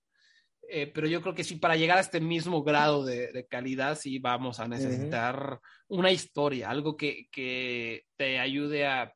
Eh, 0.66 0.87
pero 0.87 1.07
yo 1.07 1.20
creo 1.20 1.35
que 1.35 1.45
sí, 1.45 1.57
para 1.57 1.77
llegar 1.77 1.99
a 1.99 2.01
este 2.01 2.20
mismo 2.20 2.62
grado 2.62 3.05
de, 3.05 3.32
de 3.32 3.47
calidad, 3.47 3.99
sí 3.99 4.19
vamos 4.19 4.61
a 4.61 4.69
necesitar 4.69 5.61
una 5.89 6.11
historia, 6.11 6.70
algo 6.70 6.97
que, 6.97 7.28
que, 7.31 8.07
te 8.16 8.39
ayude 8.39 8.87
a, 8.87 9.12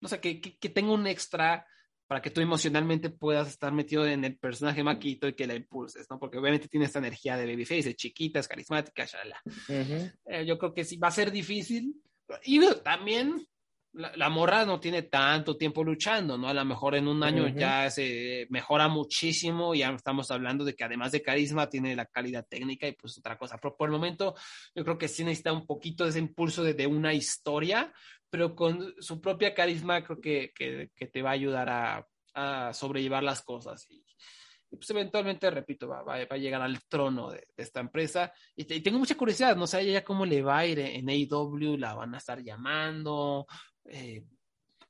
no 0.00 0.08
sé, 0.08 0.20
que, 0.20 0.40
que, 0.40 0.68
tenga 0.68 0.92
un 0.92 1.08
extra 1.08 1.66
para 2.06 2.22
que 2.22 2.30
tú 2.30 2.40
emocionalmente 2.40 3.10
puedas 3.10 3.48
estar 3.48 3.72
metido 3.72 4.06
en 4.06 4.24
el 4.24 4.38
personaje 4.38 4.84
Maquito 4.84 5.26
y 5.26 5.34
que 5.34 5.48
la 5.48 5.56
impulses, 5.56 6.06
¿no? 6.08 6.20
Porque 6.20 6.38
obviamente 6.38 6.68
tiene 6.68 6.86
esta 6.86 7.00
energía 7.00 7.36
de 7.36 7.46
babyface, 7.46 7.90
es 7.90 7.96
chiquita, 7.96 8.38
es 8.38 8.46
carismática, 8.46 9.06
shala. 9.06 9.42
Eh, 10.24 10.46
yo 10.46 10.56
creo 10.56 10.72
que 10.72 10.84
sí 10.84 10.98
va 10.98 11.08
a 11.08 11.12
ser 11.12 11.32
difícil. 11.32 12.00
Y 12.44 12.60
también 12.84 13.44
la, 13.98 14.28
morra 14.28 14.64
no 14.64 14.78
tiene 14.78 15.02
tanto 15.02 15.56
tiempo 15.56 15.82
luchando, 15.82 16.38
¿no? 16.38 16.48
A 16.48 16.54
lo 16.54 16.64
mejor 16.64 16.94
en 16.94 17.08
un 17.08 17.22
año 17.24 17.48
ya 17.48 17.90
se 17.90 18.46
mejora 18.48 18.86
muchísimo, 18.86 19.74
ya 19.74 19.90
estamos 19.90 20.30
hablando 20.30 20.64
de 20.64 20.74
que 20.74 20.84
además 20.84 21.10
de 21.10 21.22
carisma 21.22 21.68
tiene 21.68 21.96
la 21.96 22.06
calidad 22.06 22.46
técnica 22.48 22.86
y 22.86 22.92
pues 22.92 23.18
otra 23.18 23.36
cosa, 23.36 23.58
pero 23.58 23.76
por 23.76 23.88
el 23.88 23.92
momento 23.92 24.36
yo 24.74 24.84
creo 24.84 24.98
que 24.98 25.08
sí 25.08 25.24
necesita 25.24 25.52
un 25.52 25.66
poquito 25.66 26.04
de 26.04 26.10
ese 26.10 26.20
impulso 26.20 26.62
de, 26.62 26.86
una 26.86 27.12
historia, 27.12 27.92
pero 28.30 28.54
con 28.54 28.94
su 29.00 29.20
propia 29.20 29.52
carisma 29.52 30.02
creo 30.04 30.20
que, 30.20 30.52
que, 30.54 31.06
te 31.06 31.22
va 31.22 31.30
a 31.30 31.34
ayudar 31.34 31.68
a, 31.68 32.06
a 32.34 32.72
sobrellevar 32.72 33.22
las 33.22 33.42
cosas 33.42 33.86
y, 33.90 34.04
pues 34.70 34.88
eventualmente, 34.90 35.50
repito, 35.50 35.88
va, 35.88 36.02
va, 36.02 36.14
a 36.14 36.36
llegar 36.36 36.60
al 36.60 36.82
trono 36.84 37.30
de, 37.30 37.48
esta 37.56 37.80
empresa. 37.80 38.32
Y, 38.54 38.64
tengo 38.64 38.98
mucha 38.98 39.16
curiosidad, 39.16 39.56
no 39.56 39.66
sé 39.66 39.90
ya 39.90 40.04
cómo 40.04 40.26
le 40.26 40.42
va 40.42 40.58
a 40.58 40.66
ir 40.66 40.78
en 40.78 41.08
AEW, 41.08 41.78
la 41.78 41.94
van 41.94 42.14
a 42.14 42.18
estar 42.18 42.42
llamando, 42.42 43.46
eh, 43.88 44.24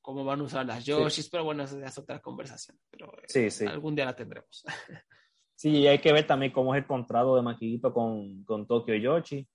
cómo 0.01 0.25
van 0.25 0.41
a 0.41 0.45
usar 0.45 0.67
las 0.67 0.85
Yoshis, 0.85 1.29
pero 1.29 1.45
bueno, 1.45 1.65
esa 1.65 1.85
es 1.85 1.99
otra 1.99 2.21
conversación. 2.21 2.79
Pero 2.91 3.13
eh, 3.35 3.51
algún 3.67 3.95
día 3.95 4.05
la 4.05 4.17
tendremos. 4.17 4.65
sí, 5.55 5.71
y 5.71 5.87
hay 5.87 5.99
que 5.99 6.13
ver 6.13 6.27
también 6.27 6.53
cómo 6.53 6.75
es 6.75 6.83
el 6.83 6.87
contrato 6.87 7.37
de 7.37 7.43
Maquillito 7.43 7.93
con, 7.93 8.45
con 8.45 8.67
Tokyo 8.67 8.95
Yoshi. 8.95 9.47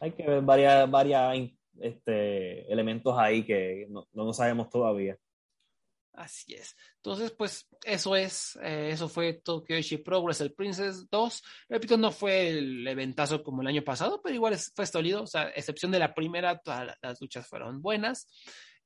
Hay 0.00 0.12
que 0.12 0.26
ver 0.26 0.42
varias, 0.42 0.90
varias 0.90 1.38
este, 1.80 2.70
elementos 2.70 3.16
ahí 3.16 3.44
que 3.44 3.86
no, 3.88 4.06
no 4.12 4.32
sabemos 4.32 4.68
todavía. 4.68 5.16
Así 6.16 6.54
es. 6.54 6.76
Entonces, 6.96 7.32
pues 7.32 7.66
eso 7.84 8.14
es, 8.14 8.56
eh, 8.62 8.90
eso 8.92 9.08
fue 9.08 9.32
Tokyo 9.32 9.76
Yoshi 9.76 9.98
Progress, 9.98 10.40
el 10.40 10.52
Princess 10.52 11.08
2. 11.10 11.42
Repito, 11.68 11.96
no 11.96 12.12
fue 12.12 12.50
el 12.50 12.86
eventazo 12.86 13.42
como 13.42 13.62
el 13.62 13.68
año 13.68 13.82
pasado, 13.82 14.20
pero 14.22 14.34
igual 14.34 14.56
fue 14.74 14.86
sólido. 14.86 15.22
O 15.22 15.26
sea, 15.26 15.48
excepción 15.50 15.90
de 15.90 15.98
la 15.98 16.14
primera, 16.14 16.58
todas 16.58 16.96
las 17.02 17.20
luchas 17.20 17.46
fueron 17.48 17.82
buenas. 17.82 18.28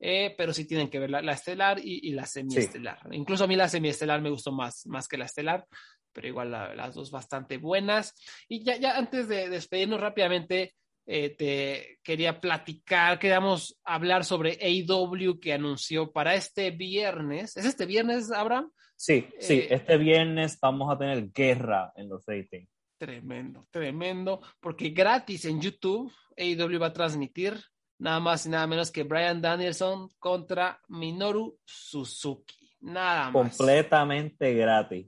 Eh, 0.00 0.34
pero 0.38 0.52
sí 0.52 0.64
tienen 0.64 0.88
que 0.88 1.00
ver 1.00 1.10
la, 1.10 1.32
estelar 1.32 1.80
y, 1.82 2.12
la 2.12 2.24
semiestelar. 2.24 3.00
Incluso 3.10 3.44
a 3.44 3.46
mí 3.46 3.56
la 3.56 3.68
semiestelar 3.68 4.20
me 4.20 4.30
gustó 4.30 4.52
más, 4.52 4.86
más 4.86 5.08
que 5.08 5.18
la 5.18 5.24
estelar, 5.24 5.66
pero 6.12 6.28
igual 6.28 6.50
las 6.50 6.94
dos 6.94 7.10
bastante 7.10 7.58
buenas. 7.58 8.14
Y 8.48 8.62
ya, 8.62 8.76
ya 8.76 8.96
antes 8.96 9.28
de 9.28 9.48
despedirnos 9.48 10.00
rápidamente, 10.00 10.74
eh, 11.10 11.30
te 11.30 11.98
quería 12.02 12.38
platicar, 12.38 13.18
queríamos 13.18 13.80
hablar 13.82 14.24
sobre 14.24 14.58
AW 14.60 15.40
que 15.40 15.54
anunció 15.54 16.12
para 16.12 16.34
este 16.34 16.70
viernes. 16.70 17.56
¿Es 17.56 17.64
este 17.64 17.86
viernes, 17.86 18.30
Abraham? 18.30 18.70
Sí, 18.94 19.26
sí, 19.40 19.54
eh, 19.54 19.68
este 19.70 19.96
viernes 19.96 20.58
vamos 20.60 20.92
a 20.92 20.98
tener 20.98 21.30
guerra 21.32 21.92
en 21.96 22.08
los 22.08 22.24
ratings. 22.26 22.68
Tremendo, 22.98 23.66
tremendo, 23.70 24.40
porque 24.60 24.90
gratis 24.90 25.44
en 25.46 25.60
YouTube 25.60 26.12
AW 26.36 26.78
va 26.78 26.88
a 26.88 26.92
transmitir 26.92 27.54
nada 27.98 28.20
más 28.20 28.46
y 28.46 28.48
nada 28.48 28.66
menos 28.66 28.90
que 28.90 29.02
Brian 29.02 29.40
Danielson 29.40 30.08
contra 30.18 30.80
Minoru 30.88 31.58
Suzuki. 31.64 32.56
Nada 32.80 33.30
más. 33.30 33.32
Completamente 33.32 34.54
gratis. 34.54 35.06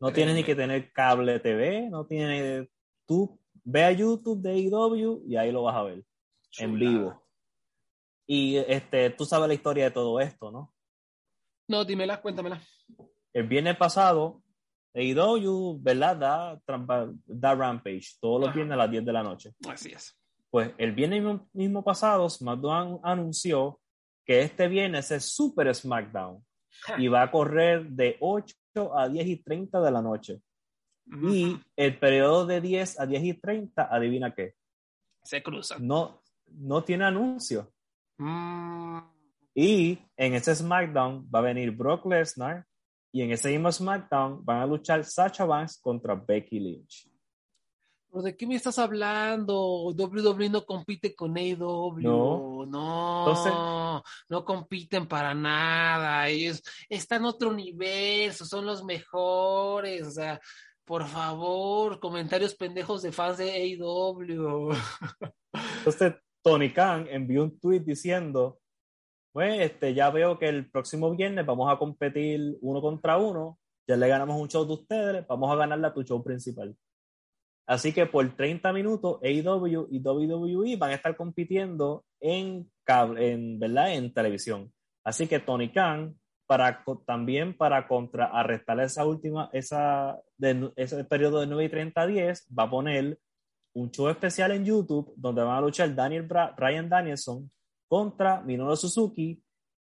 No 0.00 0.12
tienes 0.12 0.34
ni 0.34 0.44
que 0.44 0.54
tener 0.54 0.92
cable 0.92 1.40
TV, 1.40 1.88
no 1.90 2.06
tienes. 2.06 2.68
Tú 3.06 3.40
ve 3.64 3.84
a 3.84 3.92
YouTube 3.92 4.42
de 4.42 4.58
IW 4.58 5.22
y 5.26 5.36
ahí 5.36 5.50
lo 5.50 5.62
vas 5.62 5.76
a 5.76 5.82
ver 5.82 6.04
en 6.58 6.78
vivo. 6.78 7.22
Y 8.26 8.56
este, 8.56 9.10
tú 9.10 9.24
sabes 9.24 9.48
la 9.48 9.54
historia 9.54 9.84
de 9.84 9.90
todo 9.92 10.20
esto, 10.20 10.50
¿no? 10.50 10.74
No, 11.68 11.84
dímela, 11.84 12.20
cuéntamela. 12.20 12.60
El 13.32 13.46
viernes 13.46 13.76
pasado, 13.76 14.42
IW, 14.94 15.78
¿verdad? 15.80 16.16
Da, 16.16 16.60
da 17.26 17.54
Rampage 17.54 18.16
todos 18.20 18.40
los 18.40 18.54
viernes 18.54 18.74
a 18.74 18.78
las 18.78 18.90
10 18.90 19.04
de 19.04 19.12
la 19.12 19.22
noche. 19.22 19.54
Así 19.68 19.92
es. 19.92 20.16
Pues 20.50 20.72
el 20.78 20.92
viernes 20.92 21.40
mismo, 21.52 21.82
pasado, 21.82 22.28
SmackDown 22.28 23.00
anunció 23.02 23.80
que 24.24 24.42
este 24.42 24.68
viernes 24.68 25.10
es 25.10 25.24
Super 25.24 25.74
SmackDown 25.74 26.44
y 26.98 27.08
va 27.08 27.22
a 27.22 27.30
correr 27.30 27.86
de 27.88 28.16
8 28.20 28.54
a 28.96 29.08
10 29.08 29.26
y 29.26 29.36
30 29.36 29.80
de 29.80 29.90
la 29.90 30.02
noche. 30.02 30.40
Y 31.06 31.56
el 31.76 31.98
periodo 31.98 32.46
de 32.46 32.60
10 32.60 33.00
a 33.00 33.06
10 33.06 33.22
y 33.22 33.34
30, 33.34 33.88
adivina 33.94 34.34
qué. 34.34 34.54
Se 35.22 35.42
cruza. 35.42 35.76
No, 35.78 36.22
no 36.46 36.82
tiene 36.82 37.04
anuncio. 37.04 37.72
Mm. 38.18 38.98
Y 39.54 39.98
en 40.16 40.34
ese 40.34 40.54
SmackDown 40.54 41.28
va 41.32 41.38
a 41.38 41.42
venir 41.42 41.70
Brock 41.70 42.06
Lesnar 42.06 42.66
y 43.12 43.22
en 43.22 43.30
ese 43.30 43.50
mismo 43.50 43.72
SmackDown 43.72 44.44
van 44.44 44.58
a 44.60 44.66
luchar 44.66 45.04
Sacha 45.04 45.44
Banks 45.44 45.80
contra 45.80 46.14
Becky 46.14 46.60
Lynch. 46.60 47.08
¿De 48.22 48.36
qué 48.36 48.46
me 48.46 48.54
estás 48.54 48.78
hablando? 48.78 49.92
WWE 49.94 50.48
no 50.48 50.64
compite 50.64 51.14
con 51.14 51.36
AEW. 51.36 52.00
No, 52.00 52.66
no, 52.66 54.02
no 54.28 54.44
compiten 54.44 55.06
para 55.06 55.34
nada. 55.34 56.28
Ellos 56.28 56.62
están 56.88 57.22
en 57.22 57.26
otro 57.26 57.50
universo, 57.50 58.44
son 58.44 58.66
los 58.66 58.84
mejores. 58.84 60.06
O 60.06 60.10
sea, 60.10 60.40
por 60.84 61.04
favor, 61.06 62.00
comentarios 62.00 62.54
pendejos 62.54 63.02
de 63.02 63.12
fans 63.12 63.38
de 63.38 63.50
AEW. 63.50 64.70
Entonces, 65.78 66.14
Tony 66.42 66.72
Khan 66.72 67.06
envió 67.10 67.44
un 67.44 67.58
tweet 67.58 67.80
diciendo, 67.80 68.60
pues, 69.32 69.60
este, 69.60 69.94
ya 69.94 70.10
veo 70.10 70.38
que 70.38 70.48
el 70.48 70.70
próximo 70.70 71.10
viernes 71.14 71.44
vamos 71.44 71.72
a 71.72 71.78
competir 71.78 72.56
uno 72.60 72.80
contra 72.80 73.16
uno 73.18 73.58
ya 73.86 73.96
le 73.96 74.08
ganamos 74.08 74.40
un 74.40 74.48
show 74.48 74.66
de 74.66 74.72
ustedes, 74.72 75.26
vamos 75.26 75.50
a 75.52 75.56
ganarle 75.56 75.86
a 75.86 75.94
tu 75.94 76.02
show 76.02 76.22
principal. 76.22 76.76
Así 77.66 77.92
que 77.92 78.06
por 78.06 78.28
30 78.34 78.72
minutos, 78.72 79.18
AEW 79.22 79.88
y 79.90 80.00
WWE 80.00 80.76
van 80.76 80.90
a 80.90 80.94
estar 80.94 81.16
compitiendo 81.16 82.04
en 82.20 82.70
cable, 82.84 83.32
en, 83.32 83.58
¿verdad? 83.58 83.92
en 83.92 84.12
televisión. 84.12 84.72
Así 85.04 85.26
que 85.26 85.40
Tony 85.40 85.72
Khan, 85.72 86.16
para, 86.46 86.84
también 87.04 87.56
para 87.56 87.88
contrarrestar 87.88 88.78
esa 88.80 89.04
última, 89.04 89.50
esa, 89.52 90.16
de, 90.36 90.70
ese 90.76 91.04
periodo 91.04 91.40
de 91.40 91.48
9 91.48 91.64
y 91.64 91.68
30 91.68 92.00
a 92.00 92.06
10, 92.06 92.48
va 92.56 92.64
a 92.64 92.70
poner 92.70 93.18
un 93.74 93.90
show 93.90 94.08
especial 94.08 94.52
en 94.52 94.64
YouTube 94.64 95.12
donde 95.16 95.42
van 95.42 95.58
a 95.58 95.60
luchar 95.60 95.94
Daniel 95.94 96.22
Bra 96.22 96.54
Ryan 96.56 96.88
Danielson 96.88 97.50
contra 97.88 98.40
Minoru 98.40 98.76
Suzuki 98.76 99.42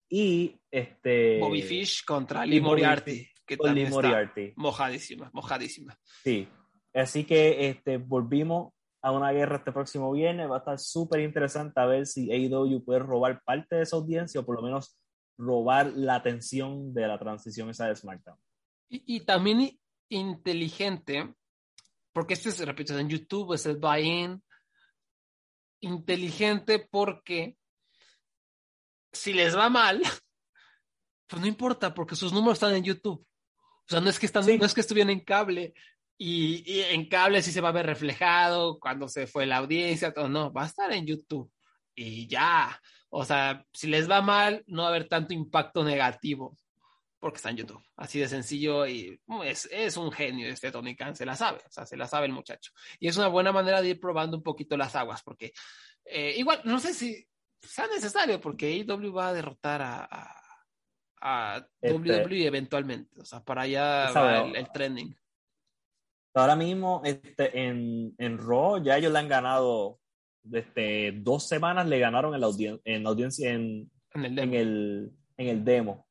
y 0.08 0.60
este 0.70 1.40
Bobby 1.40 1.62
Fish 1.62 2.04
contra 2.04 2.44
Lee 2.46 2.60
Moriarty, 2.60 3.26
que 3.46 3.56
Lee 3.56 3.86
Moriarty. 3.86 4.52
mojadísima, 4.56 5.30
mojadísima. 5.32 5.98
Sí, 6.22 6.46
así 6.94 7.24
que 7.24 7.69
este, 7.69 7.98
volvimos 7.98 8.73
a 9.02 9.10
una 9.10 9.32
guerra 9.32 9.56
este 9.56 9.73
próximo 9.73 10.12
viernes, 10.12 10.48
va 10.51 10.56
a 10.56 10.59
estar 10.59 10.78
súper 10.78 11.20
interesante 11.20 11.81
a 11.81 11.86
ver 11.86 12.06
si 12.06 12.31
AEW 12.31 12.85
puede 12.85 13.01
robar 13.01 13.43
parte 13.44 13.77
de 13.77 13.82
esa 13.82 13.97
audiencia 13.97 14.40
o 14.40 14.47
por 14.47 14.56
lo 14.56 14.62
menos 14.62 14.97
robar 15.36 15.93
la 15.94 16.14
atención 16.14 16.94
de 16.94 17.09
la 17.09 17.19
transición 17.19 17.70
esa 17.70 17.89
de 17.89 17.97
SmackDown. 17.97 18.39
Y, 18.89 19.16
y 19.16 19.20
también 19.20 19.78
inteligente, 20.09 21.35
porque 22.12 22.35
este 22.35 22.52
se 22.52 22.64
repite 22.64 22.98
en 22.98 23.09
YouTube, 23.09 23.55
es 23.55 23.66
el 23.66 23.77
buy-in, 23.77 24.43
inteligente 25.81 26.86
porque 26.90 27.56
si 29.12 29.32
les 29.32 29.56
va 29.56 29.69
mal, 29.69 30.01
pues 31.27 31.40
no 31.43 31.48
importa, 31.48 31.93
porque 31.93 32.16
sus 32.16 32.32
números 32.32 32.55
están 32.55 32.74
en 32.74 32.85
YouTube. 32.85 33.20
O 33.20 33.89
sea, 33.89 34.01
no 34.01 34.09
es 34.09 34.19
que, 34.19 34.27
están, 34.27 34.44
Sí. 34.44 34.59
no 34.59 34.64
es 34.64 34.74
que 34.74 34.81
estuvieran 34.81 35.10
en 35.10 35.20
cable. 35.24 35.74
Y, 36.24 36.62
y 36.64 36.82
en 36.82 37.08
cable 37.08 37.42
sí 37.42 37.50
se 37.50 37.60
va 37.60 37.70
a 37.70 37.72
ver 37.72 37.84
reflejado 37.84 38.78
cuando 38.78 39.08
se 39.08 39.26
fue 39.26 39.44
la 39.44 39.56
audiencia, 39.56 40.14
todo. 40.14 40.28
No, 40.28 40.52
va 40.52 40.62
a 40.62 40.66
estar 40.66 40.92
en 40.92 41.04
YouTube. 41.04 41.50
Y 41.96 42.28
ya. 42.28 42.80
O 43.08 43.24
sea, 43.24 43.66
si 43.72 43.88
les 43.88 44.08
va 44.08 44.22
mal, 44.22 44.62
no 44.68 44.82
va 44.82 44.88
a 44.88 44.90
haber 44.90 45.08
tanto 45.08 45.34
impacto 45.34 45.82
negativo 45.82 46.56
porque 47.18 47.38
está 47.38 47.50
en 47.50 47.56
YouTube. 47.56 47.82
Así 47.96 48.20
de 48.20 48.28
sencillo 48.28 48.86
y 48.86 49.20
mm, 49.26 49.42
es, 49.42 49.68
es 49.72 49.96
un 49.96 50.12
genio 50.12 50.46
este 50.46 50.70
Tony 50.70 50.94
Khan, 50.94 51.16
se 51.16 51.26
la 51.26 51.34
sabe, 51.34 51.58
o 51.58 51.70
sea, 51.70 51.86
se 51.86 51.96
la 51.96 52.06
sabe 52.06 52.26
el 52.26 52.32
muchacho. 52.32 52.70
Y 53.00 53.08
es 53.08 53.16
una 53.16 53.28
buena 53.28 53.50
manera 53.50 53.82
de 53.82 53.90
ir 53.90 54.00
probando 54.00 54.36
un 54.36 54.42
poquito 54.44 54.76
las 54.76 54.94
aguas, 54.94 55.22
porque 55.24 55.52
eh, 56.04 56.34
igual, 56.36 56.60
no 56.64 56.78
sé 56.78 56.94
si 56.94 57.26
sea 57.60 57.88
necesario, 57.88 58.40
porque 58.40 58.84
AEW 58.88 59.12
va 59.12 59.28
a 59.28 59.32
derrotar 59.34 59.82
a, 59.82 60.08
a, 60.10 60.36
a 61.20 61.68
Este- 61.80 61.96
WWE 61.96 62.46
eventualmente, 62.46 63.20
o 63.20 63.24
sea, 63.24 63.42
para 63.42 63.62
allá 63.62 64.08
Sabe, 64.12 64.32
va 64.40 64.46
el, 64.46 64.56
el 64.56 64.72
trending. 64.72 65.16
Ahora 66.34 66.56
mismo 66.56 67.02
este, 67.04 67.59
en, 67.66 68.14
en 68.18 68.38
Raw 68.38 68.82
ya 68.82 68.96
ellos 68.96 69.12
le 69.12 69.18
han 69.18 69.28
ganado, 69.28 69.98
este, 70.50 71.12
dos 71.12 71.46
semanas 71.46 71.86
le 71.86 71.98
ganaron 71.98 72.34
en 72.34 72.40
la, 72.40 72.46
audien- 72.46 72.80
en 72.84 73.02
la 73.02 73.10
audiencia 73.10 73.52
en, 73.52 73.90
En 74.14 74.24
el 74.24 74.38
en 74.38 74.50
demo. 74.50 74.54
el, 74.56 75.10
en 75.36 75.48
el 75.48 75.64
demo. 75.64 76.06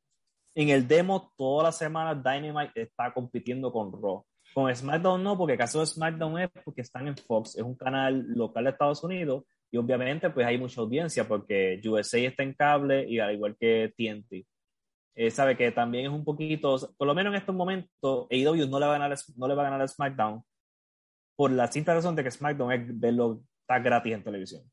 En 0.54 0.68
el 0.68 0.86
demo, 0.86 1.32
todas 1.36 1.64
las 1.68 1.78
semanas 1.78 2.22
Dynamite 2.22 2.82
está 2.82 3.12
compitiendo 3.12 3.72
con 3.72 3.90
Raw. 3.92 4.24
Con 4.54 4.74
SmackDown 4.74 5.22
no, 5.22 5.36
porque 5.38 5.54
el 5.54 5.58
caso 5.58 5.80
de 5.80 5.86
SmackDown 5.86 6.38
es 6.40 6.50
porque 6.64 6.82
están 6.82 7.08
en 7.08 7.16
Fox, 7.16 7.56
es 7.56 7.62
un 7.62 7.74
canal 7.74 8.22
local 8.34 8.64
de 8.64 8.70
Estados 8.70 9.02
Unidos 9.02 9.44
y 9.70 9.78
obviamente 9.78 10.28
pues 10.28 10.46
hay 10.46 10.58
mucha 10.58 10.82
audiencia 10.82 11.26
porque 11.26 11.80
USA 11.86 12.18
está 12.18 12.42
en 12.42 12.52
cable 12.52 13.08
y 13.08 13.18
al 13.18 13.32
igual 13.34 13.56
que 13.58 13.92
TNT. 13.96 14.46
Eh, 15.14 15.30
sabe 15.30 15.56
que 15.56 15.70
también 15.72 16.06
es 16.06 16.12
un 16.12 16.24
poquito, 16.24 16.76
por 16.96 17.06
lo 17.06 17.14
menos 17.14 17.32
en 17.32 17.40
estos 17.40 17.54
momentos, 17.54 18.26
AEW 18.30 18.66
no 18.66 18.80
le 18.80 18.86
va 18.86 18.94
a 18.96 18.98
ganar, 18.98 19.18
no 19.36 19.48
le 19.48 19.54
va 19.54 19.62
a 19.62 19.64
ganar 19.64 19.82
a 19.82 19.88
SmackDown 19.88 20.42
por 21.36 21.50
la 21.50 21.70
simple 21.70 21.94
razón 21.94 22.16
de 22.16 22.24
que 22.24 22.30
SmackDown 22.30 22.72
es 22.72 23.00
verlo 23.00 23.42
está 23.60 23.78
gratis 23.78 24.14
en 24.14 24.24
televisión. 24.24 24.72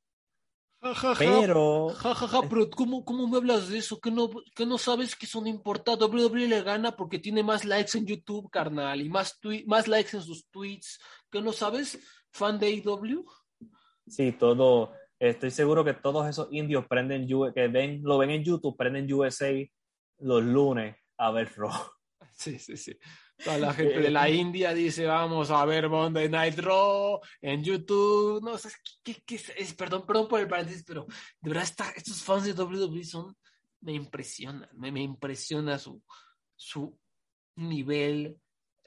Ja, 0.82 0.96
ja, 0.96 1.16
ja. 1.16 1.20
Pero 1.20 1.90
Ja, 1.90 2.16
ja, 2.16 2.28
ja, 2.28 2.42
pero 2.50 2.70
¿cómo, 2.70 3.04
¿cómo 3.04 3.28
me 3.28 3.38
hablas 3.38 3.68
de 3.68 3.80
eso? 3.80 4.00
¿Que 4.00 4.12
no, 4.12 4.30
que 4.56 4.66
no 4.66 4.78
sabes 4.78 5.16
que 5.16 5.28
son 5.28 5.46
importados? 5.48 6.10
WWE 6.10 6.48
le 6.48 6.62
gana 6.64 6.96
porque 6.96 7.20
tiene 7.20 7.44
más 7.44 7.66
likes 7.66 7.98
en 7.98 8.06
YouTube, 8.06 8.50
carnal, 8.50 9.02
y 9.02 9.10
más, 9.10 9.38
más 9.66 9.88
likes 9.88 10.16
en 10.16 10.24
sus 10.24 10.48
tweets. 10.50 11.00
¿Que 11.30 11.42
no 11.42 11.52
sabes? 11.52 12.00
¿Fan 12.32 12.60
de 12.60 12.68
AEW? 12.68 13.26
Sí, 14.08 14.32
todo. 14.32 14.94
Estoy 15.20 15.52
seguro 15.52 15.84
que 15.84 15.94
todos 15.94 16.28
esos 16.28 16.48
indios 16.52 16.86
prenden 16.88 17.28
que 17.28 17.68
ven, 17.68 18.02
lo 18.04 18.18
ven 18.18 18.30
en 18.30 18.44
YouTube, 18.44 18.78
prenden 18.78 19.12
USA 19.12 19.52
los 20.20 20.44
lunes 20.44 20.96
a 21.18 21.32
ver 21.32 21.52
Raw. 21.56 21.72
Sí, 22.34 22.58
sí, 22.58 22.78
sí. 22.78 22.98
Toda 23.44 23.58
la 23.58 23.74
gente 23.74 24.00
de 24.00 24.10
la 24.12 24.30
India 24.30 24.74
dice, 24.74 25.06
vamos 25.06 25.52
a 25.52 25.66
ver 25.66 25.90
Monday 25.90 26.30
Night 26.30 26.58
Raw 26.60 27.20
en 27.42 27.62
YouTube. 27.62 28.42
No 28.42 28.58
sé, 28.58 28.70
¿qué, 29.04 29.14
qué- 29.16 29.24
qué 29.26 29.36
es? 29.36 29.50
Es- 29.58 29.74
Perdón, 29.74 30.06
perdón 30.06 30.30
por 30.30 30.40
el 30.40 30.48
paréntesis, 30.48 30.86
pero 30.88 31.06
de 31.42 31.50
verdad 31.50 31.64
esta- 31.66 31.92
estos 31.92 32.22
fans 32.24 32.46
de 32.46 32.54
WWE 32.54 33.04
son, 33.04 33.36
me 33.82 33.92
impresionan, 33.92 34.70
me, 34.78 34.90
me 34.90 35.02
impresiona 35.02 35.78
su, 35.78 36.02
su 36.56 36.98
nivel 37.58 38.38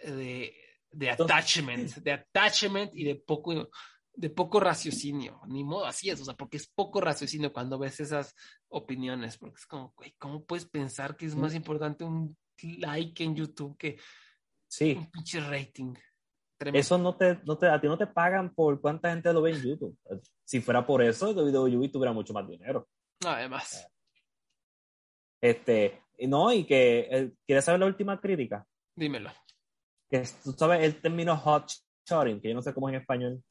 de, 0.03 0.55
de 0.91 1.09
Entonces- 1.11 1.37
attachment, 1.37 1.95
de 1.97 2.13
attachment 2.13 2.95
y 2.95 3.05
de 3.05 3.17
poco, 3.17 3.69
de 4.15 4.31
poco 4.31 4.61
raciocinio. 4.61 5.41
Ni 5.49 5.65
modo, 5.65 5.87
así 5.87 6.11
es, 6.11 6.21
o 6.21 6.25
sea, 6.25 6.35
porque 6.35 6.57
es 6.59 6.69
poco 6.69 7.01
raciocinio 7.01 7.53
cuando 7.53 7.79
ves 7.79 8.01
esas 8.01 8.35
opiniones, 8.69 9.39
porque 9.39 9.57
es 9.57 9.67
como, 9.67 9.93
güey, 9.97 10.15
¿cómo 10.19 10.45
puedes 10.45 10.67
pensar 10.67 11.17
que 11.17 11.27
es 11.27 11.35
más 11.35 11.55
importante 11.55 12.05
un 12.05 12.37
like 12.79 13.25
en 13.25 13.35
YouTube 13.35 13.77
que 13.77 13.99
Sí, 14.69 14.95
un 14.99 15.11
pinche 15.11 15.41
rating? 15.41 15.95
Tremendo. 16.57 16.81
eso 16.81 16.97
no 16.97 17.17
te, 17.17 17.41
no 17.45 17.59
te, 17.59 17.67
a 17.67 17.81
ti 17.81 17.89
no 17.89 17.99
te 17.99 18.07
pagan 18.07 18.55
por 18.55 18.81
cuánta 18.81 19.11
gente 19.11 19.33
lo 19.33 19.43
ve 19.43 19.51
en 19.51 19.63
YouTube. 19.63 19.99
Si 20.45 20.61
fuera 20.61 20.87
por 20.87 21.03
eso, 21.03 21.31
WWE 21.33 21.89
tuviera 21.89 22.13
mucho 22.13 22.33
más 22.33 22.49
dinero. 22.49 22.89
Además, 23.27 23.87
Este, 25.41 26.03
y 26.17 26.27
no, 26.29 26.53
y 26.53 26.65
que, 26.65 27.01
eh, 27.11 27.33
¿quieres 27.45 27.65
saber 27.65 27.81
la 27.81 27.87
última 27.87 28.21
crítica? 28.21 28.65
dímelo. 28.95 29.31
Que 30.09 30.23
tú 30.45 30.53
sabes 30.53 30.85
el 30.85 31.01
término 31.01 31.37
hot 31.37 31.71
shotting, 32.07 32.41
que 32.41 32.49
yo 32.51 32.55
no 32.55 32.63
sé 32.63 32.73
cómo 32.73 32.89
es 32.89 32.95
en 32.95 33.01
español. 33.01 33.43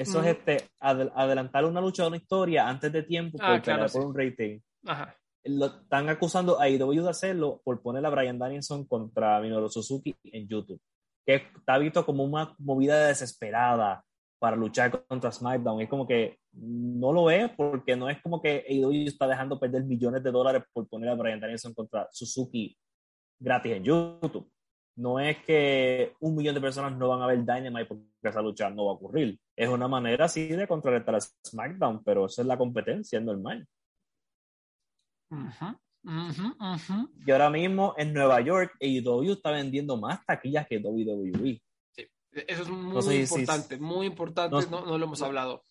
Eso 0.00 0.20
Mm. 0.20 0.24
es 0.24 0.30
este, 0.36 0.56
adel- 0.80 1.12
adelantar 1.14 1.64
una 1.64 1.80
lucha 1.80 2.04
o 2.04 2.08
una 2.08 2.16
historia 2.16 2.68
antes 2.68 2.92
de 2.92 3.02
tiempo 3.02 3.38
por, 3.38 3.46
Ah, 3.46 3.60
claro, 3.62 3.86
pelear 3.86 3.90
por 3.92 4.04
un 4.06 4.14
rating. 4.16 4.60
Ajá. 4.86 5.14
lo 5.44 5.66
están 5.66 6.08
acusando 6.10 6.60
a 6.60 6.68
IW 6.68 7.02
de 7.04 7.08
hacerlo 7.10 7.62
por 7.64 7.80
poner 7.80 8.04
a 8.04 8.10
Brian 8.10 8.38
Danielson 8.38 8.84
contra 8.86 9.40
Minoru 9.40 9.70
Suzuki 9.70 10.14
en 10.24 10.46
YouTube, 10.46 10.78
que 11.26 11.36
está 11.36 11.78
visto 11.78 12.04
como 12.04 12.22
una 12.24 12.54
movida 12.58 13.06
desesperada 13.06 14.04
para 14.38 14.56
luchar 14.56 15.06
contra 15.06 15.32
SmackDown. 15.32 15.80
Es 15.80 15.88
como 15.88 16.06
que 16.06 16.38
no 16.52 17.12
lo 17.12 17.30
es 17.30 17.50
porque 17.56 17.96
no 17.96 18.10
es 18.10 18.20
como 18.20 18.42
que 18.42 18.62
AEW 18.68 19.06
está 19.08 19.26
dejando 19.26 19.58
perder 19.58 19.84
millones 19.84 20.22
de 20.22 20.30
dólares 20.30 20.64
por 20.72 20.86
poner 20.86 21.08
a 21.08 21.14
Brian 21.14 21.40
Danielson 21.40 21.72
contra 21.72 22.06
Suzuki 22.12 22.76
gratis 23.40 23.72
en 23.72 23.84
YouTube. 23.84 24.50
No 24.98 25.20
es 25.20 25.38
que 25.44 26.14
un 26.20 26.34
millón 26.34 26.54
de 26.56 26.60
personas 26.60 26.92
no 26.96 27.08
van 27.08 27.22
a 27.22 27.26
ver 27.28 27.38
Dynamite 27.38 27.86
porque 27.86 28.04
esa 28.22 28.42
lucha 28.42 28.68
no 28.68 28.86
va 28.86 28.92
a 28.92 28.94
ocurrir. 28.94 29.38
Es 29.56 29.68
una 29.68 29.86
manera 29.86 30.24
así 30.24 30.48
de 30.48 30.66
contrarrestar 30.66 31.14
a 31.14 31.20
SmackDown, 31.20 32.02
pero 32.02 32.26
eso 32.26 32.42
es 32.42 32.48
la 32.48 32.58
competencia, 32.58 33.18
es 33.18 33.24
normal. 33.24 33.64
Ujú, 35.30 35.66
ujú, 36.04 36.46
ujú. 36.58 37.10
Y 37.26 37.30
ahora 37.30 37.50
mismo 37.50 37.94
en 37.96 38.12
Nueva 38.12 38.40
York, 38.40 38.74
AEW 38.80 39.32
está 39.32 39.50
vendiendo 39.52 39.96
más 39.96 40.24
taquillas 40.26 40.66
que 40.66 40.78
WWE. 40.78 41.60
Eso 42.32 42.62
es 42.62 42.68
muy 42.68 42.94
No 42.94 43.02
sé 43.02 43.26
si- 43.26 43.34
importante, 43.34 43.78
muy 43.78 44.06
importante, 44.06 44.54
no- 44.54 44.62
no, 44.80 44.86
no 44.86 44.98
lo 44.98 45.04
hemos 45.04 45.22
hablado. 45.22 45.64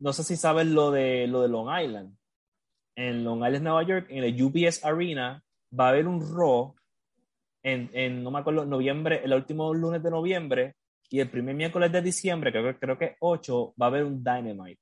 No 0.00 0.12
sé 0.12 0.24
si 0.24 0.36
sabes 0.36 0.66
lo 0.66 0.90
de, 0.90 1.26
lo 1.26 1.42
de 1.42 1.48
Long 1.48 1.68
Island. 1.84 2.16
En 2.96 3.24
Long 3.24 3.38
Island, 3.44 3.62
Nueva 3.62 3.82
York, 3.84 4.06
en 4.10 4.24
el 4.24 4.42
UBS 4.42 4.84
Arena, 4.84 5.42
va 5.78 5.86
a 5.86 5.88
haber 5.90 6.06
un 6.06 6.20
Raw 6.20 6.74
en, 7.62 7.90
en, 7.92 8.22
no 8.22 8.30
me 8.30 8.40
acuerdo, 8.40 8.64
noviembre, 8.64 9.20
el 9.24 9.32
último 9.32 9.72
lunes 9.74 10.02
de 10.02 10.10
noviembre 10.10 10.74
y 11.10 11.20
el 11.20 11.30
primer 11.30 11.54
miércoles 11.54 11.92
de 11.92 12.02
diciembre, 12.02 12.50
creo, 12.50 12.72
que- 12.72 12.78
creo 12.78 12.98
que 12.98 13.16
8, 13.20 13.74
va 13.80 13.86
a 13.86 13.88
haber 13.88 14.04
un 14.04 14.22
Dynamite. 14.22 14.80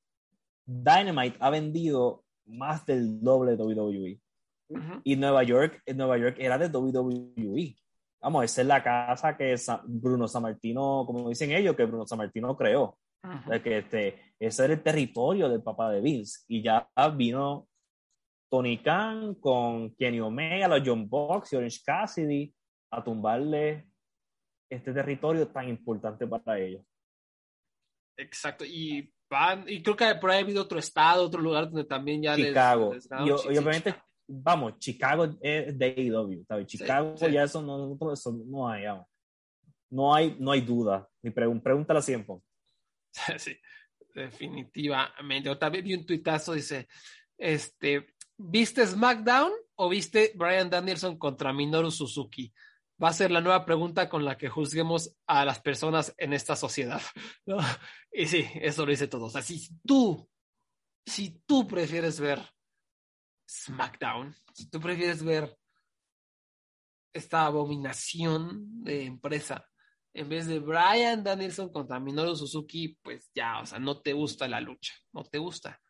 Dynamite 0.64 1.36
ha 1.40 1.50
vendido 1.50 2.24
más 2.46 2.84
del 2.86 3.20
doble 3.20 3.56
de 3.56 3.62
WWE. 3.62 4.20
Ujú. 4.72 5.00
y 5.02 5.16
Nueva 5.16 5.42
York, 5.42 5.82
en 5.84 5.96
Nueva 5.96 6.16
York 6.16 6.36
era 6.38 6.56
de 6.56 6.68
WWE. 6.68 7.74
Vamos, 8.22 8.44
esa 8.44 8.60
es 8.60 8.66
la 8.68 8.80
casa 8.84 9.36
que 9.36 9.58
Sa- 9.58 9.82
Bruno 9.84 10.28
Sammartino, 10.28 11.02
como 11.06 11.28
dicen 11.28 11.50
ellos, 11.50 11.74
que 11.74 11.84
Bruno 11.86 12.06
Sammartino 12.06 12.56
creó. 12.56 12.96
Ujú. 13.24 13.50
De 13.50 13.60
que 13.62 13.78
este, 13.78 14.34
ese 14.38 14.64
era 14.64 14.74
el 14.74 14.82
territorio 14.82 15.48
del 15.48 15.60
papá 15.62 15.90
de 15.90 16.00
Vince. 16.00 16.44
Y 16.46 16.62
ya 16.62 16.88
vino 17.16 17.66
Tony 18.48 18.78
Khan 18.78 19.34
con 19.34 19.92
Kenny 19.96 20.20
Omega, 20.20 20.68
los 20.68 20.82
John 20.86 21.08
Box 21.08 21.52
y 21.52 21.56
Orange 21.56 21.80
Cassidy 21.84 22.54
a 22.90 23.02
tumbarle 23.02 23.88
este 24.68 24.92
territorio 24.92 25.48
tan 25.48 25.68
importante 25.68 26.26
para 26.26 26.58
ellos. 26.58 26.84
Exacto, 28.16 28.64
y 28.64 29.12
van, 29.28 29.64
y 29.66 29.82
creo 29.82 29.96
que 29.96 30.14
por 30.16 30.30
ahí 30.30 30.38
ha 30.38 30.42
habido 30.42 30.62
otro 30.62 30.78
estado, 30.78 31.24
otro 31.24 31.40
lugar 31.40 31.64
donde 31.64 31.84
también 31.84 32.22
ya 32.22 32.36
Chicago. 32.36 32.94
les 32.94 33.08
ganaron 33.08 33.28
y, 33.28 33.34
y 33.34 33.38
sí, 33.38 33.48
obviamente, 33.48 33.92
Chicago. 33.92 34.08
vamos, 34.28 34.78
Chicago 34.78 35.24
es 35.40 35.78
de 35.78 35.86
AEW, 35.86 36.44
¿sabes? 36.46 36.66
Chicago 36.66 37.16
sí. 37.16 37.30
ya 37.32 37.44
eso 37.44 37.62
no, 37.62 37.96
no, 37.98 38.12
eso 38.12 38.32
no 38.46 38.68
hay, 38.68 38.84
vamos. 38.84 39.06
No 39.90 40.14
hay, 40.14 40.36
no 40.38 40.52
hay 40.52 40.60
duda. 40.60 41.08
Ni 41.22 41.30
pregun 41.30 41.60
pregúntale 41.60 42.02
siempre. 42.02 42.36
Sí, 43.38 43.56
definitivamente. 44.14 45.50
Otra 45.50 45.68
vez 45.68 45.82
vi 45.82 45.94
un 45.94 46.06
tuitazo, 46.06 46.52
dice, 46.52 46.86
este, 47.36 48.06
¿viste 48.36 48.86
SmackDown 48.86 49.50
o 49.74 49.88
viste 49.88 50.32
Brian 50.36 50.70
Danielson 50.70 51.18
contra 51.18 51.52
Minoru 51.52 51.90
Suzuki? 51.90 52.52
Va 53.02 53.08
a 53.08 53.14
ser 53.14 53.30
la 53.30 53.40
nueva 53.40 53.64
pregunta 53.64 54.08
con 54.08 54.24
la 54.24 54.36
que 54.36 54.48
juzguemos 54.48 55.16
a 55.26 55.44
las 55.44 55.60
personas 55.60 56.14
en 56.18 56.32
esta 56.32 56.56
sociedad. 56.56 57.00
Y 58.12 58.26
sí, 58.26 58.44
eso 58.56 58.84
lo 58.84 58.90
dice 58.90 59.06
todo. 59.06 59.26
O 59.26 59.30
sea, 59.30 59.40
si 59.40 59.68
tú, 59.86 60.28
si 61.06 61.40
tú 61.46 61.66
prefieres 61.66 62.18
ver 62.18 62.42
SmackDown, 63.48 64.34
si 64.52 64.68
tú 64.68 64.80
prefieres 64.80 65.22
ver 65.22 65.56
esta 67.12 67.46
abominación 67.46 68.82
de 68.82 69.04
empresa, 69.04 69.64
en 70.12 70.28
vez 70.28 70.46
de 70.46 70.58
Brian 70.58 71.22
Danielson 71.22 71.70
contra 71.70 72.00
Minoru 72.00 72.34
Suzuki, 72.34 72.98
pues 73.00 73.30
ya, 73.32 73.60
o 73.60 73.66
sea, 73.66 73.78
no 73.78 74.00
te 74.00 74.12
gusta 74.12 74.48
la 74.48 74.60
lucha, 74.60 74.92
no 75.12 75.22
te 75.22 75.38
gusta. 75.38 75.80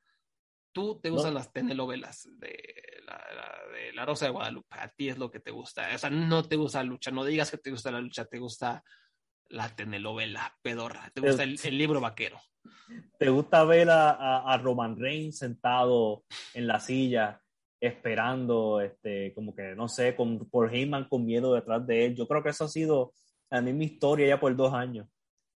Tú 0.72 1.00
te 1.00 1.10
gustan 1.10 1.34
no. 1.34 1.40
las 1.40 1.52
telenovelas 1.52 2.28
de 2.38 3.02
la, 3.04 3.14
la, 3.34 3.72
de 3.72 3.92
la 3.92 4.06
Rosa 4.06 4.26
de 4.26 4.30
Guadalupe, 4.30 4.76
a 4.78 4.88
ti 4.88 5.08
es 5.08 5.18
lo 5.18 5.30
que 5.30 5.40
te 5.40 5.50
gusta, 5.50 5.88
o 5.94 5.98
sea, 5.98 6.10
no 6.10 6.44
te 6.44 6.56
gusta 6.56 6.78
la 6.78 6.90
lucha, 6.90 7.10
no 7.10 7.24
digas 7.24 7.50
que 7.50 7.58
te 7.58 7.70
gusta 7.70 7.90
la 7.90 8.00
lucha, 8.00 8.24
te 8.24 8.38
gusta 8.38 8.84
la 9.48 9.68
telenovela 9.74 10.56
pedorra, 10.62 11.10
te 11.12 11.20
gusta 11.20 11.42
el, 11.42 11.58
el 11.62 11.78
libro 11.78 12.00
vaquero. 12.00 12.40
¿Te 13.18 13.28
gusta 13.28 13.64
ver 13.64 13.90
a, 13.90 14.10
a, 14.10 14.52
a, 14.52 14.58
Roman 14.58 14.98
Reigns 14.98 15.38
sentado 15.38 16.24
en 16.54 16.66
la 16.66 16.80
silla 16.80 17.40
esperando, 17.80 18.80
este, 18.80 19.32
como 19.34 19.54
que, 19.54 19.74
no 19.74 19.88
sé, 19.88 20.14
con, 20.14 20.48
por 20.50 20.74
Heyman 20.74 21.08
con 21.08 21.24
miedo 21.24 21.54
detrás 21.54 21.86
de 21.86 22.06
él? 22.06 22.16
Yo 22.16 22.26
creo 22.28 22.42
que 22.42 22.50
eso 22.50 22.64
ha 22.64 22.68
sido 22.68 23.12
a 23.50 23.60
mí 23.60 23.72
mi 23.72 23.86
historia 23.86 24.28
ya 24.28 24.40
por 24.40 24.54
dos 24.54 24.72
años. 24.72 25.08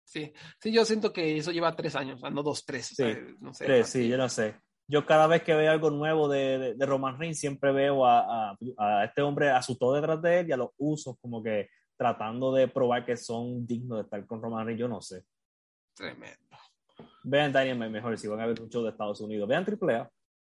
Sí, 0.03 0.33
sí, 0.59 0.71
yo 0.71 0.85
siento 0.85 1.13
que 1.13 1.37
eso 1.37 1.51
lleva 1.51 1.75
tres 1.75 1.95
años, 1.95 2.21
no 2.21 2.43
dos, 2.43 2.65
tres. 2.65 2.87
Sí, 2.87 3.03
o 3.03 3.05
sea, 3.05 3.17
no 3.39 3.53
sé, 3.53 3.65
tres, 3.65 3.87
sí, 3.87 4.07
yo 4.07 4.17
no 4.17 4.29
sé. 4.29 4.55
Yo 4.93 5.07
cada 5.07 5.25
vez 5.25 5.41
que 5.41 5.55
veo 5.55 5.71
algo 5.71 5.89
nuevo 5.89 6.29
de, 6.29 6.59
de, 6.59 6.73
de 6.75 6.85
Roman 6.85 7.17
Reigns 7.17 7.39
siempre 7.39 7.71
veo 7.71 8.05
a, 8.05 8.51
a, 8.51 8.57
a, 8.77 9.05
este 9.05 9.23
hombre 9.23 9.49
asustado 9.49 9.95
detrás 9.95 10.21
de 10.21 10.41
él 10.41 10.49
y 10.49 10.51
a 10.51 10.57
los 10.57 10.69
usos 10.77 11.17
como 11.19 11.41
que 11.41 11.71
tratando 11.97 12.53
de 12.53 12.67
probar 12.67 13.03
que 13.03 13.17
son 13.17 13.65
dignos 13.65 13.97
de 13.97 14.03
estar 14.03 14.23
con 14.27 14.39
Roman 14.39 14.67
Reigns, 14.67 14.79
yo 14.79 14.87
no 14.87 15.01
sé. 15.01 15.23
Tremendo. 15.95 16.37
Vean 17.23 17.51
Dynamite 17.51 17.89
mejor 17.89 18.19
si 18.19 18.27
van 18.27 18.41
a 18.41 18.45
ver 18.45 18.61
un 18.61 18.69
show 18.69 18.83
de 18.83 18.91
Estados 18.91 19.19
Unidos. 19.21 19.49
Vean 19.49 19.65
AAA. 19.65 20.11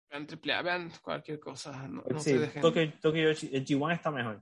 Vean 0.09 0.27
AAA, 0.31 0.63
vean 0.63 0.93
cualquier 1.03 1.41
cosa. 1.41 1.89
No, 1.89 2.05
no 2.09 2.21
sí, 2.21 2.31
se 2.31 2.39
dejen. 2.39 2.63
Tokyo, 2.63 2.93
Tokyo, 3.03 3.31
el 3.31 3.37
G1 3.67 3.93
está 3.93 4.13
mejor. 4.13 4.41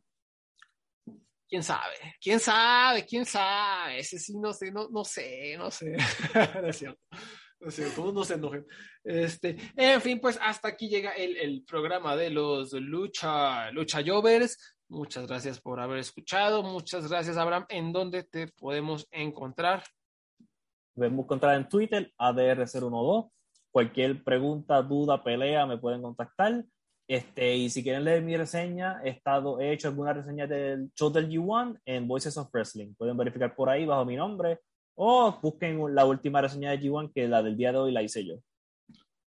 quién 1.48 1.62
sabe, 1.62 1.94
quién 2.20 2.39
sabe, 2.39 3.06
quién 3.06 3.24
sabe, 3.24 4.01
ese 4.01 4.18
sí 4.18 4.36
no 4.36 4.52
sé, 4.52 4.70
no, 4.70 4.90
no 4.90 5.05
sé, 5.05 5.56
no 5.56 5.70
sé, 5.70 5.97
no 6.60 6.68
es 6.68 6.77
cierto, 6.77 7.01
no 7.60 7.68
es 7.68 7.74
cierto, 7.74 8.12
no 8.12 8.24
se 8.24 8.34
enojen. 8.34 8.66
Este, 9.02 9.56
en 9.76 10.00
fin, 10.00 10.20
pues 10.20 10.38
hasta 10.42 10.68
aquí 10.68 10.88
llega 10.88 11.12
el, 11.12 11.36
el 11.36 11.64
programa 11.64 12.16
de 12.16 12.30
los 12.30 12.72
Lucha, 12.72 13.70
Lucha 13.70 14.00
Jovers. 14.04 14.76
Muchas 14.88 15.26
gracias 15.26 15.60
por 15.60 15.80
haber 15.80 15.98
escuchado, 15.98 16.62
muchas 16.62 17.08
gracias 17.08 17.36
Abraham. 17.36 17.66
¿En 17.68 17.92
dónde 17.92 18.22
te 18.22 18.48
podemos 18.48 19.08
encontrar? 19.10 19.82
Podemos 20.94 21.24
encontrar 21.24 21.56
en 21.56 21.68
Twitter, 21.68 22.12
ADR012. 22.18 23.30
Cualquier 23.70 24.22
pregunta, 24.22 24.80
duda, 24.82 25.22
pelea, 25.22 25.66
me 25.66 25.78
pueden 25.78 26.02
contactar. 26.02 26.64
Este, 27.08 27.56
y 27.56 27.70
si 27.70 27.82
quieren 27.82 28.04
leer 28.04 28.22
mi 28.22 28.36
reseña, 28.36 29.00
he, 29.04 29.10
estado, 29.10 29.60
he 29.60 29.72
hecho 29.72 29.88
alguna 29.88 30.12
reseña 30.12 30.46
del 30.46 30.90
show 30.94 31.10
del 31.10 31.28
G1 31.28 31.80
en 31.84 32.08
Voices 32.08 32.36
of 32.36 32.50
Wrestling. 32.52 32.94
Pueden 32.94 33.16
verificar 33.16 33.54
por 33.54 33.68
ahí 33.68 33.84
bajo 33.86 34.04
mi 34.04 34.16
nombre 34.16 34.60
o 34.97 35.39
busquen 35.40 35.94
la 35.94 36.05
última 36.05 36.40
reseña 36.40 36.70
de 36.70 36.81
G1 36.81 37.12
que 37.14 37.28
la 37.28 37.43
del 37.43 37.56
día 37.56 37.73
de 37.73 37.78
hoy 37.78 37.93
la 37.93 38.02
hice 38.02 38.27
yo. 38.27 38.36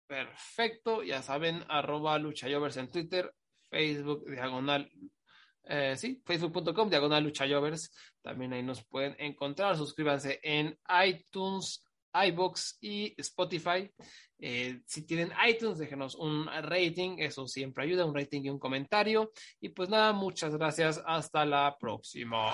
Perfecto, 0.07 1.03
ya 1.03 1.21
saben, 1.21 1.63
arroba 1.67 2.17
luchayovers 2.17 2.77
en 2.77 2.89
Twitter, 2.89 3.33
Facebook, 3.69 4.23
diagonal, 4.29 4.89
eh, 5.65 5.95
sí, 5.97 6.21
facebook.com, 6.25 6.89
diagonal 6.89 7.23
luchayovers. 7.23 7.91
También 8.21 8.53
ahí 8.53 8.63
nos 8.63 8.85
pueden 8.85 9.15
encontrar. 9.19 9.75
Suscríbanse 9.75 10.39
en 10.41 10.79
iTunes, 11.05 11.85
iBox 12.13 12.77
y 12.79 13.13
Spotify. 13.19 13.91
Eh, 14.39 14.79
si 14.85 15.05
tienen 15.05 15.31
iTunes, 15.45 15.77
déjenos 15.77 16.15
un 16.15 16.47
rating, 16.47 17.17
eso 17.19 17.47
siempre 17.47 17.83
ayuda, 17.83 18.05
un 18.05 18.15
rating 18.15 18.43
y 18.43 18.49
un 18.49 18.59
comentario. 18.59 19.31
Y 19.59 19.69
pues 19.69 19.89
nada, 19.89 20.13
muchas 20.13 20.55
gracias, 20.55 21.03
hasta 21.05 21.45
la 21.45 21.75
próxima. 21.77 22.53